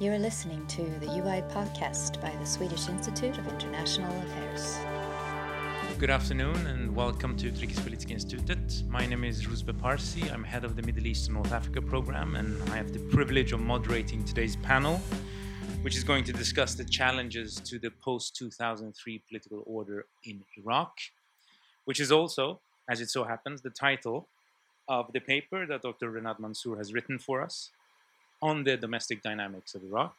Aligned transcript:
You 0.00 0.10
are 0.10 0.18
listening 0.18 0.66
to 0.66 0.82
the 0.98 1.06
UI 1.06 1.42
podcast 1.52 2.20
by 2.20 2.34
the 2.40 2.44
Swedish 2.44 2.88
Institute 2.88 3.38
of 3.38 3.46
International 3.46 4.12
Affairs. 4.22 4.76
Good 6.00 6.10
afternoon 6.10 6.66
and 6.66 6.96
welcome 6.96 7.36
to 7.36 7.48
Utrikespolitiska 7.48 8.10
Institutet. 8.10 8.84
My 8.88 9.06
name 9.06 9.22
is 9.22 9.46
Rouzbeh 9.46 9.80
Parsi. 9.80 10.28
I'm 10.32 10.42
head 10.42 10.64
of 10.64 10.74
the 10.74 10.82
Middle 10.82 11.06
East 11.06 11.28
and 11.28 11.36
North 11.36 11.52
Africa 11.52 11.80
program, 11.80 12.34
and 12.34 12.60
I 12.70 12.76
have 12.76 12.92
the 12.92 12.98
privilege 12.98 13.52
of 13.52 13.60
moderating 13.60 14.24
today's 14.24 14.56
panel, 14.56 15.00
which 15.82 15.96
is 15.96 16.02
going 16.02 16.24
to 16.24 16.32
discuss 16.32 16.74
the 16.74 16.84
challenges 16.84 17.60
to 17.60 17.78
the 17.78 17.92
post 17.92 18.34
2003 18.34 19.22
political 19.28 19.62
order 19.64 20.06
in 20.24 20.42
Iraq, 20.58 20.98
which 21.84 22.00
is 22.00 22.10
also, 22.10 22.58
as 22.90 23.00
it 23.00 23.10
so 23.10 23.22
happens, 23.22 23.62
the 23.62 23.70
title 23.70 24.26
of 24.88 25.12
the 25.12 25.20
paper 25.20 25.66
that 25.66 25.82
Dr. 25.82 26.10
Renad 26.10 26.40
Mansour 26.40 26.78
has 26.78 26.92
written 26.92 27.16
for 27.16 27.40
us 27.40 27.70
on 28.44 28.62
the 28.62 28.76
domestic 28.76 29.22
dynamics 29.22 29.74
of 29.74 29.82
Iraq, 29.82 30.14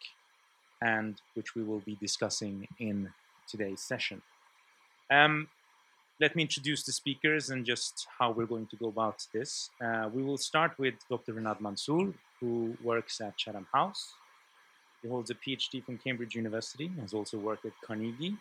and 0.81 1.21
which 1.35 1.53
we 1.53 1.63
will 1.63 1.83
be 1.91 1.95
discussing 2.01 2.67
in 2.79 3.13
today's 3.47 3.81
session. 3.81 4.19
Um, 5.11 5.47
let 6.19 6.35
me 6.35 6.41
introduce 6.41 6.81
the 6.83 6.91
speakers 6.91 7.51
and 7.51 7.63
just 7.63 8.07
how 8.17 8.31
we're 8.31 8.47
going 8.47 8.65
to 8.67 8.75
go 8.77 8.87
about 8.87 9.27
this. 9.31 9.69
Uh, 9.79 10.09
we 10.11 10.23
will 10.23 10.39
start 10.39 10.71
with 10.79 10.95
Dr. 11.07 11.33
Renad 11.33 11.61
Mansour, 11.61 12.13
who 12.39 12.75
works 12.83 13.21
at 13.21 13.37
Chatham 13.37 13.67
House. 13.71 14.13
He 15.03 15.07
holds 15.07 15.29
a 15.29 15.35
PhD 15.35 15.83
from 15.85 15.99
Cambridge 15.99 16.33
University, 16.33 16.89
has 17.01 17.13
also 17.13 17.37
worked 17.37 17.65
at 17.65 17.73
Carnegie, 17.85 18.37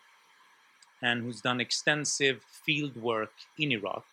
and 1.02 1.22
who's 1.22 1.42
done 1.42 1.60
extensive 1.60 2.42
field 2.42 2.96
work 2.96 3.34
in 3.58 3.70
Iraq 3.72 4.06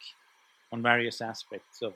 on 0.73 0.81
various 0.81 1.21
aspects 1.21 1.81
of 1.81 1.93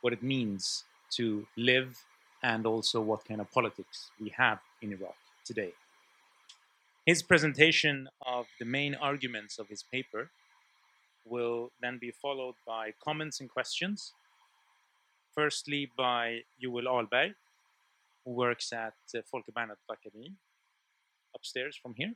what 0.00 0.14
it 0.14 0.22
means 0.22 0.84
to 1.10 1.46
live 1.58 2.02
and 2.42 2.66
also 2.66 3.00
what 3.00 3.24
kind 3.24 3.40
of 3.40 3.50
politics 3.50 4.10
we 4.20 4.30
have 4.30 4.58
in 4.82 4.92
Iraq 4.92 5.16
today. 5.44 5.72
His 7.06 7.22
presentation 7.22 8.08
of 8.26 8.46
the 8.58 8.64
main 8.64 8.94
arguments 8.94 9.58
of 9.58 9.68
his 9.68 9.82
paper 9.82 10.30
will 11.24 11.70
then 11.80 11.98
be 11.98 12.10
followed 12.10 12.54
by 12.66 12.92
comments 13.02 13.40
and 13.40 13.48
questions. 13.48 14.12
Firstly, 15.34 15.90
by 15.96 16.42
Joel 16.60 16.84
Ahlberg, 16.84 17.34
who 18.24 18.32
works 18.32 18.72
at 18.72 18.94
uh, 19.14 19.20
Folke 19.30 19.52
Bernadotte 19.56 20.34
upstairs 21.34 21.76
from 21.80 21.94
here. 21.96 22.14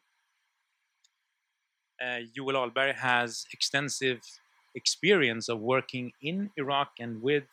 Uh, 2.04 2.20
Joel 2.34 2.54
Ahlberg 2.54 2.94
has 2.96 3.46
extensive 3.52 4.20
experience 4.74 5.48
of 5.48 5.60
working 5.60 6.12
in 6.20 6.50
Iraq 6.56 6.90
and 6.98 7.22
with 7.22 7.44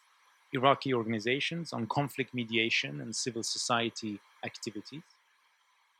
Iraqi 0.54 0.94
organizations 0.94 1.74
on 1.74 1.88
conflict 1.88 2.34
mediation 2.34 3.02
and 3.02 3.16
civil 3.16 3.44
society 3.44 4.20
activities. 4.44 5.04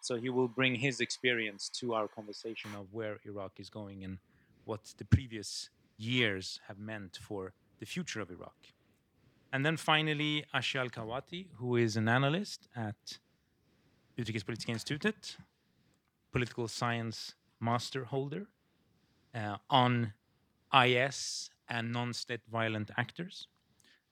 So 0.02 0.16
he 0.16 0.30
will 0.30 0.48
bring 0.48 0.76
his 0.76 1.00
experience 1.00 1.70
to 1.80 1.94
our 1.94 2.08
conversation 2.08 2.72
of 2.76 2.88
where 2.92 3.20
Iraq 3.26 3.54
is 3.60 3.70
going 3.70 4.04
and 4.04 4.18
what 4.66 4.94
the 4.98 5.06
previous 5.06 5.70
years 5.98 6.60
have 6.68 6.80
meant 6.80 7.20
for 7.22 7.54
the 7.80 7.86
future 7.86 8.20
of 8.20 8.32
Iraq. 8.32 8.56
And 9.54 9.66
then 9.66 9.78
finally, 9.78 10.46
Ashia 10.54 10.82
Al-Kahwati, 10.82 11.48
who 11.58 11.76
is 11.76 11.98
an 11.98 12.08
analyst 12.08 12.68
at 12.76 13.20
Utrikespolitiska 14.18 14.70
Institutet, 14.70 15.36
political 16.32 16.68
science 16.68 17.36
master 17.60 18.06
holder 18.06 18.48
uh, 19.36 19.58
on 19.70 20.14
IS 20.74 21.50
and 21.70 21.92
non-state 21.92 22.42
violent 22.52 22.92
actors. 22.98 23.48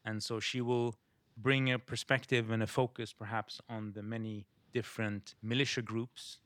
And 0.06 0.24
so 0.24 0.40
she 0.40 0.62
will 0.62 0.96
bring 1.38 1.72
a 1.72 1.80
perspective 1.80 2.50
and 2.52 2.62
a 2.64 2.68
focus 2.68 3.14
perhaps 3.14 3.62
on 3.70 3.94
the 3.94 4.04
many 4.04 4.46
different 4.74 5.36
militia 5.42 5.82
groups 5.82 6.40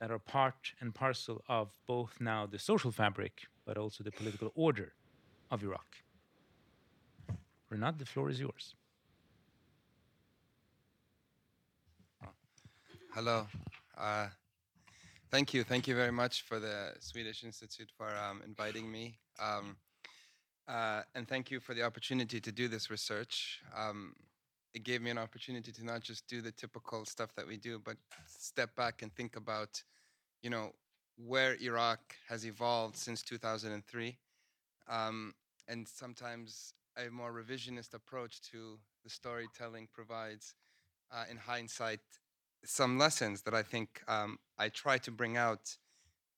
that 0.00 0.10
are 0.10 0.18
part 0.18 0.72
and 0.80 0.94
parcel 0.94 1.42
of 1.48 1.74
both 1.86 2.20
now 2.20 2.46
the 2.46 2.58
social 2.58 2.92
fabric 2.92 3.46
but 3.64 3.76
also 3.76 4.04
the 4.04 4.12
political 4.12 4.52
order 4.54 4.92
of 5.50 5.62
Iraq. 5.62 5.96
Renad, 7.70 7.98
the 7.98 8.06
floor 8.06 8.30
is 8.30 8.40
yours. 8.40 8.74
Hello. 13.14 13.46
Uh, 13.96 14.28
thank 15.30 15.52
you. 15.52 15.64
Thank 15.64 15.88
you 15.88 15.94
very 15.94 16.12
much 16.12 16.42
for 16.42 16.60
the 16.60 16.94
Swedish 17.00 17.42
Institute 17.42 17.90
for 17.96 18.08
um, 18.16 18.42
inviting 18.46 18.90
me. 18.90 19.18
Um, 19.42 19.76
uh, 20.68 21.02
and 21.14 21.26
thank 21.26 21.50
you 21.50 21.60
for 21.60 21.74
the 21.74 21.82
opportunity 21.82 22.40
to 22.40 22.52
do 22.52 22.68
this 22.68 22.90
research. 22.90 23.60
Um, 23.76 24.14
it 24.74 24.84
gave 24.84 25.00
me 25.00 25.10
an 25.10 25.18
opportunity 25.18 25.72
to 25.72 25.84
not 25.84 26.02
just 26.02 26.26
do 26.28 26.42
the 26.42 26.52
typical 26.52 27.04
stuff 27.06 27.34
that 27.36 27.46
we 27.46 27.56
do, 27.56 27.80
but 27.82 27.96
step 28.26 28.76
back 28.76 29.02
and 29.02 29.12
think 29.14 29.36
about, 29.36 29.82
you 30.42 30.50
know, 30.50 30.72
where 31.16 31.56
Iraq 31.60 32.00
has 32.28 32.44
evolved 32.46 32.96
since 32.96 33.22
2003. 33.22 34.18
Um, 34.88 35.34
and 35.66 35.88
sometimes 35.88 36.74
a 36.96 37.10
more 37.10 37.32
revisionist 37.32 37.94
approach 37.94 38.40
to 38.50 38.78
the 39.04 39.10
storytelling 39.10 39.88
provides, 39.92 40.54
uh, 41.10 41.24
in 41.30 41.36
hindsight, 41.36 42.00
some 42.64 42.98
lessons 42.98 43.42
that 43.42 43.54
I 43.54 43.62
think 43.62 44.02
um, 44.06 44.38
I 44.58 44.68
try 44.68 44.98
to 44.98 45.10
bring 45.10 45.36
out 45.36 45.76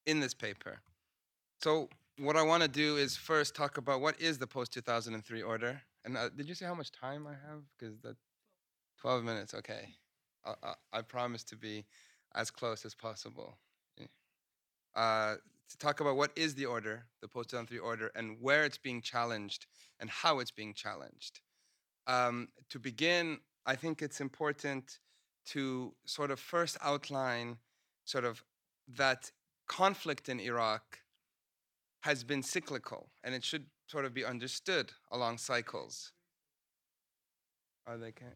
in 0.06 0.20
this 0.20 0.34
paper. 0.34 0.80
So, 1.62 1.88
what 2.20 2.36
I 2.36 2.42
want 2.42 2.62
to 2.62 2.68
do 2.68 2.96
is 2.96 3.16
first 3.16 3.54
talk 3.54 3.78
about 3.78 4.00
what 4.00 4.20
is 4.20 4.38
the 4.38 4.46
post 4.46 4.72
2003 4.72 5.42
order. 5.42 5.80
And 6.04 6.16
uh, 6.16 6.28
did 6.28 6.48
you 6.48 6.54
say 6.54 6.66
how 6.66 6.74
much 6.74 6.92
time 6.92 7.26
I 7.26 7.32
have? 7.32 7.62
Because 7.78 7.98
that 8.00 8.16
12 9.00 9.24
minutes. 9.24 9.54
Okay, 9.54 9.94
I, 10.44 10.54
I, 10.62 10.74
I, 10.92 11.02
promise 11.02 11.42
to 11.44 11.56
be 11.56 11.86
as 12.34 12.50
close 12.50 12.84
as 12.84 12.94
possible. 12.94 13.56
Uh, 14.94 15.36
to 15.70 15.78
talk 15.78 16.00
about 16.00 16.16
what 16.16 16.32
is 16.36 16.54
the 16.54 16.66
order, 16.66 17.04
the 17.22 17.28
post 17.28 17.50
2003 17.50 17.78
order, 17.78 18.10
and 18.14 18.36
where 18.40 18.64
it's 18.64 18.76
being 18.76 19.00
challenged 19.00 19.66
and 20.00 20.10
how 20.10 20.40
it's 20.40 20.50
being 20.50 20.74
challenged. 20.74 21.40
Um, 22.06 22.48
to 22.70 22.78
begin, 22.78 23.38
I 23.66 23.76
think 23.76 24.02
it's 24.02 24.20
important 24.20 24.98
to 25.46 25.94
sort 26.06 26.30
of 26.30 26.40
first 26.40 26.76
outline 26.82 27.58
sort 28.04 28.24
of 28.24 28.42
that 28.96 29.30
conflict 29.68 30.28
in 30.28 30.40
Iraq 30.40 30.99
has 32.00 32.24
been 32.24 32.42
cyclical 32.42 33.10
and 33.22 33.34
it 33.34 33.44
should 33.44 33.66
sort 33.86 34.04
of 34.04 34.14
be 34.14 34.24
understood 34.24 34.92
along 35.10 35.38
cycles. 35.38 36.12
Are 37.86 37.98
they 37.98 38.12
can 38.12 38.28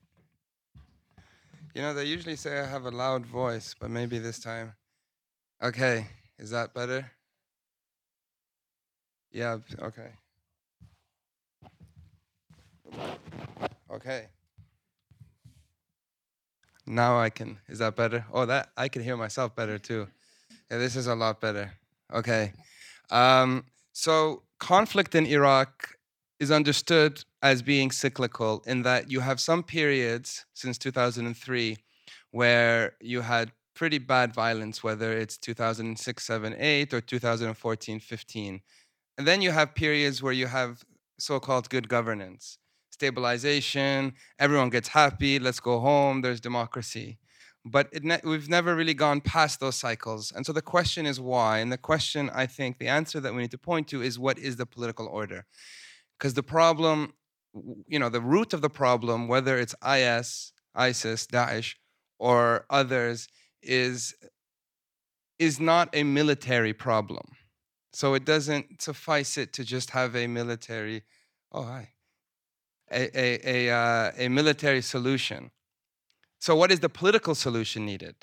You 1.75 1.83
know, 1.83 1.93
they 1.93 2.05
usually 2.05 2.37
say 2.37 2.61
I 2.61 2.67
have 2.67 2.85
a 2.85 2.91
loud 2.91 3.27
voice, 3.27 3.75
but 3.79 3.91
maybe 3.91 4.19
this 4.19 4.39
time. 4.39 4.75
Okay, 5.63 6.07
is 6.39 6.51
that 6.51 6.73
better? 6.73 7.11
Yeah, 9.33 9.59
okay. 9.81 10.11
Okay. 13.91 14.27
Now 16.87 17.19
I 17.19 17.31
can. 17.31 17.59
Is 17.69 17.79
that 17.79 17.97
better? 17.97 18.25
Oh, 18.33 18.47
that 18.47 18.71
I 18.77 18.89
can 18.89 19.03
hear 19.03 19.17
myself 19.17 19.57
better 19.57 19.79
too. 19.79 20.07
Yeah, 20.71 20.79
this 20.79 20.97
is 20.97 21.07
a 21.07 21.15
lot 21.15 21.41
better. 21.41 21.73
Okay. 22.13 22.53
Um, 23.10 23.65
so, 23.92 24.42
conflict 24.59 25.15
in 25.15 25.26
Iraq 25.26 25.97
is 26.41 26.50
understood 26.50 27.22
as 27.42 27.62
being 27.62 27.91
cyclical 27.91 28.62
in 28.66 28.82
that 28.82 29.10
you 29.10 29.20
have 29.20 29.41
some 29.41 29.62
periods 29.62 30.47
since 30.54 30.78
2003 30.78 31.76
where 32.31 32.94
you 33.00 33.20
had 33.20 33.53
pretty 33.75 33.98
bad 33.98 34.32
violence, 34.34 34.82
whether 34.82 35.12
it's 35.12 35.37
2006, 35.38 36.25
7, 36.26 36.56
8 36.59 36.94
or 36.94 37.00
2014, 37.00 38.00
15. 38.00 38.60
And 39.19 39.26
then 39.26 39.42
you 39.42 39.50
have 39.53 39.75
periods 39.75 40.22
where 40.22 40.32
you 40.32 40.47
have 40.47 40.82
so 41.19 41.38
called 41.38 41.71
good 41.71 41.88
governance, 41.88 42.59
stabilization, 42.91 44.15
everyone 44.38 44.71
gets 44.71 44.88
happy, 44.88 45.38
let's 45.38 45.60
go 45.60 45.78
home, 45.78 46.22
there's 46.22 46.41
democracy 46.41 47.19
but 47.65 47.89
ne- 48.05 48.21
we've 48.25 48.49
never 48.49 48.75
really 48.75 48.95
gone 48.95 49.21
past 49.21 49.61
those 49.61 49.77
cycles. 49.77 50.33
And 50.33 50.45
so 50.45 50.53
the 50.53 50.63
question 50.63 51.07
is 51.07 51.19
why? 51.19 51.59
And 51.59 51.72
the 51.72 51.78
question, 51.78 52.31
I 52.34 52.47
think, 52.47 52.78
the 52.78 52.89
answer 52.89 53.21
that 53.21 53.34
we 53.34 53.43
need 53.43 53.51
to 53.53 53.59
point 53.59 53.89
to 53.89 54.03
is 54.03 54.19
what 54.19 54.39
is 54.39 54.57
the 54.57 54.66
political 54.66 55.07
order? 55.07 55.47
Because 56.19 56.34
the 56.34 56.43
problem, 56.43 57.15
you 57.89 57.99
know, 57.99 58.11
the 58.11 58.21
root 58.21 58.53
of 58.53 58.61
the 58.61 58.71
problem, 58.71 59.28
whether 59.28 59.59
it's 59.59 59.75
IS, 59.87 60.53
ISIS, 60.75 61.27
Daesh, 61.27 61.75
or 62.19 62.66
others, 62.69 63.28
is 63.63 64.15
is 65.39 65.59
not 65.59 65.89
a 65.93 66.05
military 66.05 66.72
problem. 66.72 67.27
So 67.93 68.15
it 68.15 68.25
doesn't 68.25 68.81
suffice 68.81 69.37
it 69.37 69.53
to 69.55 69.65
just 69.65 69.91
have 69.91 70.15
a 70.15 70.27
military, 70.27 71.03
oh 71.51 71.63
hi, 71.63 71.89
a 72.91 73.19
a 73.19 73.69
a, 73.69 73.75
uh, 73.75 74.13
a 74.17 74.28
military 74.28 74.83
solution 74.83 75.51
so, 76.45 76.55
what 76.55 76.71
is 76.71 76.81
the 76.81 76.91
political 76.91 77.35
solution 77.35 77.87
needed? 77.87 78.17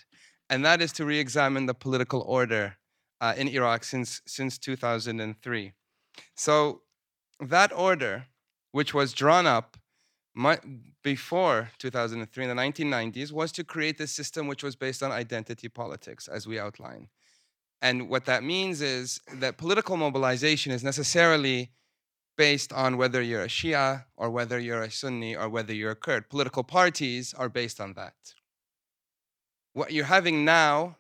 And 0.48 0.64
that 0.64 0.80
is 0.80 0.92
to 0.92 1.06
re 1.06 1.18
examine 1.18 1.66
the 1.66 1.74
political 1.74 2.22
order 2.28 2.78
uh, 3.20 3.34
in 3.36 3.48
Iraq 3.48 3.84
since, 3.84 4.22
since 4.28 4.60
2003. 4.60 5.74
So, 6.36 6.84
that 7.40 7.74
order, 7.74 8.28
which 8.74 8.94
was 8.94 9.14
drawn 9.14 9.48
up 9.48 9.76
before 11.02 11.72
2003 11.80 12.44
in 12.44 12.56
the 12.56 12.62
1990s 12.62 13.32
was 13.32 13.52
to 13.54 13.64
create 13.64 13.98
this 13.98 14.12
system 14.12 14.46
which 14.46 14.62
was 14.62 14.76
based 14.76 15.02
on 15.02 15.12
identity 15.12 15.68
politics, 15.68 16.28
as 16.28 16.46
we 16.46 16.60
outline. 16.60 17.08
And 17.82 18.08
what 18.08 18.26
that 18.26 18.44
means 18.44 18.84
is 18.84 19.20
that 19.34 19.58
political 19.58 19.98
mobilization 19.98 20.72
is 20.72 20.84
necessarily 20.84 21.72
based 22.42 22.74
on 22.74 22.98
whether 22.98 23.22
you're 23.22 23.44
a 23.44 23.56
Shia 23.60 24.06
or 24.18 24.32
whether 24.32 24.58
you're 24.58 24.82
a 24.82 24.90
Sunni 24.90 25.36
or 25.36 25.48
whether 25.48 25.74
you're 25.76 25.92
a 25.92 26.02
Kurd. 26.06 26.28
Political 26.28 26.64
parties 26.64 27.36
are 27.36 27.50
based 27.50 27.80
on 27.80 27.94
that. 27.94 28.16
What 29.74 29.92
you're 29.94 30.14
having 30.18 30.44
now 30.44 30.98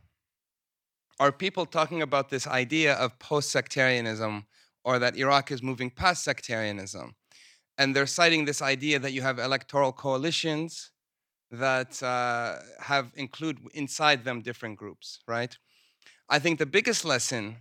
are 1.19 1.31
people 1.31 1.65
talking 1.65 2.03
about 2.03 2.29
this 2.29 2.45
idea 2.45 2.93
of 2.93 3.17
post 3.17 3.49
sectarianism 3.49 4.45
or 4.83 4.99
that 4.99 5.17
Iraq 5.17 5.51
is 5.51 5.63
moving 5.63 5.89
past 5.89 6.23
sectarianism. 6.23 7.15
And 7.75 7.95
they're 7.95 8.13
citing 8.21 8.45
this 8.45 8.61
idea 8.61 8.99
that 8.99 9.13
you 9.13 9.23
have 9.23 9.39
electoral 9.39 9.93
coalitions 9.93 10.91
that 11.49 12.03
uh, 12.03 12.59
have 12.91 13.11
include 13.15 13.57
inside 13.73 14.25
them 14.25 14.43
different 14.43 14.77
groups, 14.77 15.07
right? 15.27 15.57
I 16.29 16.37
think 16.37 16.59
the 16.59 16.71
biggest 16.77 17.03
lesson 17.03 17.57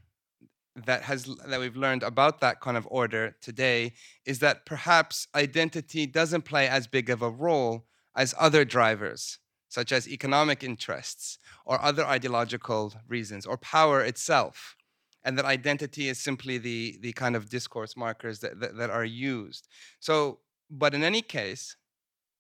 that 0.77 1.03
has 1.03 1.29
that 1.47 1.61
we've 1.61 1.77
learned 1.77 2.03
about 2.03 2.41
that 2.41 2.61
kind 2.61 2.77
of 2.77 2.87
order 2.91 3.37
today 3.43 3.93
is 4.25 4.39
that 4.39 4.65
perhaps 4.65 5.27
identity 5.35 6.07
doesn't 6.07 6.43
play 6.43 6.69
as 6.69 6.87
big 6.87 7.11
of 7.11 7.23
a 7.23 7.31
role 7.31 7.87
as 8.17 8.35
other 8.39 8.65
drivers 8.65 9.39
such 9.69 9.93
as 9.93 10.09
economic 10.09 10.65
interests 10.65 11.39
or 11.65 11.81
other 11.83 12.05
ideological 12.05 12.93
reasons 13.09 13.47
or 13.47 13.57
power 13.57 14.03
itself 14.03 14.77
and 15.25 15.37
that 15.37 15.45
identity 15.45 16.09
is 16.09 16.19
simply 16.19 16.57
the, 16.57 16.99
the 17.03 17.13
kind 17.13 17.37
of 17.37 17.51
discourse 17.51 17.97
markers 17.97 18.41
that, 18.41 18.59
that, 18.59 18.77
that 18.77 18.91
are 18.91 19.05
used. 19.05 19.69
So 19.99 20.39
but 20.71 20.95
in 20.95 21.03
any 21.03 21.23
case 21.23 21.77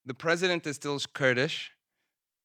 the 0.06 0.14
president 0.14 0.66
is 0.66 0.76
still 0.76 1.00
kurdish 1.12 1.72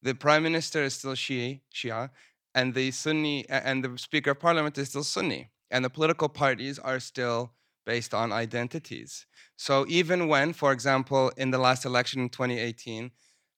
the 0.02 0.14
prime 0.14 0.42
minister 0.42 0.82
is 0.82 0.94
still 0.94 1.14
Shia, 1.14 1.60
Shia 1.74 2.10
and 2.54 2.74
the 2.74 2.90
Sunni 2.90 3.48
and 3.48 3.84
the 3.84 3.98
Speaker 3.98 4.32
of 4.32 4.40
Parliament 4.40 4.78
is 4.78 4.88
still 4.88 5.02
Sunni, 5.02 5.50
and 5.70 5.84
the 5.84 5.90
political 5.90 6.28
parties 6.28 6.78
are 6.78 7.00
still 7.00 7.52
based 7.84 8.12
on 8.12 8.32
identities. 8.32 9.26
So 9.56 9.86
even 9.88 10.28
when, 10.28 10.52
for 10.52 10.72
example, 10.72 11.30
in 11.36 11.50
the 11.50 11.58
last 11.58 11.84
election 11.84 12.20
in 12.20 12.28
2018, 12.28 13.10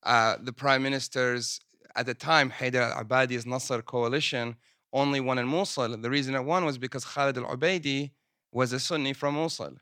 uh, 0.05 0.37
the 0.43 0.53
prime 0.53 0.83
ministers 0.83 1.61
at 1.97 2.07
the 2.07 2.15
time, 2.15 2.51
Haider 2.51 2.95
al-Abadi's 2.95 3.47
Nasr 3.47 3.83
coalition, 3.83 4.57
only 4.93 5.21
won 5.21 5.39
in 5.39 5.47
Mosul. 5.47 5.97
The 5.97 6.11
reason 6.11 6.35
it 6.35 6.45
won 6.45 6.65
was 6.65 6.79
because 6.79 7.05
Khalid 7.05 7.39
al-Ubaidi 7.39 8.13
was 8.53 8.73
a 8.73 8.81
Sunni 8.81 9.13
from 9.13 9.35
Mosul. 9.35 9.77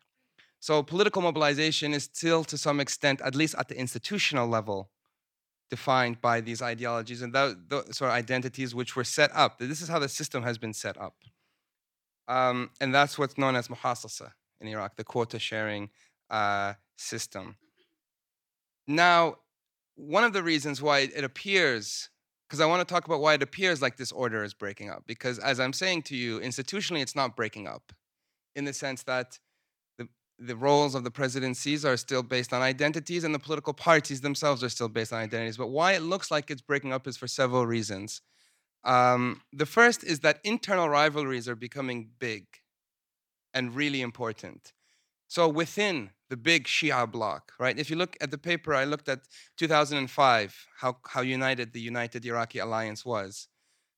So 0.60 0.82
political 0.82 1.22
mobilization 1.22 1.92
is 1.92 2.04
still, 2.04 2.42
to 2.44 2.56
some 2.56 2.80
extent, 2.80 3.20
at 3.20 3.34
least 3.34 3.54
at 3.58 3.68
the 3.68 3.78
institutional 3.78 4.48
level, 4.48 4.90
defined 5.70 6.20
by 6.20 6.40
these 6.40 6.62
ideologies 6.62 7.22
and 7.22 7.32
those 7.32 7.56
sort 7.96 8.10
of 8.10 8.16
identities 8.16 8.74
which 8.74 8.96
were 8.96 9.04
set 9.04 9.30
up. 9.34 9.58
This 9.58 9.80
is 9.80 9.88
how 9.88 9.98
the 9.98 10.08
system 10.08 10.42
has 10.42 10.58
been 10.58 10.72
set 10.72 10.98
up. 10.98 11.14
Um, 12.28 12.70
and 12.80 12.94
that's 12.94 13.18
what's 13.18 13.38
known 13.38 13.56
as 13.56 13.68
muhassasa 13.68 14.32
in 14.60 14.68
Iraq, 14.68 14.96
the 14.96 15.04
quota 15.04 15.38
sharing 15.38 15.90
uh, 16.30 16.74
system. 16.96 17.56
Now, 18.86 19.36
one 19.96 20.24
of 20.24 20.32
the 20.32 20.42
reasons 20.42 20.82
why 20.82 21.00
it 21.00 21.24
appears, 21.24 22.10
because 22.48 22.60
I 22.60 22.66
want 22.66 22.86
to 22.86 22.92
talk 22.92 23.06
about 23.06 23.20
why 23.20 23.34
it 23.34 23.42
appears 23.42 23.80
like 23.80 23.96
this 23.96 24.12
order 24.12 24.44
is 24.44 24.54
breaking 24.54 24.90
up, 24.90 25.04
because 25.06 25.38
as 25.38 25.60
I'm 25.60 25.72
saying 25.72 26.02
to 26.02 26.16
you, 26.16 26.40
institutionally, 26.40 27.00
it's 27.00 27.16
not 27.16 27.36
breaking 27.36 27.66
up 27.66 27.92
in 28.54 28.64
the 28.64 28.72
sense 28.72 29.02
that 29.04 29.38
the 30.38 30.56
roles 30.56 30.94
of 30.94 31.02
the 31.02 31.10
presidencies 31.10 31.84
are 31.84 31.96
still 31.96 32.22
based 32.22 32.52
on 32.52 32.60
identities 32.60 33.24
and 33.24 33.34
the 33.34 33.38
political 33.38 33.72
parties 33.72 34.20
themselves 34.20 34.62
are 34.62 34.68
still 34.68 34.88
based 34.88 35.12
on 35.12 35.20
identities. 35.20 35.56
But 35.56 35.68
why 35.68 35.92
it 35.92 36.02
looks 36.02 36.30
like 36.30 36.50
it's 36.50 36.60
breaking 36.60 36.92
up 36.92 37.06
is 37.06 37.16
for 37.16 37.26
several 37.26 37.66
reasons. 37.66 38.20
Um, 38.86 39.42
the 39.52 39.66
first 39.66 40.04
is 40.04 40.20
that 40.20 40.38
internal 40.44 40.88
rivalries 40.88 41.48
are 41.48 41.56
becoming 41.56 42.10
big 42.18 42.46
and 43.52 43.74
really 43.74 44.00
important. 44.00 44.72
So 45.28 45.48
within 45.48 46.10
the 46.30 46.36
big 46.36 46.64
Shia 46.64 47.10
bloc, 47.10 47.52
right? 47.58 47.78
If 47.78 47.90
you 47.90 47.96
look 47.96 48.16
at 48.20 48.30
the 48.30 48.38
paper, 48.38 48.74
I 48.74 48.84
looked 48.84 49.08
at 49.08 49.20
2005, 49.58 50.66
how, 50.78 50.96
how 51.08 51.20
united 51.20 51.72
the 51.72 51.80
United 51.80 52.24
Iraqi 52.24 52.60
Alliance 52.60 53.04
was, 53.04 53.48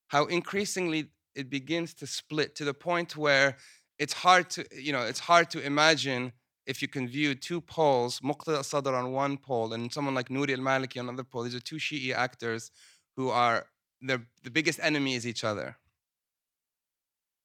how 0.08 0.24
increasingly 0.24 1.10
it 1.34 1.50
begins 1.50 1.94
to 1.94 2.06
split 2.06 2.56
to 2.56 2.64
the 2.64 2.74
point 2.74 3.16
where 3.16 3.56
it's 3.98 4.12
hard 4.12 4.48
to 4.50 4.64
you 4.72 4.92
know 4.92 5.02
it's 5.02 5.20
hard 5.20 5.50
to 5.50 5.60
imagine 5.60 6.32
if 6.66 6.82
you 6.82 6.88
can 6.88 7.08
view 7.08 7.34
two 7.34 7.60
poles, 7.62 8.20
Muqtada 8.20 8.62
Sadr 8.64 8.94
on 8.94 9.12
one 9.12 9.38
pole 9.38 9.72
and 9.72 9.92
someone 9.92 10.14
like 10.14 10.28
Nouri 10.28 10.52
al-Maliki 10.52 11.00
on 11.00 11.08
another 11.08 11.24
pole. 11.24 11.44
These 11.44 11.54
are 11.54 11.60
two 11.60 11.76
Shi'i 11.76 12.12
actors 12.14 12.70
who 13.16 13.30
are 13.30 13.66
the 14.00 14.50
biggest 14.50 14.80
enemy 14.82 15.14
is 15.14 15.26
each 15.26 15.44
other. 15.44 15.76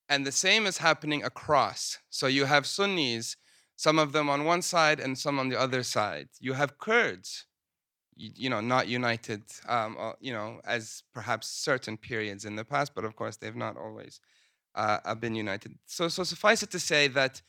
And 0.09 0.25
the 0.25 0.31
same 0.31 0.65
is 0.65 0.77
happening 0.77 1.23
across. 1.23 1.97
So 2.09 2.27
you 2.27 2.45
have 2.45 2.65
Sunnis, 2.65 3.37
some 3.75 3.97
of 3.97 4.11
them 4.11 4.29
on 4.29 4.43
one 4.43 4.61
side 4.61 4.99
and 4.99 5.17
some 5.17 5.39
on 5.39 5.49
the 5.49 5.59
other 5.59 5.83
side. 5.83 6.27
You 6.39 6.53
have 6.53 6.77
Kurds, 6.77 7.45
you, 8.15 8.29
you 8.35 8.49
know, 8.49 8.61
not 8.61 8.87
united, 8.87 9.43
um, 9.67 9.97
uh, 9.99 10.13
you 10.19 10.33
know, 10.33 10.59
as 10.65 11.03
perhaps 11.13 11.47
certain 11.47 11.97
periods 11.97 12.45
in 12.45 12.55
the 12.55 12.65
past, 12.65 12.93
but 12.93 13.05
of 13.05 13.15
course 13.15 13.37
they've 13.37 13.55
not 13.55 13.77
always 13.77 14.19
uh, 14.75 14.99
have 15.05 15.19
been 15.19 15.35
united. 15.35 15.73
So, 15.85 16.07
so 16.09 16.23
suffice 16.23 16.61
it 16.61 16.71
to 16.71 16.79
say 16.79 17.07
that 17.09 17.41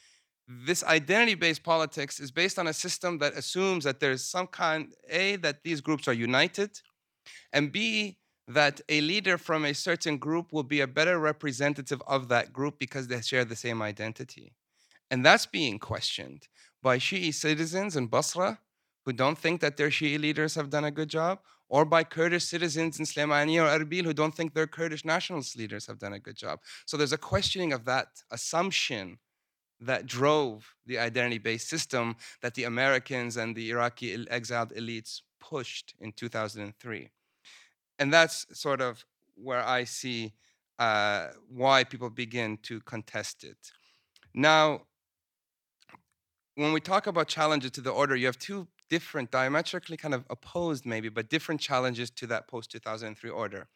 this 0.46 0.84
identity-based 0.84 1.62
politics 1.62 2.20
is 2.20 2.30
based 2.30 2.58
on 2.58 2.66
a 2.66 2.72
system 2.72 3.18
that 3.18 3.34
assumes 3.34 3.84
that 3.84 4.00
there's 4.00 4.24
some 4.24 4.46
kind 4.46 4.92
a 5.08 5.36
that 5.36 5.62
these 5.62 5.80
groups 5.80 6.06
are 6.06 6.12
united, 6.12 6.80
and 7.52 7.72
b 7.72 8.18
that 8.46 8.80
a 8.88 9.00
leader 9.00 9.38
from 9.38 9.64
a 9.64 9.72
certain 9.72 10.18
group 10.18 10.52
will 10.52 10.62
be 10.62 10.80
a 10.80 10.86
better 10.86 11.18
representative 11.18 12.02
of 12.06 12.28
that 12.28 12.52
group 12.52 12.78
because 12.78 13.08
they 13.08 13.20
share 13.20 13.44
the 13.44 13.56
same 13.56 13.80
identity. 13.80 14.52
And 15.10 15.24
that's 15.24 15.46
being 15.46 15.78
questioned 15.78 16.48
by 16.82 16.98
Shi'i 16.98 17.32
citizens 17.32 17.96
in 17.96 18.06
Basra 18.06 18.58
who 19.04 19.12
don't 19.12 19.38
think 19.38 19.60
that 19.60 19.76
their 19.76 19.90
Shi'i 19.90 20.18
leaders 20.18 20.54
have 20.54 20.70
done 20.70 20.84
a 20.84 20.90
good 20.90 21.08
job, 21.08 21.38
or 21.68 21.84
by 21.84 22.04
Kurdish 22.04 22.44
citizens 22.44 22.98
in 22.98 23.04
Slemania 23.04 23.62
or 23.64 23.84
Erbil 23.84 24.04
who 24.04 24.12
don't 24.14 24.34
think 24.34 24.54
their 24.54 24.66
Kurdish 24.66 25.04
nationalist 25.04 25.56
leaders 25.56 25.86
have 25.86 25.98
done 25.98 26.12
a 26.12 26.18
good 26.18 26.36
job. 26.36 26.60
So 26.86 26.96
there's 26.96 27.12
a 27.12 27.18
questioning 27.18 27.72
of 27.72 27.84
that 27.86 28.08
assumption 28.30 29.18
that 29.80 30.06
drove 30.06 30.74
the 30.86 30.98
identity 30.98 31.38
based 31.38 31.68
system 31.68 32.16
that 32.42 32.54
the 32.54 32.64
Americans 32.64 33.36
and 33.36 33.54
the 33.54 33.70
Iraqi 33.70 34.26
exiled 34.30 34.72
elites 34.74 35.20
pushed 35.40 35.94
in 36.00 36.12
2003. 36.12 37.10
And 37.98 38.12
that's 38.12 38.46
sort 38.58 38.80
of 38.80 39.04
where 39.34 39.64
I 39.64 39.84
see 39.84 40.32
uh, 40.78 41.28
why 41.48 41.84
people 41.84 42.10
begin 42.10 42.58
to 42.62 42.80
contest 42.80 43.44
it. 43.44 43.72
Now, 44.34 44.82
when 46.56 46.72
we 46.72 46.80
talk 46.80 47.06
about 47.06 47.28
challenges 47.28 47.70
to 47.72 47.80
the 47.80 47.90
order, 47.90 48.16
you 48.16 48.26
have 48.26 48.38
two 48.38 48.68
different, 48.90 49.30
diametrically 49.30 49.96
kind 49.96 50.14
of 50.14 50.24
opposed 50.30 50.86
maybe, 50.86 51.08
but 51.08 51.28
different 51.28 51.60
challenges 51.60 52.10
to 52.10 52.26
that 52.28 52.48
post 52.48 52.70
2003 52.70 53.30
order. 53.30 53.68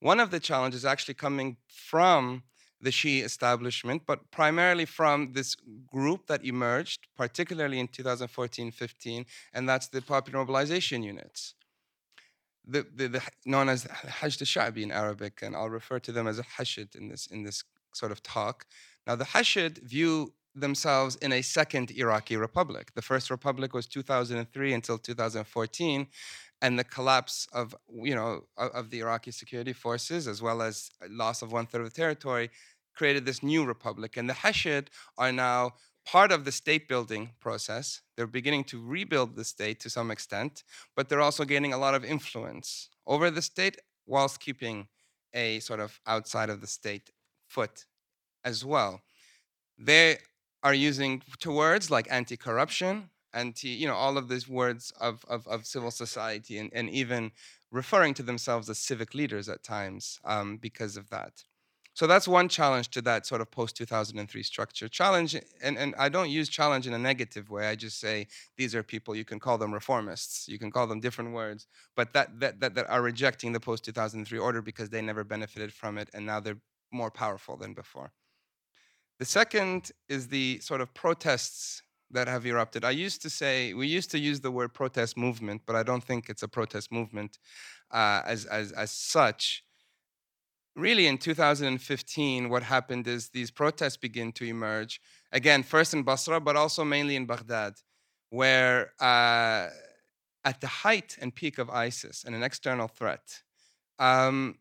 One 0.00 0.20
of 0.20 0.30
the 0.30 0.40
challenges 0.40 0.84
actually 0.84 1.14
coming 1.14 1.56
from 1.68 2.42
the 2.80 2.90
Shi'i 2.90 3.24
establishment, 3.24 4.02
but 4.06 4.30
primarily 4.30 4.84
from 4.84 5.32
this 5.32 5.56
group 5.86 6.26
that 6.26 6.44
emerged, 6.44 7.06
particularly 7.16 7.80
in 7.80 7.88
2014 7.88 8.70
15, 8.70 9.26
and 9.54 9.68
that's 9.68 9.88
the 9.88 10.02
popular 10.02 10.38
mobilization 10.38 11.02
units. 11.02 11.54
The, 12.66 12.86
the, 12.94 13.08
the 13.08 13.22
known 13.44 13.68
as 13.68 13.84
Hashd 13.84 14.40
al-Sha'bi 14.42 14.82
in 14.82 14.90
Arabic, 14.90 15.40
and 15.42 15.54
I'll 15.54 15.70
refer 15.70 15.98
to 16.00 16.12
them 16.12 16.26
as 16.26 16.38
a 16.38 16.42
Hashd 16.42 16.96
in 16.96 17.08
this, 17.08 17.26
in 17.26 17.44
this 17.44 17.62
sort 17.92 18.12
of 18.12 18.22
talk. 18.22 18.66
Now, 19.06 19.14
the 19.14 19.24
Hashd 19.24 19.82
view 19.82 20.32
themselves 20.56 21.16
in 21.16 21.32
a 21.32 21.42
second 21.42 21.90
Iraqi 21.92 22.36
republic. 22.36 22.92
The 22.94 23.02
first 23.02 23.30
republic 23.30 23.74
was 23.74 23.86
2003 23.86 24.72
until 24.72 24.98
2014, 24.98 26.06
and 26.62 26.78
the 26.78 26.84
collapse 26.84 27.46
of 27.52 27.74
you 28.02 28.14
know 28.14 28.44
of 28.56 28.90
the 28.90 29.00
Iraqi 29.00 29.30
security 29.30 29.74
forces, 29.74 30.26
as 30.26 30.40
well 30.40 30.62
as 30.62 30.90
loss 31.10 31.42
of 31.42 31.52
one 31.52 31.66
third 31.66 31.82
of 31.82 31.90
the 31.90 31.94
territory, 31.94 32.50
created 32.94 33.26
this 33.26 33.42
new 33.42 33.64
republic. 33.64 34.16
And 34.16 34.28
the 34.28 34.34
Hashid 34.34 34.90
are 35.18 35.30
now 35.30 35.74
part 36.06 36.30
of 36.30 36.44
the 36.44 36.52
state 36.52 36.88
building 36.88 37.30
process. 37.40 38.00
They're 38.16 38.26
beginning 38.26 38.64
to 38.64 38.80
rebuild 38.80 39.34
the 39.34 39.44
state 39.44 39.80
to 39.80 39.90
some 39.90 40.10
extent, 40.10 40.62
but 40.94 41.08
they're 41.08 41.20
also 41.20 41.44
gaining 41.44 41.72
a 41.72 41.78
lot 41.78 41.94
of 41.94 42.04
influence 42.04 42.88
over 43.06 43.30
the 43.30 43.42
state 43.42 43.76
whilst 44.06 44.40
keeping 44.40 44.86
a 45.34 45.58
sort 45.60 45.80
of 45.80 46.00
outside 46.06 46.48
of 46.48 46.60
the 46.60 46.66
state 46.66 47.10
foot 47.48 47.84
as 48.44 48.64
well. 48.64 49.02
They 49.76 50.18
are 50.62 50.72
using 50.72 51.22
words 51.44 51.90
like 51.90 52.06
anti-corruption, 52.10 53.10
anti, 53.34 53.68
you 53.68 53.86
know, 53.86 53.94
all 53.94 54.16
of 54.16 54.28
these 54.28 54.48
words 54.48 54.92
of, 55.00 55.24
of, 55.28 55.46
of 55.48 55.66
civil 55.66 55.90
society 55.90 56.58
and, 56.58 56.70
and 56.72 56.88
even 56.88 57.32
referring 57.70 58.14
to 58.14 58.22
themselves 58.22 58.70
as 58.70 58.78
civic 58.78 59.12
leaders 59.12 59.48
at 59.48 59.62
times 59.62 60.18
um, 60.24 60.56
because 60.56 60.96
of 60.96 61.10
that. 61.10 61.44
So 61.96 62.06
that's 62.06 62.28
one 62.28 62.50
challenge 62.50 62.90
to 62.90 63.00
that 63.02 63.24
sort 63.24 63.40
of 63.40 63.50
post 63.50 63.74
2003 63.78 64.42
structure. 64.42 64.86
Challenge, 64.86 65.34
and, 65.62 65.78
and 65.78 65.94
I 65.98 66.10
don't 66.10 66.28
use 66.28 66.50
challenge 66.50 66.86
in 66.86 66.92
a 66.92 66.98
negative 66.98 67.48
way. 67.48 67.68
I 67.68 67.74
just 67.74 67.98
say 67.98 68.26
these 68.58 68.74
are 68.74 68.82
people, 68.82 69.16
you 69.16 69.24
can 69.24 69.38
call 69.38 69.56
them 69.56 69.72
reformists, 69.72 70.46
you 70.46 70.58
can 70.58 70.70
call 70.70 70.86
them 70.86 71.00
different 71.00 71.32
words, 71.32 71.66
but 71.96 72.12
that, 72.12 72.38
that, 72.38 72.60
that, 72.60 72.74
that 72.74 72.90
are 72.90 73.00
rejecting 73.00 73.54
the 73.54 73.60
post 73.60 73.82
2003 73.86 74.38
order 74.38 74.60
because 74.60 74.90
they 74.90 75.00
never 75.00 75.24
benefited 75.24 75.72
from 75.72 75.96
it 75.96 76.10
and 76.12 76.26
now 76.26 76.38
they're 76.38 76.58
more 76.92 77.10
powerful 77.10 77.56
than 77.56 77.72
before. 77.72 78.12
The 79.18 79.24
second 79.24 79.90
is 80.10 80.28
the 80.28 80.58
sort 80.60 80.82
of 80.82 80.92
protests 80.92 81.82
that 82.10 82.28
have 82.28 82.44
erupted. 82.44 82.84
I 82.84 82.90
used 82.90 83.22
to 83.22 83.30
say, 83.30 83.72
we 83.72 83.86
used 83.86 84.10
to 84.10 84.18
use 84.18 84.40
the 84.40 84.50
word 84.50 84.74
protest 84.74 85.16
movement, 85.16 85.62
but 85.64 85.74
I 85.74 85.82
don't 85.82 86.04
think 86.04 86.28
it's 86.28 86.42
a 86.42 86.48
protest 86.48 86.92
movement 86.92 87.38
uh, 87.90 88.20
as, 88.26 88.44
as, 88.44 88.72
as 88.72 88.90
such 88.90 89.62
really 90.76 91.06
in 91.06 91.18
2015, 91.18 92.48
what 92.48 92.62
happened 92.62 93.08
is 93.08 93.30
these 93.30 93.50
protests 93.50 93.96
begin 93.96 94.30
to 94.32 94.44
emerge. 94.44 95.00
Again, 95.32 95.62
first 95.62 95.94
in 95.94 96.02
Basra, 96.02 96.40
but 96.40 96.54
also 96.54 96.84
mainly 96.84 97.16
in 97.16 97.26
Baghdad, 97.26 97.74
where 98.30 98.92
uh, 99.00 99.68
at 100.44 100.60
the 100.60 100.66
height 100.66 101.16
and 101.20 101.34
peak 101.34 101.58
of 101.58 101.70
ISIS 101.70 102.24
and 102.24 102.34
an 102.34 102.42
external 102.42 102.88
threat, 102.88 103.42
um, 103.98 104.58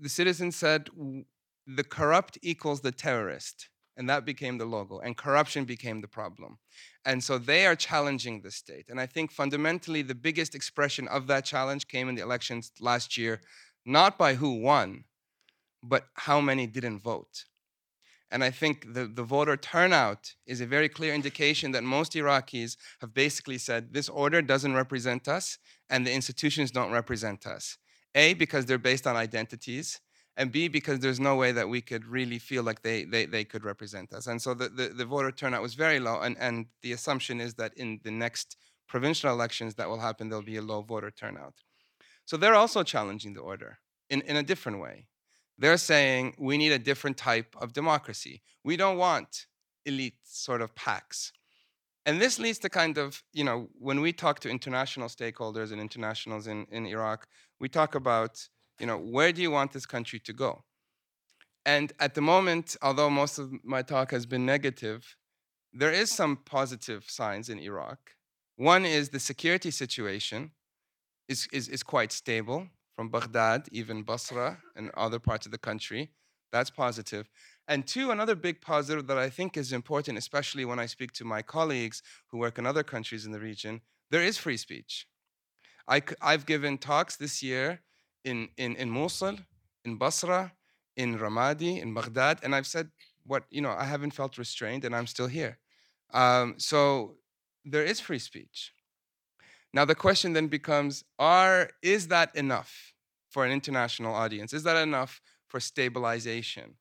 the 0.00 0.08
citizens 0.08 0.56
said 0.56 0.88
the 1.66 1.84
corrupt 1.84 2.38
equals 2.42 2.80
the 2.80 2.92
terrorist. 2.92 3.68
And 3.96 4.08
that 4.08 4.24
became 4.24 4.58
the 4.58 4.64
logo, 4.64 5.00
and 5.00 5.16
corruption 5.16 5.64
became 5.64 6.00
the 6.00 6.06
problem. 6.06 6.58
And 7.04 7.22
so 7.22 7.36
they 7.36 7.66
are 7.66 7.74
challenging 7.74 8.42
the 8.42 8.52
state. 8.52 8.86
And 8.88 9.00
I 9.00 9.06
think 9.06 9.32
fundamentally, 9.32 10.02
the 10.02 10.14
biggest 10.14 10.54
expression 10.54 11.08
of 11.08 11.26
that 11.26 11.44
challenge 11.44 11.88
came 11.88 12.08
in 12.08 12.14
the 12.14 12.22
elections 12.22 12.70
last 12.78 13.16
year, 13.18 13.40
not 13.84 14.16
by 14.16 14.34
who 14.34 14.60
won, 14.60 15.02
but 15.82 16.06
how 16.14 16.40
many 16.40 16.66
didn't 16.66 17.00
vote. 17.00 17.44
And 18.30 18.44
I 18.44 18.50
think 18.50 18.92
the, 18.92 19.06
the 19.06 19.22
voter 19.22 19.56
turnout 19.56 20.34
is 20.46 20.60
a 20.60 20.66
very 20.66 20.88
clear 20.88 21.14
indication 21.14 21.72
that 21.72 21.82
most 21.82 22.12
Iraqis 22.12 22.76
have 23.00 23.14
basically 23.14 23.56
said 23.56 23.94
this 23.94 24.08
order 24.08 24.42
doesn't 24.42 24.74
represent 24.74 25.28
us 25.28 25.58
and 25.88 26.06
the 26.06 26.12
institutions 26.12 26.70
don't 26.70 26.92
represent 26.92 27.46
us. 27.46 27.78
A, 28.14 28.34
because 28.34 28.66
they're 28.66 28.78
based 28.78 29.06
on 29.06 29.16
identities, 29.16 30.00
and 30.36 30.52
B, 30.52 30.68
because 30.68 31.00
there's 31.00 31.18
no 31.18 31.34
way 31.34 31.50
that 31.50 31.68
we 31.68 31.80
could 31.80 32.06
really 32.06 32.38
feel 32.38 32.62
like 32.62 32.82
they, 32.82 33.04
they, 33.04 33.26
they 33.26 33.44
could 33.44 33.64
represent 33.64 34.12
us. 34.12 34.28
And 34.28 34.40
so 34.40 34.54
the, 34.54 34.68
the, 34.68 34.88
the 34.88 35.04
voter 35.04 35.32
turnout 35.32 35.62
was 35.62 35.74
very 35.74 35.98
low, 35.98 36.20
and, 36.20 36.36
and 36.38 36.66
the 36.82 36.92
assumption 36.92 37.40
is 37.40 37.54
that 37.54 37.72
in 37.76 38.00
the 38.04 38.12
next 38.12 38.56
provincial 38.86 39.30
elections 39.30 39.74
that 39.74 39.88
will 39.88 39.98
happen, 39.98 40.28
there'll 40.28 40.44
be 40.44 40.56
a 40.56 40.62
low 40.62 40.82
voter 40.82 41.10
turnout. 41.10 41.54
So 42.24 42.36
they're 42.36 42.54
also 42.54 42.84
challenging 42.84 43.34
the 43.34 43.40
order 43.40 43.78
in, 44.08 44.20
in 44.22 44.36
a 44.36 44.42
different 44.44 44.80
way. 44.80 45.06
They're 45.58 45.76
saying 45.76 46.34
we 46.38 46.56
need 46.56 46.72
a 46.72 46.78
different 46.78 47.16
type 47.16 47.56
of 47.60 47.72
democracy. 47.72 48.42
We 48.64 48.76
don't 48.76 48.96
want 48.96 49.46
elite 49.84 50.18
sort 50.22 50.62
of 50.62 50.74
packs. 50.74 51.32
And 52.06 52.20
this 52.20 52.38
leads 52.38 52.58
to 52.60 52.70
kind 52.70 52.96
of, 52.96 53.22
you 53.32 53.44
know, 53.44 53.68
when 53.78 54.00
we 54.00 54.12
talk 54.12 54.40
to 54.40 54.48
international 54.48 55.08
stakeholders 55.08 55.72
and 55.72 55.80
internationals 55.80 56.46
in, 56.46 56.66
in 56.70 56.86
Iraq, 56.86 57.26
we 57.60 57.68
talk 57.68 57.94
about, 57.94 58.48
you 58.78 58.86
know, 58.86 58.96
where 58.96 59.32
do 59.32 59.42
you 59.42 59.50
want 59.50 59.72
this 59.72 59.84
country 59.84 60.20
to 60.20 60.32
go? 60.32 60.64
And 61.66 61.92
at 61.98 62.14
the 62.14 62.22
moment, 62.22 62.76
although 62.80 63.10
most 63.10 63.38
of 63.38 63.52
my 63.62 63.82
talk 63.82 64.10
has 64.12 64.24
been 64.24 64.46
negative, 64.46 65.16
there 65.72 65.92
is 65.92 66.10
some 66.10 66.36
positive 66.36 67.04
signs 67.08 67.50
in 67.50 67.58
Iraq. 67.58 67.98
One 68.56 68.86
is 68.86 69.10
the 69.10 69.20
security 69.20 69.70
situation 69.70 70.52
is, 71.28 71.46
is, 71.52 71.68
is 71.68 71.82
quite 71.82 72.10
stable 72.10 72.68
from 72.98 73.10
Baghdad, 73.10 73.68
even 73.70 74.02
Basra, 74.02 74.58
and 74.74 74.90
other 74.96 75.20
parts 75.20 75.46
of 75.46 75.52
the 75.52 75.64
country. 75.68 76.10
That's 76.50 76.68
positive. 76.68 77.30
And 77.68 77.86
two, 77.86 78.10
another 78.10 78.34
big 78.34 78.60
positive 78.60 79.06
that 79.06 79.16
I 79.16 79.30
think 79.30 79.56
is 79.56 79.72
important, 79.72 80.18
especially 80.18 80.64
when 80.64 80.80
I 80.80 80.86
speak 80.86 81.12
to 81.12 81.24
my 81.24 81.40
colleagues 81.40 82.02
who 82.28 82.38
work 82.38 82.58
in 82.58 82.66
other 82.66 82.82
countries 82.82 83.24
in 83.24 83.30
the 83.30 83.38
region, 83.38 83.82
there 84.10 84.24
is 84.24 84.36
free 84.36 84.56
speech. 84.56 85.06
I, 85.86 86.02
have 86.22 86.44
given 86.44 86.76
talks 86.76 87.14
this 87.14 87.40
year 87.40 87.82
in, 88.24 88.48
in, 88.56 88.74
in 88.74 88.90
Mosul, 88.90 89.36
in 89.84 89.96
Basra, 89.96 90.52
in 90.96 91.20
Ramadi, 91.20 91.80
in 91.80 91.94
Baghdad, 91.94 92.40
and 92.42 92.52
I've 92.52 92.66
said 92.66 92.90
what, 93.24 93.44
you 93.48 93.60
know, 93.60 93.76
I 93.78 93.84
haven't 93.84 94.10
felt 94.10 94.38
restrained 94.38 94.84
and 94.84 94.96
I'm 94.96 95.06
still 95.06 95.28
here. 95.28 95.58
Um, 96.12 96.56
so 96.58 97.14
there 97.64 97.84
is 97.84 98.00
free 98.00 98.18
speech. 98.18 98.72
Now 99.78 99.84
the 99.84 99.94
question 99.94 100.32
then 100.32 100.48
becomes 100.48 101.04
are 101.20 101.70
is 101.82 102.08
that 102.08 102.34
enough 102.34 102.94
for 103.30 103.44
an 103.46 103.52
international 103.52 104.12
audience? 104.12 104.52
Is 104.52 104.64
that 104.64 104.76
enough 104.76 105.20
for 105.46 105.60
stabilization? 105.60 106.74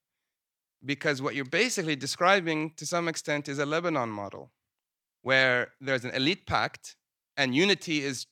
Because 0.84 1.22
what 1.22 1.36
you're 1.36 1.46
basically 1.46 1.96
describing 1.96 2.72
to 2.72 2.88
some 2.88 3.08
extent 3.08 3.48
is 3.50 3.60
a 3.60 3.68
Lebanon 3.68 4.10
model 4.10 4.52
where 5.22 5.74
there's 5.80 6.06
an 6.06 6.12
elite 6.16 6.48
pact 6.48 6.96
and 7.40 7.56
unity 7.56 8.04
is 8.04 8.26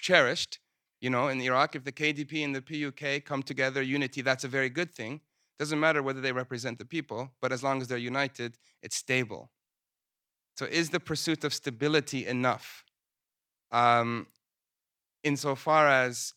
cherished. 0.00 0.58
You 1.00 1.10
know, 1.10 1.28
in 1.28 1.40
Iraq, 1.40 1.76
if 1.76 1.84
the 1.84 1.92
KDP 1.92 2.44
and 2.44 2.52
the 2.52 2.62
PUK 2.62 3.24
come 3.24 3.44
together, 3.44 3.80
unity, 3.80 4.22
that's 4.22 4.42
a 4.42 4.48
very 4.48 4.70
good 4.70 4.90
thing. 4.92 5.20
Doesn't 5.60 5.78
matter 5.78 6.02
whether 6.02 6.20
they 6.20 6.32
represent 6.32 6.80
the 6.80 6.84
people, 6.84 7.30
but 7.40 7.52
as 7.52 7.62
long 7.62 7.80
as 7.80 7.86
they're 7.86 8.10
united, 8.12 8.58
it's 8.82 8.96
stable. 8.96 9.52
So, 10.56 10.64
is 10.66 10.90
the 10.90 10.98
pursuit 10.98 11.44
of 11.44 11.54
stability 11.54 12.26
enough? 12.26 12.83
Um, 13.74 14.28
insofar 15.24 15.88
as 15.88 16.32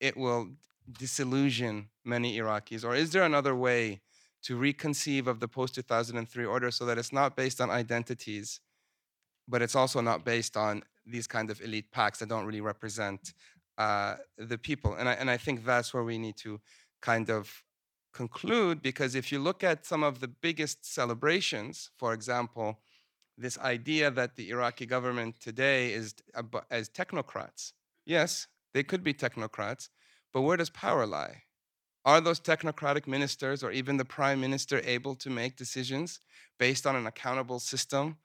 it 0.00 0.16
will 0.16 0.48
disillusion 0.90 1.88
many 2.04 2.38
Iraqis? 2.38 2.84
Or 2.84 2.96
is 2.96 3.10
there 3.12 3.24
another 3.24 3.54
way 3.54 4.00
to 4.44 4.58
reconceive 4.58 5.26
of 5.26 5.38
the 5.40 5.48
post 5.48 5.74
2003 5.74 6.44
order 6.44 6.70
so 6.70 6.86
that 6.86 6.96
it's 6.96 7.12
not 7.12 7.36
based 7.36 7.60
on 7.60 7.70
identities, 7.70 8.60
but 9.46 9.60
it's 9.60 9.76
also 9.76 10.00
not 10.00 10.24
based 10.24 10.56
on 10.56 10.82
these 11.06 11.26
kind 11.26 11.50
of 11.50 11.60
elite 11.60 11.90
packs 11.92 12.20
that 12.20 12.30
don't 12.30 12.46
really 12.46 12.62
represent 12.62 13.34
uh, 13.76 14.16
the 14.38 14.56
people? 14.56 14.94
And 14.94 15.08
I, 15.10 15.12
and 15.12 15.30
I 15.30 15.36
think 15.36 15.66
that's 15.66 15.92
where 15.92 16.04
we 16.04 16.16
need 16.16 16.38
to 16.38 16.58
kind 17.02 17.28
of 17.28 17.62
conclude 18.14 18.80
because 18.80 19.14
if 19.14 19.30
you 19.30 19.38
look 19.38 19.62
at 19.62 19.84
some 19.84 20.02
of 20.02 20.20
the 20.20 20.28
biggest 20.28 20.90
celebrations, 20.90 21.90
for 21.98 22.14
example, 22.14 22.78
this 23.38 23.58
idea 23.58 24.10
that 24.10 24.36
the 24.36 24.50
Iraqi 24.50 24.84
government 24.84 25.40
today 25.40 25.92
is 25.92 26.14
as 26.70 26.88
technocrats. 26.88 27.72
Yes, 28.04 28.48
they 28.74 28.82
could 28.82 29.04
be 29.04 29.14
technocrats, 29.14 29.88
but 30.32 30.42
where 30.42 30.56
does 30.56 30.70
power 30.70 31.06
lie? 31.06 31.42
Are 32.04 32.20
those 32.20 32.40
technocratic 32.40 33.06
ministers 33.06 33.62
or 33.62 33.70
even 33.70 33.96
the 33.96 34.04
prime 34.04 34.40
minister 34.40 34.80
able 34.84 35.14
to 35.16 35.30
make 35.30 35.56
decisions 35.56 36.20
based 36.58 36.86
on 36.86 36.96
an 36.96 37.06
accountable 37.06 37.60
system 37.60 38.16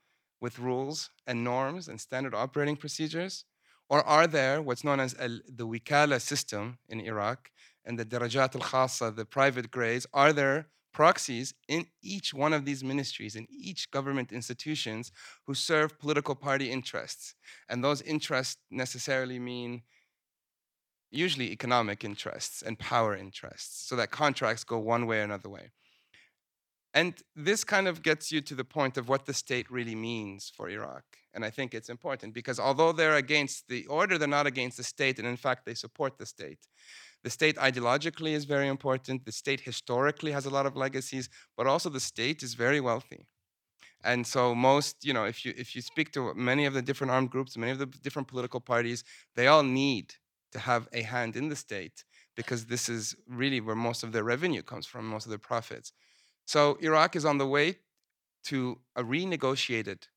with 0.41 0.60
rules 0.60 1.10
and 1.27 1.43
norms 1.43 1.88
and 1.88 2.00
standard 2.00 2.34
operating 2.34 2.75
procedures? 2.75 3.46
Or 3.89 4.01
are 4.03 4.25
there 4.25 4.62
what's 4.62 4.84
known 4.84 5.00
as 5.00 5.13
the 5.13 5.67
wikala 5.67 6.22
system 6.22 6.79
in 6.89 7.01
Iraq 7.01 7.51
and 7.86 8.00
the 8.00 8.05
darajat 8.05 8.55
al 8.55 8.62
khasa, 8.62 9.15
the 9.15 9.25
private 9.25 9.70
grades? 9.70 10.08
Are 10.13 10.34
there 10.34 10.67
proxies 10.93 11.53
in 11.67 11.85
each 12.01 12.33
one 12.33 12.53
of 12.53 12.65
these 12.65 12.83
ministries, 12.83 13.35
in 13.35 13.47
each 13.50 13.91
government 13.91 14.31
institutions 14.31 15.12
who 15.45 15.53
serve 15.53 16.00
political 16.00 16.35
party 16.35 16.71
interests. 16.71 17.35
And 17.69 17.83
those 17.83 18.01
interests 18.01 18.57
necessarily 18.71 19.39
mean 19.39 19.83
usually 21.12 21.51
economic 21.51 22.03
interests 22.03 22.62
and 22.62 22.77
power 22.79 23.15
interests, 23.15 23.88
so 23.88 23.95
that 23.95 24.12
contracts 24.12 24.63
go 24.63 24.79
one 24.79 25.05
way 25.05 25.19
or 25.19 25.23
another 25.23 25.50
way. 25.50 25.71
And 26.93 27.15
this 27.35 27.63
kind 27.63 27.88
of 27.88 28.03
gets 28.03 28.31
you 28.31 28.39
to 28.41 28.55
the 28.55 28.63
point 28.63 28.97
of 28.97 29.09
what 29.09 29.25
the 29.25 29.33
state 29.33 29.69
really 29.71 29.95
means 29.95 30.51
for 30.55 30.69
Iraq. 30.69 31.03
And 31.33 31.43
I 31.43 31.50
think 31.50 31.73
it's 31.73 31.89
important 31.89 32.35
because 32.35 32.59
although 32.59 32.91
they're 32.91 33.15
against 33.15 33.67
the 33.67 33.88
order, 33.88 34.17
they're 34.17 34.27
not 34.27 34.45
against 34.45 34.77
the 34.77 34.83
state. 34.83 35.17
And 35.17 35.27
in 35.27 35.38
fact, 35.38 35.65
they 35.65 35.73
support 35.73 36.19
the 36.19 36.27
state. 36.27 36.59
The 37.23 37.31
state 37.31 37.57
ideologically 37.57 38.33
is 38.33 38.45
very 38.45 38.67
important. 38.67 39.25
The 39.25 39.31
state 39.31 39.62
historically 39.62 40.31
has 40.31 40.45
a 40.45 40.51
lot 40.51 40.67
of 40.67 40.75
legacies, 40.75 41.29
but 41.57 41.65
also 41.65 41.89
the 41.89 42.00
state 42.00 42.43
is 42.43 42.53
very 42.53 42.79
wealthy. 42.79 43.25
And 44.03 44.27
so 44.27 44.53
most, 44.53 45.05
you 45.05 45.13
know, 45.13 45.23
if 45.23 45.45
you 45.45 45.53
if 45.55 45.75
you 45.75 45.81
speak 45.81 46.12
to 46.12 46.33
many 46.35 46.65
of 46.65 46.73
the 46.73 46.81
different 46.81 47.12
armed 47.12 47.31
groups, 47.31 47.57
many 47.57 47.71
of 47.71 47.79
the 47.79 47.85
different 47.85 48.27
political 48.27 48.59
parties, 48.59 49.03
they 49.35 49.47
all 49.47 49.63
need 49.63 50.15
to 50.51 50.59
have 50.59 50.89
a 50.91 51.01
hand 51.03 51.35
in 51.35 51.47
the 51.50 51.55
state 51.55 52.03
because 52.35 52.65
this 52.65 52.89
is 52.89 53.15
really 53.27 53.62
where 53.62 53.75
most 53.75 54.03
of 54.03 54.12
their 54.12 54.23
revenue 54.23 54.62
comes 54.62 54.85
from, 54.85 55.07
most 55.07 55.25
of 55.25 55.29
their 55.29 55.39
profits. 55.39 55.93
So 56.45 56.77
Iraq 56.81 57.15
is 57.15 57.25
on 57.25 57.38
the 57.38 57.47
way 57.47 57.77
to 58.45 58.79
a 58.95 59.03
renegotiated 59.03 60.07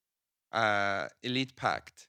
uh, 0.52 1.08
elite 1.22 1.56
pact. 1.56 2.08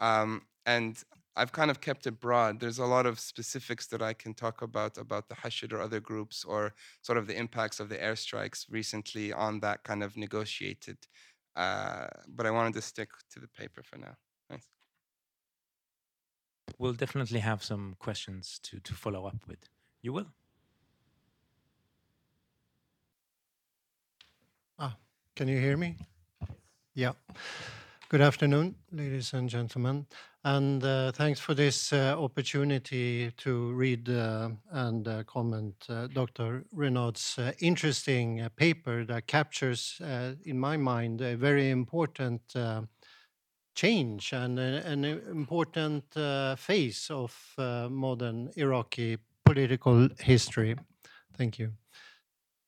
Um, 0.00 0.42
and 0.64 1.02
I've 1.36 1.52
kind 1.52 1.70
of 1.70 1.80
kept 1.80 2.06
it 2.06 2.18
broad. 2.18 2.60
There's 2.60 2.78
a 2.78 2.86
lot 2.86 3.06
of 3.06 3.20
specifics 3.20 3.86
that 3.88 4.02
I 4.02 4.14
can 4.14 4.34
talk 4.34 4.62
about 4.62 4.96
about 4.98 5.28
the 5.28 5.34
Hashid 5.34 5.72
or 5.72 5.80
other 5.80 6.00
groups, 6.00 6.44
or 6.44 6.74
sort 7.02 7.18
of 7.18 7.26
the 7.26 7.36
impacts 7.36 7.78
of 7.78 7.88
the 7.88 7.96
airstrikes 7.96 8.64
recently 8.70 9.32
on 9.32 9.60
that 9.60 9.84
kind 9.84 10.02
of 10.02 10.16
negotiated. 10.16 10.96
Uh, 11.54 12.06
but 12.26 12.46
I 12.46 12.50
wanted 12.50 12.74
to 12.74 12.82
stick 12.82 13.10
to 13.32 13.40
the 13.40 13.48
paper 13.48 13.82
for 13.82 13.98
now. 13.98 14.16
Thanks. 14.48 14.66
We'll 16.78 16.94
definitely 16.94 17.40
have 17.40 17.62
some 17.62 17.94
questions 17.98 18.58
to 18.64 18.80
to 18.80 18.94
follow 18.94 19.26
up 19.26 19.46
with. 19.46 19.68
You 20.02 20.12
will. 20.14 20.32
Can 25.36 25.48
you 25.48 25.60
hear 25.60 25.76
me? 25.76 25.98
Yeah. 26.94 27.12
Good 28.08 28.22
afternoon, 28.22 28.74
ladies 28.90 29.34
and 29.34 29.50
gentlemen, 29.50 30.06
and 30.44 30.82
uh, 30.82 31.12
thanks 31.12 31.40
for 31.40 31.52
this 31.52 31.92
uh, 31.92 32.14
opportunity 32.18 33.30
to 33.36 33.72
read 33.72 34.08
uh, 34.08 34.48
and 34.70 35.06
uh, 35.06 35.24
comment 35.24 35.74
uh, 35.90 36.06
Dr. 36.06 36.64
Renad's 36.72 37.38
uh, 37.38 37.52
interesting 37.60 38.48
paper 38.56 39.04
that 39.04 39.26
captures, 39.26 40.00
in 40.46 40.58
my 40.58 40.78
mind, 40.78 41.20
a 41.20 41.36
very 41.36 41.68
important 41.68 42.40
change 43.74 44.32
and 44.32 44.58
an 44.58 45.04
important 45.04 46.04
phase 46.58 47.10
of 47.10 47.36
modern 47.90 48.50
Iraqi 48.56 49.18
political 49.44 50.08
history. 50.18 50.76
Thank 51.36 51.58
you. 51.58 51.72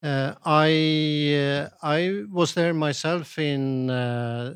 Uh, 0.00 0.34
I 0.44 1.34
uh, 1.34 1.68
I 1.82 2.22
was 2.30 2.54
there 2.54 2.72
myself 2.72 3.36
in 3.36 3.90
uh, 3.90 4.54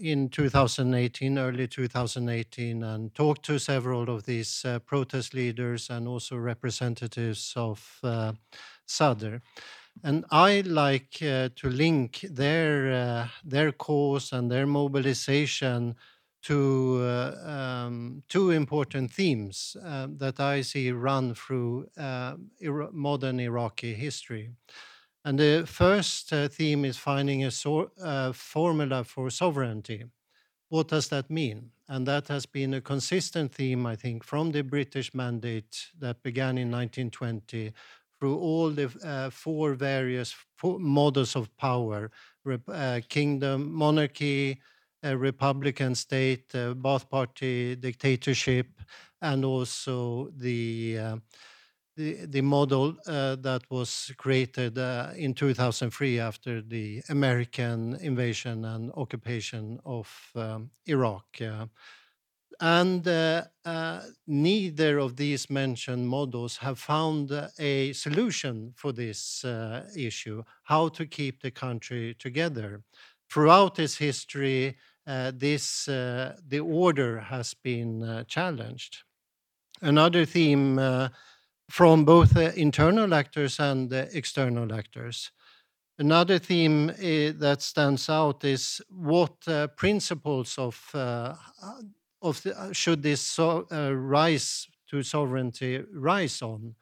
in 0.00 0.30
2018, 0.30 1.38
early 1.38 1.68
2018, 1.68 2.82
and 2.82 3.14
talked 3.14 3.44
to 3.44 3.58
several 3.58 4.08
of 4.08 4.24
these 4.24 4.64
uh, 4.64 4.78
protest 4.78 5.34
leaders 5.34 5.90
and 5.90 6.08
also 6.08 6.36
representatives 6.36 7.52
of 7.56 7.98
uh, 8.02 8.32
Sadr. 8.86 9.42
And 10.02 10.24
I 10.30 10.62
like 10.62 11.18
uh, 11.22 11.50
to 11.56 11.68
link 11.68 12.20
their 12.22 13.28
their 13.44 13.72
cause 13.72 14.32
and 14.32 14.50
their 14.50 14.66
mobilization 14.66 15.96
to 16.42 17.00
uh, 17.02 17.48
um, 17.86 18.22
two 18.28 18.50
important 18.50 19.12
themes 19.12 19.76
uh, 19.84 20.06
that 20.16 20.40
I 20.40 20.62
see 20.62 20.90
run 20.90 21.34
through 21.34 21.88
uh, 21.96 22.36
modern 22.92 23.40
Iraqi 23.40 23.94
history. 23.94 24.50
And 25.24 25.38
the 25.38 25.64
first 25.66 26.32
uh, 26.32 26.48
theme 26.48 26.84
is 26.84 26.96
finding 26.96 27.44
a 27.44 27.50
so 27.50 27.90
uh, 28.02 28.32
formula 28.32 29.04
for 29.04 29.28
sovereignty. 29.30 30.04
What 30.68 30.88
does 30.88 31.08
that 31.08 31.28
mean? 31.28 31.72
And 31.88 32.06
that 32.06 32.28
has 32.28 32.46
been 32.46 32.74
a 32.74 32.80
consistent 32.80 33.54
theme, 33.54 33.84
I 33.86 33.96
think, 33.96 34.24
from 34.24 34.52
the 34.52 34.62
British 34.62 35.12
mandate 35.12 35.88
that 35.98 36.22
began 36.22 36.56
in 36.56 36.70
1920 36.70 37.72
through 38.18 38.38
all 38.38 38.70
the 38.70 38.90
uh, 39.04 39.30
four 39.30 39.74
various 39.74 40.34
models 40.62 41.36
of 41.36 41.54
power 41.56 42.10
kingdom, 43.08 43.72
monarchy, 43.72 44.60
a 45.02 45.16
Republican 45.16 45.94
state, 45.94 46.54
a 46.54 46.74
Ba'ath 46.74 47.08
Party 47.08 47.76
dictatorship, 47.76 48.66
and 49.22 49.44
also 49.44 50.30
the 50.36 50.98
uh, 50.98 51.16
the, 51.96 52.26
the 52.26 52.40
model 52.40 52.96
uh, 53.06 53.36
that 53.36 53.62
was 53.70 54.10
created 54.16 54.78
uh, 54.78 55.10
in 55.16 55.34
2003 55.34 56.18
after 56.18 56.62
the 56.62 57.02
American 57.10 57.94
invasion 58.00 58.64
and 58.64 58.90
occupation 58.96 59.78
of 59.84 60.08
um, 60.34 60.70
Iraq. 60.86 61.26
Uh, 61.42 61.66
and 62.62 63.06
uh, 63.08 63.44
uh, 63.64 64.00
neither 64.26 64.98
of 64.98 65.16
these 65.16 65.50
mentioned 65.50 66.08
models 66.08 66.58
have 66.58 66.78
found 66.78 67.32
a 67.58 67.92
solution 67.92 68.72
for 68.76 68.92
this 68.92 69.44
issue, 69.96 70.42
how 70.64 70.88
to 70.88 71.06
keep 71.06 71.42
the 71.42 71.50
country 71.50 72.14
together. 72.18 72.82
Throughout 73.30 73.78
its 73.78 73.96
history, 73.96 74.68
uh, 74.68 74.72
Uh, 75.10 75.32
this 75.34 75.88
uh, 75.88 76.36
the 76.46 76.60
order 76.60 77.18
has 77.18 77.52
been 77.52 78.00
uh, 78.00 78.22
challenged. 78.28 78.98
Another 79.82 80.24
theme 80.24 80.78
uh, 80.78 81.08
from 81.68 82.04
both 82.04 82.36
uh, 82.36 82.52
internal 82.54 83.12
actors 83.12 83.58
and 83.58 83.92
external 83.92 84.72
actors. 84.72 85.32
Another 85.98 86.38
theme 86.38 86.86
that 87.40 87.58
stands 87.60 88.08
out 88.08 88.44
is 88.44 88.80
what 88.88 89.34
principles 89.76 90.56
of 90.58 90.78
of 92.22 92.42
the, 92.42 92.70
should 92.72 93.02
this 93.02 93.20
so, 93.20 93.66
rise 93.92 94.68
to 94.90 95.02
sovereignty 95.02 95.82
rise 95.92 96.40
on? 96.40 96.76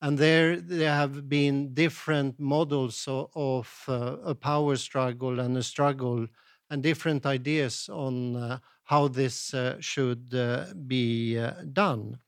and 0.00 0.18
there 0.18 0.56
there 0.56 0.94
have 0.94 1.28
been 1.28 1.74
different 1.74 2.38
models 2.38 3.04
of, 3.08 3.28
of 3.34 3.84
uh, 3.88 4.16
a 4.24 4.34
power 4.34 4.76
struggle 4.76 5.40
and 5.40 5.56
a 5.56 5.62
struggle 5.62 6.26
and 6.70 6.82
different 6.82 7.26
ideas 7.26 7.88
on 7.92 8.36
uh, 8.36 8.58
how 8.84 9.08
this 9.08 9.54
uh, 9.54 9.76
should 9.80 10.34
uh, 10.34 10.64
be 10.86 11.38
done. 11.72 12.18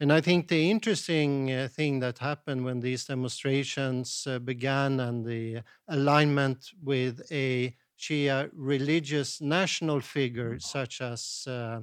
And 0.00 0.10
I 0.12 0.22
think 0.22 0.48
the 0.48 0.70
interesting 0.70 1.52
uh, 1.52 1.68
thing 1.70 2.00
that 2.00 2.18
happened 2.18 2.64
when 2.64 2.80
these 2.80 3.04
demonstrations 3.04 4.26
uh, 4.26 4.38
began 4.38 4.98
and 4.98 5.26
the 5.26 5.60
alignment 5.88 6.70
with 6.82 7.20
a 7.30 7.76
Shia 7.98 8.50
religious 8.54 9.42
national 9.42 10.00
figure 10.00 10.58
such 10.58 11.02
as 11.02 11.44
uh, 11.46 11.80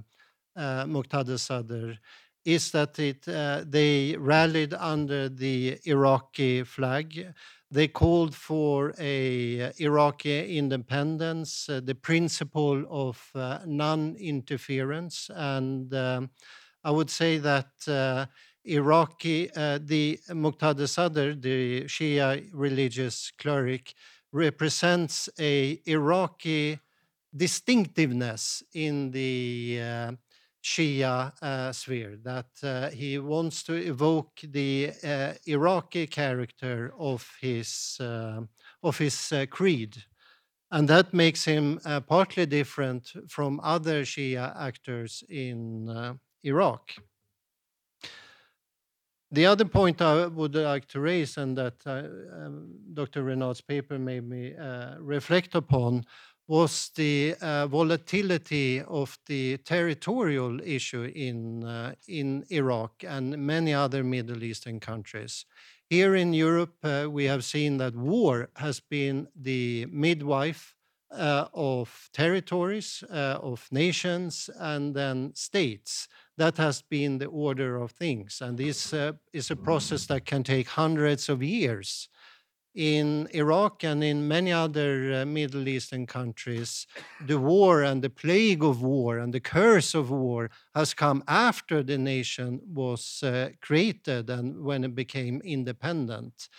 Muqtada 0.58 1.38
Sadr 1.38 2.00
is 2.43 2.71
that 2.71 2.97
it, 2.97 3.21
they 3.69 4.15
rallied 4.17 4.73
under 4.73 5.30
the 5.30 5.78
Iraqi 5.86 6.63
flag 6.63 7.34
they 7.69 7.88
called 7.88 8.34
for 8.34 8.93
a 8.97 9.63
uh, 9.63 9.71
Iraqi 9.80 10.58
independence, 10.58 11.67
uh, 11.69 11.82
the 11.84 11.95
principle 11.95 12.84
of 12.89 13.21
uh, 13.36 13.60
non-interference, 13.65 15.30
and 15.34 15.93
um, 15.93 16.30
I 16.84 16.91
would 16.91 17.10
say 17.10 17.38
that 17.39 18.27
Iraqi, 18.67 19.49
uh, 19.56 19.80
the 19.82 20.19
Muqtada 20.30 20.88
Sadr, 20.88 21.34
the 21.34 21.84
Shia 21.86 22.49
religious 22.53 23.32
cleric, 23.38 23.93
represents 24.32 25.30
a 25.39 25.82
Iraqi 25.86 26.80
distinctiveness 27.36 28.63
in 28.73 29.12
the 29.12 29.80
uh, 29.82 30.12
Shia 30.67 31.32
uh, 31.41 31.71
sphere, 31.71 32.17
that 32.23 32.51
uh, 32.62 32.89
he 32.89 33.19
wants 33.19 33.63
to 33.63 33.73
evoke 33.73 34.41
the 34.43 34.91
uh, 35.01 35.34
Iraqi 35.45 36.08
character 36.08 36.93
of 36.99 37.25
his, 37.39 37.95
uh, 38.01 38.41
of 38.84 38.97
his 38.97 39.32
uh, 39.32 39.45
creed. 39.49 39.95
And 40.69 40.86
that 40.89 41.13
makes 41.13 41.45
him 41.45 41.80
uh, 41.86 42.01
partly 42.01 42.45
different 42.45 43.13
from 43.30 43.62
other 43.63 44.01
Shia 44.03 44.53
actors 44.60 45.23
in 45.30 46.19
Iraq. 46.43 46.91
The 49.32 49.45
other 49.45 49.65
point 49.65 50.01
I 50.01 50.27
would 50.27 50.56
like 50.56 50.88
to 50.89 50.99
raise, 50.99 51.38
and 51.38 51.58
that 51.58 51.75
um, 51.86 52.73
Dr. 52.93 53.23
Renad's 53.23 53.62
paper 53.62 53.97
made 53.97 54.27
me 54.27 54.53
reflect 54.99 55.56
upon, 55.56 56.06
was 56.47 56.91
the 56.95 57.36
uh, 57.41 57.67
volatility 57.67 58.81
of 58.81 59.17
the 59.25 59.57
territorial 59.57 60.62
issue 60.62 61.03
in, 61.03 61.63
uh, 61.63 61.93
in 62.07 62.45
Iraq 62.49 63.03
and 63.05 63.38
many 63.38 63.73
other 63.73 64.03
Middle 64.03 64.43
Eastern 64.43 64.79
countries. 64.79 65.45
Here 65.89 66.15
in 66.15 66.33
Europe, 66.33 66.75
uh, 66.83 67.07
we 67.10 67.25
have 67.25 67.43
seen 67.43 67.77
that 67.77 67.95
war 67.95 68.49
has 68.55 68.79
been 68.79 69.27
the 69.36 69.88
midwife 69.91 70.73
uh, 71.12 71.47
of 71.53 72.10
territories, 72.13 73.03
uh, 73.10 73.39
of 73.41 73.67
nations, 73.71 74.49
and 74.60 74.93
then 74.93 75.33
states. 75.36 76.07
That 76.38 76.57
has 76.57 76.81
been 76.81 77.17
the 77.17 77.27
order 77.27 77.77
of 77.77 77.91
things. 77.91 78.41
And 78.41 78.57
this 78.57 78.93
uh, 78.93 79.13
is 79.33 79.49
a 79.49 79.55
process 79.55 80.05
that 80.07 80.25
can 80.25 80.43
take 80.43 80.67
hundreds 80.67 81.29
of 81.29 81.41
years 81.41 82.10
in 82.77 83.27
Iraq 83.33 83.83
and 83.83 84.03
in 84.03 84.27
many 84.27 84.53
other 84.53 85.21
uh, 85.21 85.25
Middle 85.25 85.67
Eastern 85.67 86.05
countries, 86.05 86.85
the 87.25 87.39
war 87.39 87.81
and 87.81 88.03
the 88.03 88.09
plague 88.09 88.63
of 88.63 88.83
war 88.83 89.17
and 89.17 89.33
the 89.33 89.39
curse 89.39 89.95
of 89.95 90.11
war 90.11 90.51
has 90.75 90.93
come 90.93 91.23
after 91.27 91.81
the 91.81 91.97
nation 91.97 92.61
was 92.63 93.23
uh, 93.23 93.49
created 93.61 94.29
and 94.29 94.63
when 94.63 94.83
it 94.83 94.93
became 94.93 95.41
independent. 95.43 96.49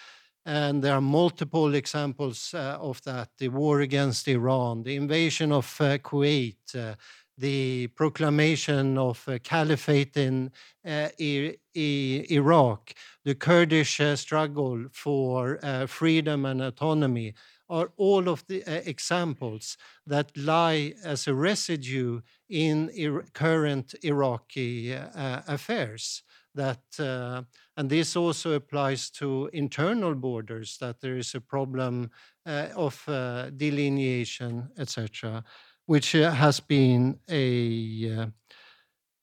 And 0.45 0.83
there 0.83 0.95
are 0.95 1.01
multiple 1.01 1.75
examples 1.77 2.53
uh, 2.53 2.79
of 2.81 3.01
that 3.03 3.29
the 3.39 3.49
war 3.49 3.81
against 3.83 4.27
Iran, 4.27 4.83
the 4.83 4.97
invasion 4.97 5.53
of 5.53 5.77
uh, 5.81 5.99
Kuwait, 5.99 6.75
uh, 6.75 6.97
the 7.39 7.87
proclamation 7.89 8.99
of 8.99 9.23
a 9.29 9.39
caliphate 9.39 10.17
in 10.17 10.51
uh, 10.85 11.09
Iraq, 11.19 12.93
the 13.25 13.35
Kurdish 13.35 14.01
uh, 14.01 14.17
struggle 14.17 14.87
for 14.93 15.59
uh, 15.63 15.87
freedom 15.87 16.45
and 16.45 16.61
autonomy, 16.61 17.35
are 17.71 17.93
all 17.97 18.29
of 18.29 18.45
the 18.47 18.63
examples 18.89 19.77
that 20.07 20.35
lie 20.37 20.95
as 21.05 21.27
a 21.27 21.35
residue 21.35 22.21
in 22.49 22.91
Ir 22.95 23.25
current 23.35 23.95
Iraqi 24.03 24.95
affairs. 25.15 26.23
That 26.55 26.81
and 26.99 27.91
this 27.91 28.17
also 28.17 28.55
applies 28.55 29.11
to 29.11 29.51
internal 29.53 30.15
borders. 30.15 30.79
That 30.79 31.03
there 31.03 31.19
is 31.19 31.35
a 31.35 31.43
problem 31.43 32.11
of 32.47 33.05
delineation, 33.07 34.71
etc 34.79 35.45
which 35.89 36.15
uh, 36.15 36.31
has 36.31 36.61
been 36.61 37.19
a 37.31 38.19
uh, 38.21 38.27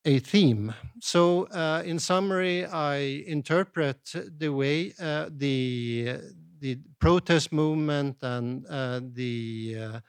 a 0.04 0.20
theme. 0.20 0.74
So, 1.00 1.46
uh, 1.46 1.84
in 1.86 2.00
summary, 2.00 2.66
I 2.66 3.24
interpret 3.28 4.00
the 4.38 4.50
way 4.50 4.94
uh, 5.00 5.30
the 5.32 6.18
the 6.60 6.80
protest 7.00 7.52
movement 7.52 8.18
and 8.22 8.66
uh, 8.68 9.02
the 9.14 9.78
uh, 9.80 10.00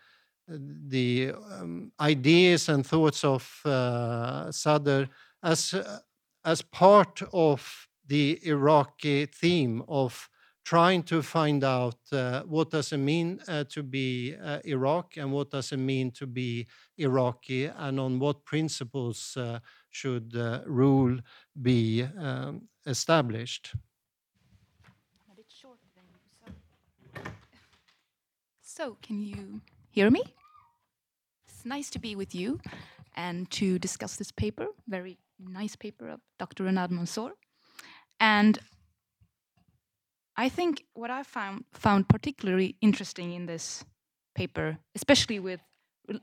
the 0.49 1.33
um, 1.53 1.93
ideas 2.01 2.69
and 2.69 2.87
thoughts 2.87 3.23
of 3.25 3.61
uh, 3.67 4.51
Sadr 4.51 5.05
as 5.43 5.75
as 6.45 6.63
part 6.63 7.23
of 7.33 7.89
the 8.07 8.39
Iraqi 8.45 9.27
theme 9.27 9.83
of 9.89 10.29
trying 10.67 11.01
to 11.01 11.23
find 11.23 11.63
out 11.63 11.97
uh, 12.11 12.43
what 12.43 12.71
does 12.71 12.93
it 12.93 12.99
mean 12.99 13.39
uh, 13.47 13.63
to 13.69 13.85
be 13.85 14.35
uh, 14.45 14.59
Iraq 14.65 15.17
and 15.17 15.31
what 15.31 15.49
does 15.49 15.71
it 15.71 15.77
mean 15.77 16.11
to 16.11 16.27
be 16.27 16.67
Iraqi 16.99 17.67
and 17.67 18.01
on 18.01 18.19
what 18.19 18.45
principles 18.45 19.37
uh, 19.37 19.61
should 19.91 20.35
uh, 20.37 20.63
rule 20.67 21.19
be 21.63 22.05
um, 22.19 22.63
established. 22.85 23.75
So, 28.61 28.97
can 29.01 29.23
you 29.23 29.61
hear 29.89 30.11
me? 30.11 30.23
It's 31.49 31.65
nice 31.65 31.91
to 31.91 32.01
be 32.01 32.17
with 32.17 32.35
you 32.35 32.61
and 33.15 33.49
to 33.53 33.79
discuss 33.79 34.17
this 34.17 34.33
paper, 34.33 34.67
very 34.89 35.17
nice 35.39 35.77
paper 35.77 36.09
of 36.09 36.21
Dr. 36.39 36.65
Renad 36.65 36.91
Mansour. 36.91 37.31
And 38.21 38.59
I 40.37 40.49
think 40.49 40.85
what 40.95 41.11
I 41.11 41.23
found 41.23 41.65
found 41.73 42.09
particularly 42.09 42.77
interesting 42.81 43.33
in 43.33 43.47
this 43.47 43.85
paper, 44.35 44.79
especially 44.95 45.39
with 45.39 45.61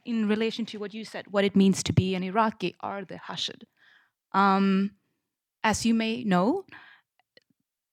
in 0.06 0.28
relation 0.28 0.66
to 0.66 0.78
what 0.78 0.94
you 0.94 1.04
said, 1.04 1.26
what 1.32 1.44
it 1.44 1.56
means 1.56 1.84
to 1.84 1.94
be 1.94 2.16
an 2.16 2.24
Iraqi, 2.24 2.76
are 2.80 3.04
the 3.04 3.18
Hashid. 3.18 3.66
Um, 4.32 4.92
as 5.64 5.86
you 5.86 5.94
may 5.94 6.24
know, 6.24 6.66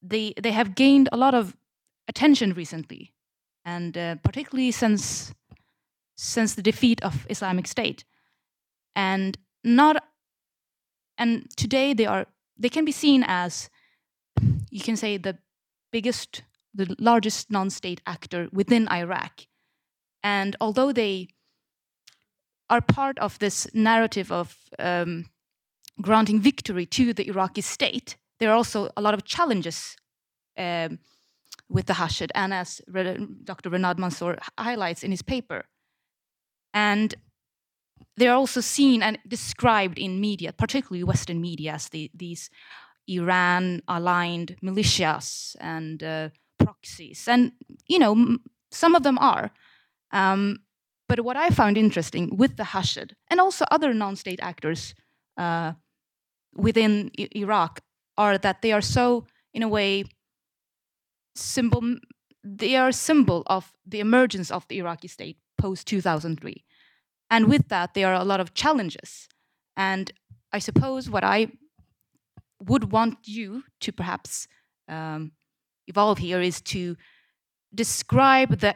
they 0.02 0.34
they 0.40 0.52
have 0.52 0.74
gained 0.74 1.08
a 1.12 1.16
lot 1.16 1.34
of 1.34 1.56
attention 2.06 2.52
recently, 2.52 3.12
and 3.64 3.96
uh, 3.96 4.16
particularly 4.16 4.72
since 4.72 5.32
since 6.16 6.54
the 6.54 6.62
defeat 6.62 7.02
of 7.02 7.26
Islamic 7.30 7.66
State, 7.66 8.04
and 8.94 9.38
not 9.64 10.04
and 11.16 11.46
today 11.56 11.94
they 11.94 12.06
are 12.06 12.26
they 12.58 12.68
can 12.68 12.84
be 12.84 12.92
seen 12.92 13.24
as 13.26 13.70
you 14.70 14.80
can 14.80 14.96
say 14.96 15.16
the 15.16 15.38
biggest, 15.92 16.42
the 16.74 16.94
largest 16.98 17.50
non 17.50 17.70
state 17.70 18.00
actor 18.06 18.48
within 18.52 18.88
Iraq. 18.88 19.46
And 20.22 20.56
although 20.60 20.92
they 20.92 21.28
are 22.68 22.80
part 22.80 23.18
of 23.18 23.38
this 23.38 23.66
narrative 23.74 24.30
of 24.30 24.56
um, 24.78 25.26
granting 26.00 26.40
victory 26.40 26.86
to 26.86 27.12
the 27.12 27.26
Iraqi 27.28 27.60
state, 27.60 28.16
there 28.38 28.50
are 28.50 28.56
also 28.56 28.90
a 28.96 29.02
lot 29.02 29.14
of 29.14 29.24
challenges 29.24 29.96
um, 30.56 30.98
with 31.68 31.86
the 31.86 31.94
Hashid, 31.94 32.32
and 32.34 32.52
as 32.52 32.80
Dr. 33.44 33.70
Renad 33.70 33.98
Mansour 33.98 34.38
highlights 34.58 35.02
in 35.02 35.10
his 35.10 35.22
paper. 35.22 35.64
And 36.74 37.14
they 38.16 38.28
are 38.28 38.36
also 38.36 38.60
seen 38.60 39.02
and 39.02 39.18
described 39.26 39.98
in 39.98 40.20
media, 40.20 40.52
particularly 40.52 41.04
Western 41.04 41.40
media, 41.40 41.72
as 41.72 41.88
the, 41.88 42.10
these 42.14 42.50
Iran 43.10 43.82
aligned 43.88 44.56
militias 44.62 45.56
and 45.60 46.02
uh, 46.02 46.28
proxies. 46.58 47.26
And, 47.28 47.52
you 47.88 47.98
know, 47.98 48.12
m- 48.12 48.40
some 48.70 48.94
of 48.94 49.02
them 49.02 49.18
are. 49.18 49.50
Um, 50.12 50.60
but 51.08 51.20
what 51.20 51.36
I 51.36 51.50
found 51.50 51.76
interesting 51.76 52.36
with 52.36 52.56
the 52.56 52.64
Hashid 52.64 53.16
and 53.28 53.40
also 53.40 53.64
other 53.70 53.92
non 53.92 54.16
state 54.16 54.38
actors 54.42 54.94
uh, 55.36 55.72
within 56.54 57.10
I- 57.18 57.28
Iraq 57.34 57.80
are 58.16 58.38
that 58.38 58.62
they 58.62 58.72
are 58.72 58.82
so, 58.82 59.26
in 59.52 59.62
a 59.62 59.68
way, 59.68 60.04
symbol. 61.34 61.82
They 62.44 62.76
are 62.76 62.88
a 62.88 62.92
symbol 62.92 63.42
of 63.46 63.72
the 63.84 64.00
emergence 64.00 64.50
of 64.50 64.66
the 64.68 64.78
Iraqi 64.78 65.08
state 65.08 65.36
post 65.58 65.86
2003. 65.86 66.64
And 67.30 67.48
with 67.48 67.68
that, 67.68 67.94
there 67.94 68.08
are 68.08 68.20
a 68.20 68.24
lot 68.24 68.40
of 68.40 68.54
challenges. 68.54 69.28
And 69.76 70.12
I 70.52 70.58
suppose 70.58 71.08
what 71.10 71.24
I 71.24 71.48
would 72.66 72.92
want 72.92 73.18
you 73.24 73.64
to 73.80 73.92
perhaps 73.92 74.46
um, 74.88 75.32
evolve 75.86 76.18
here 76.18 76.40
is 76.40 76.60
to 76.60 76.96
describe 77.74 78.58
the, 78.60 78.74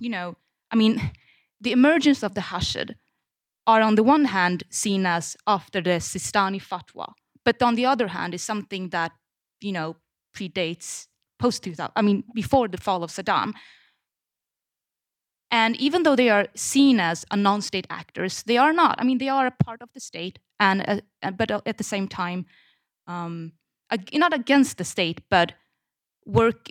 you 0.00 0.08
know, 0.08 0.36
I 0.70 0.76
mean, 0.76 1.10
the 1.60 1.72
emergence 1.72 2.22
of 2.22 2.34
the 2.34 2.40
Hashid 2.40 2.96
are 3.66 3.80
on 3.80 3.96
the 3.96 4.02
one 4.02 4.26
hand 4.26 4.64
seen 4.70 5.06
as 5.06 5.36
after 5.46 5.80
the 5.80 5.98
Sistani 6.00 6.62
fatwa, 6.62 7.12
but 7.44 7.62
on 7.62 7.74
the 7.74 7.86
other 7.86 8.08
hand 8.08 8.34
is 8.34 8.42
something 8.42 8.90
that, 8.90 9.12
you 9.60 9.72
know, 9.72 9.96
predates 10.36 11.06
post 11.38 11.62
2000, 11.64 11.92
I 11.96 12.02
mean, 12.02 12.24
before 12.34 12.68
the 12.68 12.78
fall 12.78 13.02
of 13.02 13.10
Saddam. 13.10 13.54
And 15.50 15.76
even 15.76 16.02
though 16.02 16.16
they 16.16 16.28
are 16.28 16.48
seen 16.54 16.98
as 16.98 17.24
a 17.30 17.36
non-state 17.36 17.86
actors, 17.88 18.42
they 18.44 18.56
are 18.56 18.72
not. 18.72 19.00
I 19.00 19.04
mean, 19.04 19.18
they 19.18 19.28
are 19.28 19.46
a 19.46 19.64
part 19.64 19.80
of 19.80 19.88
the 19.94 20.00
state, 20.00 20.38
and 20.58 21.02
uh, 21.22 21.30
but 21.30 21.50
at 21.50 21.78
the 21.78 21.84
same 21.84 22.08
time, 22.08 22.46
um, 23.06 23.52
not 24.12 24.32
against 24.32 24.78
the 24.78 24.84
state, 24.84 25.20
but 25.30 25.52
work 26.24 26.68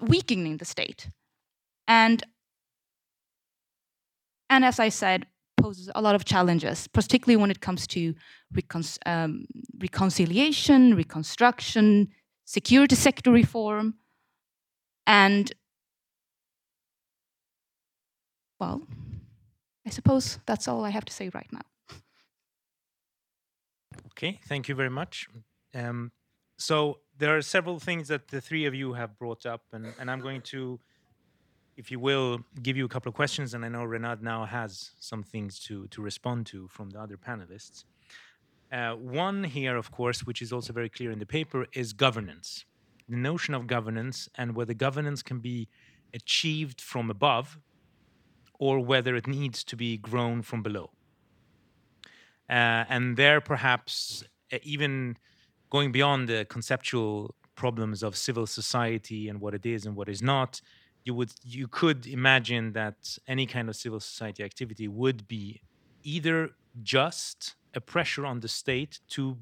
weakening 0.00 0.58
the 0.58 0.64
state. 0.64 1.08
And 1.86 2.22
and 4.50 4.64
as 4.64 4.80
I 4.80 4.88
said, 4.88 5.26
poses 5.58 5.90
a 5.94 6.00
lot 6.00 6.14
of 6.14 6.24
challenges, 6.24 6.88
particularly 6.88 7.36
when 7.36 7.50
it 7.50 7.60
comes 7.60 7.86
to 7.88 8.14
recon 8.52 8.82
um, 9.06 9.46
reconciliation, 9.78 10.94
reconstruction, 10.94 12.08
security 12.44 12.96
sector 12.96 13.30
reform, 13.30 13.94
and 15.06 15.52
well, 18.58 18.82
I 19.86 19.90
suppose 19.90 20.38
that's 20.46 20.66
all 20.68 20.84
I 20.84 20.90
have 20.90 21.04
to 21.04 21.12
say 21.12 21.30
right 21.34 21.52
now. 21.52 21.62
Okay, 24.12 24.40
thank 24.48 24.68
you 24.68 24.74
very 24.74 24.90
much. 24.90 25.28
Um, 25.74 26.12
so 26.56 26.98
there 27.18 27.36
are 27.36 27.42
several 27.42 27.78
things 27.78 28.08
that 28.08 28.28
the 28.28 28.40
three 28.40 28.66
of 28.66 28.74
you 28.74 28.92
have 28.94 29.18
brought 29.18 29.46
up, 29.46 29.62
and, 29.72 29.86
and 30.00 30.10
I'm 30.10 30.20
going 30.20 30.42
to, 30.42 30.80
if 31.76 31.90
you 31.90 32.00
will, 32.00 32.40
give 32.62 32.76
you 32.76 32.84
a 32.84 32.88
couple 32.88 33.08
of 33.08 33.14
questions, 33.14 33.54
and 33.54 33.64
I 33.64 33.68
know 33.68 33.84
Renad 33.84 34.22
now 34.22 34.44
has 34.44 34.90
some 34.98 35.22
things 35.22 35.58
to 35.60 35.86
to 35.88 36.02
respond 36.02 36.46
to 36.46 36.68
from 36.68 36.90
the 36.90 37.00
other 37.00 37.16
panelists. 37.16 37.84
Uh, 38.70 38.92
one 38.92 39.44
here, 39.44 39.76
of 39.76 39.90
course, 39.90 40.20
which 40.26 40.42
is 40.42 40.52
also 40.52 40.72
very 40.72 40.88
clear 40.88 41.10
in 41.10 41.18
the 41.18 41.26
paper, 41.26 41.66
is 41.72 41.92
governance. 41.92 42.64
The 43.08 43.16
notion 43.16 43.54
of 43.54 43.66
governance 43.66 44.28
and 44.34 44.54
whether 44.54 44.74
governance 44.74 45.22
can 45.22 45.38
be 45.38 45.68
achieved 46.12 46.80
from 46.80 47.10
above 47.10 47.58
or 48.58 48.80
whether 48.80 49.16
it 49.16 49.26
needs 49.26 49.64
to 49.64 49.76
be 49.76 49.96
grown 49.96 50.42
from 50.42 50.62
below. 50.62 50.90
Uh, 52.50 52.84
and 52.88 53.16
there, 53.16 53.40
perhaps, 53.40 54.24
even 54.62 55.16
going 55.70 55.92
beyond 55.92 56.28
the 56.28 56.46
conceptual 56.48 57.34
problems 57.54 58.02
of 58.02 58.16
civil 58.16 58.46
society 58.46 59.28
and 59.28 59.40
what 59.40 59.54
it 59.54 59.66
is 59.66 59.84
and 59.86 59.96
what 59.96 60.08
is 60.08 60.22
not, 60.22 60.60
you 61.04 61.14
would 61.14 61.32
you 61.42 61.66
could 61.68 62.06
imagine 62.06 62.72
that 62.72 63.18
any 63.26 63.46
kind 63.46 63.68
of 63.68 63.76
civil 63.76 64.00
society 64.00 64.42
activity 64.44 64.88
would 64.88 65.26
be 65.26 65.60
either 66.02 66.50
just 66.82 67.54
a 67.74 67.80
pressure 67.80 68.24
on 68.26 68.40
the 68.40 68.48
state 68.48 69.00
to 69.08 69.36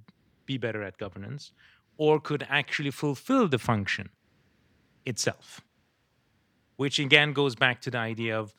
be 0.46 0.56
better 0.58 0.82
at 0.82 0.96
governance, 0.98 1.52
or 1.96 2.20
could 2.20 2.46
actually 2.48 2.90
fulfill 2.90 3.48
the 3.48 3.58
function 3.58 4.08
itself. 5.04 5.60
Which 6.76 6.98
again 6.98 7.32
goes 7.32 7.54
back 7.54 7.80
to 7.82 7.90
the 7.90 7.98
idea 7.98 8.38
of 8.38 8.54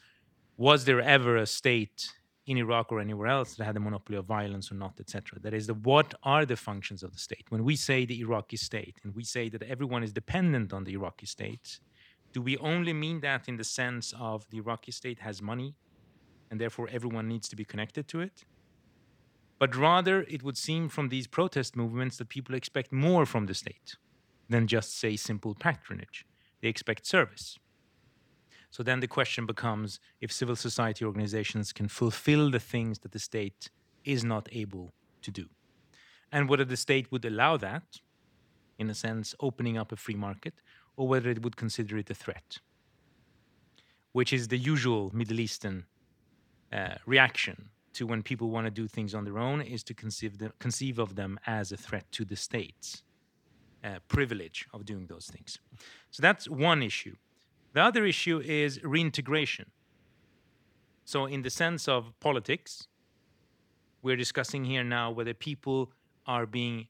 was 0.57 0.85
there 0.85 1.01
ever 1.01 1.37
a 1.37 1.45
state 1.45 2.13
in 2.47 2.57
Iraq 2.57 2.91
or 2.91 2.99
anywhere 3.01 3.27
else 3.27 3.55
that 3.55 3.65
had 3.65 3.75
a 3.75 3.79
monopoly 3.79 4.17
of 4.17 4.25
violence 4.25 4.71
or 4.71 4.75
not, 4.75 4.93
etc. 4.99 5.37
That 5.41 5.53
is, 5.53 5.67
the, 5.67 5.73
what 5.73 6.13
are 6.23 6.45
the 6.45 6.55
functions 6.55 7.03
of 7.03 7.11
the 7.11 7.19
state? 7.19 7.45
When 7.49 7.65
we 7.65 7.75
say 7.75 8.05
the 8.05 8.21
Iraqi 8.21 8.55
state 8.55 8.95
and 9.03 9.13
we 9.13 9.25
say 9.25 9.49
that 9.49 9.61
everyone 9.63 10.01
is 10.01 10.13
dependent 10.13 10.71
on 10.71 10.85
the 10.85 10.93
Iraqi 10.93 11.25
state, 11.25 11.79
do 12.31 12.41
we 12.41 12.57
only 12.57 12.93
mean 12.93 13.19
that 13.19 13.49
in 13.49 13.57
the 13.57 13.65
sense 13.65 14.13
of 14.17 14.49
the 14.49 14.57
Iraqi 14.57 14.91
state 14.91 15.19
has 15.19 15.41
money 15.41 15.75
and 16.49 16.59
therefore 16.59 16.87
everyone 16.89 17.27
needs 17.27 17.49
to 17.49 17.57
be 17.57 17.65
connected 17.65 18.07
to 18.07 18.21
it? 18.21 18.45
But 19.59 19.75
rather, 19.75 20.21
it 20.21 20.41
would 20.43 20.57
seem 20.57 20.87
from 20.87 21.09
these 21.09 21.27
protest 21.27 21.75
movements 21.75 22.17
that 22.17 22.29
people 22.29 22.55
expect 22.55 22.93
more 22.93 23.25
from 23.25 23.47
the 23.47 23.55
state 23.55 23.95
than 24.49 24.67
just, 24.67 24.97
say, 24.97 25.17
simple 25.17 25.53
patronage. 25.53 26.25
They 26.61 26.69
expect 26.69 27.05
service. 27.05 27.57
So 28.69 28.83
then 28.83 28.99
the 28.99 29.07
question 29.07 29.45
becomes 29.45 29.99
if 30.21 30.31
civil 30.31 30.55
society 30.55 31.05
organizations 31.05 31.73
can 31.73 31.87
fulfill 31.87 32.51
the 32.51 32.59
things 32.59 32.99
that 32.99 33.11
the 33.11 33.19
state 33.19 33.69
is 34.03 34.23
not 34.23 34.47
able 34.51 34.91
to 35.21 35.31
do. 35.31 35.45
And 36.31 36.49
whether 36.49 36.65
the 36.65 36.77
state 36.77 37.11
would 37.11 37.25
allow 37.25 37.57
that, 37.57 37.83
in 38.77 38.89
a 38.89 38.93
sense, 38.93 39.33
opening 39.39 39.77
up 39.77 39.91
a 39.91 39.95
free 39.95 40.15
market, 40.15 40.53
or 40.95 41.07
whether 41.07 41.29
it 41.29 41.43
would 41.43 41.55
consider 41.55 41.97
it 41.97 42.09
a 42.09 42.15
threat, 42.15 42.59
which 44.11 44.33
is 44.33 44.47
the 44.47 44.57
usual 44.57 45.11
Middle 45.13 45.39
Eastern 45.39 45.85
uh, 46.73 46.95
reaction 47.05 47.69
to 47.93 48.05
when 48.05 48.21
people 48.21 48.49
want 48.49 48.65
to 48.65 48.71
do 48.71 48.87
things 48.87 49.15
on 49.15 49.23
their 49.23 49.39
own, 49.39 49.61
is 49.61 49.83
to 49.83 49.93
conceive, 49.93 50.37
them, 50.37 50.53
conceive 50.59 50.99
of 50.99 51.15
them 51.15 51.39
as 51.47 51.71
a 51.71 51.77
threat 51.77 52.05
to 52.11 52.25
the 52.25 52.35
state's 52.35 53.03
uh, 53.83 53.99
privilege 54.07 54.67
of 54.73 54.85
doing 54.85 55.07
those 55.07 55.27
things. 55.27 55.57
So 56.11 56.21
that's 56.21 56.49
one 56.49 56.83
issue. 56.83 57.15
The 57.77 57.83
other 57.83 58.07
issue 58.07 58.39
is 58.43 58.83
reintegration. 58.83 59.69
So, 61.05 61.27
in 61.27 61.43
the 61.43 61.51
sense 61.51 61.87
of 61.87 62.11
politics, 62.19 62.87
we're 64.01 64.15
discussing 64.15 64.65
here 64.65 64.83
now 64.83 65.11
whether 65.11 65.35
people 65.35 65.91
are 66.25 66.47
being 66.47 66.87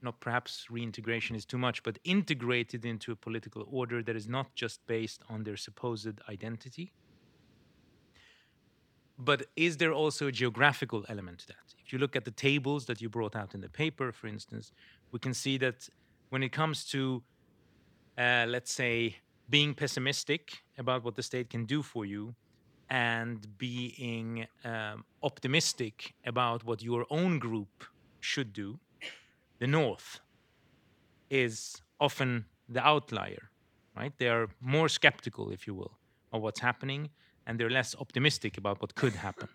not 0.00 0.20
perhaps 0.20 0.68
reintegration 0.70 1.34
is 1.34 1.44
too 1.44 1.58
much, 1.58 1.82
but 1.82 1.98
integrated 2.04 2.84
into 2.84 3.10
a 3.10 3.16
political 3.16 3.66
order 3.72 4.00
that 4.04 4.14
is 4.14 4.28
not 4.28 4.54
just 4.54 4.86
based 4.86 5.22
on 5.28 5.42
their 5.42 5.56
supposed 5.56 6.20
identity. 6.28 6.92
But 9.18 9.46
is 9.56 9.78
there 9.78 9.92
also 9.92 10.28
a 10.28 10.32
geographical 10.32 11.06
element 11.08 11.40
to 11.40 11.48
that? 11.48 11.74
If 11.84 11.92
you 11.92 11.98
look 11.98 12.14
at 12.14 12.24
the 12.24 12.30
tables 12.30 12.86
that 12.86 13.02
you 13.02 13.08
brought 13.08 13.34
out 13.34 13.52
in 13.52 13.62
the 13.62 13.68
paper, 13.68 14.12
for 14.12 14.28
instance, 14.28 14.70
we 15.10 15.18
can 15.18 15.34
see 15.34 15.58
that 15.58 15.88
when 16.28 16.44
it 16.44 16.52
comes 16.52 16.84
to, 16.84 17.20
uh, 18.16 18.44
let's 18.46 18.72
say, 18.72 19.16
being 19.50 19.74
pessimistic 19.74 20.58
about 20.76 21.04
what 21.04 21.14
the 21.14 21.22
state 21.22 21.50
can 21.50 21.64
do 21.64 21.82
for 21.82 22.04
you 22.04 22.34
and 22.90 23.46
being 23.58 24.46
um, 24.64 25.04
optimistic 25.22 26.14
about 26.24 26.64
what 26.64 26.82
your 26.82 27.06
own 27.10 27.38
group 27.38 27.84
should 28.20 28.52
do, 28.52 28.78
the 29.58 29.66
North 29.66 30.20
is 31.30 31.82
often 32.00 32.46
the 32.68 32.84
outlier, 32.86 33.50
right? 33.96 34.12
They 34.18 34.28
are 34.28 34.48
more 34.60 34.88
skeptical, 34.88 35.50
if 35.50 35.66
you 35.66 35.74
will, 35.74 35.98
of 36.32 36.42
what's 36.42 36.60
happening, 36.60 37.10
and 37.46 37.58
they're 37.58 37.70
less 37.70 37.94
optimistic 37.98 38.56
about 38.58 38.80
what 38.80 38.94
could 38.94 39.14
happen. 39.14 39.48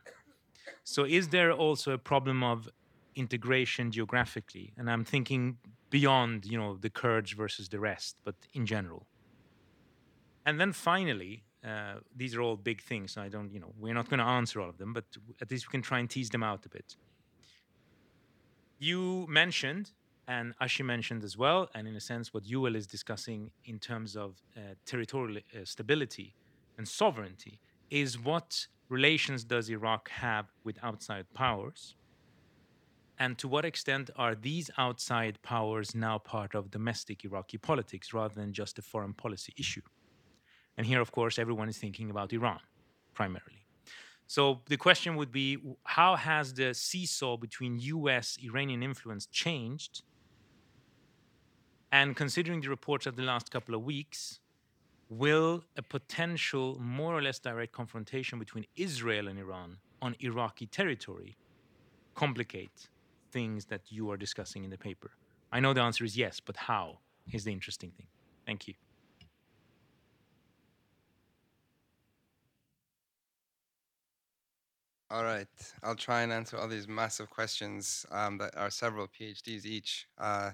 So, 0.83 1.05
is 1.05 1.29
there 1.29 1.51
also 1.51 1.91
a 1.91 1.97
problem 1.97 2.43
of 2.43 2.69
integration 3.15 3.91
geographically? 3.91 4.73
And 4.77 4.89
I'm 4.89 5.05
thinking 5.05 5.57
beyond, 5.89 6.45
you 6.45 6.57
know, 6.57 6.77
the 6.77 6.89
Kurds 6.89 7.31
versus 7.31 7.69
the 7.69 7.79
rest, 7.79 8.17
but 8.23 8.35
in 8.53 8.65
general. 8.65 9.07
And 10.45 10.59
then 10.59 10.73
finally, 10.73 11.43
uh, 11.65 11.95
these 12.15 12.35
are 12.35 12.41
all 12.41 12.57
big 12.57 12.81
things. 12.81 13.17
I 13.17 13.29
don't, 13.29 13.51
you 13.53 13.59
know, 13.59 13.73
we're 13.79 13.93
not 13.93 14.09
going 14.09 14.19
to 14.19 14.25
answer 14.25 14.59
all 14.59 14.69
of 14.69 14.77
them, 14.77 14.93
but 14.93 15.05
at 15.41 15.49
least 15.49 15.67
we 15.67 15.71
can 15.71 15.81
try 15.81 15.99
and 15.99 16.09
tease 16.09 16.29
them 16.29 16.43
out 16.43 16.65
a 16.65 16.69
bit 16.69 16.95
you 18.83 19.25
mentioned, 19.29 19.91
and 20.27 20.53
Ashi 20.61 20.83
mentioned 20.83 21.23
as 21.23 21.37
well, 21.37 21.69
and 21.73 21.87
in 21.87 21.95
a 21.95 22.01
sense, 22.01 22.33
what 22.33 22.43
Joel 22.43 22.75
is 22.75 22.85
discussing 22.85 23.51
in 23.65 23.79
terms 23.79 24.15
of 24.15 24.41
uh, 24.57 24.75
territorial 24.85 25.37
uh, 25.37 25.59
stability 25.63 26.35
and 26.77 26.87
sovereignty 26.87 27.59
is 27.89 28.19
what 28.19 28.67
relations 28.89 29.45
does 29.45 29.69
Iraq 29.69 30.09
have 30.09 30.47
with 30.65 30.77
outside 30.83 31.25
powers? 31.33 31.95
And 33.17 33.37
to 33.37 33.47
what 33.47 33.63
extent 33.63 34.09
are 34.17 34.35
these 34.35 34.69
outside 34.77 35.41
powers 35.43 35.95
now 35.95 36.17
part 36.17 36.55
of 36.55 36.71
domestic 36.71 37.23
Iraqi 37.23 37.57
politics 37.57 38.13
rather 38.13 38.35
than 38.35 38.51
just 38.51 38.79
a 38.79 38.81
foreign 38.81 39.13
policy 39.13 39.53
issue? 39.57 39.81
And 40.77 40.85
here, 40.87 41.01
of 41.01 41.11
course, 41.11 41.37
everyone 41.37 41.69
is 41.69 41.77
thinking 41.77 42.09
about 42.09 42.33
Iran 42.33 42.59
primarily. 43.13 43.65
So 44.27 44.61
the 44.67 44.77
question 44.77 45.15
would 45.15 45.31
be 45.31 45.57
how 45.83 46.15
has 46.15 46.53
the 46.53 46.73
seesaw 46.73 47.37
between 47.37 47.79
US 47.79 48.37
Iranian 48.43 48.81
influence 48.81 49.25
changed? 49.27 50.01
And 51.91 52.15
considering 52.15 52.61
the 52.61 52.69
reports 52.69 53.05
of 53.05 53.15
the 53.15 53.21
last 53.21 53.51
couple 53.51 53.75
of 53.75 53.83
weeks, 53.83 54.39
will 55.09 55.63
a 55.77 55.83
potential 55.83 56.79
more 56.79 57.15
or 57.15 57.21
less 57.21 57.37
direct 57.37 57.71
confrontation 57.71 58.39
between 58.39 58.65
Israel 58.75 59.27
and 59.27 59.37
Iran 59.37 59.77
on 60.01 60.15
Iraqi 60.19 60.65
territory 60.65 61.37
complicate 62.15 62.89
things 63.31 63.65
that 63.65 63.91
you 63.91 64.09
are 64.09 64.17
discussing 64.17 64.63
in 64.63 64.71
the 64.71 64.77
paper? 64.77 65.11
I 65.51 65.59
know 65.59 65.73
the 65.73 65.81
answer 65.81 66.03
is 66.03 66.17
yes, 66.17 66.39
but 66.39 66.57
how 66.57 66.99
is 67.31 67.43
the 67.43 67.51
interesting 67.51 67.91
thing. 67.91 68.07
Thank 68.45 68.67
you. 68.67 68.73
All 75.13 75.23
right, 75.23 75.47
I'll 75.83 75.95
try 75.95 76.23
and 76.23 76.33
answer 76.33 76.57
all 76.57 76.67
these 76.67 76.87
massive 76.87 77.29
questions 77.29 78.03
um, 78.09 78.39
that 78.39 78.57
are 78.57 78.71
several 78.71 79.07
PhDs 79.07 79.63
each 79.63 80.07
uh, 80.17 80.49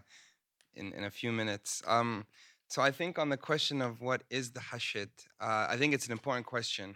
in 0.75 0.91
in 0.91 1.05
a 1.05 1.09
few 1.09 1.31
minutes. 1.31 1.81
Um, 1.87 2.25
so 2.67 2.81
I 2.81 2.91
think 2.91 3.17
on 3.17 3.29
the 3.29 3.37
question 3.37 3.81
of 3.81 4.01
what 4.01 4.23
is 4.29 4.51
the 4.51 4.59
Hashid, 4.59 5.11
uh, 5.39 5.67
I 5.69 5.77
think 5.77 5.93
it's 5.93 6.07
an 6.07 6.11
important 6.11 6.45
question 6.45 6.95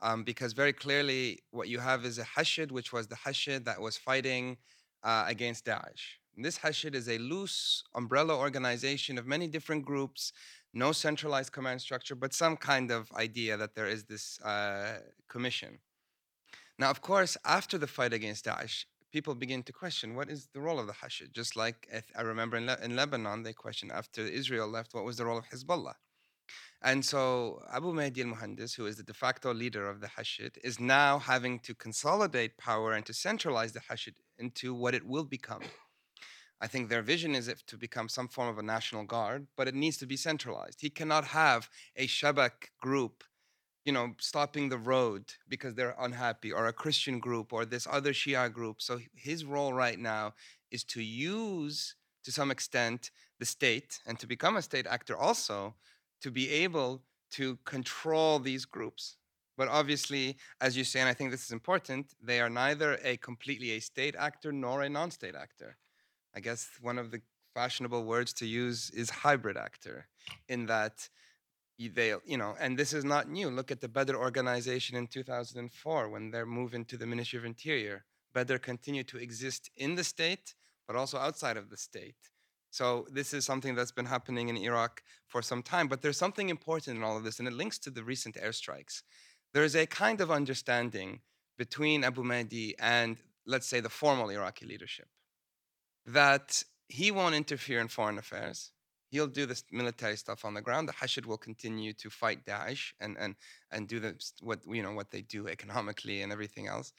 um, 0.00 0.22
because 0.22 0.52
very 0.52 0.72
clearly 0.72 1.40
what 1.50 1.66
you 1.66 1.80
have 1.80 2.04
is 2.04 2.18
a 2.18 2.26
Hashid, 2.36 2.70
which 2.70 2.92
was 2.92 3.08
the 3.08 3.16
Hashid 3.16 3.64
that 3.64 3.80
was 3.80 3.96
fighting 3.96 4.56
uh, 5.02 5.24
against 5.26 5.64
Daesh. 5.64 6.04
And 6.36 6.44
this 6.44 6.58
Hashid 6.58 6.94
is 6.94 7.08
a 7.08 7.18
loose 7.18 7.82
umbrella 7.96 8.36
organization 8.36 9.18
of 9.18 9.26
many 9.26 9.48
different 9.48 9.84
groups, 9.84 10.32
no 10.72 10.92
centralized 10.92 11.50
command 11.50 11.80
structure, 11.80 12.14
but 12.14 12.32
some 12.32 12.56
kind 12.56 12.92
of 12.92 13.10
idea 13.16 13.56
that 13.56 13.74
there 13.74 13.88
is 13.88 14.04
this 14.04 14.40
uh, 14.42 15.00
commission. 15.26 15.80
Now, 16.80 16.88
of 16.88 17.02
course, 17.02 17.36
after 17.44 17.76
the 17.76 17.86
fight 17.86 18.14
against 18.14 18.46
Daesh, 18.46 18.86
people 19.12 19.34
begin 19.34 19.62
to 19.64 19.72
question 19.72 20.14
what 20.14 20.30
is 20.30 20.48
the 20.54 20.62
role 20.62 20.80
of 20.80 20.86
the 20.86 20.94
Hashid. 20.94 21.34
Just 21.34 21.54
like 21.54 21.86
eh, 21.92 22.00
I 22.16 22.22
remember 22.22 22.56
in, 22.56 22.64
Le- 22.64 22.82
in 22.82 22.96
Lebanon, 22.96 23.42
they 23.42 23.52
questioned 23.52 23.92
after 23.92 24.22
Israel 24.22 24.66
left, 24.66 24.94
what 24.94 25.04
was 25.04 25.18
the 25.18 25.26
role 25.26 25.36
of 25.36 25.46
Hezbollah? 25.50 25.96
And 26.80 27.04
so 27.04 27.60
Abu 27.70 27.92
Mahdi 27.92 28.22
al 28.22 28.28
Muhandis, 28.28 28.76
who 28.76 28.86
is 28.86 28.96
the 28.96 29.02
de 29.02 29.12
facto 29.12 29.52
leader 29.52 29.90
of 29.90 30.00
the 30.00 30.08
Hashid, 30.08 30.56
is 30.64 30.80
now 30.80 31.18
having 31.18 31.58
to 31.66 31.74
consolidate 31.74 32.56
power 32.56 32.94
and 32.94 33.04
to 33.04 33.12
centralize 33.12 33.72
the 33.72 33.82
Hashid 33.86 34.14
into 34.38 34.72
what 34.72 34.94
it 34.94 35.06
will 35.06 35.26
become. 35.26 35.64
I 36.62 36.66
think 36.66 36.88
their 36.88 37.02
vision 37.02 37.34
is 37.34 37.52
to 37.66 37.76
become 37.76 38.08
some 38.08 38.28
form 38.28 38.48
of 38.48 38.56
a 38.56 38.62
national 38.62 39.04
guard, 39.04 39.48
but 39.54 39.68
it 39.68 39.74
needs 39.74 39.98
to 39.98 40.06
be 40.06 40.16
centralized. 40.16 40.80
He 40.80 40.88
cannot 40.88 41.24
have 41.24 41.68
a 41.94 42.06
Shabak 42.06 42.70
group 42.80 43.22
you 43.84 43.92
know, 43.92 44.14
stopping 44.18 44.68
the 44.68 44.78
road 44.78 45.24
because 45.48 45.74
they're 45.74 45.96
unhappy, 45.98 46.52
or 46.52 46.66
a 46.66 46.72
Christian 46.72 47.18
group, 47.18 47.52
or 47.52 47.64
this 47.64 47.86
other 47.90 48.12
Shia 48.12 48.52
group. 48.52 48.82
So 48.82 49.00
his 49.14 49.44
role 49.44 49.72
right 49.72 49.98
now 49.98 50.34
is 50.70 50.84
to 50.84 51.02
use, 51.02 51.94
to 52.24 52.32
some 52.32 52.50
extent, 52.50 53.10
the 53.38 53.46
state 53.46 54.00
and 54.06 54.18
to 54.18 54.26
become 54.26 54.56
a 54.56 54.62
state 54.62 54.86
actor 54.86 55.16
also 55.16 55.74
to 56.20 56.30
be 56.30 56.50
able 56.50 57.02
to 57.32 57.56
control 57.64 58.38
these 58.38 58.66
groups. 58.66 59.16
But 59.56 59.68
obviously, 59.68 60.36
as 60.60 60.76
you 60.76 60.84
say, 60.84 61.00
and 61.00 61.08
I 61.08 61.14
think 61.14 61.30
this 61.30 61.44
is 61.44 61.52
important, 61.52 62.14
they 62.22 62.40
are 62.40 62.50
neither 62.50 62.98
a 63.02 63.16
completely 63.16 63.72
a 63.72 63.80
state 63.80 64.14
actor 64.18 64.52
nor 64.52 64.82
a 64.82 64.88
non-state 64.88 65.34
actor. 65.34 65.76
I 66.34 66.40
guess 66.40 66.68
one 66.80 66.98
of 66.98 67.10
the 67.10 67.20
fashionable 67.54 68.04
words 68.04 68.32
to 68.34 68.46
use 68.46 68.90
is 68.90 69.10
hybrid 69.10 69.56
actor, 69.56 70.06
in 70.48 70.66
that 70.66 71.08
they 71.88 72.14
you 72.24 72.36
know 72.36 72.56
and 72.60 72.78
this 72.78 72.92
is 72.92 73.04
not 73.04 73.28
new. 73.28 73.48
Look 73.50 73.70
at 73.70 73.80
the 73.80 73.88
Badr 73.88 74.14
organization 74.14 74.96
in 74.96 75.06
2004 75.06 76.08
when 76.08 76.30
they're 76.30 76.46
moving 76.46 76.84
to 76.86 76.96
the 76.96 77.06
ministry 77.06 77.38
of 77.38 77.44
interior. 77.44 78.04
Badr 78.32 78.56
continued 78.56 79.08
to 79.08 79.18
exist 79.18 79.70
in 79.76 79.94
the 79.94 80.04
state 80.04 80.54
but 80.86 80.96
also 80.96 81.18
outside 81.18 81.56
of 81.56 81.70
the 81.70 81.76
state. 81.76 82.16
So 82.72 83.06
this 83.10 83.32
is 83.34 83.44
something 83.44 83.74
that's 83.74 83.92
been 83.92 84.06
happening 84.06 84.48
in 84.48 84.56
iraq 84.56 85.02
for 85.26 85.42
some 85.42 85.62
time 85.62 85.88
but 85.88 86.02
there's 86.02 86.18
something 86.18 86.48
important 86.48 86.96
in 86.96 87.02
all 87.02 87.16
of 87.16 87.24
this 87.24 87.38
and 87.38 87.48
it 87.48 87.54
links 87.54 87.78
to 87.78 87.90
the 87.90 88.04
recent 88.04 88.36
airstrikes. 88.36 89.02
There 89.52 89.64
is 89.64 89.74
a 89.74 89.86
kind 89.86 90.20
of 90.20 90.30
understanding 90.30 91.20
between 91.58 92.04
abu 92.04 92.22
mahdi 92.22 92.74
and 92.78 93.18
let's 93.46 93.66
say 93.66 93.80
the 93.80 93.88
formal 93.88 94.30
iraqi 94.30 94.66
leadership 94.66 95.08
that 96.06 96.64
he 96.88 97.10
won't 97.10 97.34
interfere 97.34 97.80
in 97.80 97.88
foreign 97.88 98.18
affairs 98.18 98.72
he'll 99.10 99.26
do 99.26 99.46
this 99.46 99.64
military 99.70 100.16
stuff 100.16 100.44
on 100.44 100.54
the 100.54 100.62
ground. 100.62 100.88
The 100.88 100.92
Hashid 100.92 101.26
will 101.26 101.36
continue 101.36 101.92
to 101.94 102.10
fight 102.10 102.44
Daesh 102.46 102.92
and 103.00 103.16
and 103.18 103.34
and 103.70 103.88
do 103.88 104.00
the 104.00 104.14
what 104.40 104.60
you 104.66 104.82
know 104.82 104.92
what 104.92 105.10
they 105.10 105.22
do 105.22 105.48
economically 105.48 106.22
and 106.22 106.32
everything 106.32 106.66
else. 106.66 106.92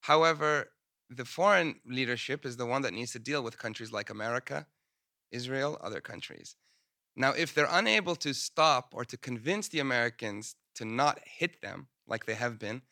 However, 0.00 0.70
the 1.10 1.24
foreign 1.24 1.76
leadership 1.84 2.44
is 2.44 2.56
the 2.56 2.66
one 2.66 2.82
that 2.82 2.94
needs 2.94 3.12
to 3.12 3.18
deal 3.18 3.42
with 3.42 3.58
countries 3.58 3.92
like 3.92 4.10
America, 4.10 4.66
Israel, 5.30 5.78
other 5.82 6.00
countries. 6.00 6.56
Now, 7.16 7.32
if 7.32 7.54
they're 7.54 7.68
unable 7.70 8.16
to 8.16 8.34
stop 8.34 8.92
or 8.92 9.04
to 9.04 9.16
convince 9.16 9.68
the 9.68 9.80
Americans 9.80 10.56
to 10.74 10.84
not 10.84 11.20
hit 11.24 11.62
them 11.62 11.88
like 12.06 12.26
they 12.26 12.34
have 12.34 12.58
been, 12.58 12.82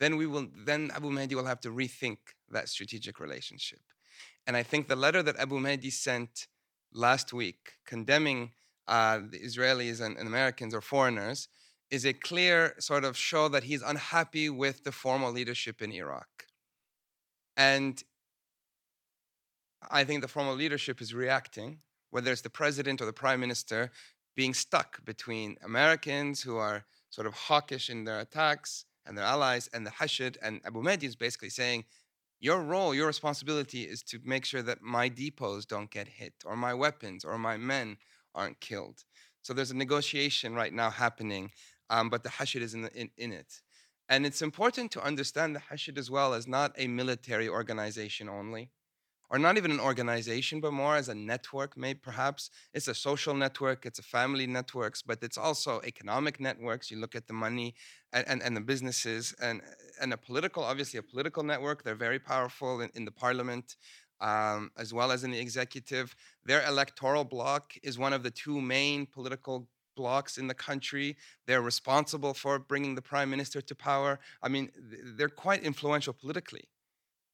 then 0.00 0.16
we 0.16 0.26
will 0.26 0.48
then 0.64 0.90
Abu 0.94 1.10
Mahdi 1.10 1.34
will 1.34 1.46
have 1.46 1.60
to 1.60 1.70
rethink 1.70 2.18
that 2.50 2.68
strategic 2.68 3.20
relationship. 3.20 3.80
And 4.46 4.56
I 4.56 4.62
think 4.62 4.88
the 4.88 4.96
letter 4.96 5.22
that 5.22 5.36
Abu 5.36 5.58
Mahdi 5.60 5.90
sent 5.90 6.48
last 6.94 7.32
week 7.32 7.72
condemning 7.84 8.52
uh, 8.86 9.18
the 9.30 9.38
Israelis 9.38 10.00
and, 10.00 10.16
and 10.16 10.26
Americans 10.26 10.74
or 10.74 10.80
foreigners 10.80 11.48
is 11.90 12.04
a 12.04 12.12
clear 12.12 12.74
sort 12.78 13.04
of 13.04 13.16
show 13.16 13.48
that 13.48 13.64
he's 13.64 13.82
unhappy 13.82 14.48
with 14.48 14.84
the 14.84 14.92
formal 14.92 15.32
leadership 15.32 15.82
in 15.82 15.92
Iraq. 15.92 16.46
And 17.56 18.02
I 19.90 20.04
think 20.04 20.22
the 20.22 20.28
formal 20.28 20.54
leadership 20.54 21.00
is 21.00 21.14
reacting, 21.14 21.78
whether 22.10 22.32
it's 22.32 22.40
the 22.40 22.50
president 22.50 23.00
or 23.00 23.06
the 23.06 23.12
prime 23.12 23.40
minister, 23.40 23.90
being 24.34 24.54
stuck 24.54 25.04
between 25.04 25.56
Americans 25.62 26.42
who 26.42 26.56
are 26.56 26.84
sort 27.10 27.26
of 27.26 27.34
hawkish 27.34 27.90
in 27.90 28.04
their 28.04 28.20
attacks 28.20 28.84
and 29.06 29.16
their 29.16 29.24
allies 29.24 29.68
and 29.72 29.86
the 29.86 29.90
Hashid. 29.90 30.38
And 30.42 30.60
Abu 30.64 30.82
Mahdi 30.82 31.06
is 31.06 31.16
basically 31.16 31.50
saying, 31.50 31.84
your 32.40 32.62
role, 32.62 32.94
your 32.94 33.06
responsibility 33.06 33.82
is 33.82 34.02
to 34.04 34.20
make 34.24 34.44
sure 34.44 34.62
that 34.62 34.82
my 34.82 35.08
depots 35.08 35.66
don't 35.66 35.90
get 35.90 36.08
hit, 36.08 36.34
or 36.44 36.56
my 36.56 36.74
weapons, 36.74 37.24
or 37.24 37.38
my 37.38 37.56
men 37.56 37.96
aren't 38.34 38.60
killed. 38.60 39.04
So 39.42 39.52
there's 39.52 39.70
a 39.70 39.76
negotiation 39.76 40.54
right 40.54 40.72
now 40.72 40.90
happening, 40.90 41.50
um, 41.90 42.10
but 42.10 42.22
the 42.22 42.30
Hashid 42.30 42.62
is 42.62 42.74
in, 42.74 42.82
the, 42.82 42.92
in, 42.94 43.10
in 43.16 43.32
it. 43.32 43.62
And 44.08 44.26
it's 44.26 44.42
important 44.42 44.90
to 44.92 45.04
understand 45.04 45.54
the 45.54 45.60
Hashid 45.60 45.98
as 45.98 46.10
well 46.10 46.34
as 46.34 46.46
not 46.46 46.72
a 46.76 46.86
military 46.88 47.48
organization 47.48 48.28
only, 48.28 48.70
or 49.30 49.38
not 49.38 49.56
even 49.56 49.70
an 49.70 49.80
organization, 49.80 50.60
but 50.60 50.72
more 50.72 50.96
as 50.96 51.08
a 51.08 51.14
network, 51.14 51.76
maybe 51.76 51.98
perhaps. 52.02 52.50
It's 52.72 52.88
a 52.88 52.94
social 52.94 53.34
network, 53.34 53.86
it's 53.86 53.98
a 53.98 54.02
family 54.02 54.46
networks, 54.46 55.02
but 55.02 55.22
it's 55.22 55.38
also 55.38 55.80
economic 55.84 56.40
networks. 56.40 56.90
You 56.90 56.98
look 56.98 57.14
at 57.14 57.26
the 57.26 57.32
money 57.32 57.74
and, 58.12 58.26
and, 58.28 58.42
and 58.42 58.56
the 58.56 58.60
businesses 58.60 59.34
and, 59.40 59.60
and 60.00 60.12
a 60.12 60.16
political, 60.16 60.62
obviously 60.62 60.98
a 60.98 61.02
political 61.02 61.42
network. 61.42 61.82
They're 61.82 61.94
very 61.94 62.18
powerful 62.18 62.80
in, 62.80 62.90
in 62.94 63.04
the 63.04 63.12
parliament. 63.12 63.76
Um, 64.20 64.70
as 64.78 64.94
well 64.94 65.10
as 65.10 65.24
in 65.24 65.32
the 65.32 65.40
executive. 65.40 66.14
Their 66.46 66.64
electoral 66.66 67.24
bloc 67.24 67.72
is 67.82 67.98
one 67.98 68.12
of 68.12 68.22
the 68.22 68.30
two 68.30 68.58
main 68.60 69.06
political 69.06 69.68
blocs 69.96 70.38
in 70.38 70.46
the 70.46 70.54
country. 70.54 71.16
They're 71.46 71.62
responsible 71.62 72.32
for 72.32 72.58
bringing 72.58 72.94
the 72.94 73.02
prime 73.02 73.28
minister 73.28 73.60
to 73.60 73.74
power. 73.74 74.18
I 74.42 74.48
mean, 74.48 74.70
they're 75.16 75.28
quite 75.28 75.62
influential 75.62 76.12
politically. 76.12 76.68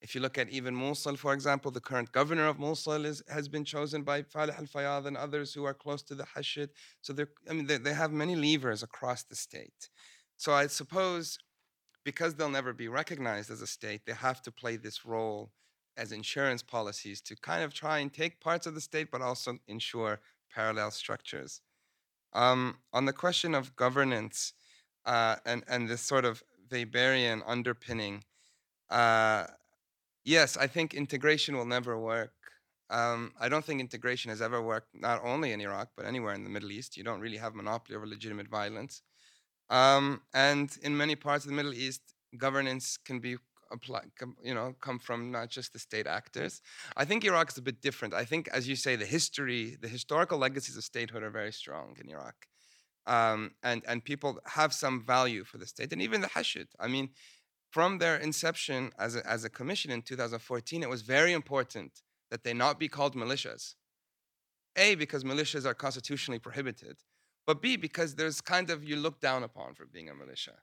If 0.00 0.14
you 0.14 0.20
look 0.20 0.38
at 0.38 0.48
even 0.48 0.74
Mosul, 0.74 1.16
for 1.16 1.34
example, 1.34 1.70
the 1.70 1.80
current 1.80 2.10
governor 2.10 2.46
of 2.46 2.58
Mosul 2.58 3.04
is, 3.04 3.22
has 3.28 3.48
been 3.48 3.64
chosen 3.64 4.02
by 4.02 4.22
Falih 4.22 4.58
al 4.58 4.64
Fayyad 4.64 5.06
and 5.06 5.16
others 5.16 5.52
who 5.52 5.64
are 5.64 5.74
close 5.74 6.02
to 6.04 6.14
the 6.14 6.24
Hashid. 6.24 6.70
So 7.02 7.12
they're, 7.12 7.28
I 7.48 7.52
mean, 7.52 7.66
they, 7.66 7.76
they 7.76 7.92
have 7.92 8.10
many 8.10 8.34
levers 8.34 8.82
across 8.82 9.24
the 9.24 9.36
state. 9.36 9.90
So 10.36 10.52
I 10.52 10.68
suppose 10.68 11.38
because 12.04 12.34
they'll 12.34 12.48
never 12.48 12.72
be 12.72 12.88
recognized 12.88 13.50
as 13.50 13.60
a 13.60 13.66
state, 13.66 14.06
they 14.06 14.12
have 14.12 14.40
to 14.42 14.50
play 14.50 14.76
this 14.76 15.04
role 15.04 15.50
as 15.96 16.12
insurance 16.12 16.62
policies 16.62 17.20
to 17.20 17.36
kind 17.36 17.62
of 17.62 17.74
try 17.74 17.98
and 17.98 18.12
take 18.12 18.40
parts 18.40 18.66
of 18.66 18.74
the 18.74 18.80
state, 18.80 19.10
but 19.10 19.20
also 19.20 19.58
ensure 19.68 20.20
parallel 20.54 20.90
structures. 20.90 21.60
Um, 22.32 22.78
on 22.92 23.04
the 23.06 23.12
question 23.12 23.54
of 23.54 23.76
governance 23.76 24.52
uh, 25.04 25.36
and, 25.44 25.64
and 25.68 25.88
this 25.88 26.00
sort 26.00 26.24
of 26.24 26.42
Weberian 26.70 27.42
underpinning, 27.46 28.24
uh, 28.88 29.46
yes, 30.24 30.56
I 30.56 30.66
think 30.66 30.94
integration 30.94 31.56
will 31.56 31.66
never 31.66 31.98
work. 31.98 32.32
Um, 32.90 33.32
I 33.40 33.48
don't 33.48 33.64
think 33.64 33.80
integration 33.80 34.30
has 34.30 34.42
ever 34.42 34.60
worked, 34.60 34.88
not 34.94 35.20
only 35.24 35.52
in 35.52 35.60
Iraq, 35.60 35.90
but 35.96 36.06
anywhere 36.06 36.34
in 36.34 36.42
the 36.42 36.50
Middle 36.50 36.72
East. 36.72 36.96
You 36.96 37.04
don't 37.04 37.20
really 37.20 37.36
have 37.36 37.54
monopoly 37.54 37.96
over 37.96 38.06
legitimate 38.06 38.48
violence. 38.48 39.02
Um, 39.70 40.22
and 40.34 40.76
in 40.82 40.96
many 40.96 41.14
parts 41.14 41.44
of 41.44 41.50
the 41.50 41.56
Middle 41.56 41.74
East, 41.74 42.02
governance 42.36 42.96
can 42.96 43.20
be 43.20 43.36
come, 44.18 44.36
you 44.42 44.54
know, 44.54 44.74
come 44.80 44.98
from 44.98 45.30
not 45.30 45.48
just 45.48 45.72
the 45.72 45.78
state 45.78 46.06
actors. 46.06 46.60
I 46.96 47.04
think 47.04 47.24
Iraq 47.24 47.50
is 47.50 47.58
a 47.58 47.62
bit 47.62 47.80
different. 47.80 48.14
I 48.14 48.24
think, 48.24 48.48
as 48.48 48.68
you 48.68 48.76
say, 48.76 48.96
the 48.96 49.06
history, 49.06 49.76
the 49.80 49.88
historical 49.88 50.38
legacies 50.38 50.76
of 50.76 50.82
statehood 50.82 51.22
are 51.22 51.30
very 51.30 51.52
strong 51.52 51.96
in 52.02 52.10
Iraq. 52.10 52.34
Um, 53.06 53.52
and, 53.62 53.82
and 53.86 54.04
people 54.04 54.40
have 54.46 54.72
some 54.72 55.00
value 55.00 55.44
for 55.44 55.58
the 55.58 55.66
state. 55.66 55.92
And 55.92 56.02
even 56.02 56.20
the 56.20 56.28
Hashid. 56.28 56.68
I 56.78 56.88
mean, 56.88 57.10
from 57.70 57.98
their 57.98 58.16
inception 58.16 58.90
as 58.98 59.16
a, 59.16 59.26
as 59.26 59.44
a 59.44 59.50
commission 59.50 59.90
in 59.90 60.02
2014, 60.02 60.82
it 60.82 60.88
was 60.88 61.02
very 61.02 61.32
important 61.32 62.02
that 62.30 62.44
they 62.44 62.52
not 62.52 62.78
be 62.78 62.88
called 62.88 63.14
militias. 63.14 63.74
A, 64.76 64.94
because 64.94 65.24
militias 65.24 65.64
are 65.64 65.74
constitutionally 65.74 66.38
prohibited, 66.38 66.98
but 67.46 67.62
B, 67.62 67.76
because 67.76 68.14
there's 68.14 68.40
kind 68.40 68.70
of, 68.70 68.84
you 68.84 68.96
look 68.96 69.20
down 69.20 69.42
upon 69.42 69.74
for 69.74 69.86
being 69.86 70.08
a 70.08 70.14
militia. 70.14 70.54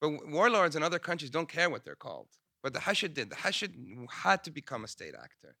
But 0.00 0.28
warlords 0.28 0.74
in 0.74 0.82
other 0.82 0.98
countries 0.98 1.30
don't 1.30 1.48
care 1.48 1.70
what 1.70 1.84
they're 1.84 1.94
called. 1.94 2.28
But 2.62 2.72
the 2.72 2.80
Hashid 2.80 3.14
did. 3.14 3.30
The 3.30 3.36
Hashid 3.36 3.74
had 4.10 4.42
to 4.44 4.50
become 4.50 4.84
a 4.84 4.88
state 4.88 5.14
actor. 5.14 5.56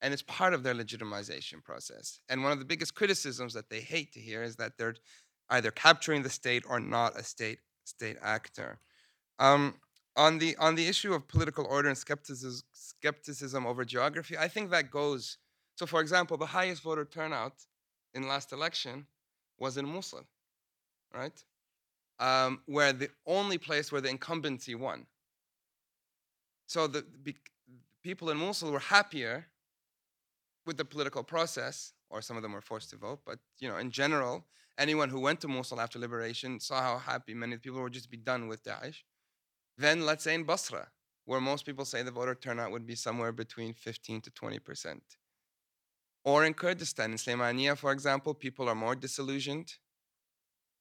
And 0.00 0.12
it's 0.12 0.22
part 0.22 0.54
of 0.54 0.62
their 0.62 0.74
legitimization 0.74 1.62
process. 1.62 2.20
And 2.28 2.42
one 2.42 2.52
of 2.52 2.58
the 2.58 2.64
biggest 2.64 2.94
criticisms 2.94 3.54
that 3.54 3.70
they 3.70 3.80
hate 3.80 4.12
to 4.12 4.20
hear 4.20 4.42
is 4.42 4.56
that 4.56 4.76
they're 4.76 4.94
either 5.50 5.70
capturing 5.70 6.22
the 6.22 6.30
state 6.30 6.64
or 6.68 6.78
not 6.80 7.18
a 7.18 7.22
state 7.22 7.58
state 7.84 8.16
actor. 8.22 8.78
Um, 9.38 9.74
on 10.16 10.38
the 10.38 10.56
on 10.56 10.74
the 10.74 10.86
issue 10.86 11.14
of 11.14 11.26
political 11.28 11.66
order 11.66 11.88
and 11.88 11.96
skepticism, 11.96 12.62
skepticism 12.72 13.66
over 13.66 13.84
geography, 13.84 14.36
I 14.36 14.48
think 14.48 14.70
that 14.70 14.90
goes. 14.90 15.38
So, 15.76 15.86
for 15.86 16.00
example, 16.00 16.36
the 16.36 16.46
highest 16.46 16.82
voter 16.82 17.04
turnout 17.04 17.54
in 18.14 18.28
last 18.28 18.52
election 18.52 19.06
was 19.58 19.76
in 19.76 19.86
Mosul, 19.86 20.26
right? 21.14 21.44
Um, 22.18 22.60
where 22.66 22.92
the 22.92 23.08
only 23.26 23.58
place 23.58 23.90
where 23.90 24.00
the 24.00 24.10
incumbency 24.10 24.74
won. 24.74 25.06
So 26.66 26.86
the, 26.86 27.04
people 28.02 28.30
in 28.30 28.36
Mosul 28.36 28.70
were 28.70 28.78
happier 28.78 29.46
with 30.66 30.76
the 30.76 30.84
political 30.84 31.22
process, 31.22 31.92
or 32.10 32.22
some 32.22 32.36
of 32.36 32.42
them 32.42 32.52
were 32.52 32.60
forced 32.60 32.90
to 32.90 32.96
vote. 32.96 33.20
But 33.26 33.38
you 33.58 33.68
know, 33.68 33.76
in 33.76 33.90
general, 33.90 34.44
anyone 34.78 35.08
who 35.08 35.20
went 35.20 35.40
to 35.40 35.48
Mosul 35.48 35.80
after 35.80 35.98
liberation 35.98 36.60
saw 36.60 36.82
how 36.82 36.98
happy 36.98 37.34
many 37.34 37.56
people 37.56 37.80
were 37.80 37.90
just 37.90 38.10
be 38.10 38.16
done 38.16 38.48
with 38.48 38.62
Daesh. 38.62 39.02
Then 39.78 40.04
let's 40.06 40.24
say 40.24 40.34
in 40.34 40.44
Basra, 40.44 40.88
where 41.24 41.40
most 41.40 41.64
people 41.64 41.84
say 41.84 42.02
the 42.02 42.10
voter 42.10 42.34
turnout 42.34 42.72
would 42.72 42.86
be 42.86 42.94
somewhere 42.94 43.32
between 43.32 43.74
15 43.74 44.20
to 44.22 44.30
20 44.30 44.58
percent. 44.58 45.02
Or 46.24 46.44
in 46.44 46.54
Kurdistan, 46.54 47.12
in 47.12 47.16
Slemania, 47.16 47.76
for 47.76 47.90
example, 47.90 48.32
people 48.32 48.68
are 48.68 48.74
more 48.74 48.94
disillusioned 48.94 49.74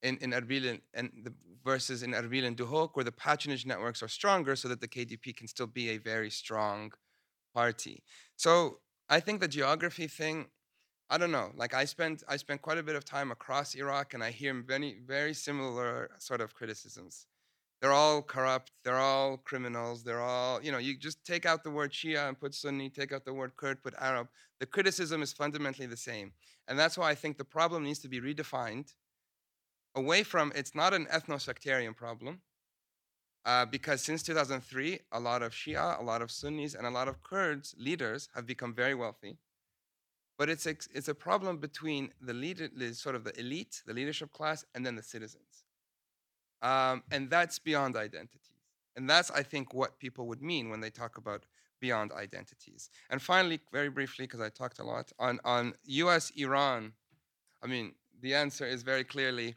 in, 0.04 0.17
in 0.17 0.32
Erbil 0.32 0.69
and, 0.69 0.82
and 0.93 1.12
the, 1.23 1.34
versus 1.63 2.04
in 2.04 2.12
Erbil 2.12 2.45
and 2.45 2.56
Duhok, 2.56 2.95
where 2.95 3.04
the 3.04 3.12
patronage 3.12 3.65
networks 3.65 4.04
are 4.04 4.08
stronger 4.08 4.56
so 4.56 4.67
that 4.67 4.82
the 4.82 4.88
KDP 4.88 5.36
can 5.36 5.47
still 5.47 5.67
be 5.67 5.89
a 5.89 5.97
very 5.97 6.30
strong 6.30 6.91
party. 7.54 8.04
So 8.36 8.80
I 9.10 9.19
think 9.19 9.41
the 9.41 9.47
geography 9.47 10.08
thing, 10.08 10.47
I 11.10 11.17
don't 11.17 11.32
know. 11.32 11.51
Like 11.56 11.73
I 11.73 11.86
spent 11.86 12.23
I 12.27 12.38
spent 12.38 12.62
quite 12.62 12.77
a 12.77 12.84
bit 12.84 12.95
of 12.95 13.04
time 13.04 13.32
across 13.32 13.75
Iraq 13.75 14.13
and 14.13 14.23
I 14.23 14.32
hear 14.32 14.54
many 14.54 14.97
very 15.06 15.34
similar 15.34 16.12
sort 16.19 16.41
of 16.41 16.54
criticisms. 16.54 17.27
They're 17.82 17.91
all 17.91 18.22
corrupt, 18.22 18.72
they're 18.84 19.00
all 19.00 19.38
criminals, 19.38 20.04
they're 20.04 20.22
all, 20.22 20.62
you 20.62 20.72
know, 20.72 20.78
you 20.78 20.96
just 20.96 21.26
take 21.26 21.48
out 21.48 21.63
the 21.63 21.72
word 21.72 21.91
Shia 21.91 22.28
and 22.28 22.39
put 22.39 22.54
Sunni, 22.54 22.89
take 22.89 23.12
out 23.12 23.26
the 23.26 23.34
word 23.34 23.56
Kurd, 23.58 23.82
put 23.82 23.96
Arab. 24.00 24.28
The 24.60 24.67
criticism 24.67 25.24
is 25.24 25.34
fundamentally 25.34 25.88
the 25.88 25.98
same. 25.98 26.32
And 26.67 26.78
that's 26.78 26.96
why 26.96 27.10
I 27.10 27.15
think 27.15 27.38
the 27.38 27.44
problem 27.44 27.84
needs 27.84 27.98
to 28.00 28.08
be 28.08 28.22
redefined 28.22 28.94
away 29.96 30.24
from 30.24 30.52
it's 30.56 30.76
not 30.76 30.94
an 30.94 31.06
ethno-sectarian 31.08 31.94
problem 31.94 32.41
uh, 33.46 33.65
because 33.65 34.02
since 34.02 34.24
2003 34.24 35.00
a 35.12 35.20
lot 35.20 35.41
of 35.41 35.52
shia 35.52 36.00
a 36.00 36.04
lot 36.04 36.22
of 36.22 36.32
sunnis 36.32 36.76
and 36.76 36.86
a 36.88 36.89
lot 36.89 37.08
of 37.08 37.22
kurds 37.24 37.76
leaders 37.78 38.30
have 38.34 38.46
become 38.46 38.74
very 38.74 38.96
wealthy 38.96 39.38
but 40.38 40.50
it's 40.50 40.65
a, 40.65 40.76
it's 40.94 41.10
a 41.10 41.15
problem 41.15 41.58
between 41.58 42.12
the 42.22 42.34
leader 42.34 42.70
sort 42.94 43.15
of 43.15 43.24
the 43.24 43.38
elite 43.39 43.82
the 43.86 43.94
leadership 43.94 44.32
class 44.32 44.63
and 44.76 44.86
then 44.86 44.96
the 44.96 45.04
citizens 45.04 45.65
um, 46.62 47.04
and 47.12 47.30
that's 47.30 47.60
beyond 47.60 47.95
identities 47.95 48.52
and 48.95 49.10
that's 49.10 49.32
i 49.32 49.43
think 49.43 49.74
what 49.74 50.00
people 50.00 50.28
would 50.28 50.41
mean 50.41 50.69
when 50.69 50.82
they 50.82 50.89
talk 50.89 51.17
about 51.17 51.45
beyond 51.80 52.12
identities 52.12 52.89
and 53.10 53.21
finally 53.21 53.60
very 53.71 53.89
briefly 53.89 54.26
because 54.26 54.41
i 54.41 54.50
talked 54.50 54.80
a 54.80 54.84
lot 54.84 55.12
on, 55.19 55.39
on 55.43 55.74
us 55.88 56.32
iran 56.36 56.93
i 57.63 57.67
mean 57.67 57.93
the 58.21 58.34
answer 58.36 58.65
is 58.65 58.84
very 58.84 59.04
clearly 59.04 59.56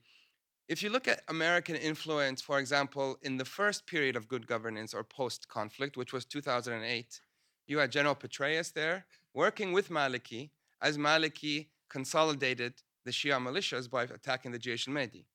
if 0.67 0.83
you 0.83 0.89
look 0.89 1.07
at 1.07 1.23
American 1.29 1.77
influence, 1.77 2.41
for 2.41 2.59
example, 2.59 3.19
in 3.21 3.37
the 3.37 3.45
first 3.45 3.87
period 3.87 4.17
of 4.17 4.29
good 4.29 4.47
governance 4.47 4.95
or 4.95 5.05
post 5.05 5.47
conflict, 5.47 5.99
which 5.99 6.13
was 6.15 6.25
2008, 6.25 7.21
you 7.67 7.79
had 7.79 7.93
General 7.93 8.15
Petraeus 8.15 8.73
there 8.73 9.05
working 9.35 9.73
with 9.73 9.91
Maliki 9.91 10.51
as 10.81 10.97
Maliki 10.97 11.69
consolidated 11.91 12.75
the 13.05 13.11
Shia 13.11 13.39
militias 13.39 13.91
by 13.91 14.05
attacking 14.05 14.53
the 14.53 14.59
Jaish 14.59 14.89
al-Mahdi. 14.89 15.27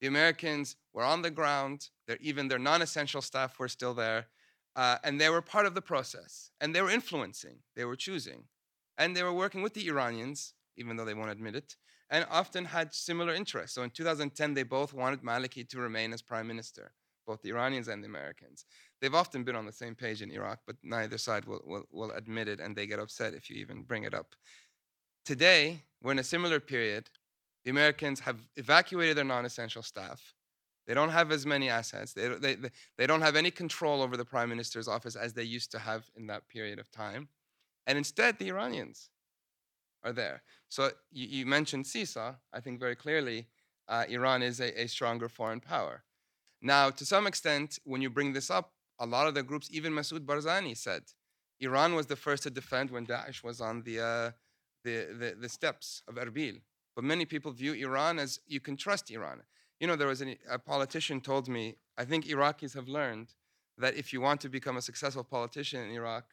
The 0.00 0.06
Americans 0.06 0.76
were 0.92 1.02
on 1.02 1.22
the 1.22 1.30
ground, 1.30 1.88
even 2.20 2.48
their 2.48 2.58
non 2.58 2.82
essential 2.82 3.22
staff 3.22 3.58
were 3.58 3.68
still 3.68 3.94
there, 3.94 4.26
uh, 4.74 4.98
and 5.02 5.20
they 5.20 5.30
were 5.30 5.42
part 5.42 5.66
of 5.66 5.74
the 5.74 5.82
process. 5.82 6.50
And 6.60 6.74
they 6.74 6.82
were 6.82 6.90
influencing, 6.90 7.58
they 7.74 7.84
were 7.84 7.96
choosing. 7.96 8.44
And 8.98 9.16
they 9.16 9.22
were 9.22 9.32
working 9.32 9.62
with 9.62 9.74
the 9.74 9.86
Iranians, 9.88 10.54
even 10.76 10.96
though 10.96 11.04
they 11.04 11.14
won't 11.14 11.30
admit 11.30 11.56
it, 11.56 11.76
and 12.10 12.26
often 12.30 12.64
had 12.64 12.94
similar 12.94 13.34
interests. 13.34 13.74
So 13.74 13.82
in 13.82 13.90
2010, 13.90 14.54
they 14.54 14.62
both 14.62 14.92
wanted 14.94 15.22
Maliki 15.22 15.68
to 15.68 15.78
remain 15.78 16.12
as 16.12 16.22
prime 16.22 16.46
minister, 16.46 16.92
both 17.26 17.42
the 17.42 17.50
Iranians 17.50 17.88
and 17.88 18.02
the 18.02 18.08
Americans. 18.08 18.64
They've 19.00 19.14
often 19.14 19.44
been 19.44 19.56
on 19.56 19.66
the 19.66 19.72
same 19.72 19.94
page 19.94 20.22
in 20.22 20.30
Iraq, 20.30 20.60
but 20.66 20.76
neither 20.82 21.18
side 21.18 21.44
will, 21.46 21.60
will, 21.64 21.84
will 21.90 22.10
admit 22.12 22.48
it, 22.48 22.60
and 22.60 22.74
they 22.74 22.86
get 22.86 23.00
upset 23.00 23.34
if 23.34 23.50
you 23.50 23.56
even 23.56 23.82
bring 23.82 24.04
it 24.04 24.14
up. 24.14 24.34
Today, 25.24 25.82
we're 26.02 26.12
in 26.12 26.18
a 26.20 26.24
similar 26.24 26.60
period. 26.60 27.10
The 27.66 27.70
Americans 27.70 28.20
have 28.20 28.38
evacuated 28.54 29.16
their 29.16 29.24
non 29.24 29.44
essential 29.44 29.82
staff. 29.82 30.34
They 30.86 30.94
don't 30.94 31.08
have 31.08 31.32
as 31.32 31.44
many 31.44 31.68
assets. 31.68 32.12
They, 32.12 32.28
they, 32.28 32.56
they 32.96 33.08
don't 33.08 33.22
have 33.22 33.34
any 33.34 33.50
control 33.50 34.02
over 34.02 34.16
the 34.16 34.24
prime 34.24 34.48
minister's 34.48 34.86
office 34.86 35.16
as 35.16 35.32
they 35.32 35.42
used 35.42 35.72
to 35.72 35.80
have 35.80 36.08
in 36.16 36.28
that 36.28 36.46
period 36.48 36.78
of 36.78 36.92
time. 36.92 37.28
And 37.88 37.98
instead, 37.98 38.38
the 38.38 38.48
Iranians 38.50 39.10
are 40.04 40.12
there. 40.12 40.44
So 40.68 40.92
you, 41.10 41.26
you 41.26 41.46
mentioned 41.46 41.88
Seesaw. 41.88 42.34
I 42.52 42.60
think 42.60 42.78
very 42.78 42.94
clearly 42.94 43.48
uh, 43.88 44.04
Iran 44.08 44.42
is 44.42 44.60
a, 44.60 44.82
a, 44.82 44.86
stronger 44.86 45.28
foreign 45.28 45.58
power. 45.58 46.04
Now, 46.62 46.90
to 46.90 47.04
some 47.04 47.26
extent, 47.26 47.80
when 47.82 48.00
you 48.00 48.10
bring 48.10 48.32
this 48.32 48.48
up, 48.48 48.70
a 49.00 49.06
lot 49.06 49.26
of 49.26 49.34
the 49.34 49.42
groups, 49.42 49.68
even 49.72 49.92
Masoud 49.92 50.24
Barzani 50.24 50.76
said, 50.76 51.02
Iran 51.58 51.96
was 51.96 52.06
the 52.06 52.16
first 52.16 52.44
to 52.44 52.50
defend 52.50 52.92
when 52.92 53.06
Daesh 53.06 53.42
was 53.42 53.60
on 53.60 53.82
the, 53.82 54.00
uh, 54.00 54.30
the, 54.84 55.06
the, 55.18 55.36
the, 55.40 55.48
steps 55.48 56.02
of 56.06 56.14
Erbil. 56.14 56.60
But 56.96 57.04
many 57.04 57.26
people 57.26 57.52
view 57.52 57.74
Iran 57.74 58.18
as 58.18 58.40
you 58.48 58.58
can 58.58 58.76
trust 58.76 59.10
Iran. 59.10 59.42
You 59.78 59.86
know, 59.86 59.96
there 59.96 60.08
was 60.08 60.22
an, 60.22 60.36
a 60.50 60.58
politician 60.58 61.20
told 61.20 61.46
me, 61.46 61.76
I 61.98 62.06
think 62.06 62.24
Iraqis 62.24 62.74
have 62.74 62.88
learned 62.88 63.34
that 63.76 63.94
if 63.94 64.14
you 64.14 64.22
want 64.22 64.40
to 64.40 64.48
become 64.48 64.78
a 64.78 64.82
successful 64.82 65.22
politician 65.22 65.82
in 65.82 65.90
Iraq, 65.90 66.24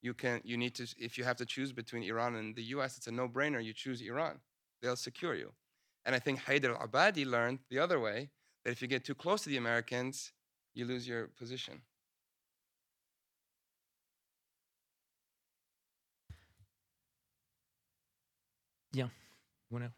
you 0.00 0.14
can 0.14 0.40
you 0.44 0.56
need 0.56 0.74
to 0.76 0.86
if 0.98 1.18
you 1.18 1.24
have 1.24 1.36
to 1.36 1.46
choose 1.46 1.72
between 1.72 2.04
Iran 2.04 2.36
and 2.36 2.54
the 2.54 2.62
US, 2.74 2.96
it's 2.96 3.08
a 3.08 3.12
no-brainer. 3.12 3.62
You 3.62 3.72
choose 3.72 4.00
Iran. 4.00 4.38
They'll 4.80 4.96
secure 4.96 5.34
you. 5.34 5.52
And 6.04 6.14
I 6.14 6.20
think 6.20 6.40
Haider 6.40 6.78
al-Abadi 6.78 7.26
learned 7.26 7.60
the 7.68 7.80
other 7.80 7.98
way 7.98 8.30
that 8.64 8.70
if 8.70 8.82
you 8.82 8.86
get 8.86 9.04
too 9.04 9.14
close 9.14 9.42
to 9.42 9.48
the 9.48 9.56
Americans, 9.56 10.32
you 10.74 10.84
lose 10.84 11.08
your 11.08 11.26
position. 11.26 11.80
Yeah. 18.92 19.08
Wanna... 19.70 19.92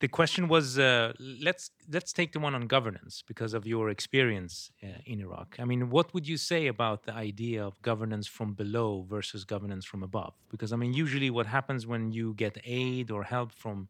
the 0.00 0.08
question 0.08 0.48
was 0.48 0.78
uh, 0.78 1.12
let's 1.18 1.70
let's 1.92 2.12
take 2.12 2.32
the 2.32 2.40
one 2.40 2.54
on 2.54 2.66
governance 2.66 3.22
because 3.26 3.52
of 3.52 3.66
your 3.66 3.90
experience 3.90 4.70
uh, 4.82 4.86
in 5.04 5.20
Iraq. 5.20 5.56
I 5.58 5.64
mean, 5.64 5.90
what 5.90 6.14
would 6.14 6.26
you 6.26 6.38
say 6.38 6.66
about 6.66 7.04
the 7.04 7.12
idea 7.12 7.64
of 7.64 7.80
governance 7.82 8.26
from 8.26 8.54
below 8.54 9.06
versus 9.08 9.44
governance 9.44 9.84
from 9.84 10.02
above? 10.02 10.34
Because 10.50 10.72
I 10.72 10.76
mean, 10.76 10.94
usually 10.94 11.30
what 11.30 11.46
happens 11.46 11.86
when 11.86 12.12
you 12.12 12.34
get 12.34 12.56
aid 12.64 13.10
or 13.10 13.22
help 13.24 13.52
from 13.52 13.88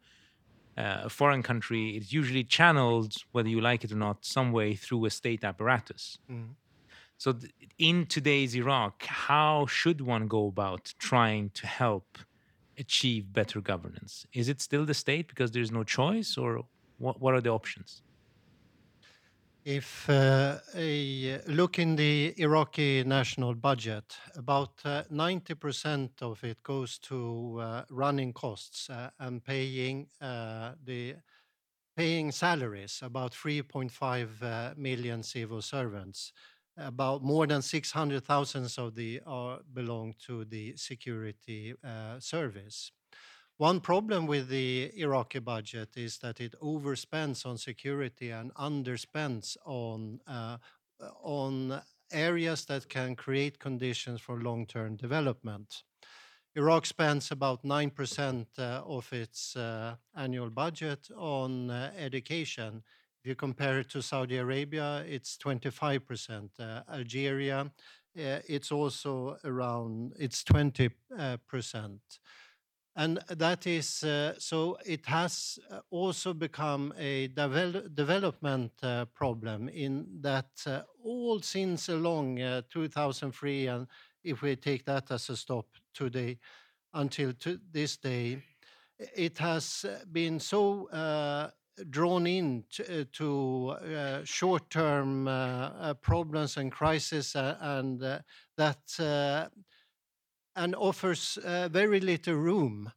uh, 0.77 1.03
a 1.05 1.09
foreign 1.09 1.43
country, 1.43 1.97
it's 1.97 2.13
usually 2.13 2.45
channeled, 2.45 3.15
whether 3.33 3.49
you 3.49 3.61
like 3.61 3.85
it 3.85 3.93
or 3.93 3.97
not, 3.97 4.25
some 4.25 4.51
way 4.51 4.75
through 4.75 5.05
a 5.05 5.11
state 5.11 5.45
apparatus. 5.45 6.19
Mm. 6.31 6.55
So, 7.19 7.33
th- 7.33 7.53
in 7.79 8.07
today's 8.07 8.57
Iraq, 8.57 9.05
how 9.05 9.67
should 9.67 10.01
one 10.01 10.27
go 10.27 10.47
about 10.47 10.95
trying 10.99 11.51
to 11.51 11.67
help 11.67 12.19
achieve 12.81 13.33
better 13.33 13.61
governance? 13.61 14.27
Is 14.33 14.49
it 14.49 14.61
still 14.61 14.85
the 14.85 14.95
state 14.95 15.29
because 15.29 15.51
there's 15.53 15.71
no 15.71 15.85
choice, 15.85 16.37
or 16.37 16.63
what, 16.99 17.21
what 17.21 17.35
are 17.35 17.41
the 17.41 17.51
options? 17.51 18.03
If 19.65 20.09
uh, 20.09 20.59
a 20.75 21.41
look 21.47 21.79
in 21.79 21.95
the 21.95 22.35
Iraqi 22.39 23.05
national 23.05 23.55
budget, 23.55 24.17
about 24.35 24.81
uh, 24.85 25.03
90% 25.13 26.23
of 26.23 26.43
it 26.43 26.63
goes 26.63 26.99
to 27.01 27.59
uh, 27.61 27.83
running 27.91 28.33
costs 28.33 28.89
uh, 28.89 29.11
and 29.19 29.45
paying 29.45 30.09
uh, 30.21 30.73
the 30.83 31.17
paying 31.95 32.33
salaries, 32.33 33.01
about 33.03 33.33
3.5 33.33 34.43
uh, 34.43 34.75
million 34.77 35.23
civil 35.23 35.61
servants 35.61 36.33
about 36.81 37.23
more 37.23 37.47
than 37.47 37.63
600,000 37.63 38.69
of 38.79 38.95
the 38.95 39.21
are 39.27 39.59
belong 39.73 40.15
to 40.27 40.45
the 40.45 40.77
security 40.77 41.75
uh, 41.85 42.19
service. 42.19 42.93
One 43.59 43.81
problem 43.81 44.27
with 44.27 44.49
the 44.49 44.91
Iraqi 44.97 45.39
budget 45.39 45.97
is 45.97 46.19
that 46.19 46.41
it 46.41 46.55
overspends 46.63 47.45
on 47.45 47.59
security 47.59 48.31
and 48.31 48.55
underspends 48.55 49.57
on 49.67 50.21
uh, 50.27 50.57
on 51.23 51.83
areas 52.13 52.65
that 52.67 52.89
can 52.89 53.15
create 53.15 53.59
conditions 53.59 54.21
for 54.21 54.41
long-term 54.41 54.97
development. 54.97 55.83
Iraq 56.57 56.85
spends 56.85 57.31
about 57.31 57.63
9% 57.63 58.47
uh, 58.59 58.83
of 58.85 59.13
its 59.13 59.55
uh, 59.57 59.95
annual 60.17 60.51
budget 60.51 61.09
on 61.17 61.71
uh, 61.71 61.93
education, 61.97 62.83
if 63.23 63.29
you 63.29 63.35
compare 63.35 63.81
it 63.81 63.91
to 63.91 64.01
Saudi 64.01 64.39
Arabia, 64.39 65.05
it's 65.07 65.37
25%. 65.37 66.49
Uh, 66.59 66.81
Algeria, 66.91 67.61
uh, 67.61 68.39
it's 68.49 68.73
also 68.73 69.37
around, 69.45 70.15
it's 70.19 70.43
20%. 70.43 70.91
And 72.97 73.19
that 73.29 73.67
is, 73.67 74.03
uh, 74.03 74.35
so 74.39 74.79
it 74.87 75.05
has 75.07 75.59
uh, 75.71 75.81
also 75.91 76.33
become 76.33 76.95
a 76.99 77.29
devel 77.29 77.95
development 77.95 78.73
uh, 78.83 79.05
problem 79.05 79.69
in 79.69 80.07
that 80.23 80.51
uh, 80.67 80.81
all 81.05 81.41
since 81.41 81.91
along 81.91 82.39
2003, 82.71 83.67
and 83.67 83.87
if 84.25 84.41
we 84.41 84.57
take 84.57 84.87
that 84.87 85.11
as 85.11 85.29
a 85.29 85.37
stop 85.37 85.67
today, 85.93 86.39
until 86.95 87.35
to 87.35 87.61
this 87.71 87.99
day, 87.99 88.43
it 88.99 89.39
has 89.39 89.85
been 90.11 90.41
so 90.41 90.89
drawn 91.89 92.27
in 92.27 92.65
to, 92.71 93.01
uh, 93.01 93.05
to 93.13 93.69
uh, 93.71 94.21
short-term 94.25 95.29
uh, 95.29 95.95
problems 95.95 96.57
and 96.57 96.71
crises 96.71 97.35
and 97.37 98.01
that 98.57 99.51
and 100.57 100.75
offers 100.75 101.39
very 101.71 102.01
little 102.01 102.35
room 102.35 102.93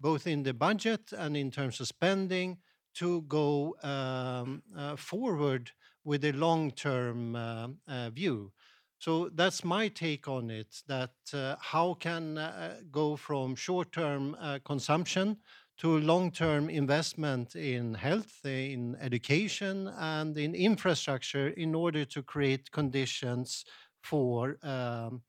both 0.00 0.26
in 0.26 0.42
the 0.42 0.54
budget 0.54 1.12
and 1.16 1.36
in 1.36 1.50
terms 1.50 1.80
of 1.80 1.86
spending 1.86 2.58
to 2.94 3.22
go 3.22 3.76
um, 3.82 4.62
forward 4.96 5.70
with 6.04 6.24
a 6.24 6.32
long-term 6.32 7.78
view. 8.12 8.52
So 9.00 9.30
that's 9.34 9.64
my 9.64 9.88
take 9.88 10.28
on 10.28 10.50
it. 10.50 10.82
That 10.86 11.14
uh, 11.32 11.56
how 11.58 11.94
can 11.94 12.36
uh, 12.36 12.80
go 12.90 13.16
from 13.16 13.54
short-term 13.54 14.36
uh, 14.38 14.58
consumption 14.62 15.38
to 15.80 15.98
long-term 15.98 16.68
investment 16.68 17.56
in 17.56 17.94
health, 17.94 18.44
in 18.44 18.96
education, 19.00 19.88
and 19.98 20.36
in 20.36 20.54
infrastructure 20.54 21.48
in 21.48 21.74
order 21.74 22.04
to 22.04 22.22
create 22.22 22.70
conditions 22.70 23.64
for 24.02 24.58
um, 24.62 25.22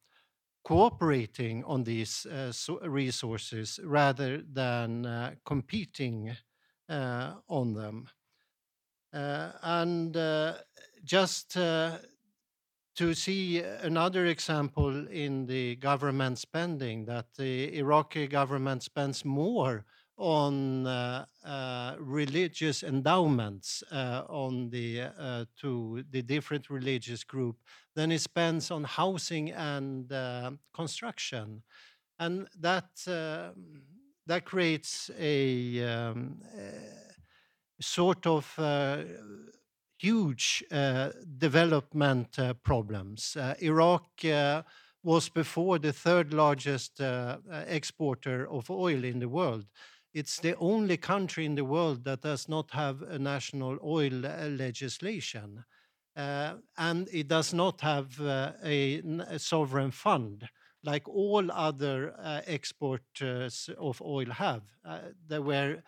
cooperating 0.66 1.64
on 1.64 1.86
these 1.86 2.26
uh, 2.26 2.52
resources 2.84 3.80
rather 3.86 4.42
than 4.52 5.06
uh, 5.06 5.32
competing 5.46 6.36
uh, 6.90 7.32
on 7.48 7.74
them. 7.74 8.10
Uh, 9.14 9.52
and 9.64 10.18
uh, 10.18 10.54
just 11.06 11.56
uh, 11.56 11.98
to 12.94 13.14
see 13.14 13.62
another 13.62 14.26
example 14.26 15.08
in 15.08 15.46
the 15.46 15.78
government 15.78 16.38
spending, 16.38 17.06
that 17.06 17.28
the 17.38 17.74
Iraqi 17.78 18.28
government 18.28 18.84
spends 18.84 19.24
more 19.24 19.86
on 20.22 20.86
uh, 20.86 21.26
uh, 21.44 21.96
religious 22.00 22.84
endowments 22.84 23.84
uh, 23.92 24.24
on 24.30 24.70
the 24.70 25.02
to 25.60 26.04
the 26.12 26.22
different 26.22 26.70
religious 26.70 27.24
group 27.24 27.58
than 27.96 28.12
it 28.12 28.22
spends 28.22 28.70
on 28.70 28.84
housing 28.84 29.52
and 29.52 30.14
construction, 30.74 31.64
and 32.20 32.48
that 32.60 32.90
that 34.28 34.46
creates 34.46 35.10
a, 35.18 35.84
um, 35.84 36.38
sort 37.80 38.28
of 38.28 38.56
huge 39.98 40.64
uh, 40.72 41.10
development 41.38 42.38
uh, 42.38 42.54
problems. 42.64 43.36
Uh, 43.36 43.56
Iraq 43.60 44.06
was 45.04 45.30
before 45.30 45.80
the 45.80 45.92
third 45.92 46.32
largest 46.32 47.02
exporter 47.68 48.48
of 48.48 48.70
oil 48.70 49.04
in 49.04 49.20
the 49.20 49.28
world. 49.28 49.66
It's 50.14 50.40
the 50.40 50.58
only 50.58 50.98
country 50.98 51.46
in 51.46 51.56
the 51.56 51.64
world 51.64 52.04
that 52.04 52.22
does 52.22 52.50
not 52.50 52.72
have 52.72 53.02
a 53.02 53.18
national 53.18 53.78
oil 53.84 54.26
uh, 54.26 54.48
legislation. 54.50 55.64
Uh, 56.16 56.56
and 56.78 57.08
it 57.14 57.30
does 57.30 57.54
not 57.54 57.80
have 57.80 58.20
uh, 58.20 58.52
a, 58.66 59.02
a, 59.30 59.40
sovereign 59.40 59.92
fund 59.92 60.50
like 60.84 61.08
all 61.08 61.50
other 61.52 62.14
uh, 62.20 62.42
exporters 62.48 63.70
of 63.78 64.02
oil 64.02 64.26
have, 64.26 64.64
uh, 64.84 65.40
where 65.40 65.84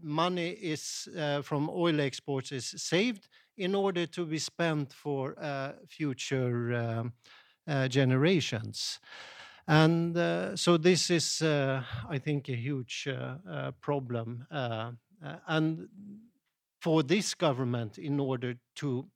money 0.00 0.50
is 0.50 1.08
uh, 1.18 1.40
from 1.42 1.70
oil 1.70 2.00
exports 2.00 2.52
is 2.52 2.66
saved 2.76 3.28
in 3.56 3.74
order 3.74 4.06
to 4.06 4.26
be 4.26 4.38
spent 4.38 4.92
for 4.92 5.34
future 5.88 6.74
um, 6.74 7.12
generations. 7.88 9.00
And 9.68 10.16
uh, 10.16 10.56
so 10.56 10.76
this 10.76 11.10
is, 11.10 11.42
uh, 11.42 11.82
I 12.08 12.18
think, 12.18 12.48
a 12.48 12.54
huge 12.54 13.08
uh, 13.08 13.72
problem. 13.80 14.46
and 15.48 15.88
for 16.80 17.02
this 17.02 17.34
government, 17.34 17.98
in 17.98 18.20
order 18.20 18.54
to 18.76 19.06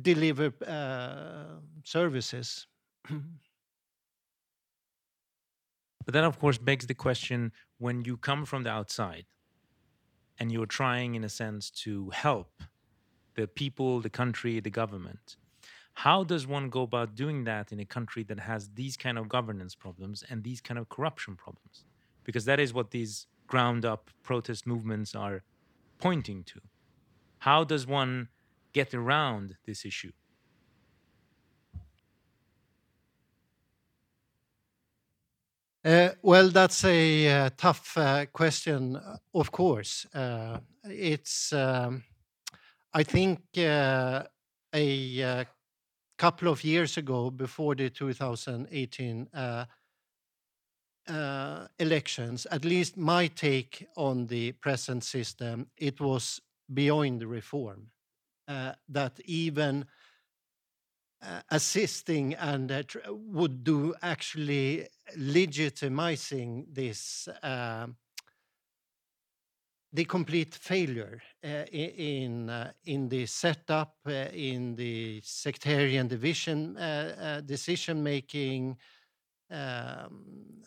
deliver 0.00 0.52
services. 1.84 2.66
But 6.08 6.14
that, 6.14 6.24
of 6.24 6.38
course, 6.38 6.56
begs 6.56 6.86
the 6.86 6.94
question 6.94 7.52
when 7.76 8.06
you 8.06 8.16
come 8.16 8.46
from 8.46 8.62
the 8.62 8.70
outside 8.70 9.26
and 10.38 10.50
you're 10.50 10.64
trying, 10.64 11.14
in 11.14 11.22
a 11.22 11.28
sense, 11.28 11.70
to 11.82 12.08
help 12.08 12.62
the 13.34 13.46
people, 13.46 14.00
the 14.00 14.08
country, 14.08 14.58
the 14.60 14.70
government, 14.70 15.36
how 16.04 16.22
does 16.22 16.46
one 16.46 16.70
go 16.70 16.82
about 16.82 17.16
doing 17.16 17.42
that 17.42 17.72
in 17.72 17.80
a 17.80 17.84
country 17.84 18.22
that 18.22 18.38
has 18.38 18.68
these 18.76 18.96
kind 18.96 19.18
of 19.18 19.28
governance 19.28 19.74
problems 19.74 20.22
and 20.30 20.44
these 20.44 20.60
kind 20.60 20.78
of 20.78 20.88
corruption 20.88 21.34
problems? 21.34 21.82
Because 22.22 22.44
that 22.44 22.60
is 22.60 22.72
what 22.72 22.92
these 22.92 23.26
ground 23.48 23.84
up 23.84 24.08
protest 24.22 24.64
movements 24.64 25.16
are 25.16 25.42
pointing 25.98 26.44
to. 26.44 26.60
How 27.38 27.64
does 27.64 27.84
one 27.84 28.28
get 28.72 28.94
around 28.94 29.56
this 29.66 29.84
issue? 29.84 30.12
Uh, 35.84 36.10
well, 36.22 36.48
that's 36.48 36.84
a 36.84 37.28
uh, 37.28 37.50
tough 37.56 37.98
uh, 37.98 38.26
question, 38.26 38.94
uh, 38.94 39.16
of 39.34 39.50
course. 39.50 40.06
Uh, 40.14 40.60
it's, 40.84 41.52
um, 41.52 42.04
I 42.94 43.02
think, 43.02 43.40
uh, 43.58 44.22
a 44.72 45.46
couple 46.18 46.48
of 46.48 46.64
years 46.64 46.96
ago, 46.96 47.30
before 47.30 47.74
the 47.74 47.90
2018 47.90 49.28
elections, 51.78 52.46
at 52.50 52.64
least 52.64 52.96
my 52.96 53.28
take 53.28 53.86
on 53.96 54.26
the 54.26 54.52
present 54.52 55.04
system, 55.04 55.68
it 55.76 56.00
was 56.00 56.40
beyond 56.72 57.22
reform. 57.22 57.90
that 58.88 59.20
even 59.24 59.86
uh, 61.20 61.40
assisting 61.50 62.34
and 62.34 62.70
uh, 62.70 62.82
would 63.08 63.64
do 63.64 63.92
actually 64.02 64.86
legitimizing 65.16 66.64
this 66.72 67.26
uh, 67.42 67.88
the 69.92 70.04
complete 70.04 70.54
failure 70.54 71.20
uh, 71.42 71.64
in 71.72 72.50
uh, 72.50 72.72
in 72.84 73.08
the 73.08 73.24
setup 73.26 73.94
uh, 74.06 74.26
in 74.32 74.74
the 74.76 75.20
sectarian 75.24 76.06
division 76.06 76.74
decision 77.46 78.02
making 78.02 78.76
um, 79.50 80.62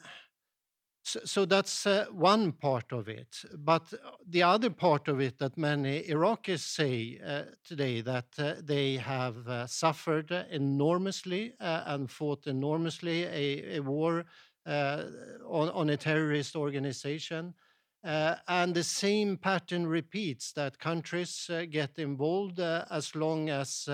so, 1.03 1.19
so 1.25 1.45
that's 1.45 1.85
one 2.11 2.51
part 2.53 2.91
of 2.91 3.09
it. 3.09 3.43
But 3.57 3.93
the 4.27 4.43
other 4.43 4.69
part 4.69 5.07
of 5.07 5.19
it 5.19 5.39
that 5.39 5.57
many 5.57 6.03
Iraqis 6.03 6.59
say 6.59 7.19
today 7.63 8.01
that 8.01 8.31
they 8.65 8.95
have 8.97 9.69
suffered 9.69 10.31
enormously 10.49 11.53
and 11.59 12.09
fought 12.09 12.47
enormously 12.47 13.23
a, 13.23 13.77
a 13.77 13.79
war 13.81 14.25
on, 14.65 15.69
on, 15.69 15.89
a 15.89 15.97
terrorist 15.97 16.55
organization. 16.55 17.55
And 18.03 18.73
the 18.73 18.83
same 18.83 19.37
pattern 19.37 19.85
repeats 19.85 20.51
that 20.53 20.79
countries 20.79 21.49
get 21.69 21.99
involved 21.99 22.59
as 22.59 23.15
long 23.15 23.49
as 23.49 23.87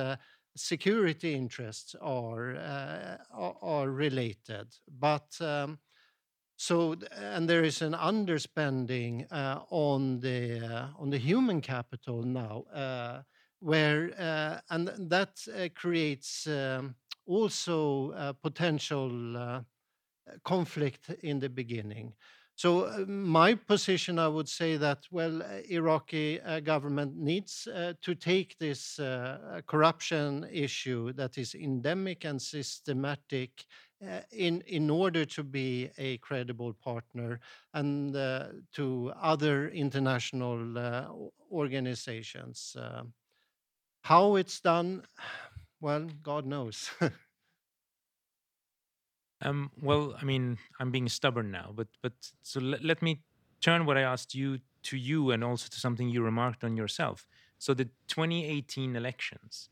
security 0.55 1.33
interests 1.33 1.95
are, 2.01 2.55
are, 3.33 3.55
are 3.61 3.89
related. 3.89 4.67
But 4.99 5.39
um, 5.41 5.79
so, 6.57 6.95
and 7.15 7.47
there 7.47 7.63
is 7.63 7.83
an 7.83 7.93
underspending 7.93 9.31
uh, 9.31 9.59
on 9.69 10.19
the 10.19 10.59
uh, 10.59 10.87
on 10.97 11.11
the 11.11 11.19
human 11.19 11.61
capital 11.61 12.23
now, 12.23 12.63
uh, 12.73 13.21
where 13.59 14.11
uh, 14.17 14.59
and 14.71 14.87
that 15.09 15.37
uh, 15.55 15.69
creates 15.75 16.47
um, 16.47 16.95
also 17.27 18.35
potential 18.41 19.37
uh, 19.37 19.61
conflict 20.43 21.11
in 21.21 21.39
the 21.39 21.49
beginning. 21.49 22.13
So 22.57 23.05
my 23.07 23.53
position, 23.53 24.17
I 24.17 24.27
would 24.27 24.49
say 24.49 24.77
that 24.77 25.05
well, 25.11 25.43
Iraqi 25.69 26.39
government 26.63 27.15
needs 27.15 27.67
to 28.01 28.15
take 28.15 28.57
this 28.57 28.99
corruption 29.67 30.47
issue 30.51 31.13
that 31.13 31.37
is 31.37 31.53
endemic 31.53 32.25
and 32.25 32.41
systematic 32.41 33.65
uh, 34.05 34.21
in 34.31 34.61
in 34.67 34.91
order 34.91 35.25
to 35.25 35.43
be 35.43 35.89
a 35.97 36.19
credible 36.19 36.71
partner 36.71 37.39
and 37.73 38.15
uh, 38.15 38.49
to 38.71 39.11
other 39.19 39.69
international 39.69 40.77
uh, 40.77 41.07
organizations. 41.51 42.75
Uh, 42.79 43.01
how 44.03 44.35
it's 44.35 44.59
done, 44.61 45.03
well, 45.81 46.07
God 46.21 46.45
knows. 46.45 46.91
um, 49.41 49.71
well, 49.81 50.15
I 50.19 50.23
mean, 50.25 50.57
I'm 50.79 50.91
being 50.91 51.09
stubborn 51.09 51.51
now, 51.51 51.71
but 51.75 51.87
but 52.01 52.13
so 52.41 52.59
let, 52.59 52.83
let 52.83 53.01
me 53.01 53.21
turn 53.61 53.85
what 53.85 53.97
I 53.97 54.01
asked 54.01 54.35
you 54.35 54.59
to 54.83 54.97
you 54.97 55.31
and 55.31 55.43
also 55.43 55.67
to 55.69 55.79
something 55.79 56.09
you 56.09 56.23
remarked 56.23 56.63
on 56.63 56.77
yourself. 56.77 57.27
So 57.59 57.73
the 57.73 57.89
2018 58.07 58.95
elections 58.95 59.69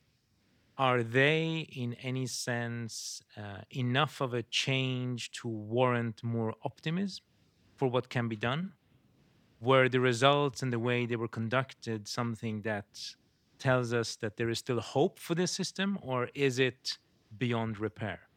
are 0.78 1.04
they 1.04 1.68
in 1.72 1.94
any 1.96 2.28
sense 2.28 3.22
uh, 3.38 3.62
enough 3.72 4.22
of 4.22 4.34
a 4.34 4.44
change 4.44 5.32
to 5.32 5.48
warrant 5.48 6.24
more 6.24 6.54
optimism 6.64 7.24
for 7.76 7.88
what 7.88 8.10
can 8.10 8.28
be 8.28 8.36
done? 8.36 8.74
Were 9.62 9.90
the 9.90 10.00
results 10.00 10.62
and 10.64 10.72
the 10.72 10.80
way 10.80 11.06
they 11.06 11.16
were 11.16 11.28
conducted 11.28 12.08
something 12.08 12.62
that 12.64 12.88
tells 13.58 13.94
us 13.94 14.16
that 14.18 14.38
there 14.38 14.50
is 14.50 14.60
still 14.60 14.82
hope 14.82 15.20
for 15.20 15.36
this 15.36 15.52
system, 15.52 15.98
or 16.02 16.30
is 16.36 16.60
it 16.60 16.98
beyond 17.38 17.80
repair? 17.80 18.30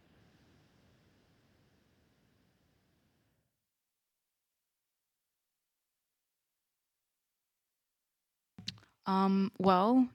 Um, 9.08 9.50
well, 9.58 10.06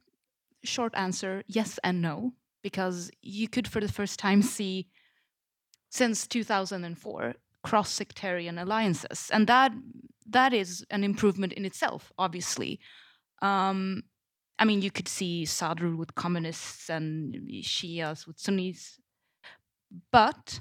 short 0.64 0.94
answer 0.96 1.44
yes 1.48 1.80
and 1.84 2.02
no, 2.02 2.34
because 2.62 3.10
you 3.24 3.50
could 3.50 3.68
for 3.68 3.82
the 3.82 3.92
first 3.92 4.20
time 4.20 4.44
see 4.44 4.88
since 5.90 6.28
2004 6.28 7.34
cross 7.64 7.90
sectarian 7.90 8.60
alliances. 8.60 9.30
And 9.34 9.48
that 9.48 9.72
that 10.30 10.54
is 10.54 10.86
an 10.92 11.04
improvement 11.04 11.54
in 11.54 11.66
itself, 11.66 12.12
obviously. 12.18 12.80
Um, 13.42 14.04
I 14.60 14.66
mean, 14.66 14.82
you 14.82 14.92
could 14.92 15.08
see 15.08 15.46
Sadr 15.46 15.96
with 15.96 16.14
communists 16.14 16.90
and 16.90 17.34
Shias 17.64 18.28
with 18.28 18.40
Sunnis. 18.40 19.00
But 20.12 20.60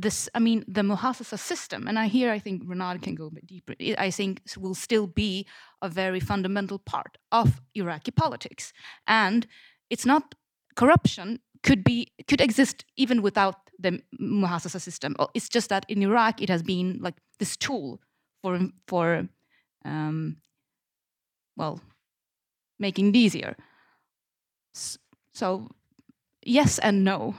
this, 0.00 0.28
I 0.34 0.38
mean, 0.38 0.64
the 0.66 0.82
Muhassasa 0.82 1.38
system, 1.38 1.86
and 1.86 1.98
I 1.98 2.06
here 2.06 2.30
I 2.30 2.38
think 2.38 2.64
Renad 2.64 3.02
can 3.02 3.14
go 3.14 3.26
a 3.26 3.30
bit 3.30 3.46
deeper, 3.46 3.74
I 3.98 4.10
think 4.10 4.42
will 4.58 4.74
still 4.74 5.06
be 5.06 5.46
a 5.82 5.88
very 5.88 6.20
fundamental 6.20 6.78
part 6.78 7.18
of 7.32 7.60
Iraqi 7.74 8.10
politics. 8.10 8.72
And 9.06 9.46
it's 9.90 10.06
not 10.06 10.34
corruption 10.76 11.40
could 11.62 11.84
be 11.84 12.08
could 12.26 12.40
exist 12.40 12.84
even 12.96 13.22
without 13.22 13.56
the 13.78 14.00
Muhassasa 14.20 14.80
system. 14.80 15.16
It's 15.34 15.48
just 15.48 15.68
that 15.68 15.84
in 15.88 16.02
Iraq 16.02 16.40
it 16.40 16.48
has 16.48 16.62
been 16.62 16.98
like 17.00 17.16
this 17.38 17.56
tool 17.56 18.00
for 18.42 18.58
for 18.86 19.28
um, 19.84 20.36
well 21.56 21.80
making 22.78 23.08
it 23.08 23.16
easier. 23.16 23.56
So 25.34 25.68
yes 26.42 26.78
and 26.78 27.04
no 27.04 27.34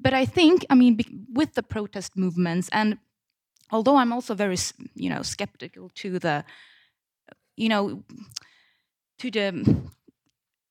but 0.00 0.14
I 0.14 0.24
think, 0.24 0.64
I 0.70 0.74
mean, 0.74 0.98
with 1.32 1.54
the 1.54 1.62
protest 1.62 2.16
movements, 2.16 2.68
and 2.72 2.98
although 3.70 3.96
I'm 3.96 4.12
also 4.12 4.34
very, 4.34 4.56
you 4.94 5.10
know, 5.10 5.22
skeptical 5.22 5.90
to 5.96 6.18
the, 6.18 6.44
you 7.56 7.68
know, 7.68 8.02
to 9.18 9.30
the 9.30 9.76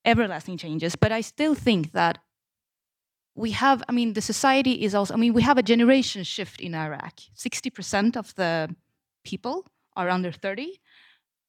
everlasting 0.04 0.58
changes, 0.58 0.96
but 0.96 1.12
I 1.12 1.20
still 1.20 1.54
think 1.54 1.92
that 1.92 2.18
we 3.34 3.52
have, 3.52 3.82
I 3.88 3.92
mean, 3.92 4.14
the 4.14 4.20
society 4.20 4.82
is 4.84 4.94
also, 4.94 5.14
I 5.14 5.16
mean, 5.16 5.32
we 5.32 5.42
have 5.42 5.58
a 5.58 5.62
generation 5.62 6.24
shift 6.24 6.60
in 6.60 6.74
Iraq. 6.74 7.20
60% 7.36 8.16
of 8.16 8.34
the 8.34 8.74
people 9.24 9.66
are 9.96 10.08
under 10.08 10.32
30 10.32 10.80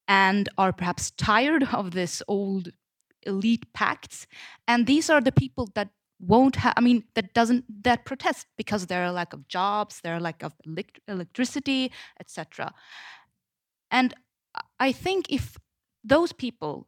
and 0.08 0.48
are 0.58 0.72
perhaps 0.72 1.12
tired 1.12 1.64
of 1.74 1.92
this 1.92 2.22
old 2.28 2.70
elite 3.24 3.72
pacts. 3.74 4.28
And 4.68 4.86
these 4.86 5.10
are 5.10 5.22
the 5.22 5.32
people 5.32 5.70
that 5.74 5.90
won't 6.22 6.56
have 6.56 6.74
i 6.78 6.82
mean 6.82 7.04
that 7.16 7.34
doesn't 7.34 7.66
that 7.84 8.06
protest 8.06 8.48
because 8.58 8.88
there 8.88 9.04
are 9.04 9.12
lack 9.12 9.34
of 9.34 9.48
jobs 9.48 10.02
there 10.02 10.16
are 10.16 10.20
lack 10.20 10.44
of 10.44 10.54
elect- 10.66 11.00
electricity 11.08 11.92
etc 12.20 12.74
and 13.90 14.14
i 14.80 14.92
think 14.92 15.26
if 15.30 15.58
those 16.04 16.32
people 16.32 16.88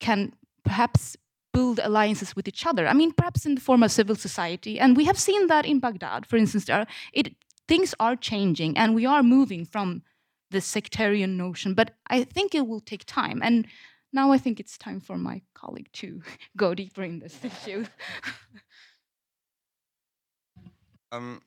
can 0.00 0.32
perhaps 0.64 1.16
build 1.52 1.78
alliances 1.82 2.34
with 2.34 2.48
each 2.48 2.66
other 2.66 2.86
i 2.86 2.92
mean 2.92 3.12
perhaps 3.12 3.46
in 3.46 3.54
the 3.54 3.60
form 3.60 3.82
of 3.82 3.90
civil 3.90 4.16
society 4.16 4.78
and 4.80 4.96
we 4.96 5.04
have 5.04 5.18
seen 5.18 5.46
that 5.46 5.64
in 5.64 5.78
baghdad 5.78 6.26
for 6.26 6.36
instance 6.36 6.68
are, 6.68 6.86
it 7.12 7.34
things 7.68 7.94
are 8.00 8.16
changing 8.16 8.76
and 8.76 8.94
we 8.94 9.06
are 9.06 9.22
moving 9.22 9.64
from 9.64 10.02
the 10.50 10.60
sectarian 10.60 11.36
notion 11.36 11.74
but 11.74 11.94
i 12.08 12.22
think 12.24 12.54
it 12.54 12.66
will 12.66 12.80
take 12.80 13.04
time. 13.04 13.40
And 13.42 13.66
now 14.12 14.32
I 14.32 14.38
think 14.38 14.60
it's 14.60 14.78
time 14.78 15.00
for 15.00 15.16
my 15.16 15.42
colleague 15.54 15.90
to 15.94 16.22
go 16.56 16.74
deeper 16.74 17.02
in 17.02 17.18
this 17.18 17.38
issue. 17.44 17.84
um, 21.12 21.42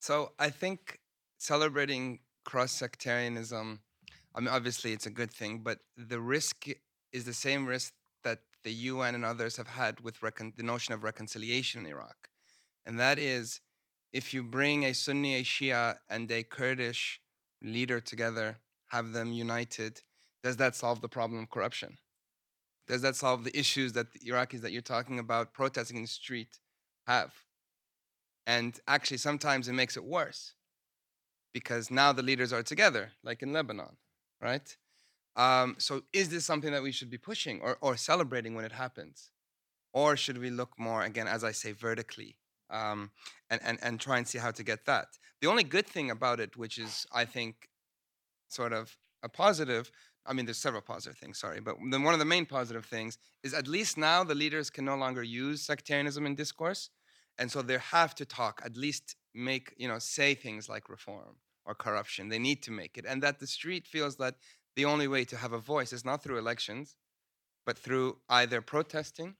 so 0.00 0.32
I 0.38 0.50
think 0.50 1.00
celebrating 1.38 2.20
cross 2.44 2.72
sectarianism, 2.72 3.80
I 4.34 4.40
mean, 4.40 4.48
obviously 4.48 4.92
it's 4.92 5.06
a 5.06 5.10
good 5.10 5.32
thing, 5.32 5.60
but 5.62 5.78
the 5.96 6.20
risk 6.20 6.66
is 7.12 7.24
the 7.24 7.34
same 7.34 7.66
risk 7.66 7.92
that 8.24 8.40
the 8.64 8.72
UN 8.72 9.14
and 9.14 9.24
others 9.24 9.56
have 9.56 9.68
had 9.68 10.00
with 10.00 10.20
the 10.20 10.62
notion 10.62 10.94
of 10.94 11.02
reconciliation 11.02 11.84
in 11.84 11.90
Iraq. 11.90 12.28
And 12.86 12.98
that 12.98 13.18
is 13.18 13.60
if 14.12 14.34
you 14.34 14.42
bring 14.42 14.84
a 14.84 14.92
Sunni, 14.92 15.36
a 15.36 15.42
Shia, 15.42 15.96
and 16.08 16.30
a 16.30 16.42
Kurdish 16.42 17.20
leader 17.62 18.00
together, 18.00 18.58
have 18.88 19.12
them 19.12 19.32
united, 19.32 20.02
does 20.42 20.56
that 20.56 20.74
solve 20.74 21.00
the 21.00 21.08
problem 21.08 21.42
of 21.42 21.50
corruption? 21.50 21.98
Does 22.88 23.02
that 23.02 23.16
solve 23.16 23.44
the 23.44 23.56
issues 23.56 23.92
that 23.92 24.12
the 24.12 24.18
Iraqis 24.30 24.60
that 24.62 24.72
you're 24.72 24.82
talking 24.82 25.18
about 25.18 25.54
protesting 25.54 25.96
in 25.96 26.02
the 26.02 26.08
street 26.08 26.58
have? 27.06 27.32
And 28.46 28.78
actually, 28.88 29.18
sometimes 29.18 29.68
it 29.68 29.72
makes 29.72 29.96
it 29.96 30.04
worse 30.04 30.54
because 31.52 31.90
now 31.90 32.12
the 32.12 32.22
leaders 32.22 32.52
are 32.52 32.62
together, 32.62 33.12
like 33.22 33.42
in 33.42 33.52
Lebanon, 33.52 33.96
right? 34.40 34.76
Um, 35.36 35.76
so 35.78 36.02
is 36.12 36.28
this 36.28 36.44
something 36.44 36.72
that 36.72 36.82
we 36.82 36.92
should 36.92 37.10
be 37.10 37.18
pushing 37.18 37.60
or, 37.60 37.78
or 37.80 37.96
celebrating 37.96 38.54
when 38.54 38.64
it 38.64 38.72
happens? 38.72 39.30
Or 39.92 40.16
should 40.16 40.38
we 40.38 40.50
look 40.50 40.78
more, 40.78 41.02
again, 41.02 41.28
as 41.28 41.44
I 41.44 41.52
say, 41.52 41.72
vertically 41.72 42.36
um, 42.70 43.10
and, 43.50 43.60
and, 43.62 43.78
and 43.82 44.00
try 44.00 44.18
and 44.18 44.26
see 44.26 44.38
how 44.38 44.50
to 44.50 44.62
get 44.62 44.86
that? 44.86 45.06
The 45.40 45.48
only 45.48 45.64
good 45.64 45.86
thing 45.86 46.10
about 46.10 46.40
it, 46.40 46.56
which 46.56 46.78
is, 46.78 47.06
I 47.12 47.26
think, 47.26 47.68
sort 48.48 48.72
of 48.72 48.96
a 49.22 49.28
positive, 49.28 49.90
I 50.24 50.32
mean, 50.32 50.46
there's 50.46 50.58
several 50.58 50.82
positive 50.82 51.18
things, 51.18 51.38
sorry, 51.38 51.60
but 51.60 51.76
then 51.90 52.02
one 52.04 52.14
of 52.14 52.20
the 52.20 52.24
main 52.24 52.46
positive 52.46 52.84
things 52.84 53.18
is 53.42 53.54
at 53.54 53.66
least 53.66 53.98
now 53.98 54.22
the 54.22 54.34
leaders 54.34 54.70
can 54.70 54.84
no 54.84 54.96
longer 54.96 55.22
use 55.22 55.62
sectarianism 55.62 56.26
in 56.26 56.34
discourse. 56.34 56.90
And 57.38 57.50
so 57.50 57.62
they 57.62 57.78
have 57.78 58.14
to 58.16 58.24
talk, 58.24 58.62
at 58.64 58.76
least 58.76 59.16
make, 59.34 59.74
you 59.78 59.88
know, 59.88 59.98
say 59.98 60.34
things 60.34 60.68
like 60.68 60.88
reform 60.88 61.36
or 61.64 61.74
corruption. 61.74 62.28
They 62.28 62.38
need 62.38 62.62
to 62.64 62.70
make 62.70 62.98
it. 62.98 63.04
And 63.08 63.22
that 63.22 63.40
the 63.40 63.46
street 63.46 63.86
feels 63.86 64.16
that 64.16 64.36
the 64.76 64.84
only 64.84 65.08
way 65.08 65.24
to 65.24 65.36
have 65.36 65.52
a 65.52 65.58
voice 65.58 65.92
is 65.92 66.04
not 66.04 66.22
through 66.22 66.38
elections, 66.38 66.94
but 67.64 67.78
through 67.78 68.18
either 68.28 68.60
protesting 68.60 69.36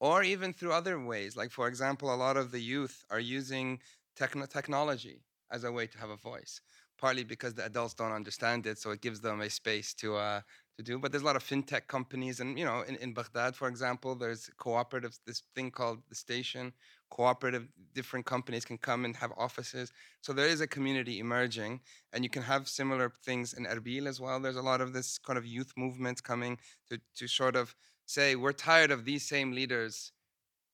or 0.00 0.22
even 0.22 0.52
through 0.52 0.72
other 0.72 1.00
ways. 1.00 1.36
Like, 1.36 1.50
for 1.50 1.66
example, 1.66 2.12
a 2.12 2.16
lot 2.16 2.36
of 2.36 2.50
the 2.50 2.60
youth 2.60 3.04
are 3.10 3.20
using 3.20 3.80
techno- 4.16 4.46
technology 4.46 5.22
as 5.50 5.64
a 5.64 5.72
way 5.72 5.86
to 5.86 5.98
have 5.98 6.10
a 6.10 6.16
voice, 6.16 6.60
partly 6.98 7.24
because 7.24 7.54
the 7.54 7.64
adults 7.64 7.94
don't 7.94 8.12
understand 8.12 8.66
it, 8.66 8.78
so 8.78 8.90
it 8.90 9.00
gives 9.00 9.20
them 9.20 9.40
a 9.40 9.48
space 9.48 9.94
to 9.94 10.16
uh, 10.16 10.40
to 10.76 10.82
do. 10.82 10.98
But 10.98 11.10
there's 11.10 11.22
a 11.22 11.26
lot 11.26 11.36
of 11.36 11.44
fintech 11.44 11.86
companies, 11.86 12.40
and 12.40 12.58
you 12.58 12.64
know, 12.64 12.82
in, 12.82 12.96
in 12.96 13.12
Baghdad, 13.14 13.56
for 13.56 13.68
example, 13.68 14.14
there's 14.14 14.50
cooperatives. 14.58 15.20
This 15.26 15.42
thing 15.54 15.70
called 15.70 16.00
the 16.08 16.14
station, 16.14 16.72
cooperative. 17.10 17.68
Different 17.94 18.26
companies 18.26 18.64
can 18.64 18.78
come 18.78 19.04
and 19.04 19.16
have 19.16 19.32
offices. 19.36 19.92
So 20.20 20.32
there 20.32 20.48
is 20.48 20.60
a 20.60 20.66
community 20.66 21.20
emerging, 21.20 21.80
and 22.12 22.24
you 22.24 22.30
can 22.30 22.42
have 22.42 22.68
similar 22.68 23.12
things 23.24 23.54
in 23.54 23.64
Erbil 23.64 24.06
as 24.06 24.20
well. 24.20 24.40
There's 24.40 24.56
a 24.56 24.62
lot 24.62 24.80
of 24.80 24.92
this 24.92 25.18
kind 25.18 25.38
of 25.38 25.46
youth 25.46 25.72
movement 25.76 26.22
coming 26.22 26.58
to 26.90 27.00
to 27.16 27.28
sort 27.28 27.56
of 27.56 27.74
say 28.06 28.36
we're 28.36 28.52
tired 28.52 28.90
of 28.90 29.04
these 29.04 29.28
same 29.28 29.52
leaders, 29.52 30.12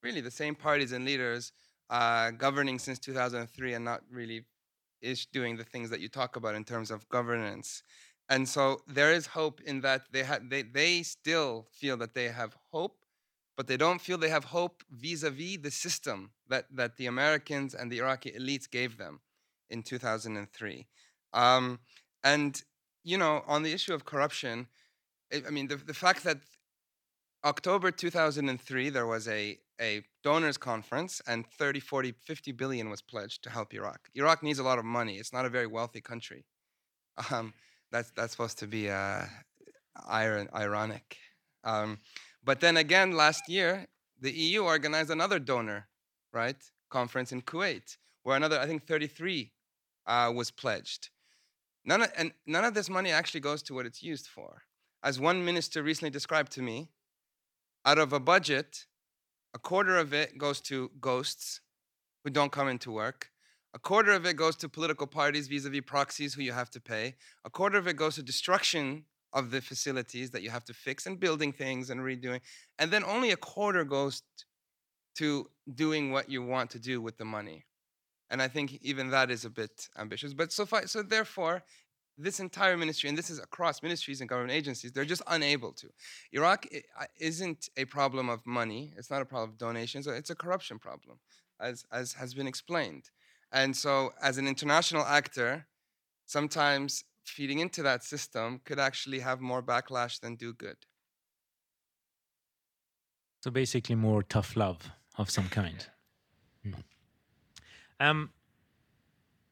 really 0.02 0.20
the 0.20 0.30
same 0.30 0.54
parties 0.54 0.92
and 0.92 1.04
leaders 1.04 1.52
uh, 1.90 2.30
governing 2.30 2.78
since 2.78 2.98
2003 2.98 3.74
and 3.74 3.84
not 3.84 4.02
really 4.10 4.44
is 5.04 5.26
doing 5.26 5.56
the 5.56 5.64
things 5.64 5.90
that 5.90 6.00
you 6.00 6.08
talk 6.08 6.36
about 6.36 6.54
in 6.54 6.64
terms 6.64 6.90
of 6.90 7.08
governance. 7.08 7.82
And 8.28 8.48
so 8.48 8.80
there 8.86 9.12
is 9.12 9.26
hope 9.26 9.60
in 9.60 9.82
that 9.82 10.02
they 10.10 10.24
they 10.48 10.62
they 10.62 11.02
still 11.02 11.66
feel 11.70 11.96
that 11.98 12.14
they 12.14 12.28
have 12.28 12.56
hope, 12.72 12.96
but 13.56 13.66
they 13.66 13.76
don't 13.76 14.00
feel 14.00 14.16
they 14.16 14.30
have 14.30 14.46
hope 14.58 14.82
vis-a-vis 14.90 15.58
the 15.62 15.70
system 15.70 16.30
that 16.48 16.64
that 16.74 16.96
the 16.96 17.06
Americans 17.06 17.74
and 17.74 17.90
the 17.90 17.98
Iraqi 17.98 18.30
elites 18.32 18.68
gave 18.70 18.96
them 18.96 19.20
in 19.68 19.82
2003. 19.82 20.86
Um, 21.34 21.80
and 22.22 22.62
you 23.02 23.18
know, 23.18 23.42
on 23.46 23.62
the 23.62 23.72
issue 23.72 23.92
of 23.92 24.06
corruption, 24.06 24.66
I 25.46 25.50
mean, 25.50 25.68
the, 25.68 25.76
the 25.76 25.94
fact 25.94 26.24
that 26.24 26.38
October 27.44 27.90
2003, 27.90 28.88
there 28.88 29.06
was 29.06 29.28
a, 29.28 29.58
a 29.78 30.02
donors 30.22 30.56
conference 30.56 31.20
and 31.26 31.46
30, 31.46 31.78
40, 31.78 32.14
50 32.24 32.52
billion 32.52 32.88
was 32.88 33.02
pledged 33.02 33.42
to 33.44 33.50
help 33.50 33.74
Iraq. 33.74 34.08
Iraq 34.14 34.42
needs 34.42 34.58
a 34.58 34.62
lot 34.62 34.78
of 34.78 34.86
money. 34.86 35.16
It's 35.16 35.32
not 35.32 35.44
a 35.44 35.50
very 35.50 35.66
wealthy 35.66 36.00
country. 36.00 36.44
Um, 37.30 37.54
that's, 37.92 38.10
that's 38.16 38.32
supposed 38.32 38.58
to 38.58 38.66
be 38.66 38.90
uh, 38.90 39.26
iron, 40.08 40.48
ironic. 40.52 41.16
Um, 41.62 41.98
but 42.42 42.58
then 42.58 42.76
again, 42.76 43.12
last 43.12 43.48
year, 43.48 43.86
the 44.20 44.32
EU 44.32 44.64
organized 44.64 45.10
another 45.10 45.38
donor, 45.38 45.86
right, 46.32 46.56
conference 46.90 47.30
in 47.30 47.42
Kuwait, 47.42 47.96
where 48.24 48.36
another, 48.36 48.58
I 48.58 48.66
think 48.66 48.88
33 48.88 49.52
uh, 50.08 50.32
was 50.34 50.50
pledged. 50.50 51.10
None 51.84 52.02
of, 52.02 52.12
and 52.16 52.32
none 52.46 52.64
of 52.64 52.74
this 52.74 52.90
money 52.90 53.12
actually 53.12 53.40
goes 53.40 53.62
to 53.64 53.74
what 53.74 53.86
it's 53.86 54.02
used 54.02 54.26
for. 54.26 54.62
As 55.04 55.20
one 55.20 55.44
minister 55.44 55.84
recently 55.84 56.10
described 56.10 56.50
to 56.52 56.62
me, 56.62 56.88
out 57.84 57.98
of 57.98 58.12
a 58.12 58.20
budget, 58.20 58.86
a 59.54 59.58
quarter 59.58 59.96
of 59.96 60.12
it 60.12 60.38
goes 60.38 60.60
to 60.62 60.90
ghosts 61.00 61.60
who 62.24 62.30
don't 62.30 62.52
come 62.52 62.68
into 62.68 62.90
work. 62.90 63.30
A 63.74 63.78
quarter 63.78 64.12
of 64.12 64.24
it 64.24 64.36
goes 64.36 64.56
to 64.56 64.68
political 64.68 65.06
parties 65.06 65.48
vis 65.48 65.64
a 65.64 65.70
vis 65.70 65.82
proxies 65.84 66.34
who 66.34 66.42
you 66.42 66.52
have 66.52 66.70
to 66.70 66.80
pay. 66.80 67.16
A 67.44 67.50
quarter 67.50 67.76
of 67.76 67.86
it 67.88 67.96
goes 67.96 68.14
to 68.14 68.22
destruction 68.22 69.04
of 69.32 69.50
the 69.50 69.60
facilities 69.60 70.30
that 70.30 70.42
you 70.42 70.50
have 70.50 70.64
to 70.64 70.72
fix 70.72 71.06
and 71.06 71.18
building 71.18 71.52
things 71.52 71.90
and 71.90 72.00
redoing. 72.00 72.40
And 72.78 72.90
then 72.90 73.04
only 73.04 73.32
a 73.32 73.36
quarter 73.36 73.84
goes 73.84 74.22
to 75.16 75.50
doing 75.74 76.12
what 76.12 76.30
you 76.30 76.42
want 76.42 76.70
to 76.70 76.78
do 76.78 77.00
with 77.02 77.18
the 77.18 77.24
money. 77.24 77.66
And 78.30 78.40
I 78.40 78.48
think 78.48 78.78
even 78.80 79.10
that 79.10 79.30
is 79.30 79.44
a 79.44 79.50
bit 79.50 79.88
ambitious. 79.98 80.32
But 80.34 80.52
so, 80.52 80.66
so 80.86 81.02
therefore, 81.02 81.62
this 82.16 82.40
entire 82.40 82.76
ministry, 82.76 83.08
and 83.08 83.18
this 83.18 83.30
is 83.30 83.38
across 83.38 83.82
ministries 83.82 84.20
and 84.20 84.28
government 84.28 84.52
agencies, 84.52 84.92
they're 84.92 85.04
just 85.04 85.22
unable 85.26 85.72
to. 85.72 85.88
Iraq 86.32 86.66
isn't 87.18 87.68
a 87.76 87.84
problem 87.84 88.28
of 88.28 88.46
money, 88.46 88.92
it's 88.96 89.10
not 89.10 89.22
a 89.22 89.24
problem 89.24 89.50
of 89.50 89.58
donations, 89.58 90.06
it's 90.06 90.30
a 90.30 90.34
corruption 90.34 90.78
problem, 90.78 91.18
as, 91.60 91.84
as 91.92 92.12
has 92.14 92.34
been 92.34 92.46
explained. 92.46 93.10
And 93.52 93.76
so, 93.76 94.12
as 94.22 94.38
an 94.38 94.46
international 94.46 95.04
actor, 95.04 95.66
sometimes 96.26 97.04
feeding 97.24 97.60
into 97.60 97.82
that 97.82 98.02
system 98.02 98.60
could 98.64 98.78
actually 98.78 99.20
have 99.20 99.40
more 99.40 99.62
backlash 99.62 100.20
than 100.20 100.36
do 100.36 100.52
good. 100.52 100.76
So, 103.42 103.50
basically, 103.50 103.94
more 103.94 104.22
tough 104.22 104.56
love 104.56 104.90
of 105.18 105.30
some 105.30 105.48
kind. 105.48 105.86
Mm. 106.66 106.82
Um, 108.00 108.30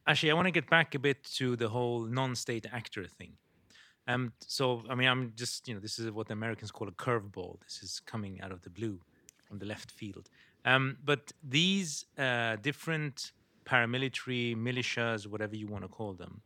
actually, 0.06 0.30
I 0.30 0.34
want 0.34 0.46
to 0.46 0.52
get 0.52 0.68
back 0.68 0.94
a 0.94 0.98
bit 0.98 1.22
to 1.34 1.56
the 1.56 1.68
whole 1.68 2.00
non-state 2.02 2.66
actor 2.72 3.04
thing. 3.06 3.32
Um, 4.08 4.32
so, 4.46 4.82
I 4.90 4.94
mean, 4.94 5.08
I'm 5.08 5.32
just, 5.36 5.68
you 5.68 5.74
know, 5.74 5.80
this 5.80 5.98
is 5.98 6.10
what 6.10 6.26
the 6.26 6.32
Americans 6.32 6.70
call 6.72 6.88
a 6.88 6.92
curveball. 6.92 7.60
This 7.60 7.82
is 7.82 8.00
coming 8.00 8.40
out 8.40 8.52
of 8.52 8.62
the 8.62 8.70
blue 8.70 9.00
from 9.44 9.58
the 9.58 9.66
left 9.66 9.90
field. 9.90 10.28
Um, 10.64 10.98
but 11.04 11.32
these 11.42 12.06
uh, 12.18 12.56
different 12.56 13.32
paramilitary 13.64 14.56
militias, 14.56 15.26
whatever 15.26 15.54
you 15.54 15.68
want 15.68 15.84
to 15.84 15.88
call 15.88 16.14
them, 16.14 16.40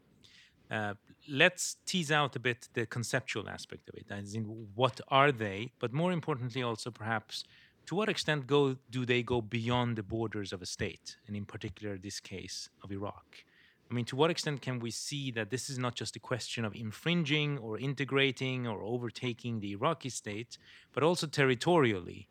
uh, 0.70 0.94
let's 1.28 1.76
tease 1.86 2.10
out 2.10 2.36
a 2.36 2.40
bit 2.40 2.68
the 2.74 2.84
conceptual 2.86 3.48
aspect 3.48 3.88
of 3.88 3.94
it. 3.94 4.06
As 4.10 4.34
in, 4.34 4.44
what 4.74 5.00
are 5.08 5.32
they? 5.32 5.72
But 5.78 5.92
more 5.92 6.12
importantly, 6.12 6.62
also 6.62 6.90
perhaps 6.90 7.44
to 7.86 7.94
what 7.94 8.08
extent 8.08 8.46
go 8.46 8.76
do 8.90 9.06
they 9.06 9.22
go 9.22 9.40
beyond 9.40 9.96
the 9.96 10.02
borders 10.02 10.52
of 10.52 10.60
a 10.60 10.66
state, 10.66 11.16
and 11.26 11.36
in 11.36 11.44
particular, 11.44 11.96
this 11.96 12.20
case 12.20 12.68
of 12.82 12.90
Iraq? 12.90 13.44
I 13.90 13.94
mean, 13.94 14.04
to 14.06 14.16
what 14.16 14.30
extent 14.30 14.62
can 14.62 14.80
we 14.80 14.90
see 14.90 15.30
that 15.32 15.50
this 15.50 15.70
is 15.70 15.78
not 15.78 15.94
just 15.94 16.16
a 16.16 16.18
question 16.18 16.64
of 16.64 16.74
infringing 16.74 17.58
or 17.58 17.78
integrating 17.78 18.66
or 18.66 18.82
overtaking 18.82 19.60
the 19.60 19.72
Iraqi 19.72 20.08
state, 20.08 20.58
but 20.92 21.04
also 21.04 21.26
territorially? 21.26 22.28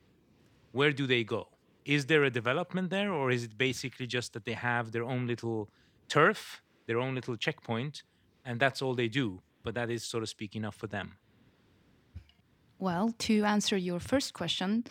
Where 0.74 0.92
do 0.92 1.08
they 1.08 1.24
go? 1.24 1.48
Is 1.86 2.08
there 2.08 2.24
a 2.26 2.30
development 2.30 2.90
there, 2.90 3.12
or 3.14 3.32
is 3.32 3.44
it 3.46 3.58
basically 3.58 4.08
just 4.08 4.34
that 4.34 4.44
they 4.44 4.54
have 4.54 4.92
their 4.92 5.04
own 5.04 5.28
little 5.28 5.70
turf, 6.10 6.62
their 6.88 7.00
own 7.00 7.16
little 7.16 7.38
checkpoint, 7.38 8.04
and 8.44 8.60
that's 8.60 8.82
all 8.82 8.94
they 8.94 9.08
do? 9.08 9.42
But 9.64 9.76
that 9.76 9.90
is, 9.90 10.04
so 10.04 10.20
to 10.20 10.28
speak, 10.28 10.56
enough 10.56 10.76
for 10.76 10.88
them? 10.88 11.18
Well, 12.80 13.14
to 13.20 13.46
answer 13.46 13.78
your 13.78 14.00
first 14.00 14.34
question, 14.34 14.84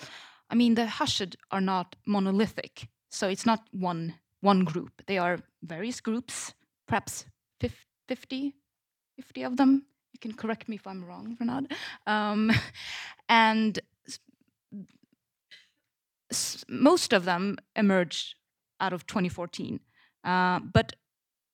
I 0.49 0.55
mean, 0.55 0.75
the 0.75 0.87
Hashid 0.87 1.37
are 1.51 1.61
not 1.61 1.97
monolithic, 2.07 2.89
so 3.11 3.29
it's 3.29 3.45
not 3.45 3.67
one 3.73 4.15
one 4.45 4.65
group. 4.65 5.03
They 5.07 5.19
are 5.19 5.39
various 5.63 6.01
groups, 6.01 6.55
perhaps 6.87 7.25
50, 8.09 8.55
50 9.17 9.43
of 9.43 9.57
them. 9.57 9.87
You 10.13 10.21
can 10.21 10.35
correct 10.35 10.69
me 10.69 10.77
if 10.77 10.87
I'm 10.87 11.05
wrong, 11.05 11.37
Renad. 11.41 11.73
Um, 12.07 12.53
and 13.29 13.81
most 16.69 17.13
of 17.13 17.25
them 17.25 17.57
emerged 17.75 18.35
out 18.81 18.93
of 18.93 19.07
2014. 19.07 19.81
Uh, 20.23 20.61
but 20.61 20.95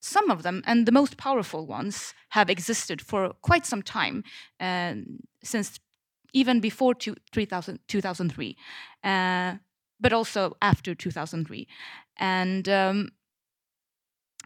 some 0.01 0.31
of 0.31 0.43
them, 0.43 0.63
and 0.67 0.87
the 0.87 0.93
most 0.93 1.17
powerful 1.17 1.67
ones, 1.67 2.15
have 2.31 2.51
existed 2.51 3.01
for 3.01 3.33
quite 3.43 3.67
some 3.67 3.83
time, 3.83 4.25
uh, 4.59 4.95
since 5.43 5.79
even 6.33 6.61
before 6.61 6.95
two, 6.95 7.15
3000, 7.33 7.79
2003, 7.87 8.57
uh, 9.05 9.55
but 10.01 10.13
also 10.13 10.57
after 10.63 10.95
2003. 10.95 11.67
And 12.17 12.69
um, 12.69 13.11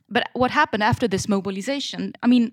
but 0.09 0.29
what 0.35 0.51
happened 0.51 0.83
after 0.83 1.09
this 1.09 1.29
mobilization? 1.29 2.13
I 2.23 2.27
mean, 2.27 2.53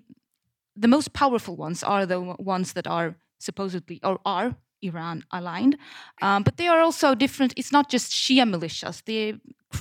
the 0.74 0.88
most 0.88 1.12
powerful 1.12 1.56
ones 1.56 1.82
are 1.82 2.06
the 2.06 2.20
ones 2.20 2.72
that 2.72 2.86
are 2.86 3.16
supposedly 3.38 4.00
or 4.02 4.20
are 4.24 4.56
Iran 4.80 5.24
aligned, 5.30 5.76
um, 6.22 6.42
but 6.42 6.56
they 6.56 6.66
are 6.66 6.80
also 6.80 7.14
different. 7.14 7.54
It's 7.56 7.72
not 7.72 7.88
just 7.88 8.10
Shia 8.10 8.44
militias. 8.48 9.04
They, 9.04 9.34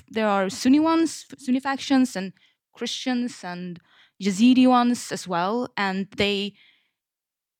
there 0.09 0.27
are 0.27 0.49
Sunni 0.49 0.79
ones, 0.79 1.25
Sunni 1.37 1.59
factions, 1.59 2.15
and 2.15 2.33
Christians 2.73 3.43
and 3.43 3.79
Yazidi 4.21 4.67
ones 4.67 5.11
as 5.11 5.27
well, 5.27 5.69
and 5.75 6.07
they 6.17 6.53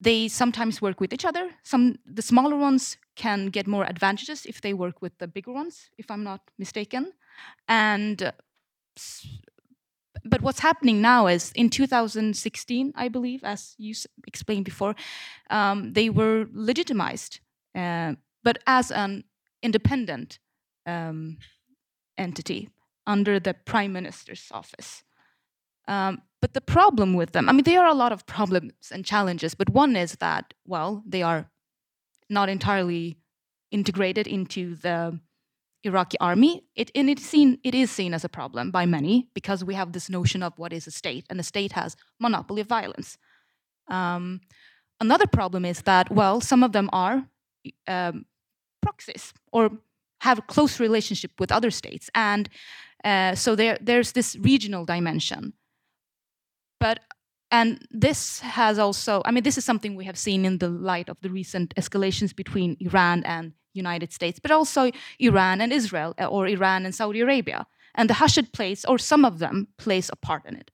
they 0.02 0.28
sometimes 0.28 0.82
work 0.82 0.99
with 0.99 1.14
each 1.14 1.26
other. 1.26 1.52
Some 1.64 1.99
the 2.06 2.22
smaller 2.22 2.58
ones 2.58 2.97
can 3.16 3.47
get 3.47 3.68
more 3.68 3.86
advantages 3.86 4.45
if 4.45 4.60
they 4.62 4.74
work 4.74 5.02
with 5.02 5.18
the 5.20 5.28
bigger 5.28 5.52
ones, 5.54 5.91
if 5.97 6.10
I'm 6.10 6.24
not 6.24 6.41
mistaken. 6.58 7.14
And 7.68 8.34
but 10.26 10.41
what's 10.41 10.60
happening 10.60 11.02
now 11.02 11.28
is 11.28 11.52
in 11.54 11.70
2016, 11.70 12.93
I 12.95 13.08
believe, 13.08 13.43
as 13.43 13.76
you 13.78 13.93
explained 14.28 14.66
before, 14.66 14.95
um, 15.49 15.93
they 15.93 16.10
were 16.10 16.47
legitimized, 16.54 17.39
uh, 17.76 18.14
but 18.43 18.60
as 18.68 18.91
an 18.91 19.24
independent 19.64 20.39
um, 20.86 21.38
entity 22.18 22.70
under 23.08 23.39
the 23.39 23.54
prime 23.54 23.93
minister's 23.93 24.47
office. 24.52 25.04
Um, 25.88 26.22
but 26.41 26.53
the 26.53 26.61
problem 26.61 27.13
with 27.13 27.31
them, 27.31 27.47
I 27.47 27.51
mean, 27.51 27.63
there 27.63 27.81
are 27.81 27.91
a 27.91 27.93
lot 27.93 28.11
of 28.11 28.25
problems 28.25 28.91
and 28.91 29.05
challenges, 29.05 29.55
but 29.55 29.69
one 29.69 29.95
is 29.95 30.13
that, 30.19 30.53
well, 30.65 31.03
they 31.05 31.21
are 31.21 31.49
not 32.29 32.49
entirely 32.49 33.17
integrated 33.69 34.27
into 34.27 34.75
the 34.75 35.19
Iraqi 35.83 36.17
army. 36.19 36.63
It, 36.75 36.91
and 36.95 37.09
it's 37.09 37.25
seen, 37.25 37.59
it 37.63 37.75
is 37.75 37.91
seen 37.91 38.13
as 38.13 38.23
a 38.23 38.29
problem 38.29 38.71
by 38.71 38.85
many 38.85 39.29
because 39.33 39.63
we 39.63 39.75
have 39.75 39.91
this 39.91 40.09
notion 40.09 40.43
of 40.43 40.57
what 40.57 40.73
is 40.73 40.87
a 40.87 40.91
state, 40.91 41.25
and 41.29 41.39
the 41.39 41.43
state 41.43 41.73
has 41.73 41.95
monopoly 42.19 42.61
of 42.61 42.67
violence. 42.67 43.17
Um, 43.87 44.41
another 44.99 45.27
problem 45.27 45.65
is 45.65 45.81
that, 45.83 46.11
well, 46.11 46.41
some 46.41 46.63
of 46.63 46.71
them 46.71 46.89
are 46.93 47.25
um, 47.87 48.25
proxies 48.81 49.33
or 49.51 49.71
have 50.21 50.39
a 50.39 50.43
close 50.43 50.79
relationship 50.79 51.31
with 51.39 51.51
other 51.51 51.71
states, 51.71 52.09
and 52.13 52.49
uh, 53.03 53.33
so 53.35 53.55
there, 53.55 53.77
there's 53.81 54.11
this 54.11 54.35
regional 54.35 54.85
dimension. 54.85 55.53
But 56.82 56.99
and 57.51 57.86
this 57.91 58.39
has 58.39 58.79
also, 58.79 59.21
I 59.25 59.32
mean, 59.32 59.43
this 59.43 59.57
is 59.57 59.65
something 59.65 59.95
we 59.95 60.05
have 60.05 60.17
seen 60.17 60.45
in 60.45 60.57
the 60.57 60.69
light 60.69 61.09
of 61.09 61.17
the 61.21 61.29
recent 61.29 61.75
escalations 61.75 62.36
between 62.36 62.77
Iran 62.79 63.23
and 63.25 63.53
United 63.73 64.11
States, 64.13 64.39
but 64.39 64.51
also 64.51 64.89
Iran 65.19 65.61
and 65.61 65.71
Israel, 65.71 66.15
uh, 66.17 66.25
or 66.25 66.47
Iran 66.47 66.86
and 66.86 66.95
Saudi 66.95 67.19
Arabia. 67.21 67.67
And 67.93 68.09
the 68.09 68.15
Hashid 68.15 68.53
plays, 68.53 68.86
or 68.86 68.97
some 68.97 69.25
of 69.25 69.39
them, 69.39 69.67
plays 69.77 70.09
a 70.09 70.15
part 70.15 70.43
in 70.45 70.55
it. 70.55 70.71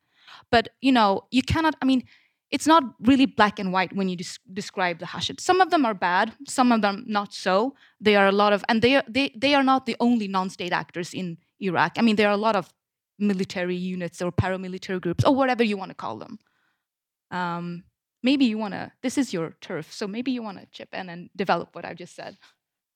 But 0.52 0.70
you 0.82 0.94
know, 0.98 1.10
you 1.32 1.42
cannot. 1.42 1.76
I 1.82 1.86
mean, 1.86 2.04
it's 2.52 2.68
not 2.68 2.84
really 3.10 3.26
black 3.26 3.60
and 3.60 3.74
white 3.74 3.94
when 3.98 4.08
you 4.08 4.16
des- 4.16 4.42
describe 4.54 5.00
the 5.00 5.08
Hashid. 5.08 5.42
Some 5.42 5.60
of 5.60 5.72
them 5.72 5.84
are 5.86 5.98
bad, 6.12 6.32
some 6.48 6.72
of 6.72 6.82
them 6.82 7.04
not 7.08 7.34
so. 7.34 7.76
They 8.00 8.16
are 8.16 8.28
a 8.28 8.38
lot 8.44 8.54
of, 8.54 8.64
and 8.70 8.82
they 8.82 8.96
are, 8.98 9.04
they 9.16 9.28
they 9.44 9.54
are 9.56 9.64
not 9.64 9.86
the 9.86 9.98
only 10.00 10.28
non-state 10.28 10.72
actors 10.72 11.14
in 11.14 11.38
Iraq. 11.60 11.92
I 11.98 12.02
mean, 12.02 12.16
there 12.16 12.30
are 12.30 12.40
a 12.42 12.46
lot 12.48 12.56
of 12.56 12.66
military 13.20 13.76
units 13.76 14.22
or 14.22 14.32
paramilitary 14.32 15.02
groups 15.02 15.24
or 15.24 15.34
whatever 15.36 15.64
you 15.64 15.78
want 15.78 15.90
to 15.90 15.96
call 15.96 16.18
them. 16.18 16.40
Um, 17.32 17.84
maybe 18.24 18.46
you 18.46 18.58
want 18.58 18.74
to. 18.74 18.92
This 19.02 19.18
is 19.18 19.34
your 19.34 19.56
turf, 19.62 19.92
so 19.92 20.08
maybe 20.08 20.32
you 20.32 20.42
want 20.44 20.60
to 20.60 20.68
chip 20.72 20.94
in 20.94 21.10
and 21.10 21.30
develop 21.36 21.76
what 21.76 21.86
I've 21.86 21.98
just 21.98 22.16
said. 22.16 22.38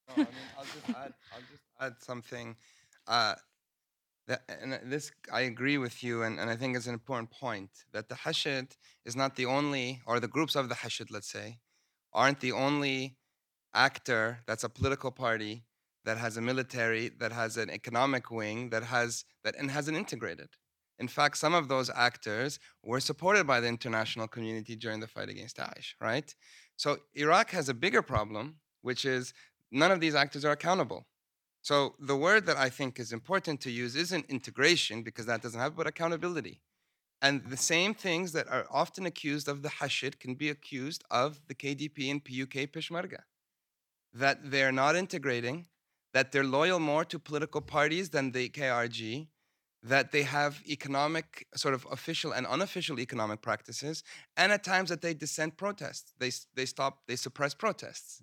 I 0.09 0.19
mean, 0.19 0.27
I'll 0.57 0.63
just 0.63 0.89
add, 0.89 1.13
I'll 1.33 1.47
just 1.51 1.63
add 1.79 1.93
something. 1.99 2.55
Uh, 3.07 3.35
that, 4.27 4.43
and 4.61 4.79
this, 4.85 5.11
I 5.31 5.41
agree 5.41 5.77
with 5.77 6.03
you, 6.03 6.23
and, 6.23 6.39
and 6.39 6.49
I 6.49 6.55
think 6.55 6.75
it's 6.75 6.87
an 6.87 6.93
important 6.93 7.31
point 7.31 7.69
that 7.91 8.07
the 8.07 8.15
Hashid 8.15 8.75
is 9.05 9.15
not 9.15 9.35
the 9.35 9.45
only, 9.45 10.01
or 10.05 10.19
the 10.19 10.27
groups 10.27 10.55
of 10.55 10.69
the 10.69 10.75
Hashid, 10.75 11.11
let's 11.11 11.29
say, 11.29 11.59
aren't 12.13 12.39
the 12.39 12.51
only 12.51 13.17
actor 13.73 14.39
that's 14.45 14.63
a 14.63 14.69
political 14.69 15.11
party 15.11 15.63
that 16.05 16.17
has 16.17 16.37
a 16.37 16.41
military, 16.41 17.09
that 17.19 17.31
has 17.31 17.57
an 17.57 17.69
economic 17.69 18.31
wing, 18.31 18.69
that 18.69 18.83
has 18.83 19.25
that 19.43 19.55
and 19.57 19.71
has 19.71 19.87
an 19.87 19.95
integrated. 19.95 20.49
In 20.99 21.07
fact, 21.07 21.37
some 21.37 21.55
of 21.55 21.67
those 21.67 21.89
actors 21.95 22.59
were 22.83 22.99
supported 22.99 23.47
by 23.47 23.59
the 23.59 23.67
international 23.67 24.27
community 24.27 24.75
during 24.75 24.99
the 24.99 25.07
fight 25.07 25.29
against 25.29 25.57
Daesh, 25.57 25.93
right? 25.99 26.35
So 26.77 26.97
Iraq 27.15 27.49
has 27.51 27.69
a 27.69 27.73
bigger 27.73 28.03
problem, 28.03 28.57
which 28.81 29.03
is 29.05 29.33
none 29.71 29.91
of 29.91 29.99
these 29.99 30.15
actors 30.15 30.45
are 30.45 30.51
accountable. 30.51 31.07
So 31.63 31.95
the 31.99 32.15
word 32.15 32.45
that 32.47 32.57
I 32.57 32.69
think 32.69 32.99
is 32.99 33.13
important 33.13 33.61
to 33.61 33.71
use 33.71 33.95
isn't 33.95 34.25
integration 34.29 35.03
because 35.03 35.25
that 35.27 35.41
doesn't 35.41 35.59
have, 35.59 35.75
but 35.75 35.87
accountability. 35.87 36.61
And 37.21 37.45
the 37.45 37.57
same 37.57 37.93
things 37.93 38.31
that 38.31 38.47
are 38.47 38.65
often 38.71 39.05
accused 39.05 39.47
of 39.47 39.61
the 39.61 39.69
Hashid 39.69 40.19
can 40.19 40.33
be 40.33 40.49
accused 40.49 41.03
of 41.11 41.39
the 41.47 41.53
KDP 41.53 42.09
and 42.09 42.23
PUK 42.23 42.71
Peshmerga. 42.73 43.21
That 44.13 44.51
they're 44.51 44.71
not 44.71 44.95
integrating, 44.95 45.67
that 46.13 46.31
they're 46.31 46.43
loyal 46.43 46.79
more 46.79 47.05
to 47.05 47.19
political 47.19 47.61
parties 47.61 48.09
than 48.09 48.31
the 48.31 48.49
KRG, 48.49 49.27
that 49.83 50.11
they 50.11 50.23
have 50.23 50.61
economic, 50.67 51.47
sort 51.55 51.73
of 51.73 51.87
official 51.91 52.31
and 52.33 52.45
unofficial 52.45 52.99
economic 52.99 53.41
practices, 53.41 54.03
and 54.37 54.51
at 54.51 54.63
times 54.63 54.89
that 54.89 55.01
they 55.01 55.13
dissent 55.13 55.57
protests. 55.57 56.13
They, 56.19 56.31
they 56.53 56.65
stop, 56.65 56.99
they 57.07 57.15
suppress 57.15 57.53
protests, 57.53 58.21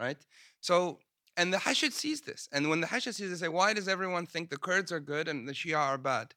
right? 0.00 0.18
So, 0.60 0.98
and 1.36 1.52
the 1.52 1.58
Hashid 1.58 1.92
sees 1.92 2.22
this. 2.22 2.48
And 2.50 2.68
when 2.68 2.80
the 2.80 2.86
Hashid 2.88 3.14
sees 3.14 3.30
this, 3.30 3.40
they 3.40 3.46
say, 3.46 3.50
why 3.50 3.72
does 3.72 3.88
everyone 3.88 4.26
think 4.26 4.50
the 4.50 4.56
Kurds 4.56 4.90
are 4.90 5.00
good 5.00 5.28
and 5.28 5.48
the 5.48 5.52
Shia 5.52 5.78
are 5.78 5.98
bad? 5.98 6.34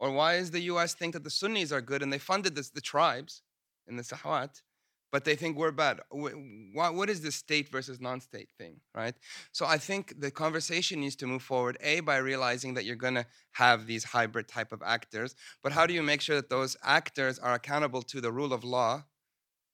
Or 0.00 0.10
why 0.10 0.38
does 0.38 0.50
the 0.50 0.60
US 0.62 0.94
think 0.94 1.12
that 1.14 1.24
the 1.24 1.30
Sunnis 1.30 1.70
are 1.70 1.80
good 1.80 2.02
and 2.02 2.12
they 2.12 2.18
funded 2.18 2.54
this, 2.54 2.70
the 2.70 2.80
tribes 2.80 3.42
in 3.86 3.96
the 3.96 4.02
Sahwat, 4.02 4.62
but 5.10 5.24
they 5.24 5.34
think 5.34 5.56
we're 5.56 5.72
bad? 5.72 6.00
What 6.10 7.10
is 7.10 7.20
this 7.20 7.36
state 7.36 7.68
versus 7.70 8.00
non 8.00 8.20
state 8.20 8.50
thing, 8.58 8.80
right? 8.94 9.14
So 9.52 9.66
I 9.66 9.78
think 9.78 10.20
the 10.20 10.30
conversation 10.30 11.00
needs 11.00 11.16
to 11.16 11.26
move 11.26 11.42
forward, 11.42 11.78
A, 11.80 12.00
by 12.00 12.18
realizing 12.18 12.74
that 12.74 12.84
you're 12.84 12.96
going 12.96 13.14
to 13.14 13.26
have 13.52 13.86
these 13.86 14.04
hybrid 14.04 14.48
type 14.48 14.72
of 14.72 14.82
actors, 14.84 15.34
but 15.62 15.72
how 15.72 15.86
do 15.86 15.94
you 15.94 16.02
make 16.02 16.20
sure 16.20 16.36
that 16.36 16.50
those 16.50 16.76
actors 16.82 17.38
are 17.38 17.54
accountable 17.54 18.02
to 18.02 18.20
the 18.20 18.32
rule 18.32 18.52
of 18.52 18.64
law 18.64 19.04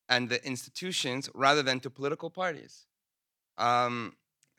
and 0.09 0.29
the 0.29 0.45
institutions 0.47 1.29
rather 1.35 1.63
than 1.63 1.81
to 1.81 1.91
political 1.91 2.31
parties? 2.31 2.87
Um, 3.59 4.15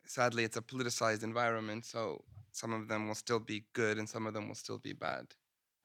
sadly, 0.06 0.44
it's 0.44 0.58
a 0.58 0.62
politicized 0.62 1.24
environment, 1.24 1.86
so 1.86 2.24
some 2.52 2.74
of 2.74 2.88
them 2.88 3.08
will 3.08 3.16
still 3.16 3.40
be 3.40 3.66
good 3.74 3.98
and 3.98 4.08
some 4.08 4.28
of 4.28 4.34
them 4.34 4.48
will 4.48 4.56
still 4.56 4.78
be 4.78 4.94
bad. 4.94 5.28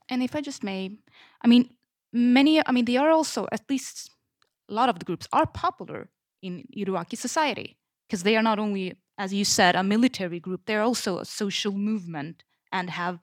And 0.09 0.23
if 0.23 0.35
I 0.35 0.41
just 0.41 0.65
may, 0.65 0.91
I 1.43 1.49
mean, 1.49 1.71
many, 2.13 2.65
I 2.67 2.73
mean, 2.73 2.85
they 2.85 2.97
are 2.97 3.11
also, 3.11 3.47
at 3.53 3.63
least 3.69 4.11
a 4.71 4.75
lot 4.75 4.89
of 4.89 4.99
the 4.99 5.05
groups 5.05 5.27
are 5.33 5.47
popular 5.47 6.09
in 6.43 6.65
Iraqi 6.73 7.17
society 7.17 7.77
because 8.07 8.23
they 8.23 8.37
are 8.37 8.43
not 8.43 8.59
only, 8.59 8.95
as 9.19 9.35
you 9.35 9.45
said, 9.45 9.77
a 9.77 9.83
military 9.83 10.41
group, 10.41 10.63
they're 10.67 10.83
also 10.83 11.19
a 11.19 11.25
social 11.25 11.73
movement 11.73 12.45
and 12.73 12.91
have 12.91 13.19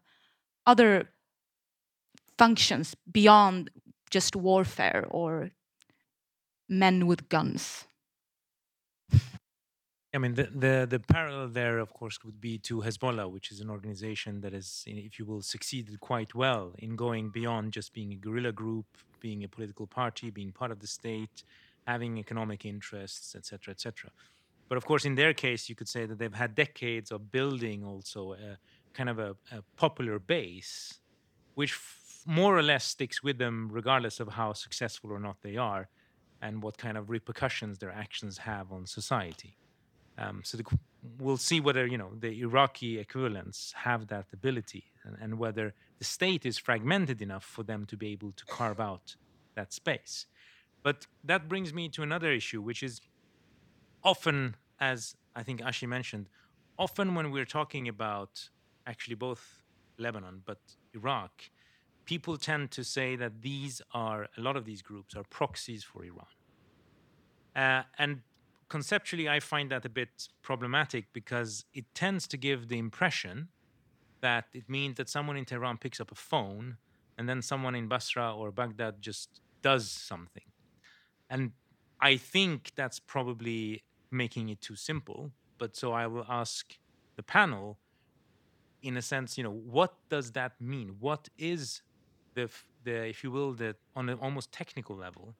other 0.65 1.09
functions 2.37 2.95
beyond 3.11 3.69
just 4.09 4.35
warfare 4.35 5.05
or 5.09 5.51
men 6.69 7.07
with 7.07 7.29
guns. 7.29 7.85
I 10.17 10.19
mean, 10.19 10.33
the, 10.33 10.45
the, 10.45 10.87
the 10.89 10.99
parallel 10.99 11.47
there, 11.49 11.77
of 11.77 11.93
course, 11.93 12.17
would 12.25 12.41
be 12.41 12.57
to 12.69 12.81
Hezbollah, 12.81 13.29
which 13.29 13.51
is 13.51 13.59
an 13.59 13.69
organization 13.69 14.41
that 14.41 14.51
has, 14.51 14.83
if 14.87 15.19
you 15.19 15.25
will, 15.25 15.43
succeeded 15.43 15.99
quite 15.99 16.33
well 16.33 16.73
in 16.79 16.95
going 16.95 17.29
beyond 17.29 17.71
just 17.71 17.93
being 17.93 18.13
a 18.13 18.15
guerrilla 18.15 18.51
group, 18.51 18.87
being 19.19 19.43
a 19.43 19.47
political 19.47 19.85
party, 19.85 20.31
being 20.31 20.51
part 20.51 20.71
of 20.71 20.79
the 20.79 20.87
state, 20.87 21.43
having 21.85 22.17
economic 22.17 22.65
interests, 22.65 23.35
etc., 23.35 23.71
etc. 23.71 24.09
But 24.67 24.79
of 24.79 24.85
course, 24.87 25.05
in 25.05 25.13
their 25.13 25.35
case, 25.35 25.69
you 25.69 25.75
could 25.75 25.87
say 25.87 26.07
that 26.07 26.17
they've 26.17 26.33
had 26.33 26.55
decades 26.55 27.11
of 27.11 27.31
building 27.31 27.85
also 27.85 28.33
a 28.33 28.57
kind 28.95 29.09
of 29.09 29.19
a, 29.19 29.35
a 29.51 29.61
popular 29.75 30.17
base, 30.17 30.95
which 31.53 31.73
f- 31.73 32.23
more 32.25 32.57
or 32.57 32.63
less 32.63 32.85
sticks 32.85 33.21
with 33.21 33.37
them 33.37 33.69
regardless 33.71 34.19
of 34.19 34.29
how 34.29 34.53
successful 34.53 35.11
or 35.11 35.19
not 35.19 35.37
they 35.43 35.57
are, 35.57 35.89
and 36.41 36.63
what 36.63 36.75
kind 36.75 36.97
of 36.97 37.11
repercussions 37.11 37.77
their 37.77 37.91
actions 37.91 38.39
have 38.39 38.71
on 38.71 38.87
society. 38.87 39.57
Um, 40.17 40.41
so 40.43 40.57
the, 40.57 40.63
we'll 41.19 41.37
see 41.37 41.59
whether 41.59 41.85
you 41.85 41.97
know 41.97 42.11
the 42.19 42.41
Iraqi 42.41 42.99
equivalents 42.99 43.73
have 43.77 44.07
that 44.07 44.25
ability, 44.33 44.85
and, 45.03 45.15
and, 45.21 45.37
whether 45.37 45.73
the 45.99 46.05
state 46.05 46.45
is 46.45 46.57
fragmented 46.57 47.21
enough 47.21 47.43
for 47.43 47.63
them 47.63 47.85
to 47.85 47.97
be 47.97 48.07
able 48.11 48.31
to 48.31 48.45
carve 48.45 48.79
out 48.79 49.15
that 49.55 49.73
space. 49.73 50.25
But 50.83 51.05
that 51.23 51.47
brings 51.47 51.73
me 51.73 51.89
to 51.89 52.03
another 52.03 52.31
issue, 52.31 52.61
which 52.61 52.81
is 52.81 53.01
often, 54.03 54.55
as 54.79 55.15
I 55.35 55.43
think 55.43 55.61
Ashi 55.61 55.87
mentioned, 55.87 56.29
often 56.79 57.15
when 57.15 57.31
we're 57.31 57.45
talking 57.45 57.87
about 57.87 58.49
actually 58.85 59.15
both 59.15 59.63
Lebanon 59.97 60.41
but 60.45 60.59
Iraq, 60.93 61.31
people 62.05 62.37
tend 62.37 62.71
to 62.71 62.83
say 62.83 63.15
that 63.15 63.41
these 63.41 63.81
are 63.93 64.27
a 64.37 64.41
lot 64.41 64.55
of 64.55 64.65
these 64.65 64.81
groups 64.81 65.15
are 65.15 65.23
proxies 65.23 65.83
for 65.83 66.03
Iran. 66.03 66.25
Uh, 67.55 67.83
and 67.97 68.21
conceptually, 68.69 69.29
I 69.29 69.39
find 69.39 69.71
that 69.71 69.85
a 69.85 69.89
bit 69.89 70.27
problematic 70.41 71.13
because 71.13 71.65
it 71.73 71.85
tends 71.93 72.27
to 72.27 72.37
give 72.37 72.67
the 72.67 72.77
impression 72.77 73.49
that 74.21 74.45
it 74.53 74.69
means 74.69 74.97
that 74.97 75.09
someone 75.09 75.37
in 75.37 75.45
Tehran 75.45 75.77
picks 75.77 75.99
up 75.99 76.11
a 76.11 76.15
phone 76.15 76.77
and 77.17 77.27
then 77.27 77.41
someone 77.41 77.75
in 77.75 77.87
Basra 77.87 78.33
or 78.35 78.51
Baghdad 78.51 79.01
just 79.01 79.41
does 79.61 79.89
something. 79.89 80.43
And 81.29 81.51
I 81.99 82.17
think 82.17 82.71
that's 82.75 82.99
probably 82.99 83.83
making 84.11 84.49
it 84.49 84.61
too 84.61 84.75
simple. 84.75 85.31
But 85.57 85.75
so 85.75 85.93
I 85.93 86.07
will 86.07 86.25
ask 86.29 86.77
the 87.15 87.23
panel, 87.23 87.79
in 88.81 88.95
a 88.97 89.01
sense, 89.01 89.37
you 89.37 89.43
know, 89.43 89.51
what 89.51 89.95
does 90.09 90.31
that 90.33 90.53
mean? 90.61 90.97
What 90.99 91.29
is 91.37 91.81
the, 92.35 92.49
the 92.83 93.07
if 93.07 93.23
you 93.23 93.31
will, 93.31 93.53
the 93.53 93.75
on 93.95 94.09
an 94.09 94.19
almost 94.19 94.51
technical 94.51 94.95
level, 94.95 95.35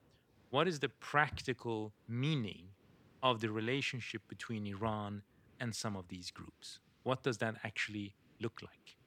what 0.50 0.68
is 0.68 0.80
the 0.80 0.90
practical 0.90 1.94
meaning 2.08 2.70
of 3.24 3.42
the 3.42 3.50
relationship 3.52 4.22
between 4.28 4.66
Iran 4.68 5.24
and 5.60 5.76
some 5.76 5.96
of 5.96 6.08
these 6.10 6.32
groups. 6.32 6.80
What 7.04 7.24
does 7.24 7.38
that 7.40 7.56
actually 7.64 8.16
look 8.40 8.62
like? 8.62 8.98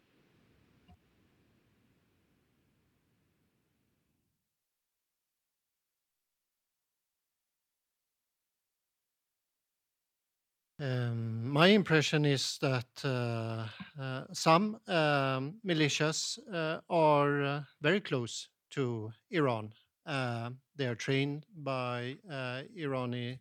Um, 10.81 11.47
my 11.51 11.67
impression 11.69 12.25
is 12.25 12.59
that 12.63 12.87
uh, 13.05 13.67
uh, 14.01 14.25
some 14.33 14.79
um, 14.89 15.57
militias 15.67 16.39
uh, 16.53 16.81
are 16.89 17.43
uh, 17.43 17.61
very 17.83 18.01
close 18.01 18.49
to 18.71 19.13
Iran. 19.31 19.75
Uh, 20.07 20.51
they 20.77 20.87
are 20.87 20.95
trained 20.95 21.45
by 21.55 22.17
uh, 22.31 22.63
Irani 22.79 23.39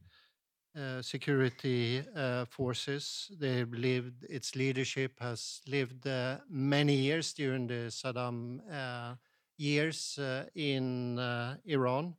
uh, 0.80 1.02
security 1.02 2.02
forces. 2.50 3.30
They've 3.40 3.72
lived, 3.72 4.24
its 4.30 4.56
leadership 4.56 5.20
has 5.20 5.62
lived 5.68 6.08
many 6.50 6.96
years 6.96 7.34
during 7.34 7.68
the 7.68 7.92
Saddam 7.92 8.62
years 9.58 10.20
in 10.56 11.20
Iran. 11.66 12.16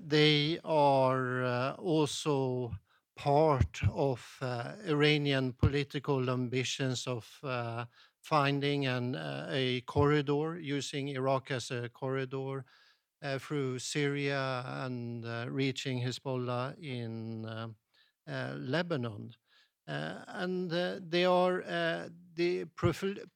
they 0.00 0.58
are 0.64 1.74
also 1.78 2.72
part 3.18 3.80
of 3.92 4.38
uh, 4.40 4.72
Iranian 4.86 5.52
political 5.52 6.30
ambitions 6.30 7.06
of 7.06 7.26
uh, 7.42 7.84
finding 8.20 8.86
an, 8.86 9.16
uh, 9.16 9.48
a 9.50 9.80
corridor, 9.82 10.58
using 10.58 11.08
Iraq 11.08 11.50
as 11.50 11.70
a 11.72 11.88
corridor 11.88 12.58
uh, 12.58 12.62
through 13.38 13.78
Syria 13.78 14.64
and 14.84 15.24
uh, 15.24 15.46
reaching 15.48 16.00
Hezbollah 16.00 16.78
in 16.82 17.44
uh, 17.46 18.54
Lebanon. 18.56 19.32
and 19.86 20.70
they 21.10 21.24
are 21.24 22.10
the 22.34 22.64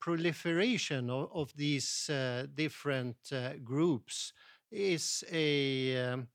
proliferation 0.00 1.10
of, 1.10 1.30
of 1.32 1.52
these 1.56 2.10
different 2.54 3.16
groups 3.64 4.32
is 4.70 5.22
a 5.30 6.12
um, 6.12 6.28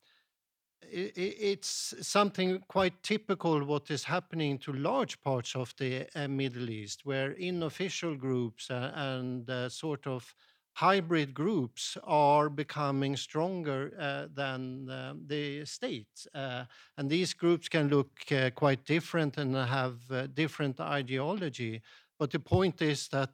it's 0.89 1.93
something 2.01 2.59
quite 2.69 3.01
typical 3.03 3.63
what 3.65 3.89
is 3.91 4.03
happening 4.03 4.57
to 4.59 4.71
large 4.71 5.19
parts 5.21 5.55
of 5.55 5.73
the 5.77 6.07
uh, 6.15 6.27
Middle 6.27 6.69
East, 6.69 7.01
where 7.03 7.35
unofficial 7.41 8.15
groups 8.15 8.69
uh, 8.69 8.91
and 8.95 9.49
uh, 9.49 9.67
sort 9.67 10.07
of 10.07 10.33
hybrid 10.77 11.33
groups 11.33 11.97
are 12.03 12.49
becoming 12.49 13.17
stronger 13.17 13.91
uh, 13.99 14.27
than 14.31 14.87
uh, 14.87 15.13
the 15.25 15.65
state. 15.65 16.27
Uh, 16.35 16.65
and 16.97 17.09
these 17.09 17.33
groups 17.33 17.67
can 17.67 17.89
look 17.89 18.11
quite 18.53 18.85
different 18.85 19.37
and 19.37 19.55
have 19.55 19.95
different 20.35 20.79
ideology. 20.79 21.81
But 22.19 22.29
the 22.29 22.39
point 22.39 22.81
is 22.81 23.07
that 23.07 23.29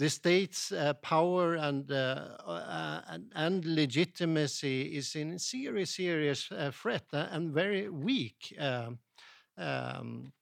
the 0.00 0.08
state's 0.08 0.72
uh, 0.72 0.94
power 0.94 1.56
and, 1.56 1.90
uh, 1.90 2.36
uh, 2.46 3.00
and, 3.08 3.32
and 3.34 3.64
legitimacy 3.64 4.96
is 4.96 5.14
in 5.14 5.38
serious, 5.38 5.96
serious 5.96 6.50
uh, 6.52 6.70
threat 6.70 7.04
uh, 7.12 7.28
and 7.30 7.52
very 7.52 7.88
weak. 7.88 8.56
Um, 8.58 8.98
um, 9.58 10.32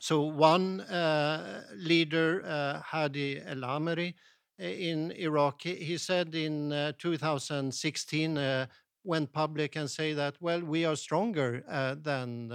so 0.00 0.22
one 0.22 0.80
uh, 0.82 1.64
leader, 1.76 2.82
Hadi 2.84 3.40
El 3.44 3.64
in 4.58 5.12
Iraq, 5.12 5.62
he 5.62 5.98
said 5.98 6.34
in 6.34 6.94
2016 6.98 8.66
went 9.04 9.32
public 9.32 9.76
and 9.76 9.90
say 9.90 10.12
that 10.12 10.34
well 10.40 10.60
we 10.60 10.84
are 10.84 10.96
stronger 10.96 11.62
than 12.02 12.48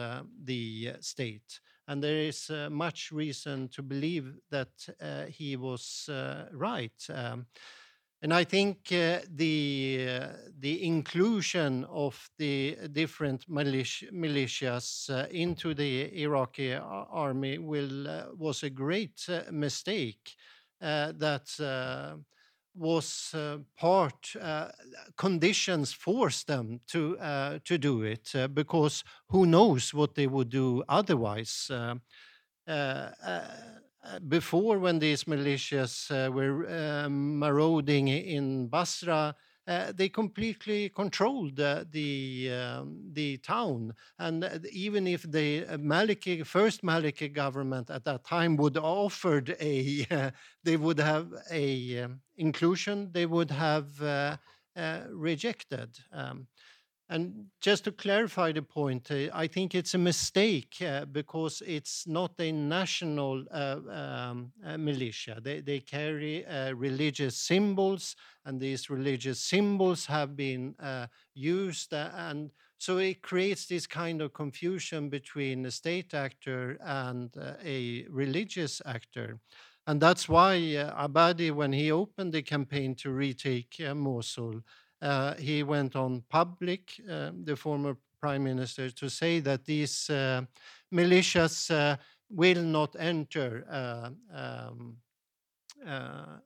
the 0.44 0.94
state 1.00 1.60
and 1.88 2.04
there 2.04 2.18
is 2.18 2.50
uh, 2.50 2.70
much 2.70 3.12
reason 3.12 3.68
to 3.70 3.82
believe 3.82 4.36
that 4.50 4.72
uh, 5.02 5.26
he 5.26 5.56
was 5.56 6.08
uh, 6.10 6.46
right. 6.52 6.94
Um, 7.14 7.46
and 8.22 8.34
I 8.34 8.46
think 8.46 8.78
uh, 8.94 9.20
the 9.36 10.08
uh, 10.10 10.28
the 10.60 10.86
inclusion 10.86 11.84
of 11.90 12.30
the 12.38 12.78
different 12.94 13.50
militia, 13.50 14.06
militias 14.14 15.10
uh, 15.10 15.28
into 15.30 15.74
the 15.74 16.22
Iraqi 16.22 16.74
army 16.74 17.58
will 17.58 18.32
was 18.38 18.64
a 18.64 18.70
great 18.70 19.28
mistake. 19.52 20.36
That 20.84 21.48
was 22.76 23.32
uh, 23.36 23.58
part 23.78 24.34
uh, 24.42 24.70
conditions 25.16 25.94
forced 25.94 26.48
them 26.48 26.80
to 26.88 27.18
uh, 27.20 27.60
to 27.64 27.78
do 27.78 28.02
it 28.02 28.32
uh, 28.36 28.48
because 28.48 29.04
who 29.30 29.46
knows 29.46 29.94
what 29.94 30.16
they 30.16 30.26
would 30.26 30.50
do 30.50 30.84
otherwise 30.90 31.70
uh, 31.70 31.96
uh, 32.68 33.48
before 34.28 34.80
when 34.80 35.00
these 35.00 35.26
militias 35.26 36.10
were 36.34 37.10
marauding 37.10 38.08
in 38.08 38.68
Basra 38.68 39.36
uh, 39.68 39.94
they 39.96 40.10
completely 40.10 40.90
controlled 40.90 41.60
uh, 41.60 41.86
the 41.90 42.52
um, 42.52 43.00
the 43.14 43.38
town, 43.38 43.94
and 44.20 44.44
uh, 44.44 44.60
even 44.72 45.08
if 45.08 45.24
the 45.24 45.62
Maliki 45.78 46.46
first 46.46 46.82
Maliki 46.84 47.32
government 47.32 47.90
at 47.90 48.04
that 48.04 48.26
time 48.26 48.58
would 48.58 48.78
offered 48.78 49.56
a, 49.62 50.06
they 50.64 50.76
would 50.76 51.00
have 51.00 51.32
a 51.50 52.00
um, 52.02 52.20
inclusion, 52.36 53.10
they 53.14 53.26
would 53.26 53.52
have 53.52 53.88
rejected. 55.10 55.98
Um, 56.12 56.48
and 57.10 57.48
just 57.60 57.84
to 57.84 57.92
clarify 57.92 58.54
the 58.54 58.62
point, 58.62 59.12
uh, 59.12 59.28
I 59.34 59.48
think 59.48 59.76
it's 59.76 59.94
a 59.94 59.98
mistake 59.98 60.78
uh, 60.82 61.06
because 61.06 61.62
it's 61.66 62.08
not 62.08 62.32
a 62.40 62.52
national 62.52 63.44
uh, 63.52 63.80
um, 63.90 64.52
militia. 64.78 65.40
They, 65.42 65.60
they 65.60 65.80
carry 65.82 66.46
religious 66.74 67.38
symbols, 67.38 68.16
and 68.46 68.60
these 68.60 68.90
religious 68.90 69.42
symbols 69.42 70.06
have 70.06 70.36
been 70.36 70.76
used. 71.34 71.94
and 71.94 72.52
so 72.78 72.98
it 72.98 73.22
creates 73.22 73.66
this 73.66 73.86
kind 73.86 74.22
of 74.22 74.34
confusion 74.34 75.10
between 75.10 75.66
a 75.66 75.72
state 75.72 76.14
actor 76.14 76.78
and 76.82 77.32
a 77.64 78.06
religious 78.10 78.82
actor. 78.86 79.40
And 79.86 80.02
that's 80.02 80.30
why 80.30 80.56
Abadi, 80.98 81.52
when 81.52 81.74
he 81.74 81.92
opened 81.92 82.34
the 82.34 82.42
campaign 82.42 82.96
to 82.96 83.12
retake 83.12 83.82
Mosul, 83.94 84.62
uh, 85.04 85.36
he 85.36 85.64
went 85.64 85.96
on 85.96 86.24
public, 86.30 86.94
uh, 87.10 87.32
the 87.44 87.56
former 87.56 87.98
prime 88.22 88.44
minister, 88.44 88.90
to 88.90 89.10
say 89.10 89.42
that 89.42 89.66
these 89.66 90.10
uh, 90.10 90.42
militias 90.94 91.70
uh, 91.70 91.98
will 92.30 92.64
not 92.64 92.96
enter 92.98 93.66
uh, 93.70 94.10
um, 94.34 94.98
uh, 95.86 96.38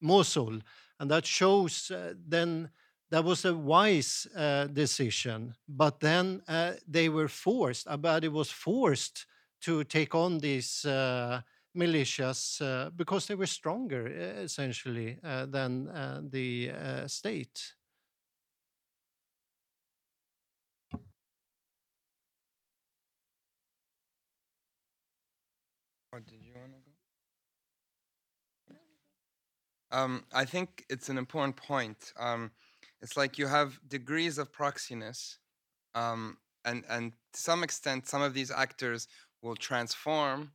Mosul. 0.00 0.60
And 0.98 1.10
that 1.10 1.26
shows 1.26 1.92
then 2.26 2.70
that 3.10 3.24
was 3.24 3.44
a 3.44 3.54
wise 3.54 4.26
decision. 4.72 5.54
But 5.68 6.00
then 6.00 6.42
they 6.86 7.08
were 7.08 7.28
forced, 7.28 7.86
Abadi 7.86 8.28
was 8.28 8.50
forced 8.50 9.26
to 9.60 9.84
take 9.84 10.14
on 10.14 10.38
these 10.38 10.84
militias 11.76 12.60
uh, 12.60 12.90
because 12.90 13.26
they 13.26 13.34
were 13.34 13.46
stronger, 13.46 14.06
essentially, 14.06 15.18
uh, 15.22 15.46
than 15.46 15.88
uh, 15.88 16.20
the 16.22 16.72
state. 17.06 17.74
Or 26.12 26.20
did 26.20 26.42
you 26.42 26.52
want 26.54 26.72
to 26.72 26.78
go? 26.78 26.88
Um, 29.90 30.24
I 30.32 30.44
think 30.44 30.84
it's 30.90 31.08
an 31.08 31.18
important 31.18 31.56
point. 31.56 32.12
Um, 32.18 32.50
it's 33.00 33.16
like 33.16 33.38
you 33.38 33.46
have 33.46 33.80
degrees 33.88 34.38
of 34.38 34.52
proxiness, 34.52 35.38
um, 35.94 36.38
and 36.64 36.84
and 36.88 37.12
to 37.32 37.40
some 37.40 37.62
extent, 37.62 38.06
some 38.06 38.22
of 38.22 38.34
these 38.34 38.50
actors 38.50 39.08
will 39.42 39.56
transform 39.56 40.52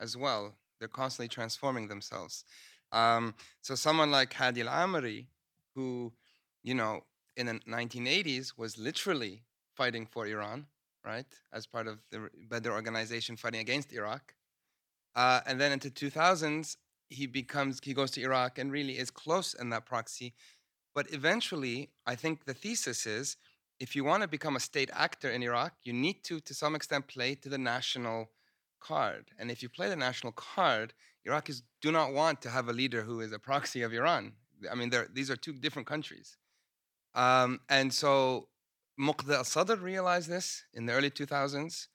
as 0.00 0.16
well. 0.16 0.54
They're 0.78 0.88
constantly 0.88 1.28
transforming 1.28 1.88
themselves. 1.88 2.44
Um, 2.90 3.34
so 3.62 3.74
someone 3.74 4.10
like 4.10 4.32
Hadi 4.34 4.62
Al-Amiri, 4.62 5.26
who, 5.74 6.12
you 6.62 6.74
know, 6.74 7.00
in 7.36 7.46
the 7.46 7.54
1980s 7.68 8.58
was 8.58 8.76
literally 8.76 9.44
fighting 9.74 10.06
for 10.06 10.26
Iran, 10.26 10.66
right, 11.04 11.26
as 11.52 11.66
part 11.66 11.86
of 11.86 11.98
the 12.10 12.28
Badr 12.48 12.70
organization 12.70 13.36
fighting 13.36 13.60
against 13.60 13.92
Iraq. 13.92 14.34
Uh, 15.14 15.40
and 15.46 15.60
then 15.60 15.72
into 15.72 15.90
2000s, 15.90 16.76
he 17.12 17.26
becomes 17.26 17.80
he 17.82 17.94
goes 17.94 18.10
to 18.12 18.22
Iraq 18.22 18.58
and 18.58 18.72
really 18.72 18.98
is 18.98 19.10
close 19.10 19.54
in 19.54 19.70
that 19.70 19.86
proxy. 19.86 20.34
But 20.94 21.12
eventually, 21.12 21.90
I 22.06 22.14
think 22.14 22.44
the 22.44 22.54
thesis 22.54 23.06
is 23.06 23.36
if 23.80 23.96
you 23.96 24.04
want 24.04 24.22
to 24.22 24.28
become 24.28 24.56
a 24.56 24.60
state 24.60 24.90
actor 24.92 25.30
in 25.30 25.42
Iraq, 25.42 25.72
you 25.82 25.92
need 25.92 26.22
to, 26.24 26.40
to 26.40 26.54
some 26.54 26.74
extent, 26.74 27.08
play 27.08 27.34
to 27.36 27.48
the 27.48 27.58
national 27.58 28.30
card. 28.80 29.30
And 29.38 29.50
if 29.50 29.62
you 29.62 29.68
play 29.68 29.88
the 29.88 29.96
national 29.96 30.32
card, 30.32 30.92
Iraqis 31.26 31.62
do 31.80 31.90
not 31.90 32.12
want 32.12 32.42
to 32.42 32.50
have 32.50 32.68
a 32.68 32.72
leader 32.72 33.02
who 33.02 33.20
is 33.20 33.32
a 33.32 33.38
proxy 33.38 33.82
of 33.82 33.92
Iran. 33.92 34.32
I 34.70 34.74
mean, 34.74 34.92
these 35.12 35.30
are 35.30 35.36
two 35.36 35.52
different 35.52 35.88
countries. 35.88 36.36
Um, 37.14 37.60
and 37.68 37.92
so 37.92 38.48
Muqtada 39.00 39.36
al-Sadr 39.38 39.76
realized 39.76 40.28
this 40.28 40.64
in 40.74 40.86
the 40.86 40.92
early 40.92 41.10
2000s. 41.10 41.88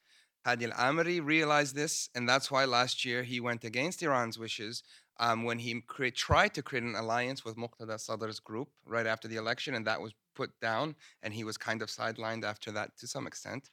Hadi 0.45 0.65
al-Amiri 0.65 1.24
realized 1.24 1.76
this, 1.76 2.09
and 2.15 2.28
that's 2.28 2.49
why 2.49 2.65
last 2.65 3.03
year 3.03 3.24
he 3.24 3.39
went 3.39 3.63
against 3.63 4.01
Iran's 4.01 4.39
wishes 4.39 4.84
um, 5.20 5.43
when 5.43 5.59
he 5.59 5.82
cre- 5.82 6.07
tried 6.07 6.53
to 6.55 6.61
create 6.61 6.84
an 6.84 6.95
alliance 6.95 7.43
with 7.43 7.55
Muqtada 7.55 7.99
Sadr's 7.99 8.39
group 8.39 8.70
right 8.86 9.07
after 9.07 9.28
the 9.28 9.38
election, 9.38 9.74
and 9.76 9.86
that 9.88 10.01
was 10.01 10.13
put 10.36 10.51
down, 10.61 10.95
and 11.24 11.34
he 11.34 11.43
was 11.43 11.57
kind 11.57 11.82
of 11.82 11.89
sidelined 11.89 12.43
after 12.43 12.72
that 12.72 12.97
to 12.99 13.07
some 13.07 13.28
extent. 13.28 13.70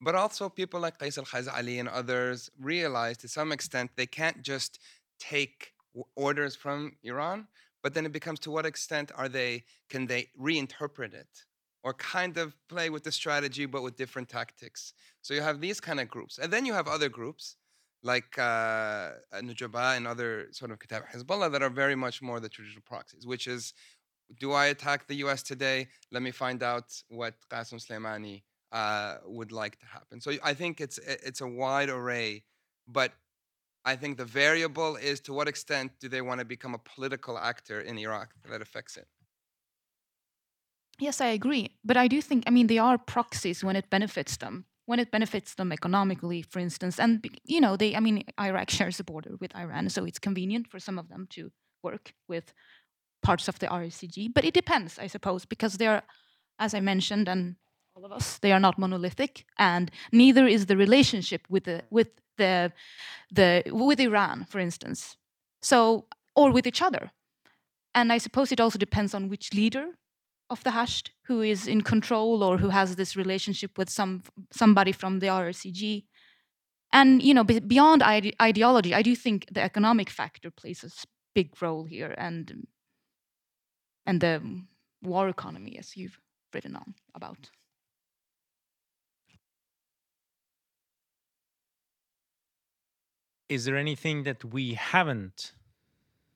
But 0.00 0.14
also, 0.14 0.48
people 0.48 0.80
like 0.80 0.98
Qais 0.98 1.18
al 1.18 1.24
Khazali 1.24 1.80
and 1.80 1.88
others 1.88 2.50
realize 2.60 3.16
to 3.18 3.28
some 3.28 3.52
extent 3.52 3.90
they 3.96 4.06
can't 4.06 4.42
just 4.42 4.78
take 5.18 5.72
orders 6.14 6.54
from 6.54 6.92
Iran, 7.02 7.48
but 7.82 7.94
then 7.94 8.06
it 8.06 8.12
becomes 8.12 8.38
to 8.40 8.50
what 8.50 8.66
extent 8.66 9.10
are 9.14 9.28
they 9.28 9.64
can 9.88 10.06
they 10.06 10.28
reinterpret 10.40 11.14
it 11.14 11.44
or 11.82 11.94
kind 11.94 12.36
of 12.38 12.56
play 12.68 12.90
with 12.90 13.04
the 13.04 13.12
strategy 13.12 13.66
but 13.66 13.82
with 13.82 13.96
different 13.96 14.28
tactics. 14.28 14.92
So 15.22 15.34
you 15.34 15.42
have 15.42 15.60
these 15.60 15.80
kind 15.80 16.00
of 16.00 16.08
groups, 16.08 16.38
and 16.38 16.52
then 16.52 16.64
you 16.64 16.74
have 16.74 16.88
other 16.88 17.08
groups 17.08 17.56
like 18.02 18.38
uh, 18.38 19.10
Nujaba 19.34 19.96
and 19.96 20.06
other 20.06 20.48
sort 20.52 20.70
of 20.70 20.78
Kataib 20.78 21.02
Hezbollah 21.10 21.50
that 21.52 21.62
are 21.62 21.70
very 21.70 21.96
much 21.96 22.22
more 22.22 22.40
the 22.40 22.48
traditional 22.48 22.82
proxies, 22.82 23.26
which 23.26 23.46
is 23.46 23.74
do 24.38 24.52
I 24.52 24.66
attack 24.66 25.06
the 25.06 25.16
US 25.16 25.42
today? 25.42 25.88
Let 26.12 26.22
me 26.22 26.30
find 26.30 26.62
out 26.62 26.92
what 27.08 27.34
Qasem 27.50 27.80
Soleimani 27.84 28.42
uh, 28.72 29.16
would 29.24 29.52
like 29.52 29.78
to 29.80 29.86
happen. 29.86 30.20
So 30.20 30.32
I 30.44 30.54
think 30.54 30.80
it's 30.80 30.98
it's 30.98 31.40
a 31.40 31.46
wide 31.46 31.88
array, 31.88 32.44
but 32.86 33.12
I 33.84 33.96
think 33.96 34.18
the 34.18 34.24
variable 34.24 34.96
is 34.96 35.20
to 35.20 35.32
what 35.32 35.48
extent 35.48 35.92
do 36.00 36.08
they 36.08 36.20
want 36.20 36.40
to 36.40 36.44
become 36.44 36.74
a 36.74 36.78
political 36.78 37.38
actor 37.38 37.80
in 37.80 37.98
Iraq 37.98 38.34
that 38.50 38.60
affects 38.60 38.96
it. 38.96 39.08
Yes, 41.00 41.20
I 41.20 41.28
agree, 41.28 41.70
but 41.84 41.96
I 41.96 42.08
do 42.08 42.20
think 42.20 42.44
I 42.46 42.50
mean 42.50 42.66
they 42.66 42.78
are 42.78 42.98
proxies 42.98 43.64
when 43.64 43.76
it 43.76 43.88
benefits 43.88 44.36
them. 44.36 44.66
When 44.88 45.00
it 45.00 45.10
benefits 45.10 45.54
them 45.54 45.70
economically, 45.70 46.40
for 46.42 46.60
instance, 46.60 46.98
and 46.98 47.12
you 47.44 47.60
know 47.60 47.76
they 47.76 47.90
I 47.98 48.00
mean 48.00 48.24
Iraq 48.40 48.70
shares 48.70 49.00
a 49.00 49.04
border 49.04 49.32
with 49.40 49.52
Iran, 49.54 49.90
so 49.90 50.04
it's 50.06 50.18
convenient 50.28 50.66
for 50.70 50.80
some 50.80 50.98
of 50.98 51.08
them 51.08 51.26
to 51.34 51.50
work 51.82 52.14
with 52.26 52.54
parts 53.22 53.48
of 53.48 53.58
the 53.58 53.66
RCG. 53.66 54.32
But 54.34 54.44
it 54.44 54.54
depends, 54.54 54.98
I 54.98 55.08
suppose, 55.08 55.44
because 55.44 55.76
they're, 55.76 56.02
as 56.58 56.72
I 56.74 56.80
mentioned, 56.80 57.28
and 57.28 57.56
all 57.94 58.04
of 58.06 58.12
us, 58.12 58.38
they 58.38 58.52
are 58.52 58.60
not 58.60 58.78
monolithic, 58.78 59.44
and 59.58 59.90
neither 60.10 60.46
is 60.46 60.66
the 60.66 60.76
relationship 60.76 61.42
with 61.50 61.64
the 61.64 61.82
with 61.90 62.08
the 62.38 62.72
the 63.30 63.62
with 63.66 64.00
Iran, 64.00 64.46
for 64.48 64.58
instance. 64.60 65.16
So 65.60 66.06
or 66.34 66.50
with 66.52 66.66
each 66.66 66.82
other. 66.82 67.10
And 67.94 68.12
I 68.12 68.18
suppose 68.18 68.52
it 68.52 68.60
also 68.60 68.78
depends 68.78 69.14
on 69.14 69.28
which 69.28 69.52
leader 69.52 69.86
of 70.50 70.64
the 70.64 70.70
Hashd 70.70 71.10
who 71.26 71.42
is 71.42 71.66
in 71.66 71.82
control 71.82 72.42
or 72.42 72.58
who 72.58 72.70
has 72.70 72.96
this 72.96 73.16
relationship 73.16 73.76
with 73.76 73.90
some 73.90 74.22
somebody 74.50 74.92
from 74.92 75.18
the 75.18 75.26
RCG. 75.26 76.04
And 76.92 77.22
you 77.22 77.34
know, 77.34 77.44
beyond 77.44 78.02
ide 78.02 78.34
ideology, 78.40 78.94
I 78.94 79.02
do 79.02 79.14
think 79.14 79.46
the 79.52 79.62
economic 79.62 80.08
factor 80.10 80.50
plays 80.50 80.82
a 80.84 80.90
big 81.34 81.60
role 81.60 81.84
here, 81.84 82.14
and 82.16 82.66
and 84.06 84.20
the 84.20 84.40
war 85.02 85.28
economy, 85.28 85.76
as 85.78 85.96
you've 85.96 86.18
written 86.54 86.76
on 86.76 86.94
about. 87.14 87.50
Is 93.48 93.64
there 93.64 93.76
anything 93.76 94.24
that 94.24 94.44
we 94.44 94.74
haven't 94.74 95.52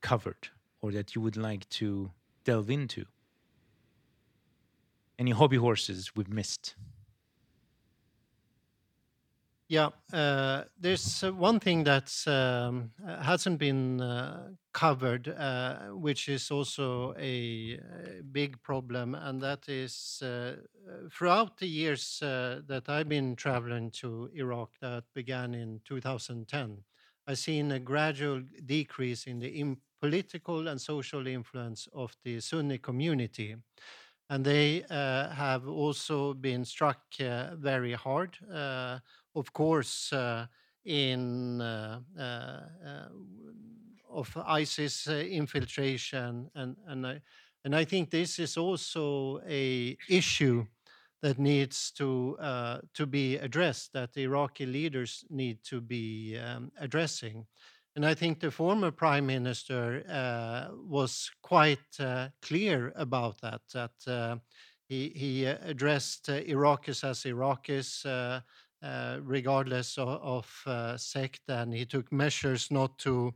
covered 0.01 0.49
or 0.81 0.91
that 0.91 1.15
you 1.15 1.21
would 1.21 1.37
like 1.37 1.69
to 1.69 2.11
delve 2.43 2.69
into? 2.71 3.05
Any 5.23 5.31
hobby 5.31 5.55
horses 5.55 6.11
we've 6.17 6.27
missed? 6.27 6.75
Yeah, 9.69 9.91
uh, 10.11 10.63
there's 10.77 11.23
uh, 11.23 11.31
one 11.31 11.61
thing 11.61 11.85
that 11.85 12.11
um, 12.27 12.91
uh, 13.07 13.23
hasn't 13.23 13.57
been 13.57 14.01
uh, 14.01 14.49
covered, 14.73 15.29
uh, 15.29 15.75
which 15.93 16.27
is 16.27 16.51
also 16.51 17.13
a, 17.17 17.79
a, 17.79 18.21
big 18.33 18.61
problem, 18.63 19.15
and 19.15 19.41
that 19.41 19.69
is 19.69 20.21
uh, 20.21 20.57
throughout 21.09 21.57
the 21.57 21.67
years 21.67 22.17
that 22.19 22.83
I've 22.89 23.07
been 23.07 23.37
traveling 23.37 23.91
to 24.01 24.29
Iraq, 24.35 24.71
that 24.81 25.05
began 25.13 25.53
in 25.53 25.79
2010, 25.85 26.79
I've 27.27 27.37
seen 27.37 27.71
a 27.71 27.79
gradual 27.79 28.41
decrease 28.65 29.25
in 29.25 29.39
the 29.39 29.77
political 30.01 30.67
and 30.67 30.81
social 30.81 31.25
influence 31.27 31.87
of 31.93 32.13
the 32.25 32.41
Sunni 32.41 32.77
community. 32.77 33.55
And 34.33 34.43
they 34.43 34.83
have 34.89 35.67
also 35.67 36.33
been 36.33 36.65
struck 36.65 36.99
very 37.19 37.93
hard 37.93 38.37
of 39.35 39.53
course, 39.53 40.13
uh, 40.13 40.47
in 40.85 41.61
uh, 41.61 41.99
uh, 42.19 43.07
of 44.09 44.37
ISIS 44.45 45.07
infiltration, 45.07 46.49
and 46.55 46.75
and 46.87 47.07
I, 47.07 47.21
and 47.63 47.75
I 47.75 47.85
think 47.85 48.09
this 48.09 48.39
is 48.39 48.57
also 48.57 49.39
a 49.47 49.97
issue 50.09 50.65
that 51.21 51.39
needs 51.39 51.91
to 51.91 52.37
uh, 52.39 52.79
to 52.93 53.05
be 53.05 53.37
addressed 53.37 53.93
that 53.93 54.13
the 54.13 54.23
Iraqi 54.23 54.65
leaders 54.65 55.25
need 55.29 55.63
to 55.63 55.81
be 55.81 56.37
um, 56.37 56.71
addressing. 56.79 57.45
And 57.95 58.05
I 58.05 58.15
think 58.15 58.39
the 58.39 58.51
former 58.51 58.91
prime 58.91 59.27
minister 59.27 60.03
uh, 60.09 60.75
was 60.75 61.29
quite 61.43 61.99
uh, 61.99 62.29
clear 62.41 62.91
about 62.95 63.39
that. 63.41 63.61
That 63.73 64.39
he 64.87 65.09
he 65.09 65.45
addressed 65.45 66.27
Iraqis 66.27 67.03
as 67.03 67.23
Iraqis. 67.23 68.05
Uh, 68.83 69.17
regardless 69.23 69.97
of, 69.97 70.09
of 70.09 70.61
uh, 70.65 70.97
sect, 70.97 71.39
and 71.47 71.73
he 71.73 71.85
took 71.85 72.11
measures 72.11 72.69
not 72.69 72.97
to 72.97 73.33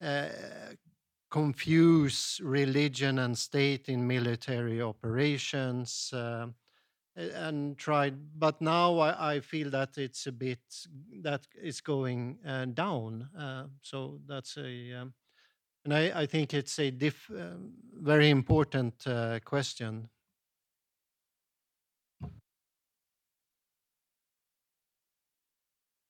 uh, 0.00 0.28
confuse 1.32 2.40
religion 2.44 3.18
and 3.18 3.36
state 3.36 3.88
in 3.88 4.06
military 4.06 4.80
operations 4.80 6.14
and 7.18 7.76
tried 7.76 8.14
but 8.38 8.60
now 8.60 8.98
I, 8.98 9.34
I, 9.34 9.40
feel 9.40 9.70
that 9.70 9.98
it's 9.98 10.26
a 10.28 10.32
bit 10.32 10.60
that 11.22 11.46
is 11.60 11.80
going 11.80 12.38
uh, 12.46 12.66
down 12.66 13.28
uh, 13.36 13.64
so 13.82 14.20
that's 14.26 14.56
a 14.56 14.92
um, 14.92 15.14
and 15.84 15.94
I, 15.94 16.22
I, 16.22 16.26
think 16.26 16.54
it's 16.54 16.78
a 16.78 16.90
diff, 16.90 17.30
uh, 17.30 17.56
very 18.00 18.30
important 18.30 19.04
question 19.44 20.08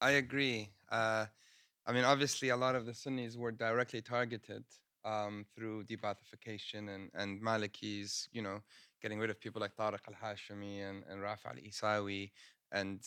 I 0.01 0.11
agree. 0.11 0.69
Uh, 0.89 1.25
I 1.85 1.91
mean, 1.91 2.05
obviously, 2.05 2.49
a 2.49 2.57
lot 2.57 2.75
of 2.75 2.85
the 2.85 2.93
Sunnis 2.93 3.35
were 3.35 3.51
directly 3.51 4.01
targeted 4.01 4.63
um, 5.03 5.45
through 5.55 5.83
de-Baathification 5.85 6.93
and, 6.95 7.09
and 7.13 7.41
Malikis, 7.41 8.27
you 8.31 8.41
know, 8.41 8.59
getting 9.01 9.19
rid 9.19 9.29
of 9.29 9.39
people 9.39 9.61
like 9.61 9.75
Tariq 9.75 9.99
al-Hashimi 10.07 10.89
and, 10.89 11.03
and 11.09 11.21
Rafi 11.21 11.45
al-Isawi. 11.45 12.31
And 12.71 13.01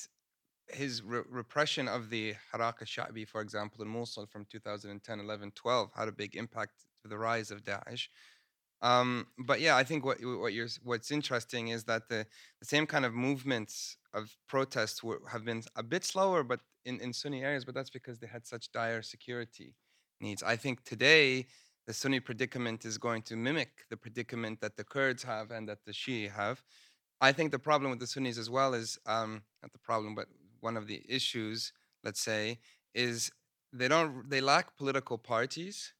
his 0.68 1.02
re- 1.02 1.22
repression 1.28 1.88
of 1.88 2.10
the 2.10 2.34
Harak 2.52 2.80
al-Sha'bi, 2.80 3.26
for 3.28 3.40
example, 3.40 3.82
in 3.82 3.88
Mosul 3.88 4.26
from 4.26 4.46
2010, 4.50 5.20
11, 5.20 5.52
12, 5.54 5.90
had 5.94 6.08
a 6.08 6.12
big 6.12 6.36
impact 6.36 6.72
to 7.02 7.08
the 7.08 7.18
rise 7.18 7.50
of 7.50 7.64
Daesh. 7.64 8.08
Um, 8.82 9.28
but 9.38 9.60
yeah, 9.60 9.76
I 9.76 9.84
think 9.84 10.04
what 10.04 10.18
what 10.20 10.52
you're 10.52 10.68
what's 10.82 11.12
interesting 11.12 11.68
is 11.68 11.84
that 11.84 12.08
the, 12.08 12.26
the 12.58 12.66
same 12.66 12.84
kind 12.84 13.04
of 13.04 13.14
movements 13.14 13.96
of 14.12 14.36
protests 14.48 15.04
were, 15.04 15.20
have 15.30 15.44
been 15.44 15.62
a 15.76 15.84
bit 15.84 16.04
slower, 16.04 16.42
but 16.42 16.60
in, 16.84 17.00
in 17.00 17.12
Sunni 17.12 17.44
areas, 17.44 17.64
but 17.64 17.76
that's 17.76 17.90
because 17.90 18.18
they 18.18 18.26
had 18.26 18.44
such 18.44 18.72
dire 18.72 19.02
security 19.02 19.76
needs. 20.20 20.42
I 20.42 20.56
think 20.56 20.84
today 20.84 21.46
the 21.86 21.92
Sunni 21.92 22.20
predicament 22.20 22.84
is 22.84 22.98
going 22.98 23.22
to 23.22 23.36
mimic 23.36 23.70
the 23.90 23.96
predicament 23.96 24.60
that 24.60 24.76
the 24.76 24.84
Kurds 24.84 25.22
have 25.24 25.50
and 25.50 25.68
that 25.68 25.84
the 25.84 25.92
Shia 25.92 26.30
have. 26.30 26.62
I 27.20 27.32
think 27.32 27.50
the 27.50 27.58
problem 27.58 27.90
with 27.90 28.00
the 28.00 28.06
Sunnis 28.06 28.38
as 28.38 28.50
well 28.50 28.74
is 28.74 28.98
um, 29.06 29.42
not 29.62 29.72
the 29.72 29.78
problem, 29.78 30.14
but 30.14 30.26
one 30.60 30.76
of 30.76 30.86
the 30.86 31.02
issues, 31.08 31.72
let's 32.04 32.20
say, 32.20 32.58
is 32.94 33.30
they 33.72 33.88
don't 33.88 34.28
they 34.28 34.40
lack 34.40 34.76
political 34.76 35.18
parties. 35.18 35.94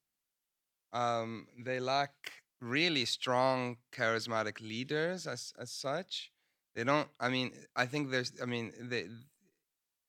Um, 0.93 1.47
they 1.59 1.81
lack 1.81 2.13
really 2.61 3.05
strong 3.05 3.79
charismatic 3.93 4.61
leaders 4.61 5.27
as 5.27 5.53
as 5.59 5.71
such. 5.71 6.31
They 6.75 6.85
don't. 6.85 7.09
I 7.19 7.29
mean, 7.29 7.53
I 7.77 7.87
think 7.87 8.11
there's. 8.11 8.33
I 8.43 8.47
mean, 8.47 8.73
they 8.81 9.07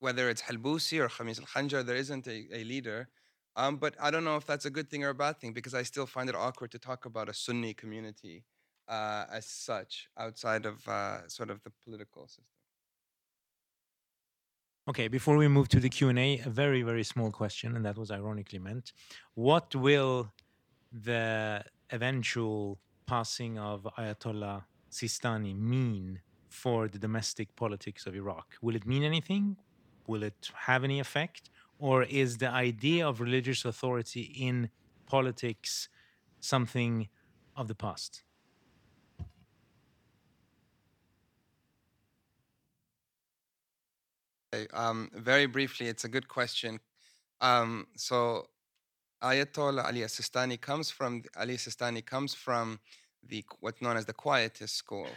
whether 0.00 0.28
it's 0.28 0.42
Halbusi 0.42 0.98
or 1.00 1.08
Khamis 1.08 1.40
al 1.40 1.46
Khanjar, 1.46 1.84
there 1.84 1.96
isn't 1.96 2.26
a, 2.26 2.46
a 2.52 2.64
leader. 2.64 3.08
Um, 3.56 3.76
but 3.76 3.94
I 4.00 4.10
don't 4.10 4.24
know 4.24 4.36
if 4.36 4.46
that's 4.46 4.64
a 4.64 4.70
good 4.70 4.90
thing 4.90 5.04
or 5.04 5.10
a 5.10 5.14
bad 5.14 5.38
thing 5.38 5.52
because 5.52 5.74
I 5.74 5.84
still 5.84 6.06
find 6.06 6.28
it 6.28 6.34
awkward 6.34 6.72
to 6.72 6.78
talk 6.78 7.06
about 7.06 7.28
a 7.28 7.34
Sunni 7.34 7.72
community 7.74 8.44
uh, 8.88 9.24
as 9.32 9.46
such 9.46 10.08
outside 10.18 10.66
of 10.66 10.86
uh, 10.88 11.28
sort 11.28 11.50
of 11.50 11.62
the 11.62 11.70
political 11.84 12.26
system. 12.26 12.44
Okay, 14.86 15.08
before 15.08 15.36
we 15.36 15.48
move 15.48 15.68
to 15.68 15.80
the 15.80 15.88
Q&A, 15.88 16.40
a 16.44 16.50
very, 16.50 16.82
very 16.82 17.04
small 17.04 17.30
question, 17.30 17.74
and 17.74 17.84
that 17.86 17.96
was 17.96 18.10
ironically 18.10 18.58
meant. 18.58 18.92
What 19.34 19.74
will 19.74 20.30
the 20.92 21.64
eventual 21.90 22.78
passing 23.06 23.58
of 23.58 23.88
Ayatollah 23.96 24.64
Sistani 24.90 25.56
mean 25.56 26.20
for 26.50 26.88
the 26.88 26.98
domestic 26.98 27.56
politics 27.56 28.06
of 28.06 28.14
Iraq? 28.14 28.56
Will 28.60 28.76
it 28.76 28.86
mean 28.86 29.04
anything? 29.04 29.56
will 30.06 30.22
it 30.22 30.50
have 30.54 30.84
any 30.84 31.00
effect? 31.00 31.50
Or 31.84 32.02
is 32.02 32.38
the 32.38 32.48
idea 32.48 33.06
of 33.06 33.20
religious 33.20 33.66
authority 33.66 34.22
in 34.22 34.70
politics 35.06 35.90
something 36.40 37.10
of 37.54 37.68
the 37.68 37.74
past? 37.74 38.22
Um, 44.72 45.10
very 45.12 45.44
briefly, 45.44 45.88
it's 45.88 46.04
a 46.04 46.08
good 46.08 46.26
question. 46.26 46.80
Um, 47.42 47.86
so 47.96 48.46
Ayatollah 49.22 49.84
Ali 49.84 50.00
Sistani 50.04 50.58
comes 50.58 50.90
from 50.90 51.22
Ali 51.36 51.58
Sistani 51.58 52.02
comes 52.02 52.32
from 52.32 52.80
the 53.22 53.44
what's 53.60 53.82
known 53.82 53.98
as 53.98 54.06
the 54.06 54.14
Quietist 54.14 54.74
school, 54.74 55.08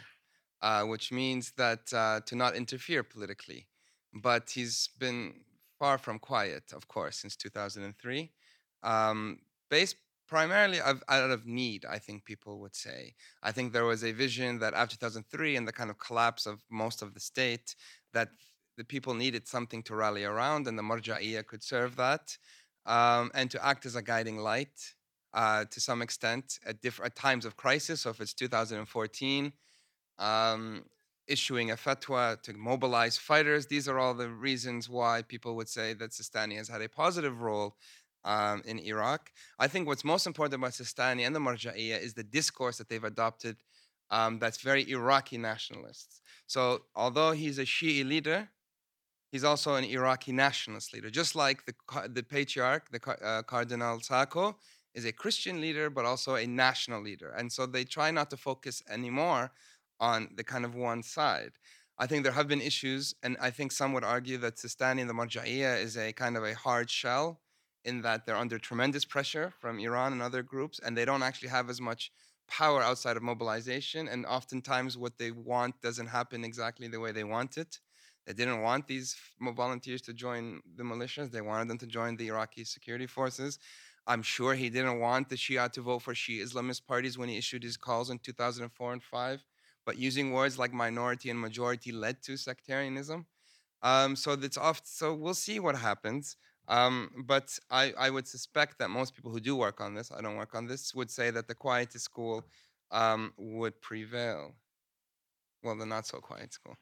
uh, 0.60 0.82
which 0.82 1.12
means 1.12 1.52
that 1.52 1.90
uh, 1.94 2.20
to 2.26 2.36
not 2.36 2.54
interfere 2.54 3.02
politically. 3.02 3.68
But 4.12 4.50
he's 4.50 4.90
been 4.98 5.32
far 5.78 5.98
from 5.98 6.18
quiet, 6.18 6.72
of 6.72 6.88
course, 6.88 7.18
since 7.18 7.36
2003, 7.36 8.30
um, 8.82 9.38
based 9.70 9.96
primarily 10.26 10.80
of, 10.80 11.02
out 11.08 11.30
of 11.30 11.46
need. 11.46 11.84
I 11.88 11.98
think 11.98 12.24
people 12.24 12.60
would 12.60 12.74
say. 12.74 13.14
I 13.42 13.52
think 13.52 13.72
there 13.72 13.84
was 13.84 14.04
a 14.04 14.12
vision 14.12 14.58
that 14.58 14.74
after 14.74 14.96
2003 14.96 15.56
and 15.56 15.66
the 15.66 15.72
kind 15.72 15.90
of 15.90 15.98
collapse 15.98 16.46
of 16.46 16.62
most 16.70 17.02
of 17.02 17.14
the 17.14 17.20
state, 17.20 17.74
that 18.12 18.28
the 18.76 18.84
people 18.84 19.14
needed 19.14 19.48
something 19.48 19.82
to 19.84 19.94
rally 19.94 20.24
around, 20.24 20.66
and 20.66 20.78
the 20.78 20.82
Marja'iyya 20.82 21.46
could 21.46 21.62
serve 21.62 21.96
that 21.96 22.36
um, 22.88 23.30
and 23.34 23.50
to 23.50 23.64
act 23.64 23.86
as 23.86 23.94
a 23.94 24.02
guiding 24.02 24.38
light 24.38 24.94
uh, 25.34 25.64
to 25.70 25.80
some 25.80 26.02
extent 26.02 26.58
at 26.66 26.80
different 26.80 27.14
times 27.14 27.44
of 27.44 27.56
crisis. 27.56 28.00
So 28.00 28.10
if 28.10 28.20
it's 28.20 28.32
2014, 28.32 29.52
um, 30.18 30.84
issuing 31.28 31.70
a 31.70 31.76
fatwa 31.76 32.40
to 32.42 32.52
mobilize 32.54 33.16
fighters, 33.16 33.66
these 33.66 33.88
are 33.88 33.98
all 33.98 34.14
the 34.14 34.28
reasons 34.28 34.88
why 34.88 35.22
people 35.22 35.56
would 35.56 35.68
say 35.68 35.94
that 35.94 36.10
Sistani 36.10 36.56
has 36.56 36.68
had 36.68 36.82
a 36.82 36.88
positive 36.88 37.40
role 37.40 37.76
um, 38.24 38.62
in 38.64 38.78
Iraq. 38.78 39.30
I 39.58 39.68
think 39.68 39.86
what's 39.86 40.04
most 40.04 40.26
important 40.26 40.54
about 40.54 40.72
Sistani 40.72 41.26
and 41.26 41.34
the 41.34 41.40
Marja'iyya 41.40 42.00
is 42.00 42.14
the 42.14 42.24
discourse 42.24 42.78
that 42.78 42.88
they've 42.88 43.04
adopted 43.04 43.56
um, 44.10 44.38
that's 44.38 44.60
very 44.60 44.90
Iraqi 44.90 45.38
nationalists. 45.38 46.20
So 46.46 46.82
although 46.96 47.32
he's 47.32 47.58
a 47.58 47.64
Shi'i 47.64 48.06
leader, 48.06 48.48
he's 49.30 49.44
also 49.44 49.74
an 49.74 49.84
Iraqi 49.84 50.32
nationalist 50.32 50.94
leader, 50.94 51.10
just 51.10 51.36
like 51.36 51.64
the, 51.66 51.74
the 52.08 52.22
patriarch, 52.22 52.90
the 52.90 53.00
uh, 53.22 53.42
Cardinal 53.42 54.00
Sako, 54.00 54.56
is 54.94 55.04
a 55.04 55.12
Christian 55.12 55.60
leader, 55.60 55.90
but 55.90 56.04
also 56.04 56.36
a 56.36 56.46
national 56.46 57.02
leader. 57.02 57.30
And 57.36 57.52
so 57.52 57.66
they 57.66 57.84
try 57.84 58.10
not 58.10 58.30
to 58.30 58.36
focus 58.36 58.82
anymore 58.88 59.52
on 60.00 60.30
the 60.36 60.44
kind 60.44 60.64
of 60.64 60.74
one 60.74 61.02
side. 61.02 61.52
I 61.98 62.06
think 62.06 62.22
there 62.22 62.32
have 62.32 62.46
been 62.46 62.60
issues, 62.60 63.14
and 63.22 63.36
I 63.40 63.50
think 63.50 63.72
some 63.72 63.92
would 63.92 64.04
argue 64.04 64.38
that 64.38 64.56
Sistani 64.56 65.00
and 65.00 65.10
the 65.10 65.14
Marja'iyya 65.14 65.82
is 65.82 65.96
a 65.96 66.12
kind 66.12 66.36
of 66.36 66.44
a 66.44 66.54
hard 66.54 66.88
shell 66.90 67.40
in 67.84 68.02
that 68.02 68.24
they're 68.24 68.36
under 68.36 68.58
tremendous 68.58 69.04
pressure 69.04 69.52
from 69.58 69.78
Iran 69.80 70.12
and 70.12 70.22
other 70.22 70.42
groups, 70.42 70.78
and 70.78 70.96
they 70.96 71.04
don't 71.04 71.22
actually 71.22 71.48
have 71.48 71.68
as 71.68 71.80
much 71.80 72.12
power 72.46 72.82
outside 72.82 73.16
of 73.16 73.22
mobilization. 73.22 74.06
And 74.08 74.24
oftentimes, 74.26 74.96
what 74.96 75.18
they 75.18 75.32
want 75.32 75.80
doesn't 75.82 76.06
happen 76.06 76.44
exactly 76.44 76.86
the 76.88 77.00
way 77.00 77.12
they 77.12 77.24
want 77.24 77.58
it. 77.58 77.80
They 78.26 78.32
didn't 78.34 78.62
want 78.62 78.86
these 78.86 79.16
volunteers 79.40 80.02
to 80.02 80.12
join 80.12 80.60
the 80.76 80.82
militias. 80.84 81.30
They 81.30 81.40
wanted 81.40 81.68
them 81.68 81.78
to 81.78 81.86
join 81.86 82.16
the 82.16 82.28
Iraqi 82.28 82.64
security 82.64 83.06
forces. 83.06 83.58
I'm 84.06 84.22
sure 84.22 84.54
he 84.54 84.70
didn't 84.70 85.00
want 85.00 85.28
the 85.28 85.36
Shia 85.36 85.70
to 85.72 85.80
vote 85.80 86.02
for 86.02 86.14
Shia 86.14 86.42
Islamist 86.42 86.86
parties 86.86 87.18
when 87.18 87.28
he 87.28 87.38
issued 87.38 87.62
his 87.62 87.76
calls 87.76 88.10
in 88.10 88.18
2004 88.18 88.92
and 88.92 89.02
5. 89.02 89.44
But 89.88 89.96
using 89.96 90.32
words 90.32 90.58
like 90.58 90.74
minority 90.74 91.30
and 91.30 91.40
majority 91.40 91.92
led 91.92 92.22
to 92.24 92.36
sectarianism. 92.36 93.24
Um, 93.80 94.16
so 94.16 94.36
that's 94.36 94.58
off. 94.58 94.82
So 94.84 95.14
we'll 95.14 95.32
see 95.32 95.60
what 95.60 95.76
happens. 95.76 96.36
Um, 96.68 97.24
but 97.24 97.58
I, 97.70 97.94
I, 97.98 98.10
would 98.10 98.28
suspect 98.28 98.78
that 98.80 98.90
most 98.90 99.14
people 99.16 99.30
who 99.30 99.40
do 99.40 99.56
work 99.56 99.80
on 99.80 99.94
this, 99.94 100.12
I 100.12 100.20
don't 100.20 100.36
work 100.36 100.54
on 100.54 100.66
this, 100.66 100.94
would 100.94 101.10
say 101.10 101.30
that 101.30 101.48
the 101.48 101.54
quietist 101.54 102.04
school 102.04 102.44
um, 102.90 103.32
would 103.38 103.80
prevail. 103.80 104.56
Well, 105.62 105.78
the 105.78 105.86
not 105.86 106.06
so 106.06 106.18
quiet 106.18 106.52
school. 106.52 106.76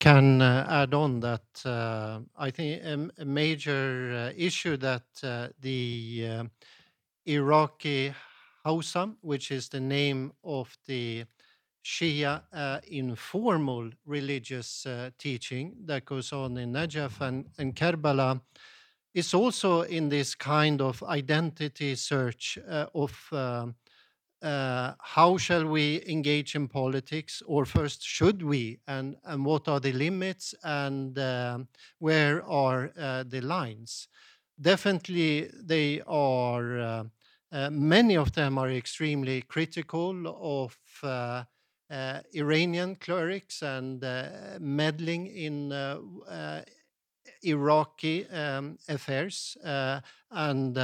can 0.00 0.40
uh, 0.40 0.66
add 0.70 0.94
on 0.94 1.20
that 1.20 1.66
uh, 1.66 2.20
I 2.36 2.50
think 2.50 2.82
a, 2.82 3.22
a 3.22 3.24
major 3.24 4.30
uh, 4.30 4.32
issue 4.36 4.76
that 4.76 5.02
uh, 5.22 5.48
the 5.60 6.28
uh, 6.30 6.44
Iraqi 7.28 8.14
Hawza, 8.64 9.14
which 9.20 9.50
is 9.50 9.68
the 9.68 9.80
name 9.80 10.32
of 10.42 10.76
the 10.86 11.24
Shia 11.84 12.42
uh, 12.52 12.80
informal 12.88 13.90
religious 14.06 14.86
teaching 15.18 15.76
that 15.84 16.04
goes 16.04 16.32
on 16.32 16.56
in 16.56 16.72
Najaf 16.72 17.20
and, 17.20 17.46
and 17.58 17.74
Karbala, 17.74 18.40
is 19.14 19.34
also 19.34 19.82
in 19.82 20.08
this 20.08 20.34
kind 20.34 20.80
of 20.80 21.02
identity 21.02 21.94
search 21.94 22.58
of 22.94 23.32
uh, 24.40 24.92
how 25.00 25.36
shall 25.36 25.66
we 25.66 26.02
engage 26.06 26.54
in 26.54 26.68
politics, 26.68 27.42
or 27.46 27.64
first, 27.64 28.04
should 28.04 28.42
we, 28.42 28.78
and, 28.86 29.16
and 29.24 29.44
what 29.44 29.68
are 29.68 29.80
the 29.80 29.92
limits, 29.92 30.54
and 30.62 31.18
uh, 31.18 31.58
where 31.98 32.44
are 32.44 32.92
uh, 32.98 33.24
the 33.26 33.40
lines? 33.40 34.08
Definitely, 34.60 35.50
they 35.54 36.00
are, 36.06 36.78
uh, 36.78 36.84
uh, 36.84 37.04
many 37.70 38.16
of 38.16 38.32
them 38.32 38.58
are 38.58 38.70
extremely 38.70 39.42
critical 39.42 40.26
of 40.66 40.78
uh, 41.02 41.44
Iranian 42.34 42.96
clerics 42.96 43.62
and 43.62 44.00
meddling 44.60 45.26
in 45.26 45.72
Iraqi 47.42 48.26
um, 48.28 48.78
affairs 48.88 49.56
and 50.30 50.78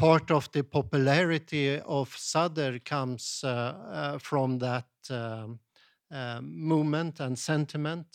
part 0.00 0.30
of 0.30 0.50
the 0.52 0.64
popularity 0.64 1.78
of 1.78 2.16
Sadr 2.16 2.78
comes 2.82 3.42
uh, 3.44 3.48
uh, 3.48 4.18
from 4.18 4.58
that 4.58 4.86
um, 5.10 5.58
uh, 6.10 6.40
movement 6.40 7.20
and 7.20 7.38
sentiment. 7.38 8.06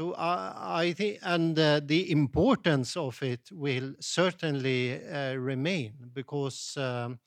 So 0.00 0.14
I 0.16 0.94
think, 0.94 1.18
and 1.22 1.54
the 1.54 2.10
importance 2.10 2.96
of 2.96 3.22
it 3.22 3.50
will 3.52 3.92
certainly 4.00 4.98
remain 5.36 5.92
because 6.14 6.74
um, 6.78 7.18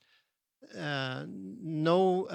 no 0.76 2.28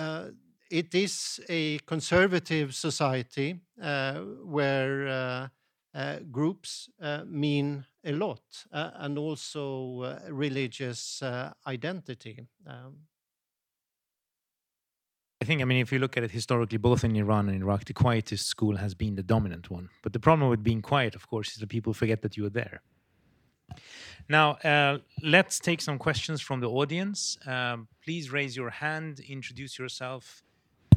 it 0.70 0.94
is 0.94 1.40
a 1.48 1.78
conservative 1.80 2.72
society 2.72 3.58
uh, 3.82 4.20
where 4.44 5.08
uh, 5.08 5.48
uh, 5.94 6.18
groups 6.30 6.88
mean 7.26 7.84
a 8.04 8.12
lot, 8.12 8.42
uh, 8.72 8.90
and 8.94 9.18
also 9.18 10.02
uh, 10.02 10.20
religious 10.30 11.20
uh, 11.20 11.52
identity. 11.66 12.46
Um, 12.64 12.98
I 15.40 15.44
think, 15.44 15.62
I 15.62 15.64
mean, 15.64 15.80
if 15.80 15.92
you 15.92 16.00
look 16.00 16.16
at 16.16 16.24
it 16.24 16.32
historically, 16.32 16.78
both 16.78 17.04
in 17.04 17.14
Iran 17.14 17.48
and 17.48 17.62
Iraq, 17.62 17.84
the 17.84 17.92
quietist 17.92 18.46
school 18.46 18.76
has 18.76 18.94
been 18.94 19.14
the 19.14 19.22
dominant 19.22 19.70
one. 19.70 19.88
But 20.02 20.12
the 20.12 20.18
problem 20.18 20.50
with 20.50 20.64
being 20.64 20.82
quiet, 20.82 21.14
of 21.14 21.28
course, 21.28 21.52
is 21.52 21.58
that 21.58 21.68
people 21.68 21.92
forget 21.94 22.22
that 22.22 22.36
you 22.36 22.44
are 22.46 22.50
there. 22.50 22.82
Now, 24.28 24.52
uh, 24.64 24.98
let's 25.22 25.60
take 25.60 25.80
some 25.80 25.96
questions 25.96 26.40
from 26.40 26.60
the 26.60 26.68
audience. 26.68 27.38
Um, 27.46 27.86
please 28.04 28.32
raise 28.32 28.56
your 28.56 28.70
hand, 28.70 29.20
introduce 29.20 29.78
yourself, 29.78 30.42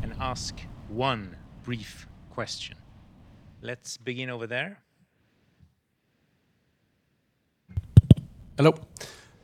and 0.01 0.13
ask 0.19 0.59
one 0.89 1.35
brief 1.63 2.07
question. 2.31 2.77
Let's 3.61 3.97
begin 3.97 4.31
over 4.31 4.47
there. 4.47 4.79
Hello. 8.57 8.73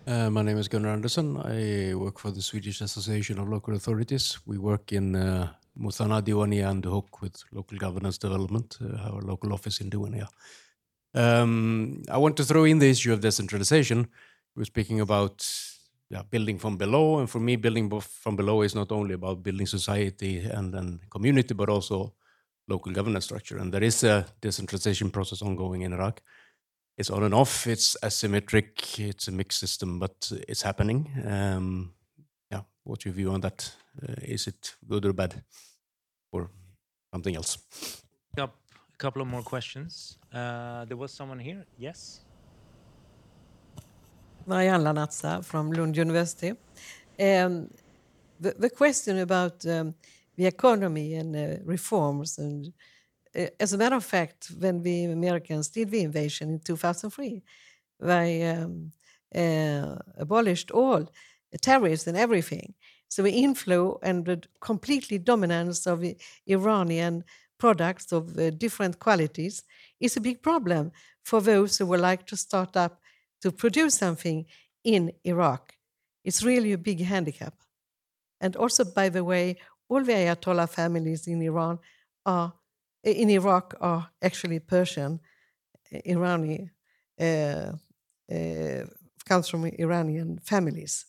Uh, 0.07 0.29
my 0.29 0.41
name 0.41 0.57
is 0.57 0.69
Gunnar 0.69 0.91
Andersson. 0.91 1.35
I 1.35 1.93
work 1.93 2.17
for 2.17 2.31
the 2.31 2.41
Swedish 2.41 2.79
Association 2.79 3.39
of 3.39 3.49
Local 3.49 3.75
Authorities. 3.75 4.39
We 4.45 4.57
work 4.57 4.93
in 4.93 5.17
uh, 5.17 5.49
Muthanna, 5.77 6.21
Diwania, 6.21 6.69
and 6.69 6.81
Duhok 6.81 7.19
with 7.19 7.43
local 7.51 7.77
governance 7.77 8.17
development, 8.17 8.77
uh, 8.81 9.11
our 9.11 9.21
local 9.21 9.51
office 9.51 9.81
in 9.81 9.89
Diwania. 9.89 10.29
Um, 11.13 12.03
I 12.09 12.17
want 12.19 12.38
to 12.38 12.45
throw 12.45 12.63
in 12.63 12.79
the 12.79 12.89
issue 12.89 13.11
of 13.11 13.19
decentralization. 13.19 14.07
We're 14.55 14.63
speaking 14.63 15.01
about 15.01 15.45
yeah, 16.09 16.21
building 16.31 16.57
from 16.57 16.77
below, 16.77 17.19
and 17.19 17.29
for 17.29 17.41
me, 17.41 17.57
building 17.57 17.89
from 17.99 18.38
below 18.38 18.61
is 18.61 18.75
not 18.75 18.93
only 18.93 19.13
about 19.13 19.43
building 19.43 19.67
society 19.67 20.39
and, 20.39 20.73
and 20.73 21.01
community, 21.09 21.53
but 21.53 21.67
also 21.67 22.13
local 22.69 22.93
governance 22.93 23.25
structure. 23.25 23.57
And 23.57 23.73
there 23.73 23.84
is 23.84 24.05
a 24.05 24.25
decentralization 24.39 25.09
process 25.09 25.41
ongoing 25.41 25.81
in 25.81 25.91
Iraq 25.91 26.21
it's 26.98 27.10
on 27.10 27.24
and 27.24 27.34
off. 27.34 27.68
It's 27.68 27.95
asymmetric. 28.03 28.99
It's 28.99 29.28
a 29.28 29.32
mixed 29.32 29.60
system, 29.60 29.99
but 29.99 30.32
it's 30.48 30.64
happening. 30.64 31.10
Um, 31.26 31.94
yeah, 32.52 32.61
what's 32.84 33.06
your 33.06 33.14
view 33.14 33.32
on 33.32 33.41
that? 33.41 33.72
Uh, 34.02 34.15
is 34.22 34.48
it 34.48 34.76
good 34.88 35.06
or 35.06 35.14
bad, 35.14 35.44
or 36.32 36.49
something 37.14 37.36
else? 37.36 37.57
Yep, 38.38 38.52
a 38.94 38.98
couple 38.98 39.22
of 39.22 39.28
more 39.28 39.44
questions. 39.44 40.18
Uh, 40.34 40.86
there 40.86 40.98
was 40.98 41.11
someone 41.11 41.40
here. 41.40 41.65
Yes. 41.78 42.22
Marianne 44.45 44.84
Lanatza 44.84 45.44
from 45.44 45.72
Lund 45.72 45.98
University. 45.98 46.52
Um, 47.19 47.69
the, 48.40 48.53
the 48.57 48.69
question 48.69 49.18
about 49.19 49.65
um, 49.65 49.94
the 50.38 50.45
economy 50.45 51.15
and 51.15 51.36
uh, 51.36 51.57
reforms 51.65 52.38
and 52.38 52.72
as 53.59 53.73
a 53.73 53.77
matter 53.77 53.95
of 53.95 54.03
fact, 54.03 54.51
when 54.59 54.83
the 54.83 55.05
Americans 55.05 55.69
did 55.69 55.91
the 55.91 56.01
invasion 56.01 56.49
in 56.49 56.59
2003, 56.59 57.43
they 57.99 58.49
um, 58.49 58.91
uh, 59.35 59.95
abolished 60.17 60.71
all 60.71 61.09
tariffs 61.61 62.07
and 62.07 62.17
everything. 62.17 62.73
So 63.09 63.23
the 63.23 63.31
inflow 63.31 63.99
and 64.03 64.25
the 64.25 64.43
completely 64.59 65.17
dominance 65.17 65.87
of 65.87 66.03
Iranian 66.45 67.23
products 67.57 68.11
of 68.11 68.37
uh, 68.37 68.51
different 68.51 68.99
qualities 68.99 69.63
is 69.99 70.17
a 70.17 70.21
big 70.21 70.41
problem 70.41 70.91
for 71.23 71.41
those 71.41 71.77
who 71.77 71.85
would 71.87 71.99
like 71.99 72.25
to 72.27 72.37
start 72.37 72.75
up 72.77 73.01
to 73.41 73.51
produce 73.51 73.95
something 73.95 74.45
in 74.83 75.11
Iraq. 75.23 75.73
It's 76.23 76.43
really 76.43 76.73
a 76.73 76.77
big 76.77 77.01
handicap. 77.01 77.53
And 78.41 78.55
also, 78.55 78.83
by 78.83 79.09
the 79.09 79.23
way, 79.23 79.57
all 79.89 80.03
the 80.03 80.13
Ayatollah 80.13 80.69
families 80.69 81.27
in 81.27 81.41
Iran 81.41 81.79
are 82.25 82.53
in 83.03 83.30
Iraq 83.30 83.76
are 83.80 84.10
actually 84.22 84.60
Persian, 84.60 85.19
Iranian, 86.06 86.72
uh, 87.19 87.72
uh, 88.32 88.86
comes 89.26 89.48
from 89.49 89.65
Iranian 89.65 90.40
families. 90.40 91.06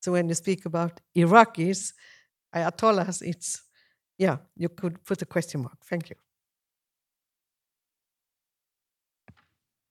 So 0.00 0.12
when 0.12 0.28
you 0.28 0.34
speak 0.34 0.66
about 0.66 1.00
Iraqis, 1.16 1.92
Ayatollahs, 2.54 3.22
it's 3.22 3.62
yeah, 4.18 4.38
you 4.56 4.68
could 4.68 5.04
put 5.04 5.20
a 5.22 5.26
question 5.26 5.62
mark. 5.62 5.78
Thank 5.84 6.10
you. 6.10 6.16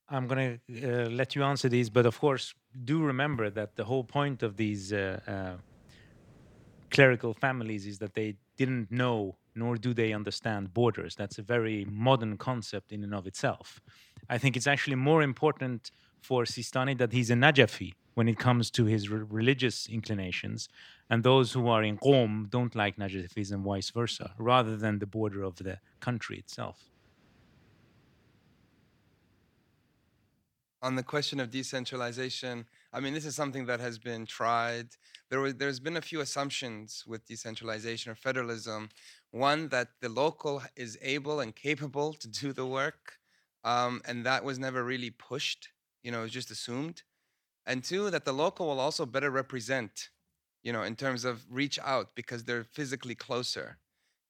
I'm 0.08 0.26
going 0.28 0.60
to 0.68 1.06
uh, 1.06 1.10
let 1.10 1.34
you 1.34 1.42
answer 1.42 1.68
these, 1.68 1.90
but 1.90 2.06
of 2.06 2.18
course, 2.18 2.54
do 2.84 3.02
remember 3.02 3.50
that 3.50 3.74
the 3.74 3.84
whole 3.84 4.04
point 4.04 4.42
of 4.42 4.56
these 4.56 4.92
uh, 4.92 5.20
uh, 5.26 5.56
clerical 6.90 7.34
families 7.34 7.86
is 7.86 7.98
that 7.98 8.14
they 8.14 8.36
didn't 8.56 8.90
know 8.90 9.36
nor 9.56 9.76
do 9.76 9.94
they 9.94 10.12
understand 10.12 10.74
borders. 10.74 11.14
That's 11.16 11.38
a 11.38 11.42
very 11.42 11.86
modern 11.86 12.36
concept 12.36 12.92
in 12.92 13.02
and 13.02 13.14
of 13.14 13.26
itself. 13.26 13.80
I 14.28 14.38
think 14.38 14.56
it's 14.56 14.66
actually 14.66 14.96
more 14.96 15.22
important 15.22 15.90
for 16.20 16.44
Sistani 16.44 16.96
that 16.98 17.12
he's 17.12 17.30
a 17.30 17.34
Najafi 17.34 17.94
when 18.14 18.28
it 18.28 18.38
comes 18.38 18.70
to 18.72 18.84
his 18.84 19.08
re- 19.08 19.24
religious 19.28 19.88
inclinations, 19.88 20.68
and 21.10 21.22
those 21.22 21.52
who 21.52 21.68
are 21.68 21.82
in 21.82 21.98
Qom 21.98 22.50
don't 22.50 22.74
like 22.74 22.96
Najafis 22.96 23.52
and 23.52 23.64
vice 23.64 23.90
versa, 23.90 24.34
rather 24.38 24.76
than 24.76 24.98
the 24.98 25.06
border 25.06 25.42
of 25.42 25.56
the 25.56 25.78
country 26.00 26.38
itself. 26.38 26.90
on 30.82 30.94
the 30.94 31.02
question 31.02 31.40
of 31.40 31.50
decentralization, 31.50 32.64
I 32.96 33.00
mean, 33.00 33.12
this 33.12 33.26
is 33.26 33.36
something 33.36 33.66
that 33.66 33.78
has 33.78 33.98
been 33.98 34.24
tried. 34.24 34.88
There 35.28 35.40
was, 35.40 35.56
there's 35.56 35.80
been 35.80 35.98
a 35.98 36.00
few 36.00 36.20
assumptions 36.22 37.04
with 37.06 37.26
decentralization 37.26 38.10
or 38.10 38.14
federalism. 38.14 38.88
One, 39.32 39.68
that 39.68 39.88
the 40.00 40.08
local 40.08 40.62
is 40.76 40.96
able 41.02 41.40
and 41.40 41.54
capable 41.54 42.14
to 42.14 42.26
do 42.26 42.54
the 42.54 42.64
work, 42.64 43.18
um, 43.64 44.00
and 44.08 44.24
that 44.24 44.44
was 44.44 44.58
never 44.58 44.82
really 44.82 45.10
pushed. 45.10 45.68
You 46.02 46.10
know, 46.10 46.20
it 46.20 46.22
was 46.22 46.32
just 46.32 46.50
assumed. 46.50 47.02
And 47.66 47.84
two, 47.84 48.08
that 48.08 48.24
the 48.24 48.32
local 48.32 48.68
will 48.68 48.80
also 48.80 49.04
better 49.04 49.30
represent, 49.30 50.08
you 50.62 50.72
know, 50.72 50.82
in 50.82 50.96
terms 50.96 51.26
of 51.26 51.44
reach 51.50 51.78
out 51.84 52.14
because 52.14 52.44
they're 52.44 52.64
physically 52.64 53.14
closer. 53.14 53.76